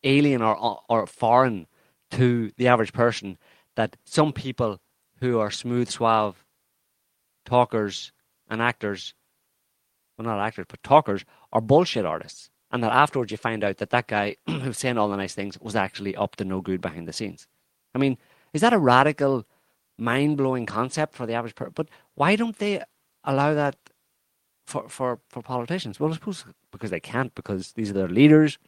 alien 0.03 0.43
or 0.43 0.81
or 0.89 1.07
foreign 1.07 1.67
to 2.13 2.53
the 2.57 2.69
average 2.69 2.93
person 2.93 3.39
that 3.77 3.97
some 4.05 4.33
people 4.33 4.81
who 5.21 5.39
are 5.39 5.51
smooth, 5.51 5.89
suave 5.89 6.45
talkers 7.45 8.13
and 8.49 8.63
actors, 8.63 9.15
well, 10.17 10.27
not 10.27 10.41
actors, 10.41 10.67
but 10.69 10.83
talkers, 10.83 11.25
are 11.53 11.61
bullshit 11.61 12.05
artists. 12.05 12.51
And 12.71 12.83
that 12.83 12.93
afterwards 12.93 13.31
you 13.31 13.37
find 13.39 13.63
out 13.63 13.79
that 13.79 13.91
that 13.91 14.07
guy 14.07 14.37
who's 14.47 14.79
saying 14.79 14.99
all 14.99 15.09
the 15.09 15.17
nice 15.17 15.35
things 15.35 15.59
was 15.61 15.77
actually 15.77 16.17
up 16.17 16.37
to 16.37 16.45
no 16.45 16.61
good 16.61 16.81
behind 16.81 17.07
the 17.09 17.13
scenes. 17.13 17.47
I 17.95 17.99
mean, 17.99 18.19
is 18.53 18.61
that 18.61 18.73
a 18.73 18.79
radical, 18.79 19.47
mind 19.99 20.37
blowing 20.37 20.67
concept 20.67 21.15
for 21.15 21.27
the 21.27 21.35
average 21.35 21.55
person? 21.55 21.73
But 21.75 21.89
why 22.15 22.37
don't 22.37 22.59
they 22.59 22.83
allow 23.25 23.55
that 23.55 23.77
for, 24.67 24.89
for, 24.89 25.19
for 25.29 25.43
politicians? 25.43 25.99
Well, 26.01 26.11
I 26.11 26.15
suppose 26.15 26.45
because 26.73 26.91
they 26.91 27.01
can't, 27.01 27.35
because 27.35 27.73
these 27.73 27.91
are 27.91 27.95
their 27.95 28.09
leaders. 28.09 28.59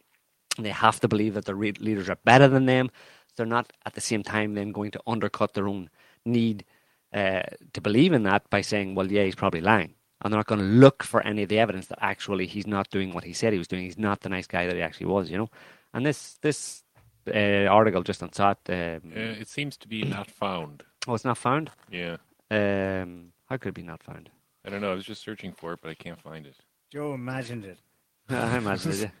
And 0.57 0.65
they 0.65 0.71
have 0.71 0.99
to 1.01 1.07
believe 1.07 1.35
that 1.35 1.45
their 1.45 1.55
re- 1.55 1.73
leaders 1.79 2.09
are 2.09 2.17
better 2.23 2.47
than 2.47 2.65
them. 2.65 2.89
They're 3.35 3.45
not 3.45 3.71
at 3.85 3.93
the 3.93 4.01
same 4.01 4.23
time 4.23 4.55
then 4.55 4.71
going 4.71 4.89
to 4.91 5.01
undercut 5.05 5.53
their 5.53 5.67
own 5.67 5.89
need 6.25 6.65
uh, 7.13 7.43
to 7.73 7.81
believe 7.81 8.11
in 8.11 8.23
that 8.23 8.49
by 8.49 8.61
saying, 8.61 8.95
well, 8.95 9.11
yeah, 9.11 9.23
he's 9.23 9.35
probably 9.35 9.61
lying. 9.61 9.93
And 10.21 10.33
they're 10.33 10.39
not 10.39 10.47
going 10.47 10.61
to 10.61 10.65
look 10.65 11.03
for 11.03 11.21
any 11.21 11.43
of 11.43 11.49
the 11.49 11.59
evidence 11.59 11.85
that 11.87 11.99
actually 12.01 12.47
he's 12.47 12.65
not 12.65 12.89
doing 12.89 13.13
what 13.13 13.23
he 13.23 13.33
said 13.33 13.53
he 13.53 13.59
was 13.59 13.67
doing. 13.67 13.83
He's 13.83 13.99
not 13.99 14.21
the 14.21 14.29
nice 14.29 14.47
guy 14.47 14.65
that 14.65 14.75
he 14.75 14.81
actually 14.81 15.05
was, 15.07 15.29
you 15.29 15.37
know. 15.37 15.49
And 15.93 16.03
this 16.05 16.39
this 16.41 16.83
uh, 17.27 17.67
article 17.69 18.01
just 18.01 18.23
on 18.23 18.31
SOTT. 18.31 18.57
Um, 18.69 19.11
Uh, 19.15 19.41
it 19.41 19.47
seems 19.47 19.77
to 19.77 19.87
be 19.87 20.01
not 20.03 20.31
found. 20.31 20.81
oh, 21.07 21.13
it's 21.13 21.23
not 21.25 21.37
found. 21.37 21.69
Yeah. 21.91 22.17
Um, 22.49 23.33
how 23.47 23.57
could 23.57 23.69
it 23.69 23.75
be 23.75 23.83
not 23.83 24.01
found? 24.01 24.29
I 24.67 24.69
don't 24.69 24.81
know. 24.81 24.91
I 24.91 24.95
was 24.95 25.05
just 25.05 25.23
searching 25.23 25.53
for 25.53 25.71
it, 25.71 25.79
but 25.81 25.89
I 25.89 25.93
can't 25.93 26.21
find 26.21 26.45
it. 26.45 26.57
Joe 26.91 27.13
imagined 27.13 27.63
it. 27.63 27.79
I 28.29 28.57
imagine 28.57 28.91
it. 28.91 28.99
Yeah. 29.01 29.09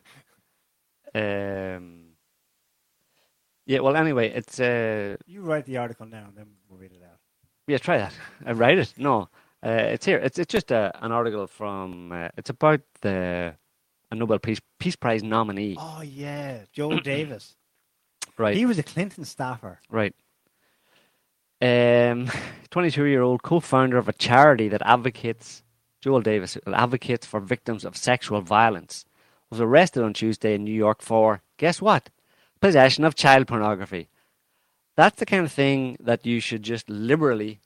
Um, 1.15 2.09
yeah. 3.65 3.79
Well, 3.79 3.95
anyway, 3.95 4.29
it's 4.29 4.59
uh, 4.59 5.15
You 5.25 5.41
write 5.41 5.65
the 5.65 5.77
article 5.77 6.05
now, 6.05 6.25
and 6.27 6.37
then 6.37 6.47
we'll 6.67 6.77
read 6.77 6.91
it 6.91 7.01
out. 7.01 7.17
Yeah, 7.65 7.77
try 7.77 7.97
that. 7.97 8.13
I 8.45 8.51
write 8.51 8.77
it. 8.77 8.93
No, 8.97 9.29
uh, 9.65 9.69
it's 9.69 10.05
here. 10.05 10.17
It's 10.17 10.37
it's 10.37 10.51
just 10.51 10.69
a, 10.69 10.91
an 11.01 11.13
article 11.13 11.47
from. 11.47 12.11
Uh, 12.11 12.27
it's 12.37 12.49
about 12.49 12.81
the 13.01 13.55
a 14.11 14.15
Nobel 14.15 14.37
Peace 14.37 14.59
Peace 14.79 14.97
Prize 14.97 15.23
nominee. 15.23 15.77
Oh 15.79 16.01
yeah, 16.01 16.59
Joel 16.73 16.99
Davis. 17.15 17.55
Right. 18.37 18.57
He 18.57 18.65
was 18.65 18.77
a 18.77 18.83
Clinton 18.83 19.23
staffer. 19.23 19.79
Right. 19.89 20.13
Um, 21.61 22.29
22 22.69 23.05
year 23.05 23.21
old 23.21 23.43
co 23.43 23.59
founder 23.59 23.97
of 23.97 24.07
a 24.07 24.13
charity 24.13 24.67
that 24.69 24.81
advocates, 24.85 25.63
Joel 26.01 26.21
Davis, 26.21 26.57
advocates 26.67 27.25
for 27.25 27.39
victims 27.39 27.85
of 27.85 27.97
sexual 27.97 28.41
violence, 28.41 29.05
was 29.49 29.61
arrested 29.61 30.03
on 30.03 30.13
Tuesday 30.13 30.53
in 30.53 30.63
New 30.63 30.73
York 30.73 31.01
for, 31.01 31.41
guess 31.57 31.81
what? 31.81 32.09
Possession 32.59 33.03
of 33.03 33.15
child 33.15 33.47
pornography. 33.47 34.09
That's 34.95 35.19
the 35.19 35.25
kind 35.25 35.45
of 35.45 35.51
thing 35.51 35.97
that 35.99 36.25
you 36.25 36.39
should 36.39 36.63
just 36.63 36.89
liberally, 36.89 37.59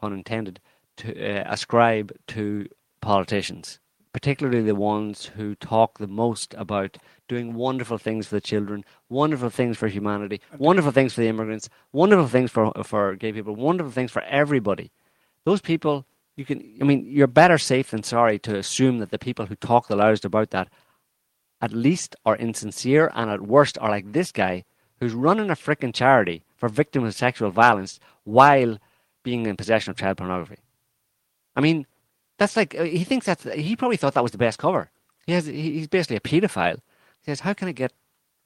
pun 0.00 0.12
intended, 0.12 0.60
to 0.96 1.12
uh, 1.12 1.44
ascribe 1.46 2.12
to 2.28 2.68
politicians, 3.00 3.80
particularly 4.12 4.62
the 4.62 4.74
ones 4.74 5.26
who 5.36 5.54
talk 5.54 5.98
the 5.98 6.06
most 6.06 6.54
about 6.56 6.96
doing 7.28 7.54
wonderful 7.54 7.98
things 7.98 8.26
for 8.26 8.34
the 8.34 8.40
children, 8.40 8.84
wonderful 9.08 9.50
things 9.50 9.76
for 9.76 9.88
humanity, 9.88 10.40
wonderful 10.58 10.92
things 10.92 11.14
for 11.14 11.20
the 11.20 11.28
immigrants, 11.28 11.68
wonderful 11.92 12.28
things 12.28 12.50
for 12.50 12.72
for 12.84 13.14
gay 13.16 13.32
people, 13.32 13.54
wonderful 13.54 13.92
things 13.92 14.10
for 14.10 14.22
everybody. 14.22 14.90
Those 15.44 15.60
people, 15.60 16.06
you 16.36 16.44
can, 16.44 16.76
I 16.80 16.84
mean, 16.84 17.06
you're 17.06 17.26
better 17.26 17.58
safe 17.58 17.90
than 17.90 18.02
sorry 18.02 18.38
to 18.40 18.56
assume 18.56 18.98
that 18.98 19.10
the 19.10 19.18
people 19.18 19.46
who 19.46 19.56
talk 19.56 19.88
the 19.88 19.96
loudest 19.96 20.24
about 20.24 20.50
that, 20.50 20.68
at 21.60 21.72
least 21.72 22.16
are 22.24 22.36
insincere, 22.36 23.10
and 23.14 23.30
at 23.30 23.42
worst 23.42 23.78
are 23.78 23.90
like 23.90 24.12
this 24.12 24.32
guy 24.32 24.64
who's 25.00 25.12
running 25.12 25.50
a 25.50 25.54
frickin' 25.54 25.94
charity 25.94 26.44
for 26.56 26.68
victims 26.68 27.08
of 27.08 27.14
sexual 27.14 27.50
violence 27.50 28.00
while 28.24 28.78
being 29.22 29.46
in 29.46 29.56
possession 29.56 29.90
of 29.90 29.96
child 29.96 30.16
pornography. 30.16 30.58
I 31.56 31.60
mean, 31.60 31.86
that's 32.38 32.56
like 32.56 32.74
uh, 32.74 32.84
he 32.84 33.04
thinks 33.04 33.26
that's 33.26 33.44
he 33.44 33.76
probably 33.76 33.96
thought 33.96 34.14
that 34.14 34.22
was 34.22 34.32
the 34.32 34.38
best 34.38 34.58
cover. 34.58 34.90
He 35.26 35.32
has 35.32 35.46
he's 35.46 35.88
basically 35.88 36.16
a 36.16 36.20
pedophile. 36.20 36.80
He 37.24 37.30
says, 37.30 37.40
"How 37.40 37.54
can 37.54 37.68
I 37.68 37.72
get 37.72 37.92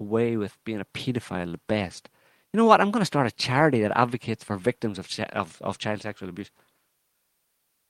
away 0.00 0.36
with 0.36 0.56
being 0.64 0.80
a 0.80 0.84
pedophile 0.84 1.50
the 1.52 1.60
best?" 1.66 2.09
You 2.52 2.59
know 2.59 2.64
what? 2.64 2.80
I'm 2.80 2.90
going 2.90 3.00
to 3.02 3.06
start 3.06 3.26
a 3.26 3.30
charity 3.34 3.80
that 3.82 3.92
advocates 3.98 4.44
for 4.44 4.56
victims 4.56 4.98
of 4.98 5.09
of, 5.32 5.60
of 5.60 5.78
child 5.78 6.00
sexual 6.02 6.28
abuse. 6.28 6.50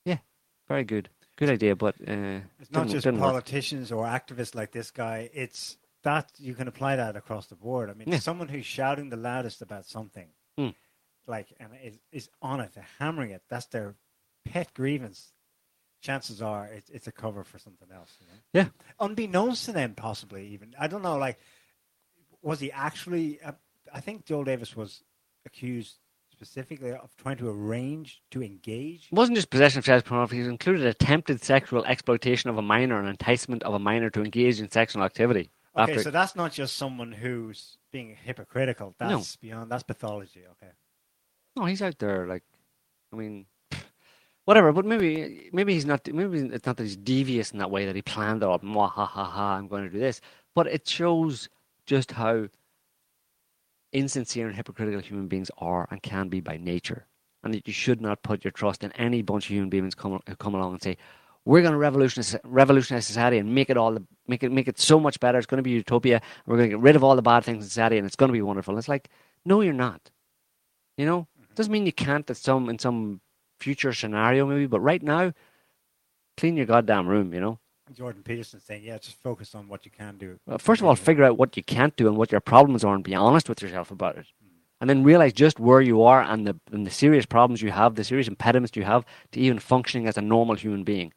Yeah, 0.05 0.19
very 0.67 0.85
good, 0.85 1.11
good 1.37 1.51
idea, 1.51 1.77
but 1.77 1.95
uh, 2.07 2.41
It's 2.59 2.71
not 2.71 2.89
just 2.89 3.05
didn't 3.05 3.21
work. 3.21 3.31
politicians 3.33 3.93
or 3.93 4.05
activists 4.05 4.55
like 4.55 4.73
this 4.73 4.91
guy. 4.91 5.29
It's 5.33 5.77
that 6.03 6.33
you 6.39 6.55
can 6.55 6.69
apply 6.69 6.97
that 6.97 7.17
across 7.17 7.47
the 7.49 7.57
board. 7.57 7.91
I 7.91 7.95
mean, 7.95 8.09
Yeah. 8.09 8.19
someone 8.21 8.49
who's 8.49 8.65
shouting 8.67 9.11
the 9.11 9.17
loudest 9.17 9.61
about 9.63 9.85
something, 9.85 10.29
Hmm. 10.57 10.71
like, 11.27 11.53
and 11.61 11.71
is, 11.83 11.99
is 12.13 12.31
on 12.41 12.61
it, 12.61 12.73
they're 12.75 12.87
hammering 12.99 13.31
it. 13.31 13.43
That's 13.49 13.67
their 13.67 13.97
pet 14.45 14.73
grievance. 14.75 15.33
Chances 16.01 16.41
are 16.41 16.67
it's, 16.67 16.91
it's 16.91 17.07
a 17.09 17.13
cover 17.13 17.43
for 17.45 17.59
something 17.59 17.89
else. 17.93 18.17
You 18.21 18.27
know? 18.27 18.61
Yeah. 18.61 18.69
Unbeknownst 19.01 19.65
to 19.67 19.73
them, 19.73 19.95
possibly 19.95 20.47
even. 20.49 20.75
I 20.79 20.87
don't 20.87 21.03
know. 21.03 21.17
Like, 21.17 21.39
was 22.43 22.61
he 22.61 22.71
actually? 22.71 23.41
Uh, 23.43 23.53
I 23.93 24.01
think 24.01 24.25
Joel 24.25 24.45
Davis 24.45 24.77
was 24.77 25.03
accused 25.45 25.97
specifically 26.31 26.93
of 26.93 27.17
trying 27.17 27.37
to 27.39 27.49
arrange 27.49 28.23
to 28.31 28.43
engage. 28.45 29.09
It 29.11 29.15
wasn't 29.17 29.37
just 29.37 29.51
possession 29.51 29.81
of 29.81 29.85
child 29.85 30.05
pornography, 30.05 30.41
it 30.41 30.47
included 30.47 30.87
attempted 30.87 31.43
sexual 31.43 31.85
exploitation 31.85 32.49
of 32.49 32.57
a 32.59 32.63
minor 32.63 33.01
and 33.01 33.09
enticement 33.09 33.65
of 33.65 33.75
a 33.75 33.79
minor 33.81 34.09
to 34.11 34.23
engage 34.23 34.61
in 34.61 34.71
sexual 34.71 35.03
activity. 35.03 35.51
Okay, 35.77 35.93
after- 35.93 36.03
so 36.05 36.11
that's 36.13 36.37
not 36.37 36.53
just 36.53 36.77
someone 36.77 37.11
who's 37.11 37.77
being 37.91 38.17
hypocritical. 38.25 38.95
No. 39.01 39.17
That's 39.17 39.35
beyond. 39.37 39.71
That's 39.73 39.83
pathology. 39.83 40.43
Okay. 40.53 40.73
No, 41.57 41.65
he's 41.65 41.83
out 41.83 41.99
there 41.99 42.27
like, 42.29 42.45
I 43.13 43.17
mean, 43.17 43.47
whatever. 44.49 44.73
But 44.73 44.87
maybe, 44.87 45.51
maybe 45.53 45.75
he's 45.75 45.85
not. 45.85 46.09
Maybe 46.11 46.39
it's 46.39 46.65
not 46.65 46.79
that 46.79 46.83
he's 46.83 46.97
devious 46.97 47.51
in 47.53 47.59
that 47.59 47.71
way 47.71 47.85
that 47.85 47.95
he 47.95 48.01
planned 48.01 48.43
it 48.43 48.47
all. 48.47 48.59
Mwah, 48.61 48.91
ha 48.91 49.05
ha 49.05 49.25
ha! 49.25 49.57
I'm 49.57 49.69
going 49.69 49.85
to 49.85 49.91
do 49.91 49.99
this. 49.99 50.23
But 50.55 50.67
it 50.69 50.89
shows 50.89 51.51
just 51.85 52.13
how 52.13 52.49
insincere 53.93 54.47
and 54.47 54.57
hypocritical 54.57 55.01
human 55.01 55.29
beings 55.29 55.51
are 55.59 55.87
and 55.91 56.03
can 56.03 56.29
be 56.29 56.41
by 56.41 56.57
nature, 56.57 57.07
and 57.45 57.53
that 57.53 57.67
you 57.67 57.75
should 57.75 58.01
not 58.01 58.23
put 58.23 58.43
your 58.43 58.51
trust 58.51 58.83
in 58.83 58.91
any 58.93 59.21
bunch 59.21 59.45
of 59.45 59.53
human 59.55 59.69
beings 59.69 59.95
come 59.95 60.19
who 60.27 60.37
come 60.37 60.55
along 60.55 60.73
and 60.73 60.83
say. 60.83 60.97
We're 61.45 61.63
going 61.63 61.73
to 61.73 61.79
revolutionize, 61.79 62.37
revolutionize 62.45 63.07
society 63.07 63.39
and 63.39 63.55
make 63.55 63.71
it 63.71 63.79
all 63.79 63.93
the, 63.93 64.03
make 64.27 64.43
it 64.43 64.53
make 64.53 64.69
it 64.69 64.79
so 64.79 65.01
much 65.01 65.19
better. 65.19 65.39
It's 65.39 65.47
going 65.47 65.57
to 65.57 65.63
be 65.63 65.71
utopia. 65.71 66.21
We're 66.45 66.59
going 66.59 66.69
to 66.69 66.77
get 66.77 66.83
rid 66.83 66.95
of 66.95 67.03
all 67.03 67.17
the 67.17 67.23
bad 67.23 67.43
things 67.43 67.65
in 67.65 67.69
society, 67.71 67.97
and 67.97 68.07
it's 68.07 68.17
going 68.17 68.29
to 68.29 68.35
be 68.35 68.43
wonderful. 68.43 68.77
It's 68.77 68.89
like, 68.89 69.09
no, 69.47 69.63
you're 69.63 69.73
not. 69.73 70.11
You 70.99 71.07
know, 71.07 71.21
mm-hmm. 71.21 71.55
doesn't 71.55 71.73
mean 71.73 71.87
you 71.87 71.93
can't 71.93 72.27
That 72.27 72.37
some 72.37 72.69
in 72.69 72.79
some 72.79 73.23
future 73.61 73.93
scenario 73.93 74.47
maybe, 74.47 74.67
but 74.67 74.81
right 74.81 75.03
now, 75.03 75.33
clean 76.37 76.57
your 76.57 76.67
goddamn 76.67 77.07
room. 77.07 77.33
You 77.35 77.41
know, 77.41 77.59
Jordan 77.93 78.23
Peterson 78.23 78.61
saying, 78.61 78.85
"Yeah, 78.85 78.99
just 78.99 79.21
focus 79.21 79.55
on 79.55 79.69
what 79.69 79.85
you 79.85 79.91
can 79.91 80.17
do." 80.17 80.39
well, 80.47 80.59
first 80.59 80.81
of 80.81 80.87
all, 80.87 80.95
figure 80.95 81.25
out 81.25 81.39
what 81.39 81.57
you 81.57 81.63
can't 81.63 81.97
do 81.97 82.09
and 82.09 82.17
what 82.17 82.33
your 82.33 82.41
problems 82.41 82.85
are, 82.85 82.95
and 82.95 83.05
be 83.05 83.15
honest 83.15 83.49
with 83.49 83.63
yourself 83.63 83.91
about 83.91 84.17
it, 84.17 84.27
hmm. 84.43 84.49
and 84.81 84.91
then 84.91 85.05
realize 85.05 85.33
just 85.33 85.59
where 85.59 85.81
you 85.81 86.03
are 86.03 86.23
and 86.23 86.47
the 86.47 86.57
and 86.73 86.87
the 86.87 86.91
serious 86.91 87.27
problems 87.27 87.63
you 87.63 87.71
have, 87.71 87.95
the 87.95 88.05
serious 88.05 88.29
impediments 88.29 88.77
you 88.77 88.85
have 88.85 89.05
to 89.33 89.41
even 89.41 89.59
functioning 89.59 90.07
as 90.07 90.17
a 90.17 90.23
normal 90.23 90.55
human 90.55 90.85
being. 90.85 91.13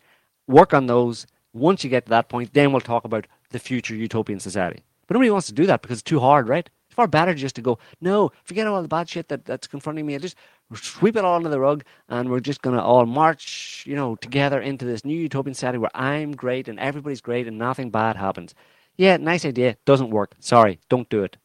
Work 0.48 0.74
on 0.74 0.88
those. 0.88 1.28
Once 1.54 1.84
you 1.84 1.90
get 1.90 2.06
to 2.06 2.10
that 2.10 2.30
point, 2.30 2.54
then 2.54 2.72
we'll 2.72 2.80
talk 2.80 3.04
about 3.04 3.28
the 3.50 3.60
future 3.60 3.94
utopian 3.94 4.40
society. 4.40 4.84
But 5.06 5.16
nobody 5.16 5.30
wants 5.30 5.48
to 5.48 5.54
do 5.54 5.66
that 5.66 5.82
because 5.82 6.00
it's 6.00 6.10
too 6.10 6.22
hard, 6.22 6.48
right? 6.48 6.70
It's 6.88 6.96
far 6.96 7.08
better 7.08 7.34
just 7.34 7.56
to 7.56 7.62
go, 7.62 7.80
no, 8.00 8.32
forget 8.46 8.68
all 8.68 8.82
the 8.82 8.88
bad 8.88 9.10
shit 9.10 9.28
that, 9.28 9.44
that's 9.44 9.68
confronting 9.68 10.06
me. 10.06 10.16
I 10.16 10.20
Just 10.20 10.38
sweep 10.76 11.16
it 11.16 11.26
all 11.26 11.36
under 11.36 11.50
the 11.50 11.60
rug 11.60 11.84
and 12.10 12.30
we're 12.30 12.40
just 12.40 12.62
going 12.62 12.76
to 12.76 12.82
all 12.82 13.06
march, 13.06 13.84
you 13.88 13.96
know, 13.96 14.16
together 14.16 14.62
into 14.62 14.86
this 14.86 15.04
new 15.06 15.18
utopian 15.18 15.54
society 15.54 15.78
where 15.78 15.96
I'm 15.96 16.32
great 16.32 16.68
and 16.68 16.80
everybody's 16.80 17.22
great 17.22 17.48
and 17.48 17.58
nothing 17.58 17.90
bad 17.90 18.16
happens. 18.16 18.56
Yeah, 18.98 19.18
nice 19.18 19.46
idea. 19.46 19.78
Doesn't 19.86 20.10
work. 20.12 20.36
Sorry, 20.40 20.80
don't 20.90 21.10
do 21.10 21.24
it. 21.24 21.38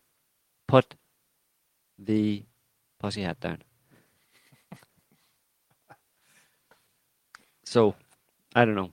Put 0.68 0.94
the 1.98 2.44
pussy 2.98 3.22
hat 3.22 3.40
down. 3.40 3.62
so, 7.64 7.94
I 8.54 8.64
don't 8.64 8.74
know. 8.74 8.90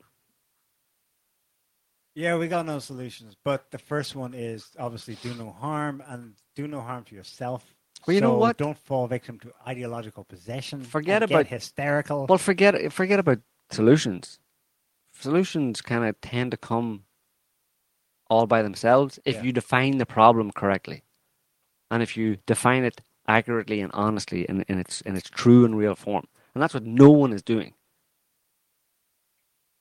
Yeah, 2.16 2.38
we 2.38 2.48
got 2.48 2.68
no 2.68 2.78
solutions, 2.78 3.36
but 3.44 3.72
the 3.72 3.80
first 3.80 4.16
one 4.16 4.36
is 4.36 4.70
obviously 4.78 5.16
do 5.16 5.34
no 5.34 5.50
harm 5.50 6.04
and 6.08 6.36
do 6.56 6.68
no 6.68 6.80
harm 6.80 7.04
to 7.06 7.16
yourself. 7.16 7.74
Well, 8.06 8.14
you 8.16 8.22
know 8.22 8.38
what? 8.38 8.58
Don't 8.58 8.78
fall 8.78 9.08
victim 9.08 9.40
to 9.40 9.54
ideological 9.68 10.24
possession. 10.26 10.82
Forget 10.84 11.24
about 11.24 11.48
hysterical. 11.48 12.26
Well, 12.28 12.38
forget 12.38 12.92
forget 12.92 13.20
about 13.20 13.40
solutions. 13.72 14.40
Solutions 15.14 15.82
kind 15.82 16.04
of 16.06 16.20
tend 16.22 16.52
to 16.52 16.58
come 16.58 17.06
all 18.30 18.48
by 18.48 18.62
themselves 18.62 19.20
if 19.26 19.36
Yeah. 19.36 19.44
you 19.44 19.52
define 19.54 19.98
the 20.00 20.06
problem 20.06 20.52
correctly, 20.52 21.04
and 21.92 22.02
if 22.04 22.18
you 22.18 22.38
define 22.46 22.84
it 22.84 23.02
accurately 23.28 23.80
and 23.80 23.92
honestly 23.94 24.44
in, 24.50 24.64
in 24.68 24.80
its 24.80 25.02
in 25.02 25.16
its 25.16 25.30
true 25.30 25.64
and 25.66 25.78
real 25.78 25.96
form. 25.96 26.26
And 26.54 26.62
that's 26.62 26.74
what 26.74 26.84
no 26.86 27.10
one 27.10 27.32
is 27.34 27.42
doing. 27.42 27.74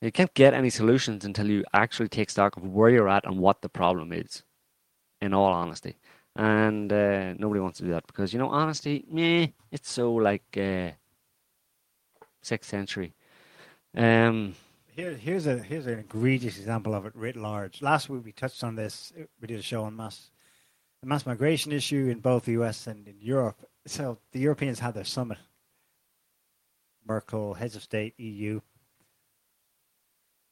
You 0.00 0.10
can't 0.10 0.34
get 0.34 0.54
any 0.54 0.70
solutions 0.70 1.24
until 1.24 1.48
you 1.48 1.64
actually 1.72 2.08
take 2.08 2.30
stock 2.30 2.56
of 2.56 2.64
where 2.64 2.90
you're 2.90 3.08
at 3.08 3.24
and 3.24 3.38
what 3.38 3.62
the 3.62 3.68
problem 3.68 4.12
is, 4.12 4.42
in 5.20 5.32
all 5.32 5.52
honesty. 5.52 5.96
And 6.34 6.90
uh, 6.92 7.34
nobody 7.34 7.60
wants 7.60 7.78
to 7.78 7.84
do 7.84 7.90
that 7.90 8.06
because, 8.06 8.32
you 8.32 8.38
know, 8.38 8.48
honesty, 8.48 9.04
meh, 9.10 9.48
it's 9.70 9.90
so 9.90 10.14
like 10.14 10.44
uh, 10.56 10.90
sixth 12.40 12.70
century. 12.70 13.14
Um, 13.94 14.54
Here, 14.86 15.14
here's 15.14 15.46
a 15.46 15.58
here's 15.58 15.86
an 15.86 15.98
egregious 15.98 16.58
example 16.58 16.94
of 16.94 17.04
it 17.06 17.14
writ 17.14 17.36
large. 17.36 17.82
Last 17.82 18.08
week 18.08 18.24
we 18.24 18.32
touched 18.32 18.64
on 18.64 18.76
this. 18.76 19.12
We 19.40 19.46
did 19.46 19.58
a 19.58 19.62
show 19.62 19.84
on 19.84 19.96
mass 19.96 20.30
the 21.02 21.08
mass 21.08 21.26
migration 21.26 21.72
issue 21.72 22.08
in 22.10 22.20
both 22.20 22.44
the 22.44 22.52
US 22.52 22.86
and 22.86 23.06
in 23.08 23.16
Europe. 23.20 23.56
So 23.86 24.18
the 24.32 24.38
Europeans 24.38 24.78
had 24.78 24.94
their 24.94 25.04
summit. 25.04 25.38
Merkel, 27.06 27.54
heads 27.54 27.74
of 27.74 27.82
state, 27.82 28.14
EU. 28.18 28.60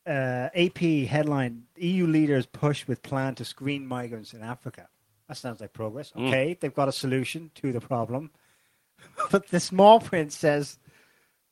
Uh, 0.07 0.49
AP 0.55 0.79
headline: 1.09 1.65
EU 1.77 2.07
leaders 2.07 2.47
push 2.47 2.87
with 2.87 3.03
plan 3.03 3.35
to 3.37 3.45
screen 3.45 3.87
migrants 3.87 4.35
in 4.35 4.43
Africa. 4.43 4.89
That 5.31 5.37
sounds 5.37 5.61
like 5.61 5.73
progress. 5.73 6.11
Mm. 6.11 6.27
Okay, 6.27 6.57
they've 6.59 6.75
got 6.75 6.89
a 6.89 6.93
solution 6.93 7.53
to 7.55 7.71
the 7.71 7.81
problem, 7.81 8.33
but 9.31 9.47
the 9.47 9.61
small 9.61 10.01
print 10.01 10.33
says 10.33 10.77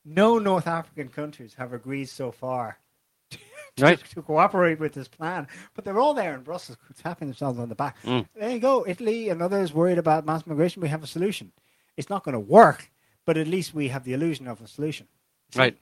no 0.03 0.37
North 0.37 0.67
African 0.67 1.07
countries 1.07 1.53
have 1.57 1.71
agreed 1.71 2.09
so 2.09 2.29
far 2.33 2.77
to, 3.31 3.37
Right. 3.79 3.97
to 4.13 4.21
cooperate 4.21 4.81
with 4.81 4.91
this 4.91 5.07
plan. 5.07 5.47
But 5.75 5.85
they're 5.85 5.97
all 5.97 6.13
there 6.13 6.33
in 6.35 6.41
Brussels, 6.41 6.77
tapping 7.01 7.29
themselves 7.29 7.57
on 7.57 7.69
the 7.69 7.75
back. 7.75 7.95
Mm. 8.03 8.27
There 8.35 8.49
you 8.49 8.59
go. 8.59 8.85
Italy 8.85 9.29
and 9.29 9.41
others 9.41 9.71
worried 9.73 9.97
about 9.97 10.25
mass 10.25 10.45
migration. 10.45 10.81
We 10.81 10.89
have 10.89 11.01
a 11.03 11.07
solution. 11.07 11.53
It's 11.95 12.09
not 12.09 12.25
going 12.25 12.33
to 12.33 12.39
work, 12.39 12.91
but 13.25 13.37
at 13.37 13.47
least 13.47 13.73
we 13.73 13.87
have 13.87 14.03
the 14.03 14.11
illusion 14.11 14.45
of 14.49 14.59
a 14.61 14.67
solution. 14.67 15.07
Right. 15.55 15.77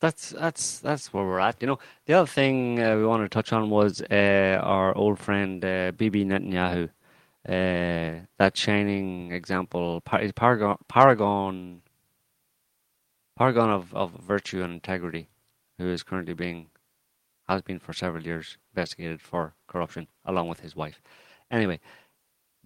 That's 0.00 0.30
that's 0.30 0.78
that's 0.80 1.12
where 1.12 1.24
we're 1.24 1.40
at. 1.40 1.56
You 1.60 1.68
know, 1.68 1.78
the 2.04 2.14
other 2.14 2.26
thing 2.26 2.82
uh, 2.82 2.96
we 2.96 3.06
wanted 3.06 3.24
to 3.24 3.28
touch 3.30 3.52
on 3.52 3.70
was 3.70 4.02
uh, 4.02 4.60
our 4.62 4.94
old 4.94 5.18
friend 5.18 5.64
uh, 5.64 5.92
Bibi 5.96 6.24
Netanyahu. 6.24 6.90
Uh, 7.48 8.26
that 8.38 8.56
shining 8.56 9.30
example, 9.32 10.00
par- 10.00 10.20
paragon, 10.34 10.76
paragon, 10.88 11.80
paragon 13.38 13.70
of, 13.70 13.94
of 13.94 14.10
virtue 14.14 14.62
and 14.62 14.72
integrity, 14.74 15.28
who 15.78 15.88
is 15.88 16.02
currently 16.02 16.34
being, 16.34 16.66
has 17.48 17.62
been 17.62 17.78
for 17.78 17.92
several 17.92 18.24
years 18.24 18.58
investigated 18.74 19.22
for 19.22 19.54
corruption, 19.68 20.08
along 20.24 20.48
with 20.48 20.58
his 20.60 20.74
wife. 20.74 21.00
Anyway, 21.50 21.78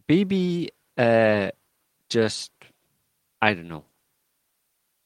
Bibi 0.07 0.71
uh, 0.97 1.51
just, 2.09 2.51
I 3.43 3.53
don't 3.53 3.69
know, 3.69 3.85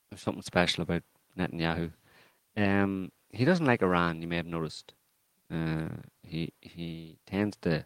there's 0.08 0.22
something 0.22 0.42
special 0.42 0.82
about 0.82 1.02
Netanyahu. 1.36 1.90
Um, 2.56 3.10
he 3.30 3.44
doesn't 3.44 3.66
like 3.66 3.82
Iran. 3.82 4.22
You 4.22 4.28
may 4.28 4.36
have 4.36 4.46
noticed. 4.46 4.94
Uh, 5.50 5.88
he 6.22 6.52
he 6.60 7.18
tends 7.26 7.56
to 7.62 7.84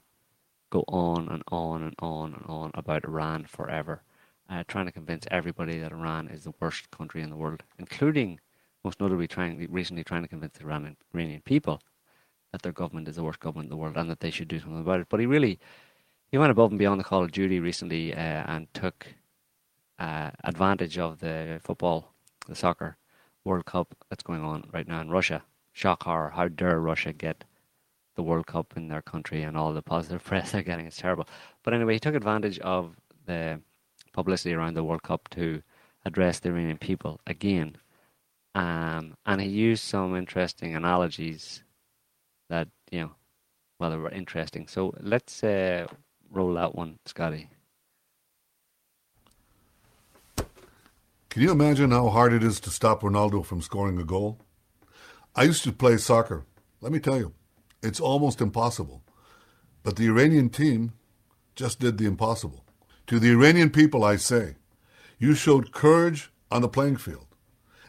go 0.70 0.84
on 0.88 1.28
and 1.28 1.42
on 1.48 1.82
and 1.82 1.94
on 1.98 2.34
and 2.34 2.44
on 2.46 2.70
about 2.74 3.04
Iran 3.04 3.44
forever, 3.44 4.02
uh, 4.48 4.64
trying 4.68 4.86
to 4.86 4.92
convince 4.92 5.26
everybody 5.30 5.78
that 5.78 5.92
Iran 5.92 6.28
is 6.28 6.44
the 6.44 6.54
worst 6.60 6.90
country 6.90 7.22
in 7.22 7.30
the 7.30 7.36
world, 7.36 7.62
including 7.78 8.40
most 8.84 9.00
notably 9.00 9.26
trying 9.26 9.66
recently 9.70 10.04
trying 10.04 10.22
to 10.22 10.28
convince 10.28 10.58
the 10.58 10.64
Iran- 10.64 10.96
Iranian 11.14 11.42
people 11.42 11.80
that 12.52 12.62
their 12.62 12.72
government 12.72 13.08
is 13.08 13.16
the 13.16 13.24
worst 13.24 13.40
government 13.40 13.66
in 13.66 13.70
the 13.70 13.76
world 13.76 13.96
and 13.96 14.08
that 14.10 14.20
they 14.20 14.30
should 14.30 14.48
do 14.48 14.60
something 14.60 14.80
about 14.80 15.00
it. 15.00 15.08
But 15.08 15.20
he 15.20 15.26
really 15.26 15.58
he 16.30 16.38
went 16.38 16.52
above 16.52 16.70
and 16.70 16.78
beyond 16.78 17.00
the 17.00 17.04
call 17.04 17.24
of 17.24 17.32
duty 17.32 17.58
recently 17.58 18.14
uh, 18.14 18.18
and 18.18 18.72
took 18.74 19.06
uh, 19.98 20.30
advantage 20.44 20.98
of 20.98 21.20
the 21.20 21.60
football, 21.62 22.12
the 22.46 22.54
soccer 22.54 22.98
World 23.48 23.64
Cup 23.64 23.96
that's 24.10 24.22
going 24.22 24.42
on 24.42 24.68
right 24.74 24.86
now 24.86 25.00
in 25.00 25.08
Russia. 25.08 25.42
Shock 25.72 26.02
horror! 26.02 26.28
How 26.34 26.48
dare 26.48 26.78
Russia 26.78 27.14
get 27.14 27.44
the 28.14 28.22
World 28.22 28.46
Cup 28.46 28.74
in 28.76 28.88
their 28.88 29.00
country 29.00 29.42
and 29.42 29.56
all 29.56 29.72
the 29.72 29.80
positive 29.80 30.22
press 30.30 30.52
they're 30.52 30.62
getting? 30.62 30.84
It's 30.84 30.98
terrible. 30.98 31.26
But 31.62 31.72
anyway, 31.72 31.94
he 31.94 31.98
took 31.98 32.14
advantage 32.14 32.58
of 32.58 32.94
the 33.24 33.62
publicity 34.12 34.54
around 34.54 34.74
the 34.74 34.84
World 34.84 35.02
Cup 35.02 35.30
to 35.30 35.62
address 36.04 36.40
the 36.40 36.50
Iranian 36.50 36.76
people 36.76 37.20
again, 37.26 37.78
um, 38.54 39.16
and 39.24 39.40
he 39.40 39.48
used 39.48 39.82
some 39.82 40.14
interesting 40.14 40.74
analogies 40.74 41.62
that 42.50 42.68
you 42.90 43.00
know, 43.00 43.10
well, 43.80 43.90
they 43.90 43.96
were 43.96 44.10
interesting. 44.10 44.68
So 44.68 44.94
let's 45.00 45.42
uh, 45.42 45.86
roll 46.30 46.52
that 46.54 46.74
one, 46.74 46.98
Scotty. 47.06 47.48
Can 51.38 51.44
you 51.44 51.52
imagine 51.52 51.92
how 51.92 52.08
hard 52.08 52.32
it 52.32 52.42
is 52.42 52.58
to 52.58 52.70
stop 52.70 53.02
Ronaldo 53.02 53.46
from 53.46 53.62
scoring 53.62 53.96
a 54.00 54.02
goal? 54.02 54.40
I 55.36 55.44
used 55.44 55.62
to 55.62 55.72
play 55.72 55.96
soccer. 55.96 56.44
Let 56.80 56.90
me 56.90 56.98
tell 56.98 57.16
you, 57.16 57.32
it's 57.80 58.00
almost 58.00 58.40
impossible. 58.40 59.04
But 59.84 59.94
the 59.94 60.08
Iranian 60.08 60.48
team 60.48 60.94
just 61.54 61.78
did 61.78 61.96
the 61.96 62.06
impossible. 62.06 62.64
To 63.06 63.20
the 63.20 63.30
Iranian 63.30 63.70
people, 63.70 64.02
I 64.02 64.16
say, 64.16 64.56
you 65.20 65.36
showed 65.36 65.70
courage 65.70 66.32
on 66.50 66.62
the 66.62 66.68
playing 66.68 66.96
field. 66.96 67.28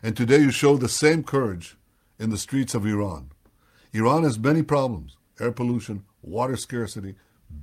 And 0.03 0.15
today 0.15 0.37
you 0.37 0.51
show 0.51 0.77
the 0.77 0.87
same 0.87 1.23
courage 1.23 1.75
in 2.19 2.29
the 2.29 2.37
streets 2.37 2.75
of 2.75 2.85
Iran. 2.85 3.31
Iran 3.93 4.25
has 4.25 4.37
many 4.37 4.61
problems 4.61 5.17
air 5.39 5.51
pollution, 5.51 6.05
water 6.21 6.55
scarcity, 6.55 7.15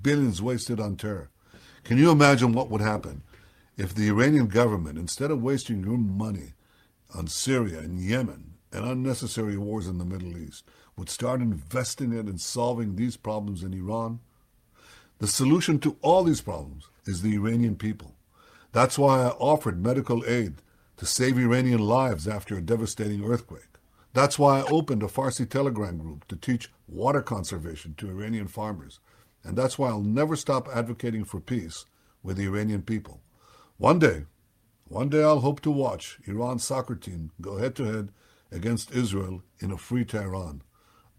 billions 0.03 0.43
wasted 0.43 0.81
on 0.81 0.97
terror. 0.97 1.31
Can 1.85 1.97
you 1.97 2.11
imagine 2.11 2.53
what 2.53 2.71
would 2.71 2.81
happen 2.81 3.23
if 3.77 3.94
the 3.94 4.09
Iranian 4.09 4.47
government, 4.47 4.98
instead 4.98 5.31
of 5.31 5.43
wasting 5.43 5.85
your 5.85 5.98
money 5.98 6.55
on 7.15 7.27
Syria 7.27 7.81
and 7.81 8.01
Yemen 8.01 8.55
and 8.73 8.85
unnecessary 8.85 9.57
wars 9.57 9.86
in 9.86 9.98
the 9.98 10.05
Middle 10.05 10.36
East, 10.36 10.65
would 10.97 11.11
start 11.11 11.40
investing 11.40 12.12
it 12.12 12.28
in 12.28 12.39
solving 12.39 12.97
these 12.97 13.16
problems 13.16 13.62
in 13.62 13.74
Iran, 13.74 14.20
the 15.19 15.27
solution 15.27 15.78
to 15.81 15.97
all 16.03 16.24
these 16.24 16.40
problems 16.40 16.89
is 17.05 17.23
the 17.23 17.35
Iranian 17.35 17.77
people. 17.77 18.15
That's 18.73 18.98
why 18.98 19.23
I 19.23 19.28
offered 19.28 19.82
medical 19.82 20.24
aid 20.27 20.57
to 20.97 21.07
save 21.07 21.39
Iranian 21.39 21.81
lives 21.81 22.27
after 22.27 22.57
a 22.57 22.62
devastating 22.62 23.24
earthquake. 23.24 23.62
That's 24.12 24.39
why 24.39 24.61
I 24.61 24.65
opened 24.70 25.03
a 25.03 25.07
Farsi 25.07 25.48
Telegram 25.48 25.98
group 25.98 26.27
to 26.28 26.36
teach 26.36 26.70
water 26.89 27.20
conservation 27.20 27.94
to 27.98 28.09
Iranian 28.09 28.48
farmers. 28.48 29.01
And 29.44 29.57
that's 29.57 29.78
why 29.78 29.89
I'll 29.89 30.01
never 30.01 30.36
stop 30.36 30.69
advocating 30.74 31.24
for 31.24 31.40
peace 31.40 31.85
with 32.23 32.39
the 32.39 32.47
Iranian 32.47 32.82
people. 32.82 33.20
One 33.78 33.98
day, 33.98 34.24
one 34.89 35.09
day 35.09 35.23
I'll 35.23 35.40
hope 35.40 35.61
to 35.62 35.70
watch 35.70 36.19
Iran's 36.24 36.65
soccer 36.65 36.94
team 36.94 37.32
go 37.40 37.59
head 37.59 37.74
to 37.77 37.85
head 37.85 38.09
against 38.51 38.90
Israel 38.93 39.43
in 39.61 39.70
a 39.70 39.77
free 39.77 40.05
Tehran. 40.05 40.62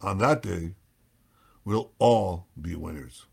On 0.01 0.17
that 0.19 0.41
day, 0.41 0.73
we'll 1.63 1.91
all 1.99 2.47
be 2.59 2.75
winners. 2.75 3.25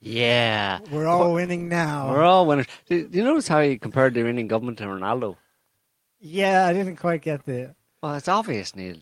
Yeah. 0.00 0.78
We're 0.90 1.06
all 1.06 1.34
winning 1.34 1.68
now. 1.68 2.10
We're 2.10 2.22
all 2.22 2.46
winners. 2.46 2.66
Do 2.86 3.06
do 3.08 3.18
you 3.18 3.24
notice 3.24 3.48
how 3.48 3.60
he 3.60 3.78
compared 3.78 4.14
the 4.14 4.20
Iranian 4.20 4.46
government 4.48 4.78
to 4.78 4.84
Ronaldo? 4.84 5.36
Yeah, 6.20 6.66
I 6.66 6.72
didn't 6.72 6.96
quite 6.96 7.22
get 7.22 7.44
the. 7.44 7.74
Well, 8.02 8.14
it's 8.14 8.28
obvious, 8.28 8.74
Niall. 8.76 8.98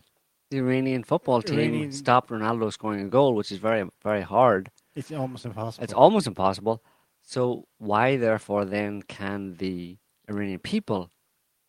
The 0.49 0.57
Iranian 0.57 1.03
football 1.03 1.41
team 1.41 1.59
Iranian- 1.59 1.91
stopped 1.91 2.31
Ronaldo 2.31 2.71
scoring 2.73 3.01
a 3.05 3.09
goal, 3.09 3.35
which 3.35 3.51
is 3.51 3.59
very, 3.59 3.87
very 4.03 4.21
hard. 4.21 4.71
It's 4.95 5.11
almost 5.11 5.45
impossible. 5.45 5.83
It's 5.83 5.93
almost 5.93 6.25
impossible. 6.25 6.81
So 7.27 7.67
why, 7.77 8.15
therefore, 8.15 8.63
then 8.63 9.01
can 9.01 9.55
the 9.55 9.97
Iranian 10.29 10.59
people 10.59 11.11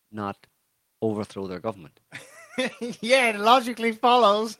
not 0.09 0.47
overthrow 1.01 1.47
their 1.47 1.59
government? 1.59 1.99
yeah, 3.01 3.31
it 3.31 3.39
logically 3.39 3.91
follows. 3.91 4.57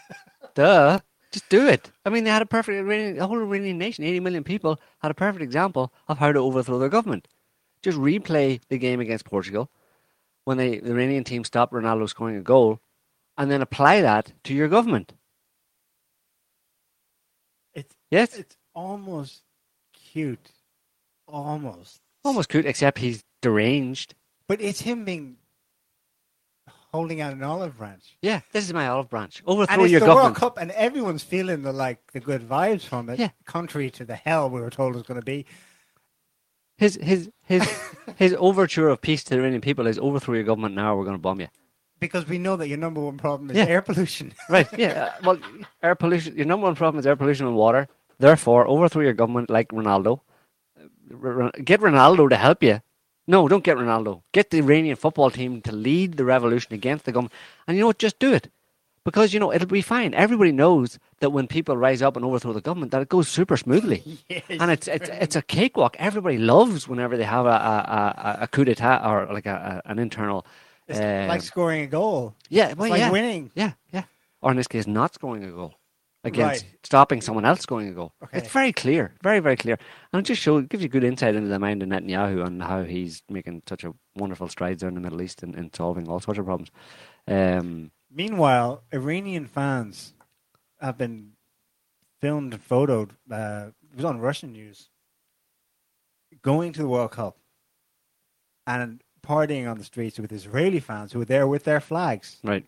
Duh. 0.54 1.00
Just 1.30 1.50
do 1.50 1.68
it. 1.68 1.90
I 2.06 2.08
mean, 2.08 2.24
they 2.24 2.30
had 2.30 2.40
a 2.40 2.46
perfect 2.46 2.78
Iranian, 2.78 3.18
the 3.18 3.26
whole 3.26 3.38
Iranian 3.38 3.76
nation, 3.76 4.04
80 4.04 4.20
million 4.20 4.42
people, 4.42 4.80
had 5.00 5.10
a 5.10 5.14
perfect 5.14 5.42
example 5.42 5.92
of 6.08 6.16
how 6.16 6.32
to 6.32 6.38
overthrow 6.38 6.78
their 6.78 6.88
government. 6.88 7.28
Just 7.82 7.98
replay 7.98 8.58
the 8.70 8.78
game 8.78 9.00
against 9.00 9.26
Portugal 9.26 9.70
when 10.46 10.56
they, 10.56 10.78
the 10.78 10.92
Iranian 10.92 11.24
team 11.24 11.44
stopped 11.44 11.74
Ronaldo 11.74 12.08
scoring 12.08 12.36
a 12.36 12.40
goal 12.40 12.80
and 13.36 13.50
then 13.50 13.60
apply 13.60 14.00
that 14.00 14.32
to 14.44 14.54
your 14.54 14.68
government. 14.68 15.12
It's 17.74 17.94
Yes? 18.10 18.38
it's 18.38 18.56
almost 18.74 19.42
cute, 20.12 20.50
almost. 21.26 22.00
Almost 22.24 22.48
cute, 22.48 22.66
except 22.66 22.98
he's 22.98 23.22
deranged. 23.42 24.14
But 24.48 24.60
it's 24.60 24.80
him 24.80 25.04
being 25.04 25.36
holding 26.92 27.20
out 27.20 27.32
an 27.32 27.42
olive 27.42 27.76
branch. 27.76 28.16
Yeah, 28.22 28.40
this 28.52 28.64
is 28.64 28.72
my 28.72 28.88
olive 28.88 29.08
branch. 29.10 29.42
Overthrow 29.46 29.74
And 29.74 29.82
it's 29.82 29.90
your 29.92 30.00
the 30.00 30.06
government. 30.06 30.40
World 30.40 30.54
Cup, 30.54 30.58
and 30.58 30.70
everyone's 30.72 31.22
feeling 31.22 31.62
the 31.62 31.72
like 31.72 31.98
the 32.12 32.20
good 32.20 32.42
vibes 32.48 32.82
from 32.82 33.08
it. 33.10 33.18
Yeah. 33.18 33.30
Contrary 33.44 33.90
to 33.90 34.04
the 34.04 34.16
hell 34.16 34.48
we 34.50 34.60
were 34.60 34.70
told 34.70 34.94
it 34.94 34.98
was 34.98 35.06
going 35.06 35.20
to 35.20 35.24
be. 35.24 35.44
His 36.76 36.98
his 37.02 37.30
his 37.44 37.68
his 38.16 38.34
overture 38.38 38.88
of 38.88 39.00
peace 39.00 39.24
to 39.24 39.30
the 39.30 39.36
Iranian 39.40 39.60
people 39.60 39.86
is 39.86 39.98
overthrow 39.98 40.34
your 40.34 40.44
government 40.44 40.74
now. 40.74 40.96
We're 40.96 41.04
going 41.04 41.16
to 41.16 41.22
bomb 41.22 41.40
you. 41.40 41.48
Because 42.00 42.28
we 42.28 42.38
know 42.38 42.56
that 42.56 42.68
your 42.68 42.78
number 42.78 43.00
one 43.00 43.16
problem 43.18 43.50
is 43.50 43.56
Yeah. 43.56 43.64
air 43.66 43.82
pollution. 43.82 44.32
Right? 44.48 44.68
Yeah. 44.78 45.10
uh, 45.20 45.24
Well, 45.24 45.38
air 45.82 45.96
pollution. 45.96 46.36
Your 46.36 46.46
number 46.46 46.64
one 46.66 46.76
problem 46.76 47.00
is 47.00 47.06
air 47.06 47.16
pollution 47.16 47.46
and 47.46 47.56
water. 47.56 47.88
Therefore, 48.18 48.66
overthrow 48.66 49.02
your 49.02 49.12
government 49.12 49.50
like 49.50 49.68
Ronaldo. 49.68 50.20
Get 51.64 51.80
Ronaldo 51.80 52.28
to 52.28 52.36
help 52.36 52.62
you. 52.62 52.80
No, 53.26 53.46
don't 53.46 53.62
get 53.64 53.76
Ronaldo. 53.76 54.22
Get 54.32 54.50
the 54.50 54.58
Iranian 54.58 54.96
football 54.96 55.30
team 55.30 55.60
to 55.62 55.72
lead 55.72 56.16
the 56.16 56.24
revolution 56.24 56.72
against 56.72 57.04
the 57.04 57.12
government. 57.12 57.34
And 57.66 57.76
you 57.76 57.82
know 57.82 57.88
what? 57.88 57.98
Just 57.98 58.18
do 58.18 58.32
it. 58.32 58.50
Because, 59.04 59.32
you 59.32 59.40
know, 59.40 59.52
it'll 59.52 59.68
be 59.68 59.82
fine. 59.82 60.12
Everybody 60.14 60.52
knows 60.52 60.98
that 61.20 61.30
when 61.30 61.46
people 61.46 61.76
rise 61.76 62.02
up 62.02 62.16
and 62.16 62.24
overthrow 62.24 62.52
the 62.52 62.60
government, 62.60 62.90
that 62.92 63.02
it 63.02 63.08
goes 63.08 63.28
super 63.28 63.56
smoothly. 63.56 64.02
Yes, 64.28 64.42
and 64.48 64.70
it's, 64.70 64.88
it's 64.88 65.08
it's 65.08 65.36
a 65.36 65.42
cakewalk. 65.42 65.96
Everybody 65.98 66.38
loves 66.38 66.88
whenever 66.88 67.16
they 67.16 67.24
have 67.24 67.46
a, 67.46 67.48
a, 67.48 68.14
a, 68.28 68.38
a 68.42 68.48
coup 68.48 68.64
d'etat 68.64 69.08
or 69.08 69.32
like 69.32 69.46
a, 69.46 69.82
a, 69.84 69.90
an 69.90 69.98
internal. 69.98 70.44
It's 70.88 70.98
um, 70.98 71.28
like 71.28 71.42
scoring 71.42 71.82
a 71.82 71.86
goal. 71.86 72.34
yeah, 72.50 72.68
It's 72.68 72.76
well, 72.76 72.90
like 72.90 73.00
yeah. 73.00 73.10
winning. 73.10 73.50
Yeah, 73.54 73.72
yeah. 73.92 74.04
Or 74.42 74.50
in 74.50 74.56
this 74.56 74.68
case, 74.68 74.86
not 74.86 75.14
scoring 75.14 75.44
a 75.44 75.50
goal 75.50 75.74
against 76.24 76.64
Right. 76.64 76.74
stopping 76.82 77.20
someone 77.20 77.44
else 77.44 77.64
going 77.66 77.88
a 77.88 77.92
goal. 77.92 78.12
Okay. 78.24 78.38
It's 78.38 78.48
very 78.50 78.72
clear, 78.72 79.14
very, 79.22 79.38
very 79.40 79.56
clear. 79.56 79.78
And 80.12 80.20
it 80.20 80.24
just 80.26 80.42
shows, 80.42 80.66
gives 80.66 80.82
you 80.82 80.88
good 80.88 81.04
insight 81.04 81.34
into 81.34 81.48
the 81.48 81.58
mind 81.58 81.82
of 81.82 81.88
Netanyahu 81.88 82.44
and 82.46 82.62
how 82.62 82.82
he's 82.82 83.22
making 83.28 83.62
such 83.68 83.84
a 83.84 83.94
wonderful 84.16 84.48
strides 84.48 84.80
there 84.80 84.88
in 84.88 84.94
the 84.94 85.00
Middle 85.00 85.22
East 85.22 85.42
and 85.42 85.54
in 85.54 85.72
solving 85.72 86.08
all 86.08 86.20
sorts 86.20 86.38
of 86.38 86.46
problems. 86.46 86.70
Um, 87.26 87.90
Meanwhile, 88.10 88.82
Iranian 88.92 89.46
fans 89.46 90.14
have 90.80 90.96
been 90.98 91.32
filmed 92.20 92.52
and 92.54 92.68
photoed. 92.68 93.10
Uh, 93.30 93.70
it 93.90 93.96
was 93.96 94.04
on 94.04 94.18
Russian 94.18 94.52
news. 94.52 94.88
Going 96.42 96.72
to 96.72 96.82
the 96.82 96.88
World 96.88 97.12
Cup 97.12 97.36
and 98.66 99.02
partying 99.22 99.70
on 99.70 99.78
the 99.78 99.84
streets 99.84 100.18
with 100.18 100.32
Israeli 100.32 100.80
fans 100.80 101.12
who 101.12 101.18
were 101.20 101.24
there 101.24 101.46
with 101.46 101.64
their 101.64 101.80
flags. 101.80 102.38
right. 102.42 102.64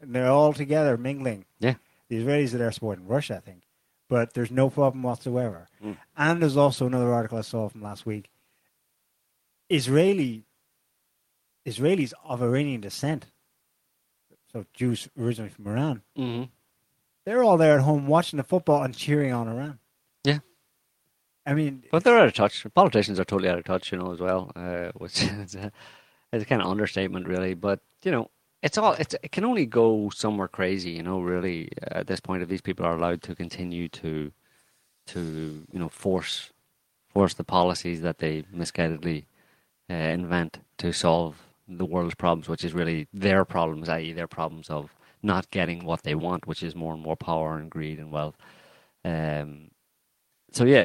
And 0.00 0.14
they're 0.14 0.30
all 0.30 0.52
together 0.52 0.96
mingling. 0.96 1.44
Yeah. 1.58 1.74
The 2.08 2.22
Israelis 2.22 2.54
are 2.54 2.58
there 2.58 2.72
supporting 2.72 3.06
Russia, 3.06 3.36
I 3.36 3.40
think. 3.40 3.62
But 4.08 4.32
there's 4.34 4.50
no 4.50 4.70
problem 4.70 5.02
whatsoever. 5.02 5.68
Mm. 5.84 5.96
And 6.16 6.42
there's 6.42 6.56
also 6.56 6.86
another 6.86 7.12
article 7.12 7.38
I 7.38 7.42
saw 7.42 7.68
from 7.68 7.82
last 7.82 8.06
week. 8.06 8.30
Israeli 9.68 10.44
Israelis 11.66 12.14
of 12.24 12.42
Iranian 12.42 12.80
descent, 12.80 13.26
so 14.50 14.64
Jews 14.72 15.08
originally 15.18 15.50
from 15.50 15.66
Iran, 15.66 16.02
hmm 16.16 16.44
they're 17.24 17.44
all 17.44 17.58
there 17.58 17.74
at 17.74 17.82
home 17.82 18.06
watching 18.06 18.38
the 18.38 18.42
football 18.42 18.82
and 18.82 18.96
cheering 18.96 19.34
on 19.34 19.48
Iran. 19.48 19.78
Yeah. 20.24 20.38
I 21.44 21.52
mean, 21.52 21.84
But 21.90 22.02
they're 22.02 22.18
out 22.18 22.26
of 22.26 22.32
touch. 22.32 22.66
Politicians 22.74 23.20
are 23.20 23.24
totally 23.26 23.50
out 23.50 23.58
of 23.58 23.64
touch, 23.64 23.92
you 23.92 23.98
know, 23.98 24.10
as 24.12 24.18
well, 24.18 24.50
uh, 24.56 24.92
which 24.96 25.22
is 25.22 25.54
a, 25.54 25.70
is 26.32 26.42
a 26.42 26.46
kind 26.46 26.62
of 26.62 26.68
understatement, 26.68 27.28
really. 27.28 27.52
But, 27.52 27.80
you 28.02 28.10
know, 28.10 28.30
it's 28.62 28.76
all 28.78 28.92
it's, 28.94 29.14
it 29.22 29.32
can 29.32 29.44
only 29.44 29.66
go 29.66 30.10
somewhere 30.10 30.48
crazy, 30.48 30.90
you 30.90 31.02
know, 31.02 31.20
really, 31.20 31.70
at 31.82 32.06
this 32.06 32.20
point, 32.20 32.42
if 32.42 32.48
these 32.48 32.60
people 32.60 32.84
are 32.86 32.94
allowed 32.96 33.22
to 33.22 33.34
continue 33.34 33.88
to, 33.88 34.32
to 35.08 35.20
you 35.72 35.78
know, 35.78 35.88
force 35.88 36.50
force 37.08 37.34
the 37.34 37.44
policies 37.44 38.00
that 38.02 38.18
they 38.18 38.42
misguidedly 38.54 39.24
uh, 39.90 39.94
invent 39.94 40.58
to 40.76 40.92
solve 40.92 41.36
the 41.66 41.84
world's 41.86 42.14
problems, 42.14 42.48
which 42.48 42.64
is 42.64 42.72
really 42.74 43.08
their 43.12 43.44
problems, 43.44 43.88
i.e., 43.88 44.12
their 44.12 44.26
problems 44.28 44.68
of 44.70 44.90
not 45.22 45.50
getting 45.50 45.84
what 45.84 46.02
they 46.02 46.14
want, 46.14 46.46
which 46.46 46.62
is 46.62 46.74
more 46.74 46.92
and 46.94 47.02
more 47.02 47.16
power 47.16 47.56
and 47.56 47.70
greed 47.70 47.98
and 47.98 48.12
wealth. 48.12 48.36
Um, 49.04 49.70
so 50.52 50.64
yeah, 50.64 50.80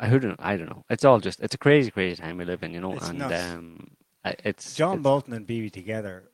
i- 0.00 0.08
don't 0.08 0.36
I 0.38 0.56
don't 0.56 0.68
know. 0.70 0.84
It's 0.90 1.04
all 1.04 1.20
just 1.20 1.40
it's 1.40 1.54
a 1.54 1.58
crazy, 1.58 1.90
crazy 1.90 2.20
time 2.22 2.36
we 2.38 2.44
live 2.44 2.62
in, 2.62 2.72
you 2.72 2.80
know, 2.80 2.94
It's 2.94 3.08
and 3.08 3.18
nuts. 3.18 3.42
um, 3.52 3.90
it's 4.44 4.74
John 4.76 4.94
it's- 4.94 5.02
Bolton 5.02 5.32
and 5.34 5.46
Bibi 5.46 5.70
together 5.70 6.30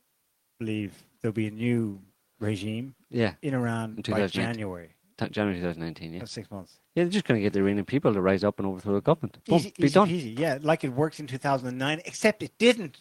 believe 0.59 1.03
there'll 1.21 1.33
be 1.33 1.47
a 1.47 1.51
new 1.51 1.99
regime 2.39 2.95
yeah, 3.09 3.33
in 3.41 3.53
Iran 3.53 4.01
In 4.05 4.13
by 4.13 4.27
January. 4.27 4.89
t- 5.17 5.29
January 5.29 5.59
2019. 5.59 6.13
Yeah, 6.13 6.19
That's 6.19 6.31
six 6.31 6.49
months. 6.51 6.79
yeah, 6.95 7.03
they're 7.03 7.11
just 7.11 7.25
going 7.25 7.39
to 7.39 7.43
get 7.43 7.53
the 7.53 7.59
Iranian 7.59 7.85
people 7.85 8.13
to 8.13 8.21
rise 8.21 8.43
up 8.43 8.59
and 8.59 8.67
overthrow 8.67 8.93
the 8.95 9.01
government. 9.01 9.37
Boom, 9.45 9.57
Easy, 9.57 9.73
be 9.77 9.85
easy 9.85 9.93
done. 9.93 10.09
peasy. 10.09 10.37
Yeah, 10.39 10.57
like 10.61 10.83
it 10.83 10.89
worked 10.93 11.19
in 11.19 11.27
2009, 11.27 12.01
except 12.05 12.43
it 12.43 12.51
didn't. 12.57 12.97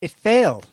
It 0.00 0.10
failed. 0.10 0.68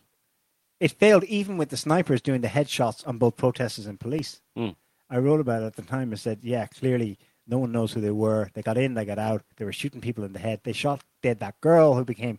It 0.79 0.91
failed 0.91 1.23
even 1.25 1.57
with 1.57 1.69
the 1.69 1.77
snipers 1.77 2.21
doing 2.21 2.41
the 2.41 2.47
headshots 2.49 3.07
on 3.07 3.17
both 3.17 3.37
protesters 3.37 3.85
and 3.87 3.99
police. 3.99 4.41
Mm. 4.57 4.75
I 5.09 5.17
wrote 5.17 5.39
about 5.39 5.63
it 5.63 5.67
at 5.67 5.75
the 5.75 5.81
time. 5.81 6.11
and 6.11 6.19
said, 6.19 6.39
yeah, 6.41 6.65
clearly 6.67 7.17
no 7.47 7.57
one 7.57 7.71
knows 7.71 7.93
who 7.93 8.01
they 8.01 8.11
were. 8.11 8.49
They 8.53 8.61
got 8.61 8.77
in, 8.77 8.93
they 8.93 9.05
got 9.05 9.19
out. 9.19 9.43
They 9.57 9.65
were 9.65 9.71
shooting 9.73 10.01
people 10.01 10.23
in 10.23 10.33
the 10.33 10.39
head. 10.39 10.61
They 10.63 10.73
shot 10.73 11.01
dead 11.21 11.39
that 11.39 11.59
girl 11.61 11.95
who 11.95 12.03
became 12.03 12.37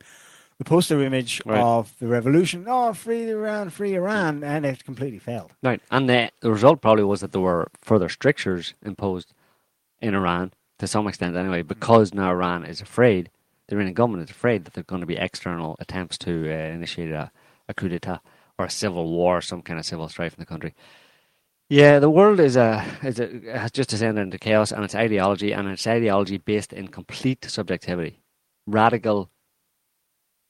the 0.59 0.65
poster 0.65 1.03
image 1.03 1.43
Right. 1.45 1.61
of 1.61 1.93
the 1.99 2.07
revolution. 2.07 2.67
Oh, 2.69 2.93
free 2.93 3.29
Iran, 3.31 3.71
free 3.71 3.95
Iran. 3.95 4.45
And 4.45 4.65
it 4.65 4.85
completely 4.85 5.19
failed. 5.19 5.53
Right, 5.63 5.81
and 5.91 6.09
the 6.09 6.31
the 6.41 6.51
result 6.51 6.81
probably 6.81 7.05
was 7.05 7.21
that 7.21 7.33
there 7.33 7.41
were 7.41 7.69
further 7.81 8.09
strictures 8.09 8.75
imposed 8.85 9.33
in 10.01 10.15
Iran 10.15 10.53
to 10.79 10.87
some 10.87 11.07
extent, 11.09 11.37
anyway, 11.37 11.63
because 11.63 12.13
now 12.15 12.31
Iran 12.31 12.65
is 12.65 12.81
afraid. 12.81 13.31
The 13.69 13.77
Iranian 13.77 13.95
government 13.95 14.25
is 14.29 14.31
afraid 14.31 14.65
that 14.65 14.75
there 14.75 14.83
are 14.83 14.93
going 14.93 15.01
to 15.01 15.07
be 15.07 15.17
external 15.17 15.77
attempts 15.81 16.19
to 16.19 16.31
uh, 16.51 16.75
initiate 16.75 17.11
a, 17.11 17.31
a 17.69 17.75
coup 17.75 17.89
d'état 17.89 18.21
or 18.59 18.67
a 18.67 18.71
civil 18.71 19.09
war, 19.11 19.41
some 19.41 19.63
kind 19.63 19.79
of 19.79 19.87
civil 19.87 20.09
strife 20.09 20.35
in 20.35 20.41
the 20.41 20.47
country. 20.47 20.75
Yeah, 21.71 21.99
the 21.99 22.11
world 22.11 22.41
is 22.41 22.57
a 22.57 22.85
is 23.03 23.19
a, 23.19 23.27
has 23.59 23.71
just 23.73 23.89
descended 23.91 24.23
into 24.23 24.39
chaos, 24.39 24.71
and 24.71 24.85
its 24.85 24.95
ideology, 24.95 25.53
and 25.53 25.67
its 25.69 25.87
ideology 25.87 26.37
based 26.39 26.73
in 26.75 26.89
complete 26.89 27.45
subjectivity, 27.49 28.21
radical, 28.67 29.31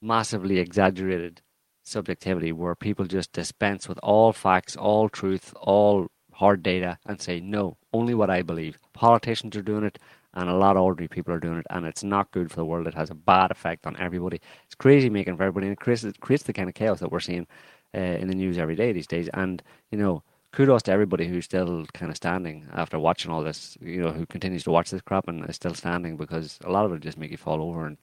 massively 0.01 0.59
exaggerated 0.59 1.41
subjectivity, 1.83 2.53
where 2.53 2.75
people 2.75 3.05
just 3.05 3.33
dispense 3.33 3.89
with 3.89 3.99
all 4.03 4.33
facts, 4.33 4.77
all 4.77 5.09
truth, 5.09 5.53
all 5.61 6.09
hard 6.33 6.63
data, 6.63 6.99
and 7.07 7.21
say 7.21 7.41
no, 7.41 7.77
only 7.93 8.15
what 8.15 8.31
I 8.31 8.43
believe. 8.43 8.79
Politicians 8.93 9.57
are 9.57 9.63
doing 9.63 9.85
it, 9.85 9.99
and 10.35 10.49
a 10.49 10.55
lot 10.55 10.77
of 10.77 10.83
ordinary 10.83 11.09
people 11.09 11.33
are 11.35 11.41
doing 11.41 11.59
it, 11.59 11.67
and 11.71 11.87
it's 11.87 12.03
not 12.03 12.31
good 12.33 12.51
for 12.51 12.57
the 12.57 12.65
world. 12.65 12.87
It 12.87 12.95
has 12.95 13.11
a 13.11 13.15
bad 13.15 13.51
effect 13.51 13.87
on 13.87 13.97
everybody. 13.99 14.41
It's 14.65 14.75
crazy 14.75 15.11
making 15.11 15.37
for 15.37 15.45
everybody, 15.45 15.67
and 15.67 15.75
it 15.75 15.81
creates, 15.81 16.05
it 16.05 16.21
creates 16.21 16.45
the 16.45 16.53
kind 16.53 16.69
of 16.69 16.75
chaos 16.75 17.01
that 17.01 17.13
we're 17.13 17.21
seeing 17.21 17.47
uh, 17.95 17.99
in 18.01 18.29
the 18.29 18.35
news 18.35 18.59
every 18.59 18.77
day 18.77 18.93
these 18.93 19.07
days. 19.07 19.29
And 19.35 19.63
you 19.91 19.99
know, 19.99 20.23
kudos 20.53 20.83
to 20.85 20.93
everybody 20.93 21.29
who's 21.29 21.45
still 21.45 21.87
kind 21.95 22.11
of 22.11 22.17
standing 22.17 22.67
after 22.73 22.99
watching 22.99 23.31
all 23.31 23.43
this. 23.45 23.77
You 23.81 24.03
know, 24.03 24.11
who 24.11 24.27
continues 24.27 24.65
to 24.65 24.71
watch 24.71 24.91
this 24.91 25.03
crap 25.03 25.29
and 25.29 25.49
is 25.49 25.57
still 25.57 25.75
standing 25.75 26.17
because 26.17 26.59
a 26.65 26.71
lot 26.71 26.87
of 26.87 26.93
it 26.93 27.01
just 27.03 27.19
make 27.19 27.31
you 27.31 27.37
fall 27.37 27.63
over 27.63 27.87
and. 27.87 27.99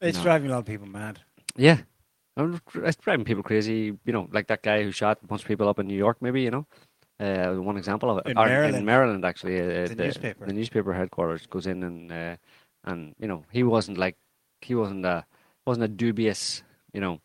It's 0.00 0.18
know. 0.18 0.24
driving 0.24 0.50
a 0.50 0.52
lot 0.52 0.60
of 0.60 0.66
people 0.66 0.86
mad. 0.86 1.20
Yeah. 1.56 1.78
Um, 2.36 2.60
It's 2.76 2.96
driving 2.96 3.24
people 3.24 3.42
crazy, 3.42 3.98
you 4.04 4.12
know, 4.12 4.28
like 4.32 4.46
that 4.46 4.62
guy 4.62 4.82
who 4.82 4.92
shot 4.92 5.18
a 5.22 5.26
bunch 5.26 5.42
of 5.42 5.48
people 5.48 5.68
up 5.68 5.78
in 5.78 5.86
New 5.86 5.96
York, 5.96 6.18
maybe, 6.20 6.42
you 6.42 6.50
know. 6.50 6.66
Uh, 7.20 7.54
one 7.54 7.76
example 7.76 8.10
of 8.10 8.18
it. 8.18 8.30
In 8.30 8.34
Maryland. 8.36 8.76
In 8.76 8.84
Maryland, 8.84 9.24
actually. 9.24 9.60
Uh, 9.60 9.88
The 9.88 9.96
newspaper. 9.96 10.46
The 10.46 10.52
newspaper 10.52 10.92
headquarters 10.92 11.46
goes 11.46 11.66
in 11.66 11.82
and, 11.82 12.12
uh, 12.12 12.36
and 12.84 13.14
you 13.18 13.26
know, 13.26 13.44
he 13.50 13.64
wasn't 13.64 13.98
like, 13.98 14.16
he 14.60 14.74
wasn't 14.74 15.04
a, 15.04 15.24
wasn't 15.66 15.84
a 15.84 15.88
dubious, 15.88 16.62
you 16.92 17.00
know, 17.00 17.20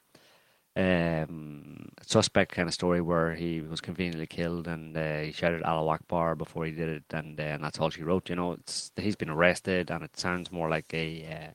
um, 0.75 1.89
suspect 2.01 2.51
kind 2.53 2.67
of 2.67 2.73
story 2.73 2.99
where 2.99 3.35
he 3.35 3.61
was 3.61 3.81
conveniently 3.81 4.25
killed 4.25 4.67
and 4.67 4.97
uh, 4.97 5.19
he 5.19 5.31
shouted 5.31 5.61
Allah 5.61 5.93
Akbar 5.93 6.35
before 6.35 6.65
he 6.65 6.71
did 6.71 6.89
it, 6.89 7.03
and, 7.11 7.39
uh, 7.39 7.43
and 7.43 7.63
that's 7.63 7.79
all 7.79 7.91
she 7.91 8.01
wrote. 8.01 8.29
You 8.29 8.35
know, 8.35 8.53
it's 8.53 8.91
he's 8.95 9.15
been 9.15 9.29
arrested, 9.29 9.91
and 9.91 10.03
it 10.03 10.17
sounds 10.17 10.51
more 10.51 10.69
like 10.69 10.91
a 10.93 11.25
uh, 11.25 11.51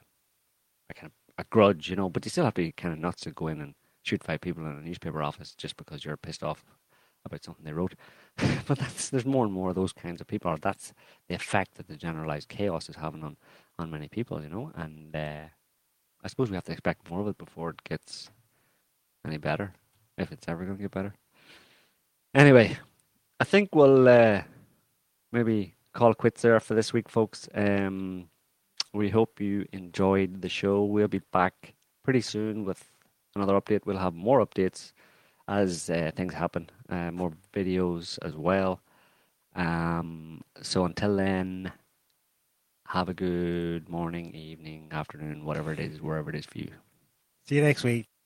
a 1.39 1.45
grudge, 1.45 1.89
you 1.89 1.97
know. 1.97 2.09
But 2.09 2.25
you 2.25 2.31
still 2.31 2.45
have 2.45 2.55
to 2.55 2.63
be 2.63 2.73
kind 2.73 2.93
of 2.93 3.01
nuts 3.01 3.23
to 3.23 3.31
go 3.31 3.49
in 3.49 3.61
and 3.61 3.75
shoot 4.03 4.23
five 4.23 4.41
people 4.41 4.65
in 4.67 4.73
a 4.73 4.81
newspaper 4.81 5.23
office 5.23 5.55
just 5.55 5.77
because 5.77 6.05
you're 6.05 6.17
pissed 6.17 6.43
off 6.43 6.65
about 7.25 7.45
something 7.45 7.65
they 7.65 7.73
wrote. 7.73 7.95
but 8.67 8.79
that's 8.79 9.09
there's 9.11 9.27
more 9.27 9.45
and 9.45 9.53
more 9.53 9.71
of 9.71 9.75
those 9.75 9.93
kinds 9.93 10.21
of 10.21 10.27
people. 10.27 10.51
Or 10.51 10.59
that's 10.59 10.93
the 11.29 11.35
effect 11.35 11.77
that 11.77 11.89
the 11.89 11.97
generalized 11.97 12.49
chaos 12.49 12.89
is 12.89 12.97
having 12.97 13.23
on 13.23 13.37
on 13.79 13.91
many 13.91 14.09
people, 14.09 14.43
you 14.43 14.49
know. 14.49 14.73
And 14.75 15.15
uh, 15.15 15.45
I 16.23 16.29
suppose 16.29 16.51
we 16.51 16.57
have 16.57 16.65
to 16.65 16.73
expect 16.73 17.11
more 17.11 17.21
of 17.21 17.29
it 17.29 17.39
before 17.39 17.71
it 17.71 17.85
gets 17.85 18.31
any 19.27 19.39
better, 19.39 19.73
if 20.17 20.33
it's 20.33 20.49
ever 20.49 20.65
going 20.65 20.77
to 20.77 20.83
get 20.83 20.91
better. 20.91 21.15
Anyway, 22.35 22.77
I 23.41 23.45
think 23.45 23.75
we'll 23.75 24.09
uh, 24.09 24.43
maybe 25.33 25.75
call 25.93 26.15
quits 26.15 26.43
there 26.43 26.61
for 26.61 26.75
this 26.75 26.93
week, 26.93 27.09
folks. 27.09 27.49
Um, 27.55 28.29
we 28.93 29.09
hope 29.11 29.41
you 29.41 29.67
enjoyed 29.73 30.43
the 30.43 30.49
show. 30.49 30.85
We'll 30.85 31.09
be 31.09 31.23
back 31.33 31.75
pretty 32.03 32.21
soon 32.21 32.65
with 32.65 32.85
another 33.35 33.59
update. 33.61 33.85
We'll 33.85 33.99
have 33.99 34.15
more 34.15 34.45
updates 34.45 34.93
as 35.47 35.89
uh, 35.91 36.11
things 36.15 36.35
happen, 36.35 36.69
uh, 36.89 37.11
more 37.11 37.33
videos 37.55 38.19
as 38.23 38.35
well. 38.35 38.81
Um, 39.55 40.43
so 40.63 40.85
until 40.85 41.17
then, 41.17 41.73
have 42.87 43.09
a 43.09 43.15
good 43.15 43.89
morning, 43.89 44.35
evening, 44.35 44.89
afternoon, 44.93 45.45
whatever 45.45 45.73
it 45.73 45.81
is, 45.81 46.01
wherever 46.01 46.31
it 46.31 46.37
is 46.37 46.47
for 46.47 46.59
you. 46.59 46.71
See 47.47 47.57
you 47.57 47.63
next 47.63 47.85
week. 47.85 48.18